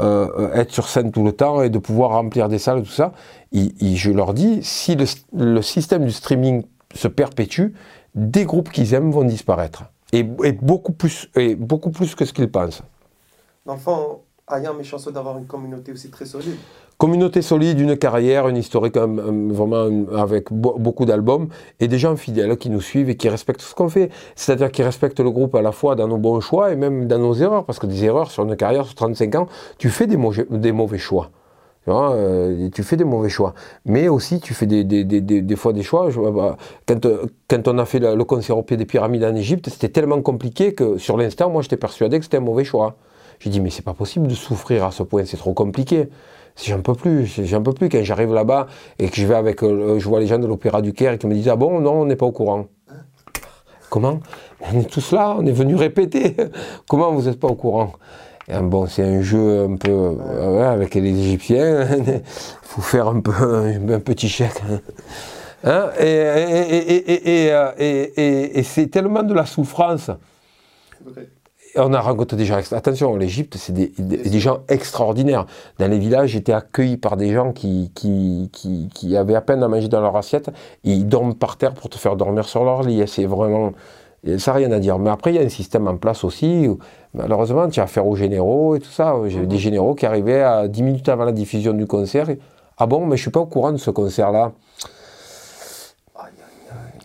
euh, 0.00 0.52
être 0.52 0.72
sur 0.72 0.88
scène 0.88 1.12
tout 1.12 1.24
le 1.24 1.32
temps 1.32 1.62
et 1.62 1.70
de 1.70 1.78
pouvoir 1.78 2.10
remplir 2.10 2.48
des 2.48 2.58
salles, 2.58 2.82
tout 2.82 2.90
ça. 2.90 3.12
je 3.52 4.10
leur 4.10 4.34
dis, 4.34 4.62
si 4.62 4.96
le, 5.32 5.62
système 5.62 6.04
du 6.04 6.10
streaming 6.10 6.64
se 6.94 7.08
perpétue, 7.08 7.68
des 8.14 8.44
groupes 8.44 8.70
qu'ils 8.70 8.92
aiment 8.92 9.10
vont 9.10 9.24
disparaître. 9.24 9.84
Et, 10.12 10.22
beaucoup, 10.22 10.92
plus, 10.92 11.30
et 11.34 11.54
beaucoup 11.54 11.90
plus 11.90 12.14
que 12.14 12.24
ce 12.24 12.32
qu'ils 12.32 12.50
pensent. 12.50 12.82
Dans 13.64 13.76
Ayam 14.48 14.78
est 14.78 14.84
chanceux 14.84 15.10
d'avoir 15.10 15.38
une 15.38 15.46
communauté 15.46 15.90
aussi 15.90 16.08
très 16.08 16.24
solide. 16.24 16.54
Communauté 16.98 17.42
solide, 17.42 17.80
une 17.80 17.96
carrière, 17.96 18.46
une 18.46 18.56
historique 18.56 18.96
vraiment 18.96 19.88
avec 20.16 20.52
beaucoup 20.52 21.04
d'albums 21.04 21.48
et 21.80 21.88
des 21.88 21.98
gens 21.98 22.14
fidèles 22.14 22.56
qui 22.56 22.70
nous 22.70 22.80
suivent 22.80 23.10
et 23.10 23.16
qui 23.16 23.28
respectent 23.28 23.62
ce 23.62 23.74
qu'on 23.74 23.88
fait. 23.88 24.08
C'est-à-dire 24.36 24.70
qui 24.70 24.84
respectent 24.84 25.18
le 25.18 25.32
groupe 25.32 25.56
à 25.56 25.62
la 25.62 25.72
fois 25.72 25.96
dans 25.96 26.06
nos 26.06 26.16
bons 26.16 26.38
choix 26.38 26.72
et 26.72 26.76
même 26.76 27.08
dans 27.08 27.18
nos 27.18 27.34
erreurs. 27.34 27.64
Parce 27.64 27.80
que 27.80 27.86
des 27.86 28.04
erreurs 28.04 28.30
sur 28.30 28.44
une 28.44 28.54
carrière 28.54 28.86
sur 28.86 28.94
35 28.94 29.34
ans, 29.34 29.48
tu 29.78 29.90
fais 29.90 30.06
des, 30.06 30.16
mauvais 30.16 30.98
choix. 30.98 31.30
Euh, 31.88 32.70
tu, 32.72 32.84
fais 32.84 32.96
des 32.96 33.04
mauvais 33.04 33.28
choix. 33.28 33.52
Mais 33.84 34.06
aussi, 34.06 34.38
tu 34.38 34.54
fais 34.54 34.66
des, 34.66 35.56
fois 35.56 35.72
des 35.72 35.82
choix. 35.82 36.08
Bah, 36.32 36.56
quand, 36.86 37.68
on 37.68 37.78
a 37.78 37.84
fait 37.84 37.98
le 37.98 38.24
concert 38.24 38.56
au 38.56 38.62
pied 38.62 38.76
des 38.76 38.86
pyramides 38.86 39.24
en 39.24 39.34
Égypte, 39.34 39.68
c'était 39.70 39.88
tellement 39.88 40.22
compliqué 40.22 40.72
que 40.72 40.98
sur 40.98 41.16
l'instant, 41.16 41.50
moi, 41.50 41.62
j'étais 41.62 41.76
persuadé 41.76 42.20
que 42.20 42.24
c'était 42.24 42.36
un 42.36 42.40
mauvais 42.40 42.64
choix. 42.64 42.94
J'ai 43.40 43.50
dit, 43.50 43.60
mais 43.60 43.70
c'est 43.70 43.84
pas 43.84 43.94
possible 43.94 44.26
de 44.26 44.34
souffrir 44.34 44.84
à 44.84 44.90
ce 44.90 45.02
point, 45.02 45.24
c'est 45.24 45.36
trop 45.36 45.52
compliqué 45.52 46.08
j'en 46.64 46.80
peux 46.80 46.94
plus, 46.94 47.26
j'en 47.44 47.62
peux 47.62 47.72
plus 47.72 47.88
quand 47.88 48.02
j'arrive 48.02 48.32
là-bas 48.32 48.66
et 48.98 49.08
que 49.08 49.16
je 49.16 49.26
vais 49.26 49.34
avec, 49.34 49.62
euh, 49.62 49.98
je 49.98 50.08
vois 50.08 50.20
les 50.20 50.26
gens 50.26 50.38
de 50.38 50.46
l'Opéra 50.46 50.82
du 50.82 50.92
Caire 50.92 51.12
et 51.12 51.18
qui 51.18 51.26
me 51.26 51.34
disent 51.34 51.48
ah 51.48 51.56
bon 51.56 51.80
non 51.80 52.00
on 52.00 52.04
n'est 52.06 52.16
pas 52.16 52.26
au 52.26 52.32
courant. 52.32 52.66
Comment? 53.88 54.20
On 54.60 54.80
est 54.80 54.90
tous 54.90 55.12
là, 55.12 55.36
on 55.38 55.46
est 55.46 55.52
venus 55.52 55.76
répéter. 55.76 56.36
Comment 56.88 57.12
vous 57.12 57.28
n'êtes 57.28 57.38
pas 57.38 57.48
au 57.48 57.54
courant? 57.54 57.92
Bon, 58.62 58.86
c'est 58.86 59.02
un 59.02 59.22
jeu 59.22 59.64
un 59.64 59.76
peu 59.76 59.90
euh, 59.90 60.72
avec 60.72 60.94
les 60.94 61.08
Égyptiens. 61.08 61.86
Il 61.96 62.22
faut 62.62 62.80
faire 62.80 63.08
un 63.08 63.20
peu 63.20 63.32
un, 63.32 64.00
petit 64.00 64.28
chèque. 64.28 64.62
Hein? 65.64 65.88
Et, 65.98 66.04
et, 66.04 67.50
et, 67.78 68.58
et 68.58 68.62
c'est 68.62 68.86
tellement 68.88 69.24
de 69.24 69.34
la 69.34 69.46
souffrance 69.46 70.10
on 71.76 71.92
a 71.92 72.00
rencontré 72.00 72.36
des 72.36 72.44
gens. 72.44 72.58
Attention, 72.72 73.16
l'Égypte, 73.16 73.56
c'est 73.56 73.72
des, 73.72 74.40
gens 74.40 74.58
extraordinaires. 74.68 75.46
Dans 75.78 75.90
les 75.90 75.98
villages, 75.98 76.30
j'étais 76.30 76.52
accueilli 76.52 76.96
par 76.96 77.16
des 77.16 77.32
gens 77.32 77.52
qui, 77.52 77.90
qui, 77.94 79.16
avaient 79.16 79.34
à 79.34 79.40
peine 79.40 79.62
à 79.62 79.68
manger 79.68 79.88
dans 79.88 80.00
leur 80.00 80.16
assiette. 80.16 80.50
ils 80.84 81.06
dorment 81.06 81.34
par 81.34 81.56
terre 81.56 81.74
pour 81.74 81.88
te 81.88 81.96
faire 81.96 82.16
dormir 82.16 82.46
sur 82.46 82.64
leur 82.64 82.82
lit. 82.82 83.02
C'est 83.06 83.26
vraiment. 83.26 83.72
Ça 84.38 84.52
n'a 84.52 84.58
rien 84.58 84.72
à 84.72 84.78
dire. 84.80 84.98
Mais 84.98 85.10
après, 85.10 85.32
il 85.32 85.36
y 85.36 85.38
a 85.38 85.42
un 85.42 85.48
système 85.48 85.86
en 85.86 85.96
place 85.96 86.24
aussi. 86.24 86.68
malheureusement, 87.14 87.68
tu 87.68 87.80
as 87.80 87.84
affaire 87.84 88.06
aux 88.06 88.16
généraux 88.16 88.74
et 88.76 88.80
tout 88.80 88.90
ça. 88.90 89.14
J'ai 89.26 89.46
des 89.46 89.58
généraux 89.58 89.94
qui 89.94 90.06
arrivaient 90.06 90.42
à 90.42 90.68
10 90.68 90.82
minutes 90.82 91.08
avant 91.08 91.24
la 91.24 91.32
diffusion 91.32 91.72
du 91.72 91.86
concert. 91.86 92.28
ah 92.78 92.86
bon, 92.86 93.00
mais 93.00 93.10
je 93.10 93.12
ne 93.12 93.16
suis 93.16 93.30
pas 93.30 93.40
au 93.40 93.46
courant 93.46 93.72
de 93.72 93.76
ce 93.76 93.90
concert-là 93.90 94.52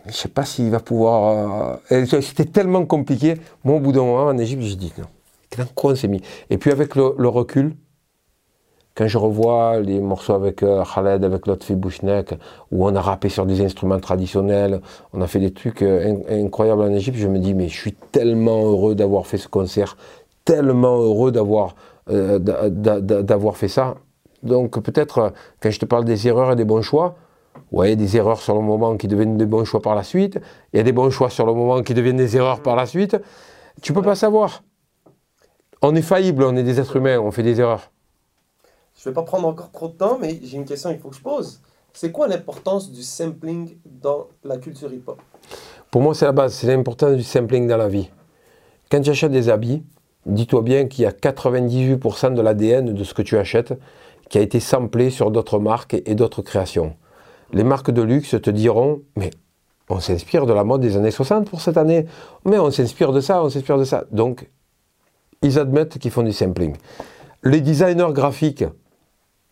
je 0.05 0.09
ne 0.09 0.13
sais 0.13 0.29
pas 0.29 0.45
s'il 0.45 0.69
va 0.69 0.79
pouvoir. 0.79 1.79
Euh, 1.91 2.05
c'était 2.21 2.45
tellement 2.45 2.85
compliqué. 2.85 3.35
Moi, 3.63 3.75
au 3.75 3.79
bout 3.79 3.91
d'un 3.91 4.01
moment, 4.01 4.25
en 4.25 4.37
Égypte, 4.37 4.63
j'ai 4.63 4.75
dit 4.75 4.93
non. 4.97 5.05
Dans 5.57 5.65
quoi 5.75 5.91
on 5.91 5.95
s'est 5.95 6.07
mis 6.07 6.21
Et 6.49 6.57
puis, 6.57 6.71
avec 6.71 6.95
le, 6.95 7.27
recul, 7.27 7.75
quand 8.95 9.07
je 9.07 9.17
revois 9.17 9.79
les 9.79 9.99
morceaux 9.99 10.33
avec 10.33 10.63
euh, 10.63 10.83
Khaled, 10.83 11.23
avec 11.23 11.45
Lotfi 11.45 11.75
Bouchnek, 11.75 12.33
où 12.71 12.87
on 12.87 12.95
a 12.95 13.01
rappé 13.01 13.29
sur 13.29 13.45
des 13.45 13.61
instruments 13.61 13.99
traditionnels, 13.99 14.81
on 15.13 15.21
a 15.21 15.27
fait 15.27 15.39
des 15.39 15.51
trucs 15.51 15.81
euh, 15.81 16.15
incroyables 16.29 16.81
en 16.81 16.93
Égypte, 16.93 17.17
je 17.17 17.27
me 17.27 17.39
dis, 17.39 17.53
mais 17.53 17.67
je 17.67 17.77
suis 17.77 17.93
tellement 17.93 18.63
heureux 18.63 18.95
d'avoir 18.95 19.27
fait 19.27 19.37
ce 19.37 19.47
concert, 19.47 19.97
tellement 20.45 20.97
heureux 20.97 21.31
d'avoir 21.31 21.75
d'avoir 22.07 23.55
fait 23.55 23.67
ça. 23.67 23.95
Donc, 24.43 24.81
peut-être, 24.81 25.33
quand 25.61 25.69
je 25.69 25.79
te 25.79 25.85
parle 25.85 26.03
des 26.03 26.27
erreurs 26.27 26.51
et 26.51 26.55
des 26.55 26.65
bons 26.65 26.81
choix, 26.81 27.15
y 27.73 27.91
a 27.91 27.95
des 27.95 28.17
erreurs 28.17 28.41
sur 28.41 28.55
le 28.55 28.61
moment 28.61 28.97
qui 28.97 29.07
deviennent 29.07 29.37
des 29.37 29.45
bons 29.45 29.65
choix 29.65 29.81
par 29.81 29.95
la 29.95 30.03
suite. 30.03 30.39
Il 30.73 30.77
y 30.77 30.79
a 30.79 30.83
des 30.83 30.91
bons 30.91 31.09
choix 31.09 31.29
sur 31.29 31.45
le 31.45 31.53
moment 31.53 31.81
qui 31.83 31.93
deviennent 31.93 32.17
des 32.17 32.35
erreurs 32.35 32.61
par 32.61 32.75
la 32.75 32.85
suite. 32.85 33.17
Tu 33.81 33.91
ne 33.91 33.97
peux 33.97 34.03
pas 34.03 34.15
savoir. 34.15 34.63
On 35.81 35.95
est 35.95 36.01
faillible, 36.01 36.43
on 36.43 36.55
est 36.55 36.63
des 36.63 36.79
êtres 36.79 36.97
humains, 36.97 37.19
on 37.19 37.31
fait 37.31 37.43
des 37.43 37.59
erreurs. 37.59 37.91
Je 38.95 39.09
ne 39.09 39.11
vais 39.11 39.15
pas 39.15 39.23
prendre 39.23 39.47
encore 39.47 39.71
trop 39.71 39.87
de 39.87 39.93
temps, 39.93 40.17
mais 40.21 40.39
j'ai 40.43 40.57
une 40.57 40.65
question 40.65 40.91
qu'il 40.91 40.99
faut 40.99 41.09
que 41.09 41.15
je 41.15 41.21
pose. 41.21 41.61
C'est 41.93 42.11
quoi 42.11 42.27
l'importance 42.27 42.91
du 42.91 43.01
sampling 43.01 43.77
dans 43.85 44.27
la 44.43 44.57
culture 44.57 44.93
hip-hop? 44.93 45.19
Pour 45.89 46.01
moi, 46.01 46.13
c'est 46.13 46.25
la 46.25 46.31
base, 46.31 46.53
c'est 46.53 46.67
l'importance 46.67 47.15
du 47.15 47.23
sampling 47.23 47.67
dans 47.67 47.77
la 47.77 47.87
vie. 47.87 48.09
Quand 48.91 49.01
tu 49.01 49.09
achètes 49.09 49.31
des 49.31 49.49
habits, 49.49 49.83
dis-toi 50.25 50.61
bien 50.61 50.87
qu'il 50.87 51.03
y 51.03 51.07
a 51.07 51.11
98% 51.11 52.33
de 52.33 52.41
l'ADN 52.41 52.93
de 52.93 53.03
ce 53.03 53.13
que 53.13 53.21
tu 53.21 53.37
achètes 53.37 53.73
qui 54.29 54.37
a 54.37 54.41
été 54.41 54.59
samplé 54.59 55.09
sur 55.09 55.31
d'autres 55.31 55.59
marques 55.59 55.95
et 56.05 56.15
d'autres 56.15 56.41
créations 56.41 56.95
les 57.53 57.63
marques 57.63 57.91
de 57.91 58.01
luxe 58.01 58.35
te 58.41 58.49
diront, 58.49 59.01
mais 59.15 59.31
on 59.89 59.99
s'inspire 59.99 60.45
de 60.45 60.53
la 60.53 60.63
mode 60.63 60.81
des 60.81 60.97
années 60.97 61.11
60 61.11 61.49
pour 61.49 61.61
cette 61.61 61.77
année, 61.77 62.05
mais 62.45 62.57
on 62.57 62.71
s'inspire 62.71 63.11
de 63.11 63.21
ça, 63.21 63.43
on 63.43 63.49
s'inspire 63.49 63.77
de 63.77 63.83
ça. 63.83 64.05
Donc, 64.11 64.49
ils 65.41 65.59
admettent 65.59 65.97
qu'ils 65.97 66.11
font 66.11 66.23
du 66.23 66.33
sampling. 66.33 66.75
Les 67.43 67.61
designers 67.61 68.13
graphiques, 68.13 68.65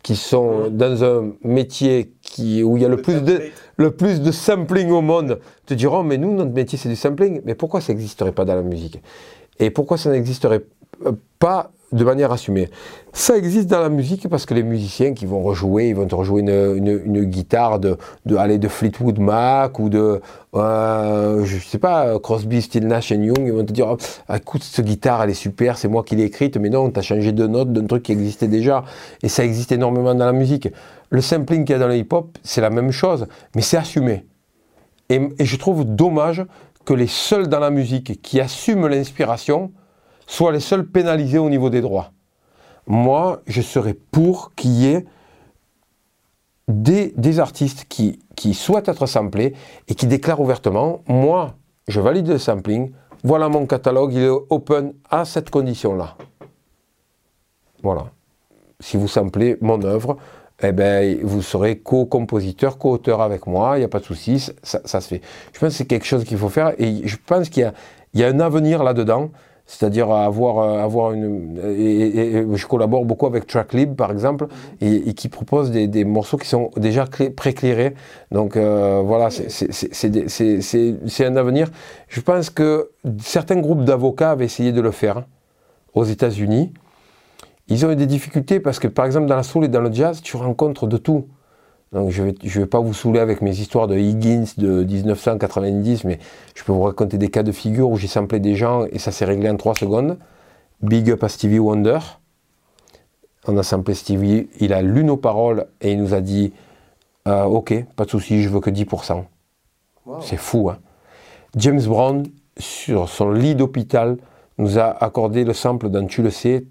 qui 0.04 0.16
sont 0.16 0.70
dans 0.70 1.04
un 1.04 1.34
métier 1.44 2.14
qui, 2.22 2.64
où 2.64 2.78
il 2.78 2.84
y 2.84 2.86
a 2.86 2.90
le, 2.90 3.02
plus, 3.02 3.22
de, 3.22 3.42
le 3.76 3.92
plus 3.92 4.22
de 4.22 4.32
sampling 4.32 4.90
au 4.92 5.02
monde, 5.02 5.40
te 5.66 5.74
diront, 5.74 6.04
mais 6.04 6.18
nous, 6.18 6.34
notre 6.34 6.52
métier, 6.52 6.78
c'est 6.78 6.90
du 6.90 6.96
sampling. 6.96 7.42
Mais 7.44 7.56
pourquoi 7.56 7.82
ça 7.82 7.94
n'existerait 7.94 8.32
pas 8.32 8.46
dans 8.46 8.56
la 8.56 8.62
musique? 8.62 9.02
Et 9.60 9.72
pourquoi 9.72 9.98
ça 9.98 10.10
n'existerait 10.10 10.62
pas 10.62 10.79
de 11.92 12.04
manière 12.04 12.32
assumée. 12.32 12.70
Ça 13.14 13.36
existe 13.36 13.68
dans 13.68 13.80
la 13.80 13.90
musique 13.90 14.28
parce 14.30 14.46
que 14.46 14.54
les 14.54 14.64
musiciens 14.64 15.14
qui 15.14 15.26
vont 15.26 15.42
rejouer, 15.42 15.90
ils 15.90 15.96
vont 15.96 16.06
te 16.06 16.14
rejouer 16.14 16.42
une, 16.42 17.26
guitare 17.26 17.80
de, 17.80 17.98
de, 18.26 18.58
de 18.58 18.68
Fleetwood 18.68 19.20
Mac 19.20 19.80
ou 19.80 19.90
de, 19.90 20.22
euh, 20.56 21.44
je 21.46 21.58
sais 21.58 21.80
pas, 21.80 22.20
Crosby, 22.20 22.62
Still 22.62 22.86
Nash 22.86 23.10
Young, 23.10 23.40
ils 23.40 23.52
vont 23.52 23.66
te 23.66 23.74
dire, 23.74 23.88
oh, 23.90 23.98
écoute, 24.34 24.64
cette 24.64 24.86
guitare, 24.86 25.24
elle 25.24 25.32
est 25.32 25.34
super, 25.34 25.78
c'est 25.78 25.88
moi 25.88 26.04
qui 26.04 26.16
l'ai 26.16 26.24
écrite, 26.24 26.58
mais 26.58 26.70
non, 26.70 26.92
tu 26.92 27.00
as 27.00 27.04
changé 27.04 27.32
de 27.32 27.48
note 27.48 27.74
d'un 27.74 27.88
truc 27.88 28.04
qui 28.04 28.12
existait 28.12 28.48
déjà. 28.48 28.84
Et 29.24 29.30
ça 29.30 29.44
existe 29.44 29.72
énormément 29.72 30.14
dans 30.14 30.26
la 30.26 30.34
musique. 30.34 30.70
Le 31.10 31.22
sampling 31.22 31.66
qu'il 31.66 31.74
y 31.74 31.76
a 31.76 31.80
dans 31.80 31.88
le 31.88 31.98
hip-hop, 31.98 32.38
c'est 32.44 32.62
la 32.62 32.70
même 32.70 32.92
chose, 32.92 33.26
mais 33.56 33.64
c'est 33.64 33.78
assumé. 33.78 34.26
Et 35.10 35.20
je 35.40 35.56
trouve 35.58 35.86
dommage 35.86 36.46
que 36.86 36.94
les 36.94 37.08
seuls 37.08 37.48
dans 37.48 37.60
la 37.60 37.72
musique 37.72 38.22
qui 38.22 38.40
assument 38.40 38.88
l'inspiration, 38.88 39.72
soient 40.30 40.52
les 40.52 40.60
seuls 40.60 40.86
pénalisés 40.86 41.40
au 41.40 41.50
niveau 41.50 41.72
des 41.72 41.82
droits. 41.82 42.12
Moi, 42.86 43.42
je 43.48 43.62
serais 43.62 43.96
pour 43.96 44.54
qu'il 44.54 44.72
y 44.72 44.86
ait 44.86 45.06
des, 46.68 47.40
artistes 47.40 47.86
qui, 47.90 48.54
souhaitent 48.54 48.90
être 48.90 49.08
samplés 49.08 49.56
et 49.88 49.96
qui 49.96 50.06
déclarent 50.06 50.40
ouvertement, 50.40 51.02
moi, 51.08 51.56
je 51.88 52.00
valide 52.00 52.28
le 52.28 52.38
sampling, 52.38 52.92
voilà 53.24 53.50
mon 53.50 53.66
catalogue, 53.66 54.14
il 54.14 54.22
est 54.22 54.30
open 54.30 54.94
à 55.10 55.26
cette 55.26 55.50
condition-là. 55.50 56.16
Voilà. 57.82 58.06
Si 58.80 58.98
vous 58.98 59.08
samplez 59.08 59.58
mon 59.62 59.82
œuvre, 59.84 60.18
eh 60.62 60.72
ben, 60.72 61.18
vous 61.24 61.42
serez 61.42 61.80
co-compositeur, 61.80 62.78
co-auteur 62.78 63.22
avec 63.22 63.48
moi, 63.48 63.78
il 63.78 63.80
n'y 63.80 63.86
a 63.86 63.90
pas 63.90 64.00
de 64.00 64.06
souci, 64.06 64.52
ça, 64.62 65.02
se 65.02 65.08
fait. 65.08 65.22
Je 65.54 65.60
pense 65.60 65.70
que 65.70 65.76
c'est 65.76 65.86
quelque 65.86 66.06
chose 66.06 66.24
qu'il 66.24 66.38
faut 66.38 66.50
faire 66.50 66.74
et 66.78 67.08
je 67.08 67.18
pense 67.26 67.50
qu'il 67.50 67.72
y 68.14 68.24
a, 68.24 68.28
un 68.28 68.40
avenir 68.40 68.84
là-dedans 68.84 69.32
c'est-à-dire 69.70 70.10
avoir, 70.10 70.58
euh, 70.58 70.84
avoir 70.84 71.14
une. 71.14 71.60
Et, 71.64 72.44
je 72.52 72.66
collabore 72.66 73.06
beaucoup 73.06 73.28
avec 73.28 73.46
Tracklib, 73.46 73.96
par 73.96 74.12
exemple, 74.12 74.48
et, 74.82 75.14
qui 75.14 75.30
propose 75.30 75.70
des, 75.70 76.06
morceaux 76.06 76.38
qui 76.38 76.48
sont 76.48 76.72
déjà 76.76 77.06
préclairés. 77.36 77.94
Donc 78.32 78.58
euh, 78.58 79.04
voilà, 79.06 79.30
c'est 79.30 81.24
un 81.24 81.36
avenir. 81.36 81.68
Je 82.08 82.20
pense 82.20 82.50
que 82.50 82.90
certains 83.20 83.58
groupes 83.58 83.84
d'avocats 83.84 84.32
avaient 84.32 84.46
essayé 84.46 84.72
de 84.72 84.82
le 84.82 84.90
faire 84.90 85.26
aux 85.94 86.04
États-Unis. 86.04 86.74
Ils 87.68 87.86
ont 87.86 87.92
eu 87.92 87.96
des 87.96 88.08
difficultés 88.08 88.60
parce 88.60 88.80
que, 88.80 88.88
par 88.88 89.06
exemple, 89.06 89.28
dans 89.28 89.36
la 89.36 89.44
soul 89.44 89.66
et 89.66 89.68
dans 89.68 89.82
le 89.82 89.94
jazz, 89.94 90.24
tu 90.24 90.36
rencontres 90.36 90.88
de 90.88 90.98
tout. 90.98 91.28
Donc 91.92 92.12
je 92.12 92.22
ne 92.22 92.28
vais, 92.28 92.36
je 92.44 92.60
vais 92.60 92.68
pas 92.68 92.80
vous 92.80 92.94
saouler 92.94 93.20
avec 93.20 93.42
mes 93.42 93.58
histoires 93.58 93.88
de 93.88 93.98
Higgins 93.98 94.46
de 94.58 94.84
1990, 94.84 96.04
mais 96.04 96.20
je 96.54 96.64
peux 96.64 96.72
vous 96.72 96.84
raconter 96.84 97.18
des 97.18 97.30
cas 97.30 97.44
de 97.44 97.52
figure 97.52 97.90
où 97.90 97.98
j'ai 97.98 98.08
samplé 98.08 98.40
des 98.40 98.56
gens 98.56 98.86
et 98.92 99.00
ça 99.00 99.12
s'est 99.12 99.26
réglé 99.26 99.50
en 99.50 99.58
3 99.58 99.76
secondes. 99.76 100.18
Big 100.82 101.10
up 101.10 101.24
à 101.24 101.30
Stevie 101.30 101.60
Wonder. 101.60 102.00
On 103.48 103.58
a 103.58 103.64
samplé 103.64 103.96
Stevie, 103.96 104.48
il 104.60 104.74
a 104.74 104.82
lu 104.82 105.04
nos 105.04 105.18
paroles 105.18 105.66
et 105.82 105.92
il 105.92 106.00
nous 106.00 106.14
a 106.14 106.22
dit 106.22 106.54
euh, 107.28 107.44
Ok, 107.44 107.74
pas 107.96 108.06
de 108.06 108.10
souci, 108.10 108.44
je 108.44 108.50
veux 108.50 108.60
que 108.60 108.70
10%. 108.70 109.24
C'est 110.22 110.38
fou, 110.38 110.70
hein 110.70 110.78
James 111.56 111.82
Brown, 111.82 112.24
sur 112.58 113.10
son 113.10 113.32
lit 113.32 113.56
d'hôpital, 113.56 114.18
nous 114.58 114.78
a 114.78 114.86
accordé 115.04 115.44
le 115.44 115.54
sample 115.54 115.90
d'un 115.90 116.06
Tu 116.06 116.22
le 116.22 116.30
sais, 116.30 116.66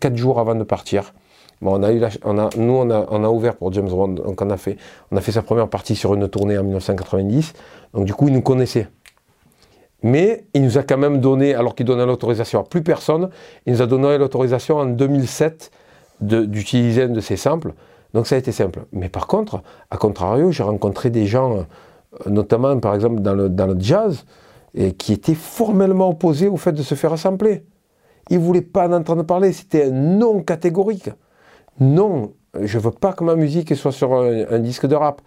quatre 0.00 0.16
jours 0.16 0.40
avant 0.40 0.54
de 0.54 0.64
partir. 0.64 1.12
On 1.64 1.82
a 1.82 1.90
nous, 2.56 2.72
on 2.74 2.90
a, 3.24 3.28
ouvert 3.28 3.56
pour 3.56 3.72
James 3.72 3.88
Bond, 3.88 4.08
donc 4.08 4.42
on 4.42 4.50
a, 4.50 4.56
fait, 4.56 4.76
sa 5.20 5.42
première 5.42 5.68
partie 5.68 5.94
sur 5.94 6.14
une 6.14 6.28
tournée 6.28 6.58
en 6.58 6.64
1990, 6.64 7.52
donc 7.94 8.04
du 8.04 8.14
coup, 8.14 8.28
il 8.28 8.34
nous 8.34 8.42
connaissait. 8.42 8.88
Mais 10.02 10.46
il 10.54 10.62
nous 10.62 10.78
a 10.78 10.82
quand 10.82 10.98
même 10.98 11.20
donné, 11.20 11.54
alors 11.54 11.76
qu'il 11.76 11.86
donnait 11.86 12.06
l'autorisation 12.06 12.60
à 12.60 12.64
plus 12.64 12.82
personne, 12.82 13.30
il 13.66 13.74
nous 13.74 13.82
a 13.82 13.86
donné 13.86 14.18
l'autorisation 14.18 14.78
en 14.78 14.86
2007 14.86 15.70
de- 16.20 16.44
d'utiliser 16.44 17.04
un 17.04 17.08
de 17.08 17.20
ces 17.20 17.36
samples. 17.36 17.72
Donc 18.12 18.26
ça 18.26 18.34
a 18.34 18.38
été 18.38 18.50
simple. 18.52 18.80
Mais 18.92 19.08
par 19.08 19.26
contre, 19.28 19.62
à 19.90 19.96
contrario, 19.96 20.50
j'ai 20.50 20.64
rencontré 20.64 21.10
des 21.10 21.26
gens, 21.26 21.58
euh, 21.58 22.30
notamment 22.30 22.78
par 22.78 22.94
exemple 22.94 23.20
dans 23.20 23.34
le, 23.34 23.76
jazz, 23.78 24.24
qui 24.98 25.12
étaient 25.12 25.34
formellement 25.34 26.08
opposés 26.08 26.48
au 26.48 26.56
fait 26.56 26.72
de 26.72 26.82
se 26.82 26.94
faire 26.94 27.16
sampler. 27.18 27.64
Ils 28.30 28.38
ne 28.38 28.42
voulaient 28.42 28.62
pas 28.62 28.88
en 28.88 28.92
entendre 28.92 29.22
parler, 29.22 29.52
c'était 29.52 29.90
non 29.90 30.42
catégorique. 30.42 31.10
Non, 31.80 32.32
je 32.60 32.78
ne 32.78 32.82
veux 32.82 32.90
pas 32.90 33.12
que 33.12 33.24
ma 33.24 33.34
musique 33.34 33.74
soit 33.76 33.92
sur 33.92 34.14
un, 34.14 34.58
disque 34.58 34.86
de 34.86 34.94
rap. 34.94 35.22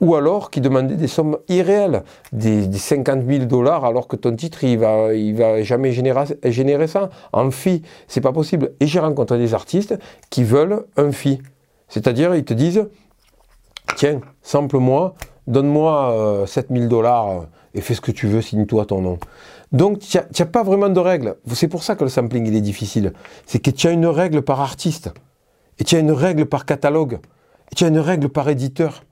Ou 0.00 0.14
alors 0.14 0.50
qui 0.50 0.62
demandaient 0.62 0.96
des 0.96 1.08
sommes 1.08 1.36
irréelles, 1.48 2.04
des, 2.32 2.66
des 2.66 2.78
50 2.78 3.22
000 3.26 3.44
dollars, 3.44 3.84
alors 3.84 4.08
que 4.08 4.16
ton 4.16 4.34
titre, 4.34 4.64
il 4.64 4.78
va, 4.78 5.08
va 5.34 5.62
jamais 5.62 5.92
générer, 5.92 6.86
ça. 6.86 7.10
En 7.32 7.50
fee, 7.50 7.82
c'est 8.08 8.22
pas 8.22 8.32
possible. 8.32 8.72
Et 8.80 8.86
j'ai 8.86 8.98
rencontré 8.98 9.36
des 9.36 9.52
artistes 9.52 9.98
qui 10.30 10.42
veulent 10.42 10.86
un 10.96 11.12
fee. 11.12 11.42
C'est-à-dire, 11.88 12.34
ils 12.34 12.44
te 12.44 12.54
disent, 12.54 12.88
tiens, 13.96 14.20
sample-moi, 14.40 15.16
donne-moi 15.46 16.12
euh, 16.12 16.46
7000 16.46 16.88
dollars 16.88 17.28
euh, 17.28 17.40
et 17.74 17.82
fais 17.82 17.94
ce 17.94 18.00
que 18.00 18.12
tu 18.12 18.26
veux, 18.26 18.40
signe-toi 18.40 18.86
ton 18.86 19.02
nom. 19.02 19.18
Donc, 19.72 19.98
tu 19.98 20.16
n'as 20.18 20.46
pas 20.46 20.62
vraiment 20.62 20.88
de 20.88 20.98
règle. 20.98 21.36
C'est 21.52 21.68
pour 21.68 21.82
ça 21.82 21.94
que 21.94 22.04
le 22.04 22.10
sampling, 22.10 22.46
il 22.46 22.56
est 22.56 22.60
difficile. 22.60 23.12
C'est 23.46 23.60
que 23.60 23.70
tu 23.70 23.86
as 23.86 23.92
une 23.92 24.06
règle 24.06 24.42
par 24.42 24.60
artiste, 24.60 25.12
et 25.80 25.84
tu 25.84 25.96
as 25.96 25.98
une 25.98 26.12
règle 26.12 26.46
par 26.46 26.66
catalogue, 26.66 27.18
et 27.72 27.74
tu 27.74 27.84
as 27.84 27.88
une 27.88 27.98
règle 27.98 28.28
par 28.28 28.48
éditeur. 28.48 29.02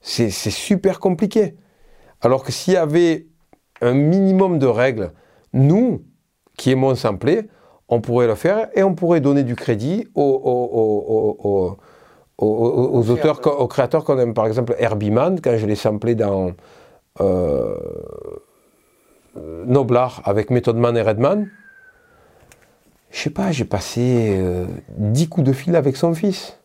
C'est 0.00 0.30
super 0.30 1.00
compliqué. 1.00 1.56
Alors 2.20 2.44
que 2.44 2.52
s'il 2.52 2.74
y 2.74 2.76
avait 2.76 3.26
un 3.80 3.92
minimum 3.92 4.58
de 4.58 4.66
règles, 4.66 5.10
nous, 5.52 6.04
qui 6.56 6.70
aimons 6.70 6.94
sampler, 6.94 7.48
on 7.88 8.00
pourrait 8.00 8.28
le 8.28 8.36
faire 8.36 8.68
et 8.74 8.82
on 8.82 8.94
pourrait 8.94 9.20
donner 9.20 9.42
du 9.42 9.56
crédit 9.56 10.08
aux, 10.14 11.76
auteurs, 12.38 13.40
créateurs. 13.40 13.60
aux 13.60 13.68
créateurs 13.68 14.04
qu'on 14.04 14.18
aime. 14.18 14.34
Par 14.34 14.46
exemple, 14.46 14.76
Herbie 14.78 15.10
Mann, 15.10 15.40
quand 15.40 15.56
je 15.56 15.66
l'ai 15.66 15.74
samplé 15.74 16.14
dans 16.14 16.52
euh, 17.20 17.76
Noblar 19.66 20.22
avec 20.24 20.50
Method 20.50 20.76
Man 20.76 20.96
et 20.96 21.02
Redman, 21.02 21.48
je 23.10 23.20
sais 23.20 23.30
pas, 23.30 23.50
j'ai 23.52 23.64
passé 23.64 24.36
euh, 24.38 24.66
10 24.98 25.28
coups 25.28 25.46
de 25.46 25.52
fil 25.52 25.76
avec 25.76 25.96
son 25.96 26.14
fils. 26.14 26.58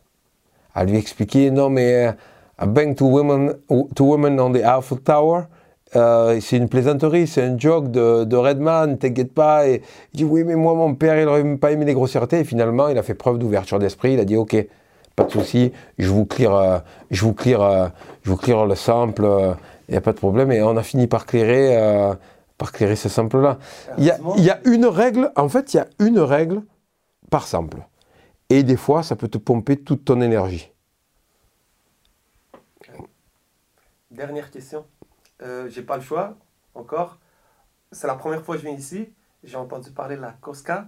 À 0.74 0.84
lui 0.84 0.96
expliquer 0.96 1.50
non 1.50 1.68
mais 1.68 2.06
euh, 2.06 2.12
I 2.60 2.66
bang 2.66 2.94
to 2.94 3.06
women, 3.06 3.54
to 3.94 4.14
on 4.14 4.52
the 4.52 4.62
Eiffel 4.62 4.98
Tower, 5.00 5.42
euh, 5.94 6.38
c'est 6.40 6.56
une 6.56 6.68
plaisanterie, 6.68 7.26
c'est 7.26 7.42
un 7.42 7.58
joke 7.58 7.90
de, 7.90 8.36
Redman, 8.36 8.96
t'inquiète 8.96 9.34
pas. 9.34 9.68
Et 9.68 9.82
il 10.14 10.18
dit 10.18 10.24
oui 10.24 10.44
mais 10.44 10.56
moi 10.56 10.74
mon 10.74 10.94
père 10.94 11.20
il 11.20 11.28
aurait 11.28 11.42
même 11.42 11.58
pas 11.58 11.72
aimé 11.72 11.84
les 11.84 11.94
grossièretés. 11.94 12.40
Et 12.40 12.44
finalement 12.44 12.88
il 12.88 12.98
a 12.98 13.02
fait 13.02 13.14
preuve 13.14 13.38
d'ouverture 13.38 13.78
d'esprit, 13.78 14.14
il 14.14 14.20
a 14.20 14.24
dit 14.24 14.36
ok, 14.36 14.66
pas 15.16 15.24
de 15.24 15.30
souci, 15.30 15.72
je 15.98 16.08
vous 16.08 16.24
clear, 16.24 16.54
euh, 16.54 16.78
je 17.10 17.24
vous 17.24 17.34
clear, 17.34 17.60
euh, 17.60 17.88
je 18.22 18.30
vous 18.30 18.36
clear 18.36 18.66
le 18.66 18.74
sample, 18.74 19.26
il 19.88 19.92
n'y 19.92 19.98
a 19.98 20.00
pas 20.00 20.12
de 20.12 20.18
problème. 20.18 20.50
Et 20.52 20.62
on 20.62 20.76
a 20.76 20.82
fini 20.82 21.06
par 21.06 21.26
clairer, 21.26 21.76
euh, 21.76 22.14
par 22.62 22.70
clairer 22.70 22.94
ce 22.94 23.08
sample 23.08 23.40
là. 23.40 23.58
Il 23.98 24.04
y, 24.04 24.10
a, 24.12 24.18
y 24.36 24.52
une 24.70 24.86
règle, 24.86 25.32
en 25.34 25.48
fait 25.48 25.74
il 25.74 25.78
y 25.78 25.80
a 25.80 25.88
une 25.98 26.20
règle 26.20 26.62
par 27.28 27.48
sample. 27.48 27.88
Et 28.50 28.62
des 28.62 28.76
fois 28.76 29.02
ça 29.02 29.16
peut 29.16 29.26
te 29.26 29.36
pomper 29.36 29.82
toute 29.82 30.04
ton 30.04 30.20
énergie. 30.20 30.70
Dernière 34.12 34.52
question. 34.52 34.86
Euh, 35.42 35.68
j'ai 35.70 35.82
pas 35.82 35.96
le 35.96 36.04
choix, 36.04 36.36
encore. 36.76 37.18
C'est 37.90 38.06
la 38.06 38.14
première 38.14 38.44
fois 38.44 38.54
que 38.54 38.62
je 38.62 38.68
viens 38.68 38.76
ici. 38.76 39.12
J'ai 39.42 39.56
entendu 39.56 39.90
parler 39.90 40.14
de 40.14 40.20
la 40.20 40.30
Cosca. 40.30 40.86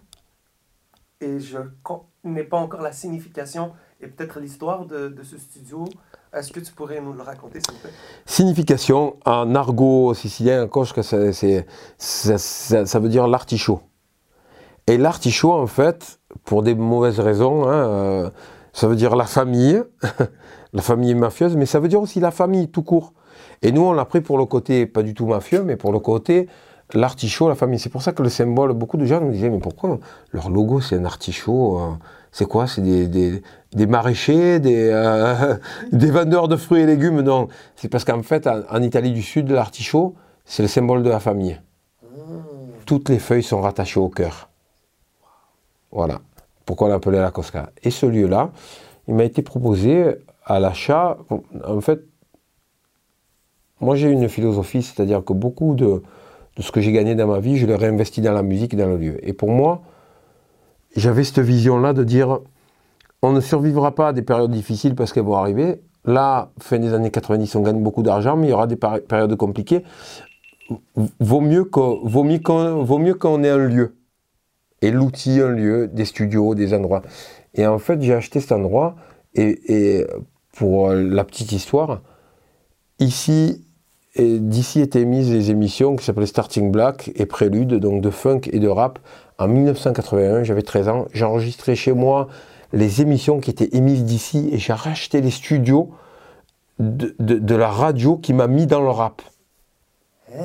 Et 1.21 1.41
je 1.41 1.59
connais 1.83 2.45
pas 2.45 2.59
encore 2.59 2.83
la 2.83 2.93
signification 2.93 3.73
et 4.01 4.07
peut-être 4.07 4.39
l'histoire 4.39 4.87
de, 4.87 5.09
de 5.09 5.23
ce 5.25 5.39
studio. 5.39 5.87
Est-ce 6.37 6.53
que 6.53 6.61
tu 6.61 6.73
pourrais 6.73 7.01
nous 7.01 7.13
le 7.13 7.23
raconter, 7.23 7.61
s'il 7.61 7.75
vous 7.75 7.81
plaît? 7.81 7.91
Signification, 8.27 9.17
en 9.25 9.55
argot 9.55 10.15
sicilien, 10.15 10.69
c'est- 11.03 11.67
ça, 11.99 12.39
ça- 12.39 12.87
ça 12.87 12.99
veut 12.99 13.09
dire 13.09 13.27
l'artichaut. 13.29 13.81
Et 14.87 14.99
l'artichaut, 14.99 15.53
en 15.53 15.67
fait, 15.67 16.19
pour 16.45 16.63
des 16.63 16.75
mauvaises 16.75 17.21
raisons, 17.21 17.67
hein, 17.69 17.73
euh, 17.73 18.31
ça 18.73 18.89
veut 18.89 18.97
dire 18.97 19.17
la 19.17 19.25
famille, 19.27 19.83
la 20.73 20.83
famille 20.83 21.15
mafieuse, 21.15 21.57
mais 21.57 21.67
ça 21.67 21.79
veut 21.79 21.89
dire 21.89 22.01
aussi 22.01 22.21
la 22.21 22.31
famille 22.31 22.69
tout 22.69 22.83
court. 22.83 23.13
Et 23.63 23.73
nous, 23.73 23.83
on 23.83 23.93
l'a 23.93 24.05
pris 24.05 24.21
pour 24.21 24.37
le 24.37 24.45
côté, 24.45 24.87
pas 24.87 25.03
du 25.03 25.15
tout 25.15 25.27
mafieux, 25.27 25.63
mais 25.63 25.77
pour 25.77 25.93
le 25.93 26.01
côté 26.01 26.49
l'artichaut, 26.93 27.49
la 27.49 27.55
famille. 27.55 27.79
C'est 27.79 27.89
pour 27.89 28.03
ça 28.03 28.13
que 28.13 28.23
le 28.23 28.29
symbole, 28.29 28.73
beaucoup 28.75 28.97
de 28.99 29.07
gens 29.07 29.21
nous 29.21 29.31
disaient, 29.31 29.49
mais 29.51 29.59
pourquoi 29.61 29.99
leur 30.33 30.51
logo, 30.51 30.81
c'est 30.81 30.97
un 30.97 31.05
artichaut 31.07 31.79
euh, 31.79 31.93
C'est 32.37 32.47
quoi? 32.47 32.67
C'est 32.67 32.81
des, 32.81 33.07
des- 33.07 33.43
des 33.77 33.87
maraîchers, 33.87 34.59
des, 34.59 34.89
euh, 34.91 35.55
des 35.93 36.11
vendeurs 36.11 36.49
de 36.49 36.57
fruits 36.57 36.81
et 36.83 36.87
légumes? 36.87 37.21
Non, 37.21 37.47
c'est 37.77 37.89
parce 37.89 38.05
qu'en 38.05 38.25
fait, 38.25 38.49
en, 38.49 38.63
en 38.69 38.83
Italie 38.83 39.13
du 39.13 39.23
Sud, 39.23 39.49
l'artichaut, 39.51 40.17
c'est 40.45 40.63
le 40.65 40.69
symbole 40.69 41.05
de 41.05 41.11
la 41.11 41.21
famille. 41.21 41.61
Toutes 42.87 43.09
les 43.09 43.21
feuilles 43.21 43.45
sont 43.45 43.61
rattachées 43.61 44.01
au 44.01 44.09
cœur. 44.09 44.51
Voilà. 45.93 46.23
Pourquoi 46.67 46.89
on 46.89 46.91
l'appelait 46.91 47.21
la 47.21 47.31
Cosca? 47.31 47.71
Et 47.85 47.93
ce 47.93 48.05
lieu-là, 48.05 48.51
il 49.07 49.15
m'a 49.15 49.23
été 49.23 49.43
proposé 49.43 50.17
à 50.45 50.59
l'achat. 50.59 51.19
En 51.65 51.81
fait, 51.81 52.01
moi 53.81 53.95
j'ai 53.95 54.11
une 54.11 54.29
philosophie, 54.29 54.83
c'est-à-dire 54.83 55.23
que 55.25 55.33
beaucoup 55.33 55.77
de, 55.77 56.03
de 56.57 56.63
ce 56.63 56.73
que 56.73 56.81
j'ai 56.81 56.91
gagné 56.91 57.15
dans 57.15 57.29
ma 57.29 57.39
vie, 57.39 57.59
je 57.59 57.67
l'ai 57.67 57.77
réinvesti 57.77 58.21
dans 58.23 58.33
la 58.33 58.43
musique 58.43 58.75
et 58.75 58.77
dans 58.77 58.89
le 58.89 58.97
lieu. 58.97 59.29
Et 59.29 59.33
pour 59.35 59.51
moi, 59.51 59.83
j'avais 60.97 61.25
cette 61.25 61.41
vision-là 61.41 61.93
de 61.93 62.05
dire 62.05 62.41
on 63.23 63.33
ne 63.33 63.41
survivra 63.41 63.95
pas 63.95 64.09
à 64.09 64.13
des 64.13 64.23
périodes 64.23 64.51
difficiles 64.51 64.95
parce 64.95 65.13
qu'elles 65.13 65.25
vont 65.25 65.37
arriver. 65.37 65.81
Là, 66.05 66.53
fin 66.61 66.79
des 66.79 66.93
années 66.93 67.11
90, 67.11 67.55
on 67.57 67.63
gagne 67.63 67.83
beaucoup 67.83 68.03
d'argent, 68.03 68.37
mais 68.37 68.49
il 68.49 68.51
y 68.51 68.53
aura 68.53 68.67
des 68.67 68.77
périodes 68.77 69.35
compliquées. 69.37 69.83
Vaut 71.21 71.41
mieux 71.41 71.65
qu'on 71.65 72.01
vaut 72.07 72.25
mieux 72.25 72.39
qu'on- 72.39 72.85
qu'on 73.19 73.43
ait 73.43 73.51
un 73.51 73.57
lieu. 73.57 73.97
Et 74.83 74.91
l'outil, 74.91 75.41
un 75.41 75.49
lieu, 75.49 75.89
des 75.89 76.05
studios, 76.05 76.55
des 76.55 76.75
endroits. 76.75 77.03
Et 77.55 77.67
en 77.67 77.79
fait, 77.79 78.01
j'ai 78.03 78.13
acheté 78.13 78.41
cet 78.41 78.53
endroit. 78.53 78.97
Et, 79.35 80.07
pour 80.53 80.91
la 80.91 81.25
petite 81.25 81.51
histoire, 81.53 82.03
ici, 83.01 83.65
d'ici 84.17 84.81
étaient 84.81 85.01
émises 85.01 85.33
les 85.33 85.51
émissions 85.51 85.97
qui 85.97 86.05
s'appelaient 86.05 86.27
Starting 86.27 86.71
Black 86.71 87.11
et 87.17 87.27
Prélude, 87.27 87.75
donc 87.75 88.03
de 88.03 88.11
funk 88.11 88.43
et 88.53 88.61
de 88.61 88.69
rap. 88.69 88.99
En 89.39 89.49
1981, 89.49 90.45
j'avais 90.45 90.63
13 90.63 90.89
ans, 90.89 91.07
j'enregistrais 91.13 91.75
chez 91.75 91.93
moi 91.93 92.29
les 92.73 93.01
émissions 93.03 93.41
qui 93.41 93.51
étaient 93.51 93.71
émises 93.77 94.05
d'ici 94.05 94.49
et 94.53 94.59
j'ai 94.59 94.73
racheté 94.73 95.21
les 95.21 95.31
studios 95.31 95.91
de, 96.79 97.15
de- 97.19 97.39
de 97.39 97.55
la 97.55 97.69
radio 97.69 98.17
qui 98.17 98.33
m'a 98.33 98.47
mis 98.47 98.67
dans 98.67 98.81
le 98.81 98.91
rap. 98.91 99.23
Eh, 100.33 100.37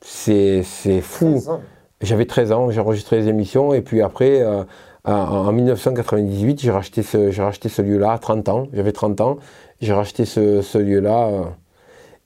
C'est 0.00 0.62
fou. 1.00 1.32
13 1.32 1.48
ans. 1.48 1.60
J'avais 2.02 2.26
13 2.26 2.52
ans, 2.52 2.70
j'ai 2.70 2.80
enregistré 2.80 3.18
les 3.20 3.28
émissions 3.28 3.72
et 3.72 3.80
puis 3.80 4.02
après, 4.02 4.42
euh, 4.42 4.64
en, 5.04 5.12
en 5.12 5.52
1998, 5.52 6.60
j'ai 6.60 6.70
racheté 6.70 7.02
ce, 7.02 7.40
racheté 7.40 7.68
ce 7.68 7.82
lieu-là 7.82 8.12
à 8.12 8.18
30 8.18 8.48
ans. 8.48 8.66
J'avais 8.72 8.92
30 8.92 9.20
ans, 9.20 9.38
j'ai 9.80 9.92
racheté 9.92 10.24
ce, 10.24 10.60
ce 10.62 10.78
lieu-là. 10.78 11.26
euh. 11.28 11.44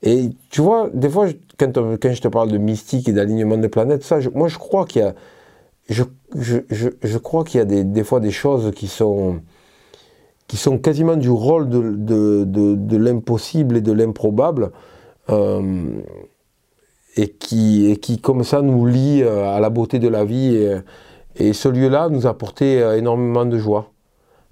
Et 0.02 0.30
tu 0.50 0.60
vois, 0.62 0.88
des 0.92 1.08
fois, 1.10 1.26
je- 1.28 1.34
quand, 1.58 1.70
je 1.76 2.20
te 2.22 2.28
parle 2.28 2.50
de 2.50 2.58
mystique 2.58 3.08
et 3.08 3.12
d'alignement 3.12 3.58
des 3.58 3.68
planètes, 3.68 4.02
ça, 4.02 4.20
je- 4.20 4.30
moi 4.30 4.48
je 4.48 4.58
crois 4.58 4.86
qu'il 4.86 5.02
y 5.02 5.04
a, 5.04 5.14
je, 5.90 7.18
crois 7.18 7.44
qu'il 7.44 7.58
y 7.58 7.60
a 7.60 7.64
des, 7.64 8.04
fois 8.04 8.20
des 8.20 8.30
choses 8.30 8.72
qui 8.74 8.86
sont, 8.86 9.40
qui 10.46 10.56
sont 10.56 10.78
quasiment 10.78 11.16
du 11.16 11.30
rôle 11.30 11.68
de, 11.68 12.96
l'impossible 12.96 13.76
et 13.76 13.80
de 13.80 13.92
l'improbable. 13.92 14.70
euh, 15.28 16.02
et 17.16 17.28
qui, 17.28 18.20
comme 18.22 18.44
ça, 18.44 18.62
nous 18.62 18.86
lie 18.86 19.22
euh, 19.22 19.48
à 19.48 19.60
la 19.60 19.70
beauté 19.70 19.98
de 19.98 20.08
la 20.08 20.24
vie. 20.24 20.56
Et, 21.36 21.52
ce 21.52 21.68
lieu-là 21.68 22.08
nous 22.08 22.26
a 22.26 22.30
apporté 22.30 22.82
euh, 22.82 22.96
énormément 22.96 23.44
de 23.44 23.58
joie. 23.58 23.90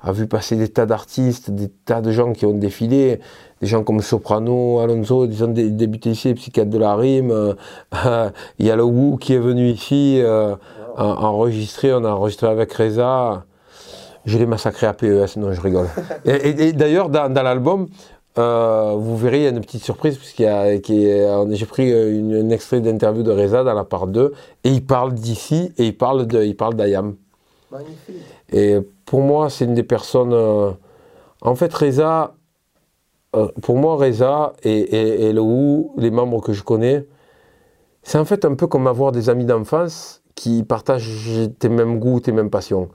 A 0.01 0.12
vu 0.12 0.26
passer 0.28 0.57
des 0.57 0.68
tas 0.68 0.86
d'artistes, 0.86 1.51
des 1.51 1.68
tas 1.68 2.01
de 2.01 2.12
gens 2.12 2.32
qui 2.32 2.47
ont 2.47 2.57
défilé, 2.57 3.18
des 3.61 3.66
gens 3.66 3.82
comme 3.82 4.01
Soprano, 4.01 4.78
Alonso, 4.78 5.26
ils 5.26 5.43
ont 5.43 5.49
dé- 5.49 5.70
débuté 5.70 6.11
ici, 6.11 6.28
les 6.28 6.34
psychiatres 6.34 6.70
de 6.70 6.78
la 6.78 6.95
rime. 6.95 7.55
Il 8.59 8.66
y 8.66 8.70
a 8.70 8.76
le 8.76 8.84
Wu 8.84 9.18
qui 9.18 9.34
est 9.34 9.41
venu 9.41 9.68
ici, 9.68 10.22
en- 10.99 11.25
enregistrer, 11.25 11.93
on 11.95 12.05
a 12.05 12.11
enregistré 12.11 12.47
avec 12.49 12.73
Reza. 12.73 13.45
Je 14.25 14.37
l'ai 14.39 14.47
massacré 14.47 14.87
à 14.87 14.93
PES, 14.93 15.37
non, 15.37 15.53
je 15.53 15.61
rigole. 15.61 15.89
et 16.25 16.33
et- 16.33 16.69
et 16.69 16.73
d'ailleurs, 16.73 17.09
dans, 17.09 17.33
dans 17.33 17.43
l'album, 17.43 17.87
euh, 18.39 18.95
vous 18.97 19.17
verrez, 19.17 19.39
il 19.39 19.43
y 19.45 19.47
a 19.47 19.51
une 19.51 19.61
petite 19.61 19.83
surprise, 19.83 20.19
puisqu'il 20.19 20.43
y 20.43 20.47
a, 20.47 20.79
qui 20.79 21.07
est- 21.07 21.25
euh, 21.27 21.47
j'ai 21.53 21.67
pris 21.67 21.91
une- 21.91 22.35
un 22.35 22.51
extrait 22.51 22.81
d'interview 22.81 23.23
de 23.23 23.33
Reza 23.33 23.65
dans 23.65 23.75
la 23.75 23.85
part 23.85 24.07
2, 24.07 24.33
et 24.65 24.71
il 24.71 24.85
parle 24.85 25.15
d'ici, 25.15 25.73
et 25.79 25.87
il 25.87 25.97
parle 25.97 26.27
de- 26.27 26.43
il 26.43 26.57
parle 26.57 26.75
d'Ayam. 26.75 27.15
Magnifique. 27.71 28.17
Et 28.53 28.79
pour 29.07 29.21
moi, 29.23 29.51
c'est 29.51 29.65
une 29.65 29.75
des 29.75 29.83
personnes. 29.83 30.33
euh, 30.33 30.71
en 31.43 31.55
fait, 31.55 31.73
Reza, 31.73 32.35
euh, 33.37 33.49
pour 33.63 33.77
moi, 33.77 33.97
Reza 33.97 34.53
et, 34.63 34.73
et, 34.79 35.27
et 35.29 35.33
le 35.33 35.41
Wu, 35.41 35.87
les 35.97 36.11
membres 36.11 36.41
que 36.43 36.53
je 36.53 36.63
connais, 36.63 37.07
c'est 38.03 38.19
en 38.19 38.25
fait 38.25 38.45
un 38.45 38.55
peu 38.55 38.67
comme 38.67 38.87
avoir 38.87 39.13
des 39.13 39.29
amis 39.29 39.45
d'enfance 39.45 40.18
qui 40.39 40.62
partagent 40.62 41.51
tes 41.59 41.68
mêmes 41.68 41.99
goûts, 41.99 42.20
tes 42.20 42.30
mêmes 42.30 42.49
passions. 42.49 42.89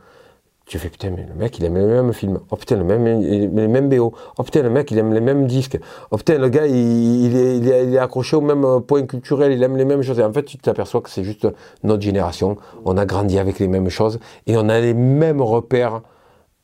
Tu 0.66 0.80
fais 0.80 0.88
putain, 0.88 1.10
mais 1.10 1.26
le 1.28 1.34
mec 1.34 1.60
il 1.60 1.66
aime 1.66 1.76
les 1.76 1.86
mêmes 1.86 2.14
films. 2.14 2.40
Oh 2.50 2.56
putain, 2.56 2.78
le 2.78 2.86
même, 2.86 3.06
les 3.06 3.68
mêmes 3.68 3.90
BO. 3.90 4.14
Oh 4.38 4.44
putain, 4.44 4.62
le 4.62 4.70
mec 4.70 4.90
il 4.92 4.98
aime 4.98 5.14
les 5.14 5.20
mêmes 5.20 5.46
disques. 5.46 5.78
Oh 6.10 6.16
putain, 6.16 6.38
le 6.38 6.48
gars 6.48 6.66
il 6.66 7.36
est 7.36 7.98
accroché 7.98 8.38
au 8.38 8.42
même 8.42 8.64
euh, 8.64 8.80
point 8.80 9.06
culturel, 9.06 9.52
il 9.52 9.62
aime 9.62 9.76
les 9.76 9.84
mêmes 9.84 10.02
choses. 10.02 10.20
Et 10.20 10.24
en 10.24 10.32
fait, 10.32 10.44
tu 10.44 10.58
t'aperçois 10.58 11.02
que 11.02 11.10
c'est 11.10 11.26
juste 11.26 11.46
notre 11.84 12.02
génération. 12.02 12.56
On 12.86 12.96
a 12.96 13.06
grandi 13.06 13.38
avec 13.40 13.60
les 13.60 13.68
mêmes 13.68 13.90
choses 13.90 14.20
et 14.48 14.56
on 14.56 14.70
a 14.70 14.80
les 14.80 14.94
mêmes 14.94 15.42
repères 15.42 16.02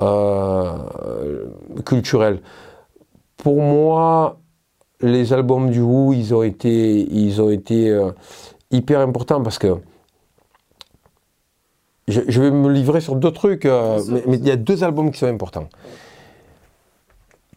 euh, 0.01 0.77
culturels. 1.85 2.39
Pour 3.35 3.61
moi, 3.61 4.39
les 5.01 5.33
albums 5.33 5.71
du 5.71 5.81
Who, 5.81 6.13
ils 6.13 6.33
ont 6.33 6.43
été, 6.43 7.01
ils 7.01 7.41
ont 7.41 7.49
été 7.49 7.89
euh, 7.89 8.11
hyper 8.71 9.01
importants 9.01 9.43
parce 9.43 9.59
que 9.59 9.75
je, 12.09 12.21
je 12.27 12.41
vais 12.41 12.51
me 12.51 12.69
livrer 12.69 12.99
sur 13.01 13.15
deux 13.15 13.31
trucs, 13.31 13.65
euh, 13.65 13.99
mais 14.27 14.37
il 14.37 14.45
y 14.47 14.51
a 14.51 14.55
deux 14.55 14.83
albums 14.83 15.11
qui 15.11 15.19
sont 15.19 15.27
importants. 15.27 15.67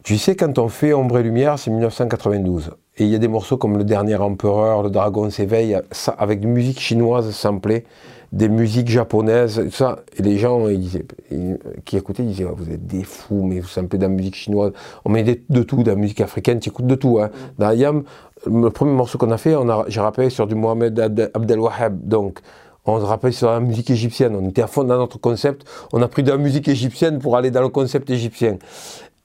Tu 0.03 0.17
sais, 0.17 0.35
quand 0.35 0.59
on 0.59 0.67
fait 0.67 0.93
Ombre 0.93 1.19
et 1.19 1.23
Lumière, 1.23 1.57
c'est 1.57 1.71
1992. 1.71 2.71
Et 2.97 3.05
il 3.05 3.09
y 3.09 3.15
a 3.15 3.19
des 3.19 3.29
morceaux 3.29 3.57
comme 3.57 3.77
Le 3.77 3.83
Dernier 3.85 4.15
Empereur, 4.17 4.83
Le 4.83 4.89
Dragon 4.89 5.29
s'éveille, 5.29 5.77
avec 6.17 6.41
de 6.41 6.47
musique 6.47 6.79
chinoise 6.79 7.31
samplée, 7.31 7.85
des 8.33 8.49
musiques 8.49 8.89
japonaises, 8.89 9.61
tout 9.63 9.71
ça. 9.71 9.99
Et 10.17 10.21
les 10.23 10.37
gens 10.37 10.67
ils 10.67 10.79
disaient, 10.79 11.05
ils- 11.31 11.57
qui 11.85 11.95
écoutaient, 11.97 12.23
ils 12.23 12.29
disaient 12.29 12.45
Ah, 12.49 12.53
Vous 12.55 12.69
êtes 12.69 12.85
des 12.85 13.03
fous, 13.03 13.43
mais 13.43 13.61
vous 13.61 13.67
samplez 13.67 13.97
de 13.97 14.03
la 14.03 14.09
musique 14.09 14.35
chinoise. 14.35 14.73
On 15.05 15.09
met 15.09 15.23
de 15.23 15.63
tout, 15.63 15.81
de 15.83 15.89
la 15.89 15.95
musique 15.95 16.19
africaine, 16.21 16.59
tu 16.59 16.69
écoutes 16.69 16.87
de 16.87 16.95
tout. 16.95 17.19
Hein. 17.21 17.29
Dans 17.57 17.67
Ayam, 17.67 18.03
le 18.45 18.69
premier 18.71 18.91
morceau 18.91 19.17
qu'on 19.17 19.31
a 19.31 19.37
fait, 19.37 19.55
j'ai 19.87 20.01
rappelé 20.01 20.29
sur 20.29 20.47
du 20.47 20.55
Mohamed 20.55 20.99
Abd- 20.99 21.31
Abdel 21.33 21.59
Wahab. 21.59 21.97
Donc, 22.07 22.39
on 22.85 22.99
se 22.99 23.05
rappelle 23.05 23.33
sur 23.33 23.49
la 23.49 23.59
musique 23.59 23.89
égyptienne. 23.89 24.35
On 24.35 24.47
était 24.47 24.61
à 24.61 24.67
fond 24.67 24.83
dans 24.83 24.97
notre 24.97 25.19
concept. 25.19 25.65
On 25.93 26.01
a 26.01 26.07
pris 26.07 26.23
de 26.23 26.31
la 26.31 26.37
musique 26.37 26.67
égyptienne 26.67 27.19
pour 27.19 27.37
aller 27.37 27.51
dans 27.51 27.61
le 27.61 27.69
concept 27.69 28.09
égyptien. 28.09 28.57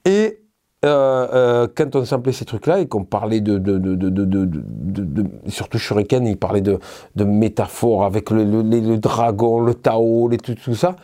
Et 0.05 0.39
euh, 0.85 1.27
euh, 1.33 1.67
quand 1.75 1.95
on 1.97 2.05
samplait 2.05 2.31
ces 2.31 2.45
trucs-là 2.45 2.79
et 2.79 2.87
qu'on 2.87 3.03
parlait 3.03 3.41
de, 3.41 3.57
de, 3.57 3.77
de, 3.77 3.95
de, 3.95 5.23
surtout 5.47 5.77
Shuriken, 5.77 6.25
il 6.25 6.37
parlait 6.37 6.61
de, 6.61 6.79
métaphores 7.17 8.05
avec 8.05 8.29
le, 8.29 8.45
le, 8.45 8.61
le 8.61 8.97
dragon, 8.97 9.59
le 9.59 9.73
Tao, 9.73 10.29
les, 10.29 10.37
tout, 10.37 10.55
tout 10.55 10.75
ça. 10.75 10.95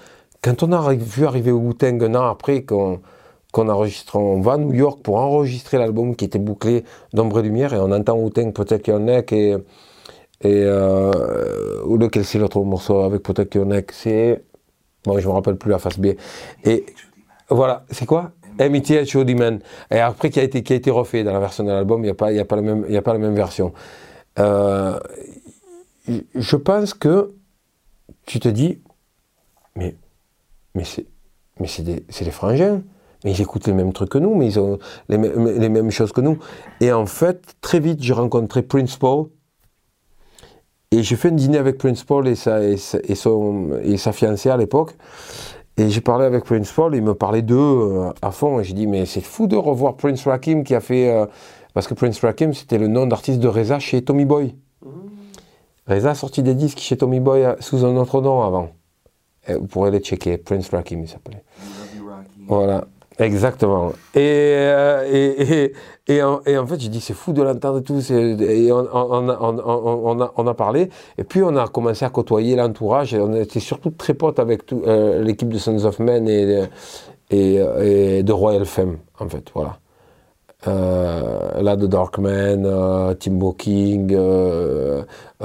Quand 0.41 0.63
on 0.63 0.71
a 0.71 0.93
vu 0.93 1.25
arriver 1.25 1.51
Wu-Tang 1.51 2.01
un 2.03 2.15
an 2.15 2.27
après 2.27 2.63
qu'on 2.63 3.01
qu'on 3.51 3.69
enregistre, 3.69 4.17
on 4.17 4.41
va 4.41 4.53
à 4.53 4.57
New 4.57 4.73
York 4.73 4.99
pour 5.01 5.15
enregistrer 5.15 5.77
l'album 5.77 6.17
qui 6.17 6.25
était 6.25 6.39
bouclé 6.39 6.83
d'ombre 7.13 7.39
et 7.39 7.43
lumière 7.43 7.73
et 7.73 7.79
on 7.79 7.89
entend 7.91 8.17
Wu-Tang, 8.17 8.51
peut-être 8.51 8.85
Your 8.87 8.99
Neck 8.99 9.31
et, 9.31 9.55
et 10.41 10.63
euh, 10.63 11.83
ou 11.85 11.97
lequel 11.97 12.25
c'est 12.25 12.39
l'autre 12.39 12.61
morceau 12.61 12.99
avec 13.01 13.27
Neck, 13.55 13.91
c'est 13.91 14.43
bon 15.05 15.17
je 15.19 15.27
me 15.27 15.33
rappelle 15.33 15.55
plus 15.55 15.71
la 15.71 15.79
face 15.79 15.99
B. 15.99 16.07
Et 16.63 16.85
voilà 17.49 17.85
c'est 17.91 18.05
quoi? 18.05 18.31
MITH 18.59 19.05
Chody 19.05 19.35
Man 19.35 19.59
et 19.91 19.99
après 19.99 20.29
qui 20.29 20.39
a 20.39 20.43
été 20.43 20.63
qui 20.63 20.73
a 20.73 20.75
été 20.75 20.89
refait 20.91 21.23
dans 21.23 21.33
la 21.33 21.39
version 21.39 21.63
de 21.63 21.69
l'album 21.69 22.01
il 22.01 22.05
n'y 22.05 22.09
a 22.09 22.15
pas 22.15 22.27
a 22.27 22.55
la 22.55 22.61
même 22.61 22.85
a 22.95 23.01
pas 23.01 23.13
la 23.13 23.19
même 23.19 23.35
version. 23.35 23.73
Euh, 24.39 24.99
je 26.35 26.55
pense 26.55 26.93
que 26.93 27.33
tu 28.25 28.39
te 28.39 28.49
dis 28.49 28.81
mais 29.75 29.95
mais 30.73 30.83
c'est 30.83 31.05
mais 31.59 31.67
c'est 31.67 31.83
des, 31.83 32.01
des 32.01 32.31
frangins. 32.31 32.81
Mais 33.23 33.31
ils 33.31 33.41
écoutent 33.41 33.65
les 33.65 33.73
mêmes 33.73 33.91
trucs 33.93 34.09
que 34.09 34.17
nous 34.19 34.35
mais 34.35 34.45
ils 34.45 34.59
ont 34.59 34.77
les, 35.09 35.17
les 35.17 35.69
mêmes 35.69 35.89
choses 35.89 36.11
que 36.11 36.21
nous. 36.21 36.37
Et 36.79 36.91
en 36.91 37.05
fait 37.05 37.55
très 37.61 37.79
vite 37.79 38.01
j'ai 38.01 38.13
rencontré 38.13 38.61
Prince 38.61 38.97
Paul 38.97 39.27
et 40.95 41.03
j'ai 41.03 41.15
fait 41.15 41.29
un 41.29 41.31
dîner 41.31 41.57
avec 41.57 41.77
Prince 41.77 42.03
Paul 42.03 42.27
et 42.27 42.35
sa, 42.35 42.63
et 42.63 42.77
sa, 42.77 42.99
et 43.03 43.15
son, 43.15 43.71
et 43.83 43.97
sa 43.97 44.11
fiancée 44.11 44.49
à 44.49 44.57
l'époque. 44.57 44.95
Et 45.77 45.89
j'ai 45.89 46.01
parlé 46.01 46.25
avec 46.25 46.45
Prince 46.45 46.71
Paul, 46.71 46.95
il 46.95 47.01
me 47.01 47.13
parlait 47.13 47.41
d'eux 47.41 47.57
euh, 47.57 48.13
à 48.21 48.31
fond. 48.31 48.59
Et 48.61 48.63
j'ai 48.63 48.73
dit, 48.73 48.87
mais 48.87 49.05
c'est 49.05 49.21
fou 49.21 49.47
de 49.47 49.57
revoir 49.57 49.95
Prince 49.95 50.25
Rakim 50.25 50.63
qui 50.63 50.73
a 50.73 50.79
fait. 50.79 51.09
euh, 51.09 51.25
parce 51.73 51.87
que 51.87 51.93
Prince 51.93 52.21
Rakim, 52.21 52.53
c'était 52.53 52.77
le 52.77 52.87
nom 52.87 53.05
d'artiste 53.05 53.39
de 53.39 53.49
Reza 53.49 53.79
chez 53.79 54.01
Tommy 54.01 54.23
Boy. 54.23 54.55
Mmh. 54.81 54.89
Reza 55.87 56.11
a 56.11 56.15
sorti 56.15 56.41
des 56.41 56.55
disques 56.55 56.79
chez 56.79 56.95
Tommy 56.95 57.19
Boy 57.19 57.43
euh, 57.43 57.55
sous 57.59 57.83
un 57.83 57.97
autre 57.97 58.21
nom 58.21 58.41
avant. 58.43 58.69
Et 59.49 59.55
vous 59.55 59.67
pourrez 59.67 59.91
les 59.91 59.99
checker. 59.99 60.37
Prince 60.37 60.69
Rakim, 60.69 61.01
il 61.01 61.09
s'appelait. 61.09 61.43
Voilà, 62.47 62.85
exactement. 63.19 63.93
Et, 64.13 64.19
euh, 64.19 65.03
et, 65.11 65.73
et, 66.07 66.21
en, 66.23 66.41
fait, 66.67 66.79
j'ai 66.79 66.89
dit, 66.89 67.01
c'est 67.01 67.13
fou 67.13 67.33
de 67.33 67.41
l'entendre 67.41 67.79
tout. 67.79 67.99
Et 68.11 68.71
on, 68.71 70.47
a- 70.47 70.53
parlé. 70.53 70.89
Et 71.17 71.23
puis, 71.23 71.41
on 71.43 71.55
a 71.55 71.67
commencé 71.67 72.05
à 72.05 72.09
côtoyer 72.09 72.55
l'entourage. 72.55 73.13
Et 73.13 73.19
on 73.19 73.33
était 73.33 73.59
surtout 73.59 73.91
très 73.91 74.13
potes 74.13 74.39
avec 74.39 74.71
euh, 74.73 75.21
l'équipe 75.23 75.49
de 75.49 75.57
Sons 75.57 75.85
of 75.85 75.99
Men 75.99 76.27
et, 76.27 76.63
et, 77.31 78.23
de 78.23 78.31
Royal 78.33 78.65
Femme, 78.65 78.97
en 79.19 79.29
fait. 79.29 79.45
Voilà. 79.53 79.77
Euh, 80.67 81.61
là, 81.61 81.75
de 81.75 81.85
Darkman, 81.87 82.65
euh, 82.65 83.13
Timbo 83.13 83.53
King, 83.53 84.17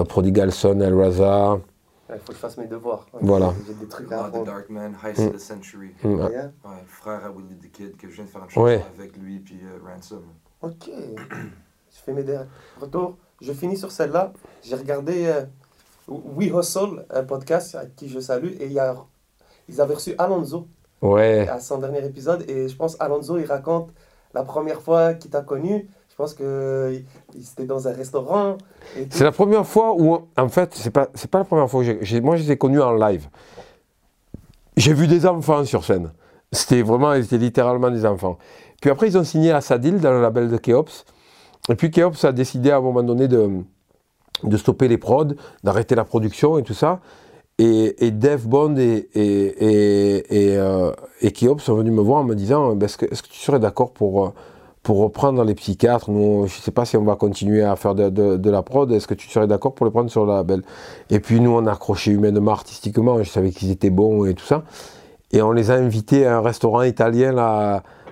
Prodigal 0.09 0.53
Son, 0.53 0.81
El 0.81 0.95
Raza. 0.95 1.59
Il 2.15 2.21
faut 2.21 2.29
que 2.29 2.35
je 2.35 2.39
fasse 2.39 2.57
mes 2.59 2.67
devoirs. 2.67 3.07
Voilà. 3.21 3.53
J'ai 3.67 3.75
des 3.75 3.87
trucs 3.89 4.11
à 4.13 4.17
Ah, 4.19 4.23
The 4.25 4.27
apprendre. 4.29 4.47
Dark 4.47 4.71
Man, 4.71 4.97
Heist 5.05 5.21
of 5.21 5.33
the 5.33 5.39
Century. 5.39 5.95
Mm, 6.03 6.09
Yeah. 6.31 6.45
Ouais, 6.65 6.81
le 6.83 6.87
frère 6.89 7.25
à 7.25 7.31
Willie 7.31 7.57
the 7.57 7.71
Kid, 7.71 7.97
que 7.97 8.09
je 8.09 8.15
viens 8.15 8.25
de 8.25 8.31
faire 8.31 8.43
une 8.45 8.51
chanson 8.51 8.65
Ouais. 8.67 8.85
avec 8.99 9.17
lui 9.17 9.39
puis 9.41 9.61
euh, 9.65 9.79
Ransom. 9.87 10.23
Ok. 10.63 10.91
Je 10.91 11.99
fais 12.05 12.13
mes 12.13 12.23
derniers 12.23 12.49
retours. 12.81 13.17
Je 13.41 13.53
finis 13.53 13.77
sur 13.77 13.91
celle-là. 13.91 14.33
J'ai 14.63 14.77
regardé 14.77 15.27
euh, 15.27 15.45
We 16.09 16.51
Hustle, 16.53 17.07
un 17.11 17.25
podcast 17.25 17.75
à 17.75 17.87
qui 17.87 18.09
je 18.09 18.21
salue, 18.21 18.53
et 18.61 18.67
il 18.67 18.73
y 18.73 18.79
a, 18.79 18.97
ils 19.69 19.81
avaient 19.81 19.95
reçu 19.95 20.15
Alonso 20.19 20.67
Ouais. 21.03 21.49
à 21.49 21.61
son 21.61 21.79
dernier 21.79 22.05
épisode, 22.05 22.45
et 22.51 22.69
je 22.69 22.77
pense 22.77 22.97
Alonso, 23.01 23.39
il 23.39 23.47
raconte 23.47 23.91
la 24.35 24.43
première 24.45 24.83
fois 24.83 25.15
qu'il 25.15 25.31
t'a 25.31 25.41
connu. 25.43 25.89
Je 26.11 26.17
pense 26.17 26.35
que 26.35 26.91
il- 26.93 27.05
il 27.35 27.43
était 27.43 27.65
dans 27.65 27.89
un 27.89 27.93
restaurant. 27.93 28.57
C'est 29.11 29.25
la 29.25 29.33
première 29.33 29.67
fois 29.67 29.95
où, 29.97 30.19
en 30.37 30.49
fait, 30.49 30.75
c'est 30.75 30.91
pas, 30.91 31.09
c'est 31.15 31.31
pas 31.31 31.39
la 31.39 31.45
première 31.45 31.71
fois 31.71 31.83
que 31.85 31.99
j'ai, 32.05 32.21
moi 32.21 32.37
je 32.37 32.43
les 32.45 32.53
ai 32.53 32.59
connus 32.59 32.81
en 32.83 32.93
live. 32.93 33.29
J'ai 34.77 34.93
vu 34.93 35.07
des 35.07 35.27
enfants 35.27 35.65
sur 35.65 35.85
scène. 35.85 36.11
C'était 36.53 36.83
vraiment, 36.83 37.13
ils 37.15 37.25
étaient 37.25 37.39
littéralement 37.39 37.91
des 37.91 38.05
enfants. 38.05 38.39
Puis 38.81 38.91
après, 38.91 39.07
ils 39.09 39.17
ont 39.19 39.25
signé 39.25 39.53
à 39.53 39.61
Sadil 39.61 40.01
dans 40.01 40.11
le 40.13 40.21
label 40.21 40.51
de 40.51 40.57
Keops. 40.57 41.05
Et 41.69 41.75
puis 41.75 41.91
Keops 41.91 42.25
a 42.25 42.33
décidé 42.33 42.71
à 42.71 42.79
un 42.79 42.81
moment 42.81 43.03
donné 43.03 43.29
de, 43.29 43.49
de 44.43 44.57
stopper 44.57 44.89
les 44.89 44.99
prods, 44.99 45.27
d'arrêter 45.63 45.95
la 45.95 46.05
production 46.05 46.59
et 46.59 46.63
tout 46.63 46.75
ça. 46.75 47.01
Et, 47.59 48.07
et 48.07 48.11
Dave 48.11 48.47
Bond 48.49 48.77
et, 48.77 49.09
et, 49.15 49.23
et, 49.23 50.53
et, 50.53 50.57
euh, 50.57 50.93
et 51.21 51.31
Keops 51.31 51.63
sont 51.63 51.75
venus 51.75 51.93
me 51.93 52.01
voir 52.01 52.21
en 52.21 52.25
me 52.25 52.35
disant 52.35 52.75
Ben, 52.75 52.87
est-ce, 52.87 52.97
que, 52.97 53.07
est-ce 53.07 53.23
que 53.23 53.29
tu 53.29 53.39
serais 53.39 53.61
d'accord 53.61 53.93
pour, 53.93 54.25
euh, 54.27 54.33
pour 54.91 54.99
reprendre 54.99 55.45
les 55.45 55.55
psychiatres 55.55 56.11
Nous, 56.11 56.49
je 56.49 56.57
ne 56.57 56.63
sais 56.63 56.73
pas 56.73 56.85
si 56.85 56.97
on 56.97 57.05
va 57.05 57.15
continuer 57.15 57.63
à 57.63 57.77
faire 57.77 57.95
de, 57.95 58.51
la 58.51 58.63
prod. 58.63 58.91
Est-ce 58.91 59.07
que 59.07 59.15
tu 59.15 59.29
serais 59.29 59.47
d'accord 59.47 59.73
pour 59.73 59.87
les 59.87 59.93
prendre 59.93 60.11
sur 60.11 60.27
le 60.27 60.33
label? 60.33 60.63
Et 61.11 61.21
puis 61.21 61.39
nous, 61.41 61.53
on 61.53 61.65
a 61.67 61.73
accroché 61.75 62.11
humainement, 62.11 62.51
artistiquement. 62.51 63.23
Je 63.23 63.31
savais 63.31 63.53
qu'ils 63.53 63.71
étaient 63.71 63.91
bons 63.91 64.25
et 64.25 64.35
tout 64.35 64.45
ça. 64.45 64.65
Et 65.31 65.43
on 65.43 65.53
les 65.53 65.71
a 65.71 65.75
invités 65.75 66.27
à 66.27 66.39
un 66.39 66.41
restaurant 66.41 66.83
italien 66.83 67.31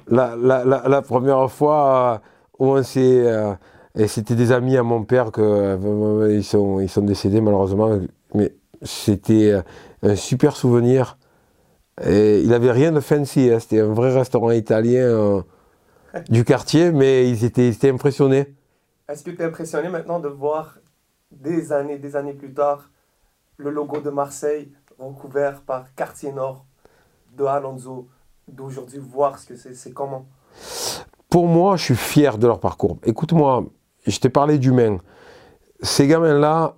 la, 0.09 1.03
première 1.03 1.51
fois 1.51 2.20
euh, 2.61 2.65
où 2.65 2.66
on 2.69 2.82
s'est. 2.85 3.27
euh, 3.27 3.55
et 3.97 4.07
c'était 4.07 4.36
des 4.36 4.53
amis 4.53 4.77
à 4.77 4.85
mon 4.85 5.03
père 5.03 5.32
que 5.32 5.43
euh, 5.43 6.32
ils 6.32 6.44
sont, 6.44 6.78
ils 6.78 6.89
sont 6.89 7.03
décédés 7.03 7.40
malheureusement. 7.40 7.90
Mais 8.35 8.55
c'était 8.82 9.53
un 10.05 10.15
super 10.15 10.55
souvenir. 10.55 11.19
Et 12.07 12.40
il 12.40 12.55
avait 12.55 12.70
rien 12.70 12.93
de 12.93 13.01
fancy. 13.01 13.51
hein, 13.51 13.59
C'était 13.59 13.81
un 13.81 13.93
vrai 13.93 14.12
restaurant 14.12 14.53
italien 14.53 15.43
du 16.28 16.45
quartier, 16.45 16.93
mais 16.93 17.28
ils 17.28 17.45
étaient, 17.45 17.69
ils 17.69 17.74
étaient 17.74 17.90
impressionnés. 17.90 18.55
Est-ce 19.09 19.24
que 19.24 19.31
tu 19.31 19.43
es 19.43 19.45
impressionné 19.45 19.89
maintenant 19.89 20.20
de 20.20 20.28
voir 20.28 20.78
des 21.31 21.73
années, 21.73 21.99
des 21.99 22.16
années 22.16 22.35
plus 22.35 22.53
tard, 22.53 22.90
le 23.57 23.70
logo 23.70 24.01
de 24.01 24.11
Marseille 24.11 24.73
recouvert 24.99 25.62
par 25.62 25.95
Quartier 25.95 26.32
Nord 26.32 26.65
de 27.36 27.45
Alonso, 27.45 28.09
d'aujourd'hui, 28.49 28.99
voir 28.99 29.39
ce 29.39 29.47
que 29.47 29.57
c'est, 29.57 29.74
c'est 29.74 29.93
comment? 29.93 30.27
Pour 31.28 31.47
moi, 31.47 31.77
je 31.77 31.85
suis 31.85 31.97
fier 31.97 32.39
de 32.39 32.47
leur 32.47 32.59
parcours. 32.59 32.99
Écoute-moi, 33.05 33.65
je 34.07 34.19
t'ai 34.19 34.31
parlé 34.31 34.59
d'humain. 34.59 34.99
Ces 35.82 36.07
gamins-là, 36.07 36.77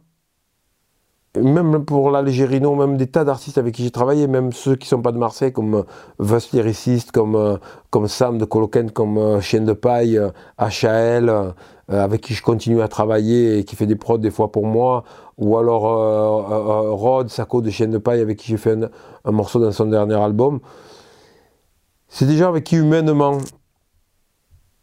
même 1.37 1.85
pour 1.85 2.11
l'Algérino, 2.11 2.75
même 2.75 2.97
des 2.97 3.07
tas 3.07 3.25
d'artistes 3.25 3.59
avec 3.59 3.75
qui 3.75 3.85
j'ai 3.85 3.91
travaillé, 3.91 4.27
même 4.27 4.53
ceux 4.53 4.75
qui 4.75 4.87
ne 4.87 4.89
sont 4.89 5.03
pas 5.03 5.13
de 5.13 5.19
Marseille, 5.19 5.53
comme 5.53 5.85
euh, 6.19 6.39
lyriciste, 6.53 7.13
comme, 7.13 7.37
euh, 7.37 7.57
comme 7.91 8.09
Sam 8.09 8.39
de 8.39 8.45
Coloken, 8.45 8.91
comme 8.91 9.17
euh, 9.17 9.41
Chien 9.41 9.61
de 9.61 9.73
Paille, 9.73 10.21
HAL, 10.59 11.55
avec 11.89 12.21
qui 12.21 12.35
je 12.35 12.43
continue 12.43 12.83
à 12.83 12.89
travailler 12.89 13.59
et 13.59 13.65
qui 13.65 13.75
fait 13.75 13.87
des 13.87 13.97
prods 13.97 14.19
des 14.19 14.31
fois 14.31 14.53
pour 14.53 14.67
moi, 14.67 15.05
ou 15.39 15.59
alors 15.59 15.83
Rod, 16.97 17.29
Sako 17.29 17.63
de 17.63 17.71
Chienne 17.71 17.91
de 17.91 17.99
Paille, 17.99 18.21
avec 18.21 18.39
qui 18.39 18.47
j'ai 18.49 18.57
fait 18.57 18.79
un, 19.25 19.33
morceau 19.33 19.59
dans 19.59 19.73
son 19.73 19.87
dernier 19.87 20.15
album. 20.15 20.61
C'est 22.07 22.27
des 22.27 22.37
gens 22.37 22.49
avec 22.49 22.63
qui 22.63 22.77
humainement, 22.77 23.39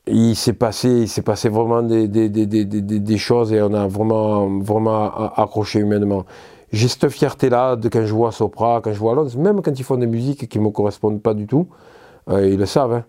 il 0.07 0.35
s'est 0.35 0.53
passé, 0.53 0.89
il 0.89 1.07
s'est 1.07 1.21
passé 1.21 1.49
vraiment 1.49 1.81
des, 1.81 2.07
des, 2.07 2.29
des, 2.29 2.65
des, 2.65 3.17
choses 3.17 3.51
et 3.53 3.61
on 3.61 3.73
a 3.73 3.87
vraiment, 3.87 4.59
vraiment 4.59 5.31
accroché 5.35 5.79
humainement. 5.79 6.25
J'ai 6.71 6.87
cette 6.87 7.09
fierté-là 7.09 7.75
de 7.75 7.89
quand 7.89 8.05
je 8.05 8.13
vois 8.13 8.31
Sopra, 8.31 8.81
quand 8.83 8.93
je 8.93 8.99
vois 8.99 9.15
Londres, 9.15 9.37
même 9.37 9.61
quand 9.61 9.77
ils 9.77 9.83
font 9.83 9.97
des 9.97 10.07
musiques 10.07 10.47
qui 10.49 10.59
ne 10.59 10.65
me 10.65 10.69
correspondent 10.69 11.21
pas 11.21 11.33
du 11.33 11.47
tout, 11.47 11.67
ils 12.29 12.57
le 12.57 12.65
savent. 12.65 12.93
Hein. 12.93 13.05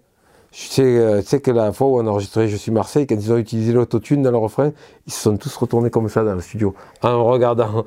Je 0.50 0.62
sais, 0.62 0.82
euh, 0.82 1.20
sais, 1.22 1.40
que 1.40 1.50
la 1.50 1.72
fois 1.72 1.88
où 1.88 1.98
on 1.98 2.06
a 2.06 2.10
enregistré 2.10 2.48
Je 2.48 2.56
suis 2.56 2.72
Marseille, 2.72 3.06
quand 3.06 3.16
ils 3.16 3.32
ont 3.32 3.36
utilisé 3.36 3.72
l'autotune 3.72 4.22
dans 4.22 4.30
le 4.30 4.38
refrain, 4.38 4.72
ils 5.06 5.12
se 5.12 5.20
sont 5.20 5.36
tous 5.36 5.54
retournés 5.56 5.90
comme 5.90 6.08
ça 6.08 6.24
dans 6.24 6.34
le 6.34 6.40
studio, 6.40 6.74
en 7.02 7.24
regardant. 7.24 7.84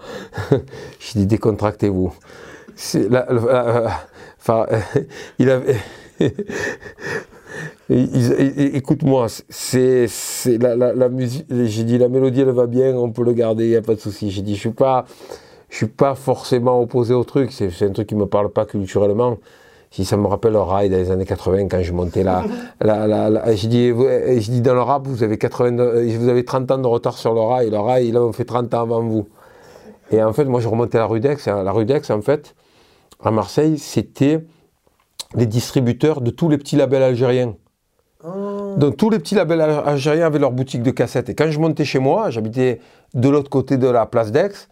J'ai 1.00 1.20
dit 1.20 1.26
décontractez-vous. 1.26 2.14
Enfin, 4.40 4.66
il 5.40 5.50
avait. 5.50 5.78
Écoute-moi, 7.90 9.28
c'est 9.50 10.08
la, 10.60 10.76
la, 10.76 10.94
la, 10.94 11.10
musique. 11.10 11.46
J'ai 11.50 11.84
dit 11.84 11.98
la 11.98 12.10
mélodie 12.10 12.42
elle 12.42 12.52
va 12.52 12.68
bien, 12.68 12.96
on 12.96 13.12
peut 13.12 13.24
le 13.24 13.34
garder, 13.34 13.66
il 13.66 13.70
n'y 13.70 13.76
a 13.76 13.82
pas 13.82 13.96
de 13.96 14.00
souci. 14.00 14.32
J'ai 14.32 14.42
dit 14.42 14.56
je 14.56 14.60
suis 14.60 14.70
pas, 14.70 15.06
je 15.70 15.78
suis 15.78 15.88
pas 15.88 16.16
forcément 16.16 16.80
opposé 16.82 17.14
au 17.14 17.24
truc. 17.24 17.52
C'est 17.52 17.84
un 17.84 17.92
truc 17.92 18.08
qui 18.08 18.16
me 18.16 18.26
parle 18.26 18.50
pas 18.52 18.66
culturellement 18.66 19.38
si 19.92 20.06
ça 20.06 20.16
me 20.16 20.26
rappelle 20.26 20.54
le 20.54 20.62
rail 20.62 20.90
dans 20.90 20.98
les 20.98 21.12
années 21.12 21.26
80 21.26 21.68
quand 21.68 21.82
je 21.82 21.92
montais 21.92 22.24
là. 22.24 22.46
je, 22.82 23.68
dis, 23.68 23.90
je 23.90 24.52
dis 24.52 24.62
dans 24.62 24.74
le 24.74 24.82
rap, 24.82 25.06
vous 25.06 25.22
avez, 25.22 25.38
80, 25.38 26.16
vous 26.18 26.30
avez 26.30 26.46
30 26.46 26.72
ans 26.72 26.78
de 26.78 26.88
retard 26.88 27.18
sur 27.18 27.34
le 27.34 27.42
rail. 27.42 27.70
Le 27.70 27.80
rail, 27.80 28.12
là, 28.12 28.22
on 28.22 28.32
fait 28.32 28.46
30 28.46 28.74
ans 28.74 28.82
avant 28.84 29.02
vous. 29.02 29.28
Et 30.12 30.24
en 30.24 30.32
fait, 30.32 30.46
moi, 30.46 30.62
je 30.62 30.70
remontais 30.70 30.98
à 30.98 31.02
la 31.02 31.08
rue 31.08 31.20
d'Aix. 31.20 31.36
La 31.46 31.72
rue 31.74 31.84
d'Aix, 31.84 32.10
en 32.10 32.22
fait, 32.22 32.56
à 33.22 33.32
Marseille, 33.32 33.78
c'était 33.78 34.40
les 35.36 35.46
distributeurs 35.46 36.22
de 36.22 36.32
tous 36.32 36.50
les 36.50 36.58
petits 36.58 36.76
labels 36.76 37.04
algériens. 37.04 37.56
Oh. 38.24 38.76
Donc 38.78 38.98
tous 38.98 39.10
les 39.10 39.20
petits 39.20 39.36
labels 39.36 39.62
algériens 39.62 40.28
avaient 40.28 40.40
leur 40.40 40.52
boutique 40.52 40.84
de 40.84 40.92
cassettes. 40.92 41.30
Et 41.30 41.36
quand 41.36 41.50
je 41.50 41.60
montais 41.60 41.86
chez 41.86 42.00
moi, 42.00 42.30
j'habitais 42.30 42.80
de 43.14 43.30
l'autre 43.30 43.50
côté 43.50 43.78
de 43.78 43.88
la 43.88 44.06
place 44.06 44.32
d'Aix, 44.32 44.68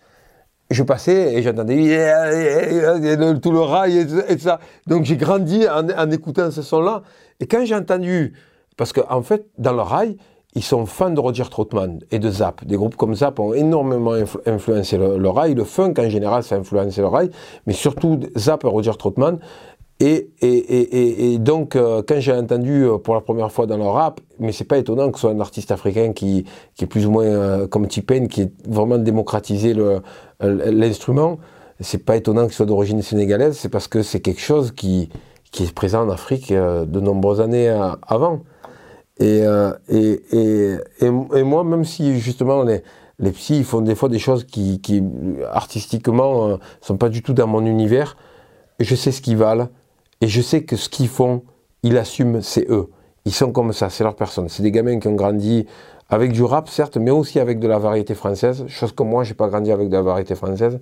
je 0.70 0.84
passais 0.84 1.34
et 1.34 1.42
j'entendais 1.42 1.76
tout 3.42 3.52
le 3.52 3.60
rail 3.60 4.08
et, 4.28 4.38
ça. 4.38 4.60
Donc 4.88 5.06
j'ai 5.06 5.18
grandi 5.18 5.66
en, 5.68 6.12
écoutant 6.12 6.52
ce 6.52 6.62
son-là. 6.62 7.02
Et 7.40 7.48
quand 7.48 7.66
j'ai 7.66 7.76
entendu, 7.76 8.34
parce 8.78 8.94
qu'en 8.94 9.10
en 9.10 9.22
fait, 9.24 9.48
dans 9.58 9.74
le 9.74 9.82
rail, 9.82 10.18
ils 10.56 10.64
sont 10.64 10.86
fans 10.86 11.12
de 11.12 11.20
Roger 11.20 11.44
Troutman 11.50 12.00
et 12.12 12.20
de 12.20 12.30
Zap. 12.30 12.66
Des 12.66 12.76
groupes 12.76 12.96
comme 12.96 13.14
Zap 13.16 13.40
ont 13.40 13.54
énormément 13.54 14.14
influencé 14.46 14.98
le, 14.98 15.30
rail. 15.30 15.54
Le 15.54 15.64
funk 15.64 15.94
en 16.00 16.10
général, 16.10 16.44
ça 16.44 16.56
a 16.56 16.58
influencé 16.60 17.02
le 17.02 17.08
rail. 17.08 17.30
Mais 17.68 17.74
surtout 17.74 18.20
Zap 18.36 18.64
et 18.64 18.68
Roger 18.68 18.94
Troutman. 18.98 19.40
Et, 20.02 20.30
et, 20.42 21.34
et, 21.34 21.40
donc, 21.40 21.76
euh, 21.76 22.02
quand 22.08 22.22
j'ai 22.22 22.32
entendu 22.32 22.86
euh, 22.86 22.98
pour 22.98 23.16
la 23.16 23.22
première 23.22 23.52
fois 23.52 23.66
dans 23.66 23.76
le 23.76 23.84
rap, 23.84 24.22
mais 24.40 24.54
c'est 24.54 24.64
pas 24.64 24.78
étonnant 24.78 25.10
que 25.12 25.18
ce 25.18 25.22
soit 25.22 25.32
un 25.32 25.42
artiste 25.42 25.72
africain 25.72 26.14
qui, 26.14 26.46
qui 26.76 26.86
est 26.86 26.88
plus 26.88 27.06
ou 27.06 27.12
moins 27.12 27.26
euh, 27.26 27.68
comme 27.68 27.86
Tipen, 27.86 28.30
qui 28.30 28.44
est 28.44 28.52
vraiment 28.66 28.98
démocratisé 28.98 29.76
l'instrument, 30.40 31.38
c'est 31.82 32.06
pas 32.06 32.16
étonnant 32.16 32.46
qu'il 32.46 32.54
soit 32.54 32.66
d'origine 32.66 33.02
sénégalaise, 33.02 33.58
c'est 33.58 33.68
parce 33.68 33.90
que 33.90 34.02
c'est 34.02 34.22
quelque 34.22 34.40
chose 34.40 34.72
qui, 34.72 35.10
qui 35.52 35.64
est 35.64 35.74
présent 35.74 36.08
en 36.08 36.10
Afrique 36.10 36.54
de 36.54 37.00
nombreuses 37.02 37.42
années 37.42 37.68
avant. 38.08 38.42
Et, 39.20 39.44
et, 39.90 40.78
et, 41.02 41.44
moi, 41.44 41.66
même 41.66 41.84
si 41.84 42.20
justement 42.20 42.64
les, 42.64 42.84
les 43.20 43.32
psys 43.32 43.64
font 43.66 43.82
des 43.82 43.96
fois 43.96 44.08
des 44.08 44.20
choses 44.20 44.46
qui, 44.46 44.80
qui 44.80 45.04
artistiquement 45.52 46.58
sont 46.80 46.98
pas 46.98 47.10
du 47.10 47.22
tout 47.22 47.34
dans 47.34 47.48
mon 47.48 47.66
univers, 47.66 48.16
je 48.80 48.96
sais 48.96 49.12
ce 49.12 49.22
qu'ils 49.22 49.38
valent 49.38 49.68
et 50.22 50.28
je 50.28 50.42
sais 50.42 50.64
que 50.64 50.76
ce 50.76 50.90
qu'ils 50.90 51.08
font, 51.08 51.44
ils 51.84 51.98
assument, 51.98 52.42
c'est 52.42 52.70
eux. 52.70 52.90
Ils 53.26 53.34
sont 53.34 53.52
comme 53.52 53.74
ça, 53.74 53.90
c'est 53.90 54.04
leur 54.04 54.16
personne. 54.16 54.50
C'est 54.50 54.64
des 54.64 54.72
gamins 54.72 55.00
qui 55.00 55.08
ont 55.08 55.16
grandi 55.16 55.66
avec 56.10 56.32
du 56.32 56.44
rap, 56.44 56.68
certes, 56.70 56.98
mais 56.98 57.12
aussi 57.12 57.40
avec 57.40 57.60
de 57.60 57.68
la 57.68 57.78
variété 57.78 58.16
française. 58.16 58.66
Chose 58.68 58.92
que 58.92 59.04
moi, 59.04 59.24
j'ai 59.24 59.36
pas 59.36 59.48
grandi 59.48 59.72
avec 59.72 59.90
de 59.90 59.96
la 59.96 60.02
variété 60.02 60.36
française. 60.36 60.80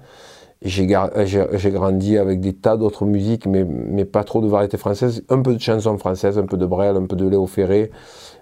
J'ai 0.62 0.88
grandi 0.88 2.18
avec 2.18 2.40
des 2.40 2.54
tas 2.54 2.78
d'autres 2.78 3.06
musiques, 3.06 3.46
mais, 3.46 4.06
pas 4.06 4.24
trop 4.24 4.42
de 4.42 4.48
variété 4.48 4.78
française. 4.78 5.24
Un 5.30 5.42
peu 5.42 5.54
de 5.54 5.60
chansons 5.60 5.98
françaises, 5.98 6.38
un 6.40 6.46
peu 6.46 6.58
de 6.58 6.66
Brel, 6.66 6.96
un 6.96 7.06
peu 7.06 7.16
de 7.16 7.28
Léo 7.28 7.46
Ferré, 7.46 7.92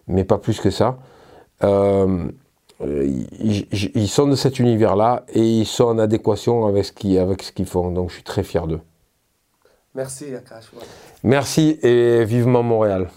mais 0.07 0.23
pas 0.23 0.37
plus 0.37 0.61
que 0.61 0.69
ça. 0.69 0.97
Euh, 1.63 2.27
ils, 2.81 3.67
ils, 3.71 4.07
sont 4.07 4.27
de 4.27 4.35
cet 4.35 4.59
univers-là 4.59 5.23
et 5.33 5.41
ils 5.41 5.65
sont 5.65 5.85
en 5.85 5.97
adéquation 5.97 6.65
avec 6.67 6.85
ce 6.85 7.51
qu'ils 7.51 7.65
font. 7.65 7.91
Donc 7.91 8.09
je 8.09 8.15
suis 8.15 8.23
très 8.23 8.43
fier 8.43 8.67
d'eux. 8.67 8.81
Merci, 9.95 10.35
Akash. 10.35 10.65
Merci 11.23 11.79
et 11.81 12.25
vivement 12.25 12.63
Montréal. 12.63 13.09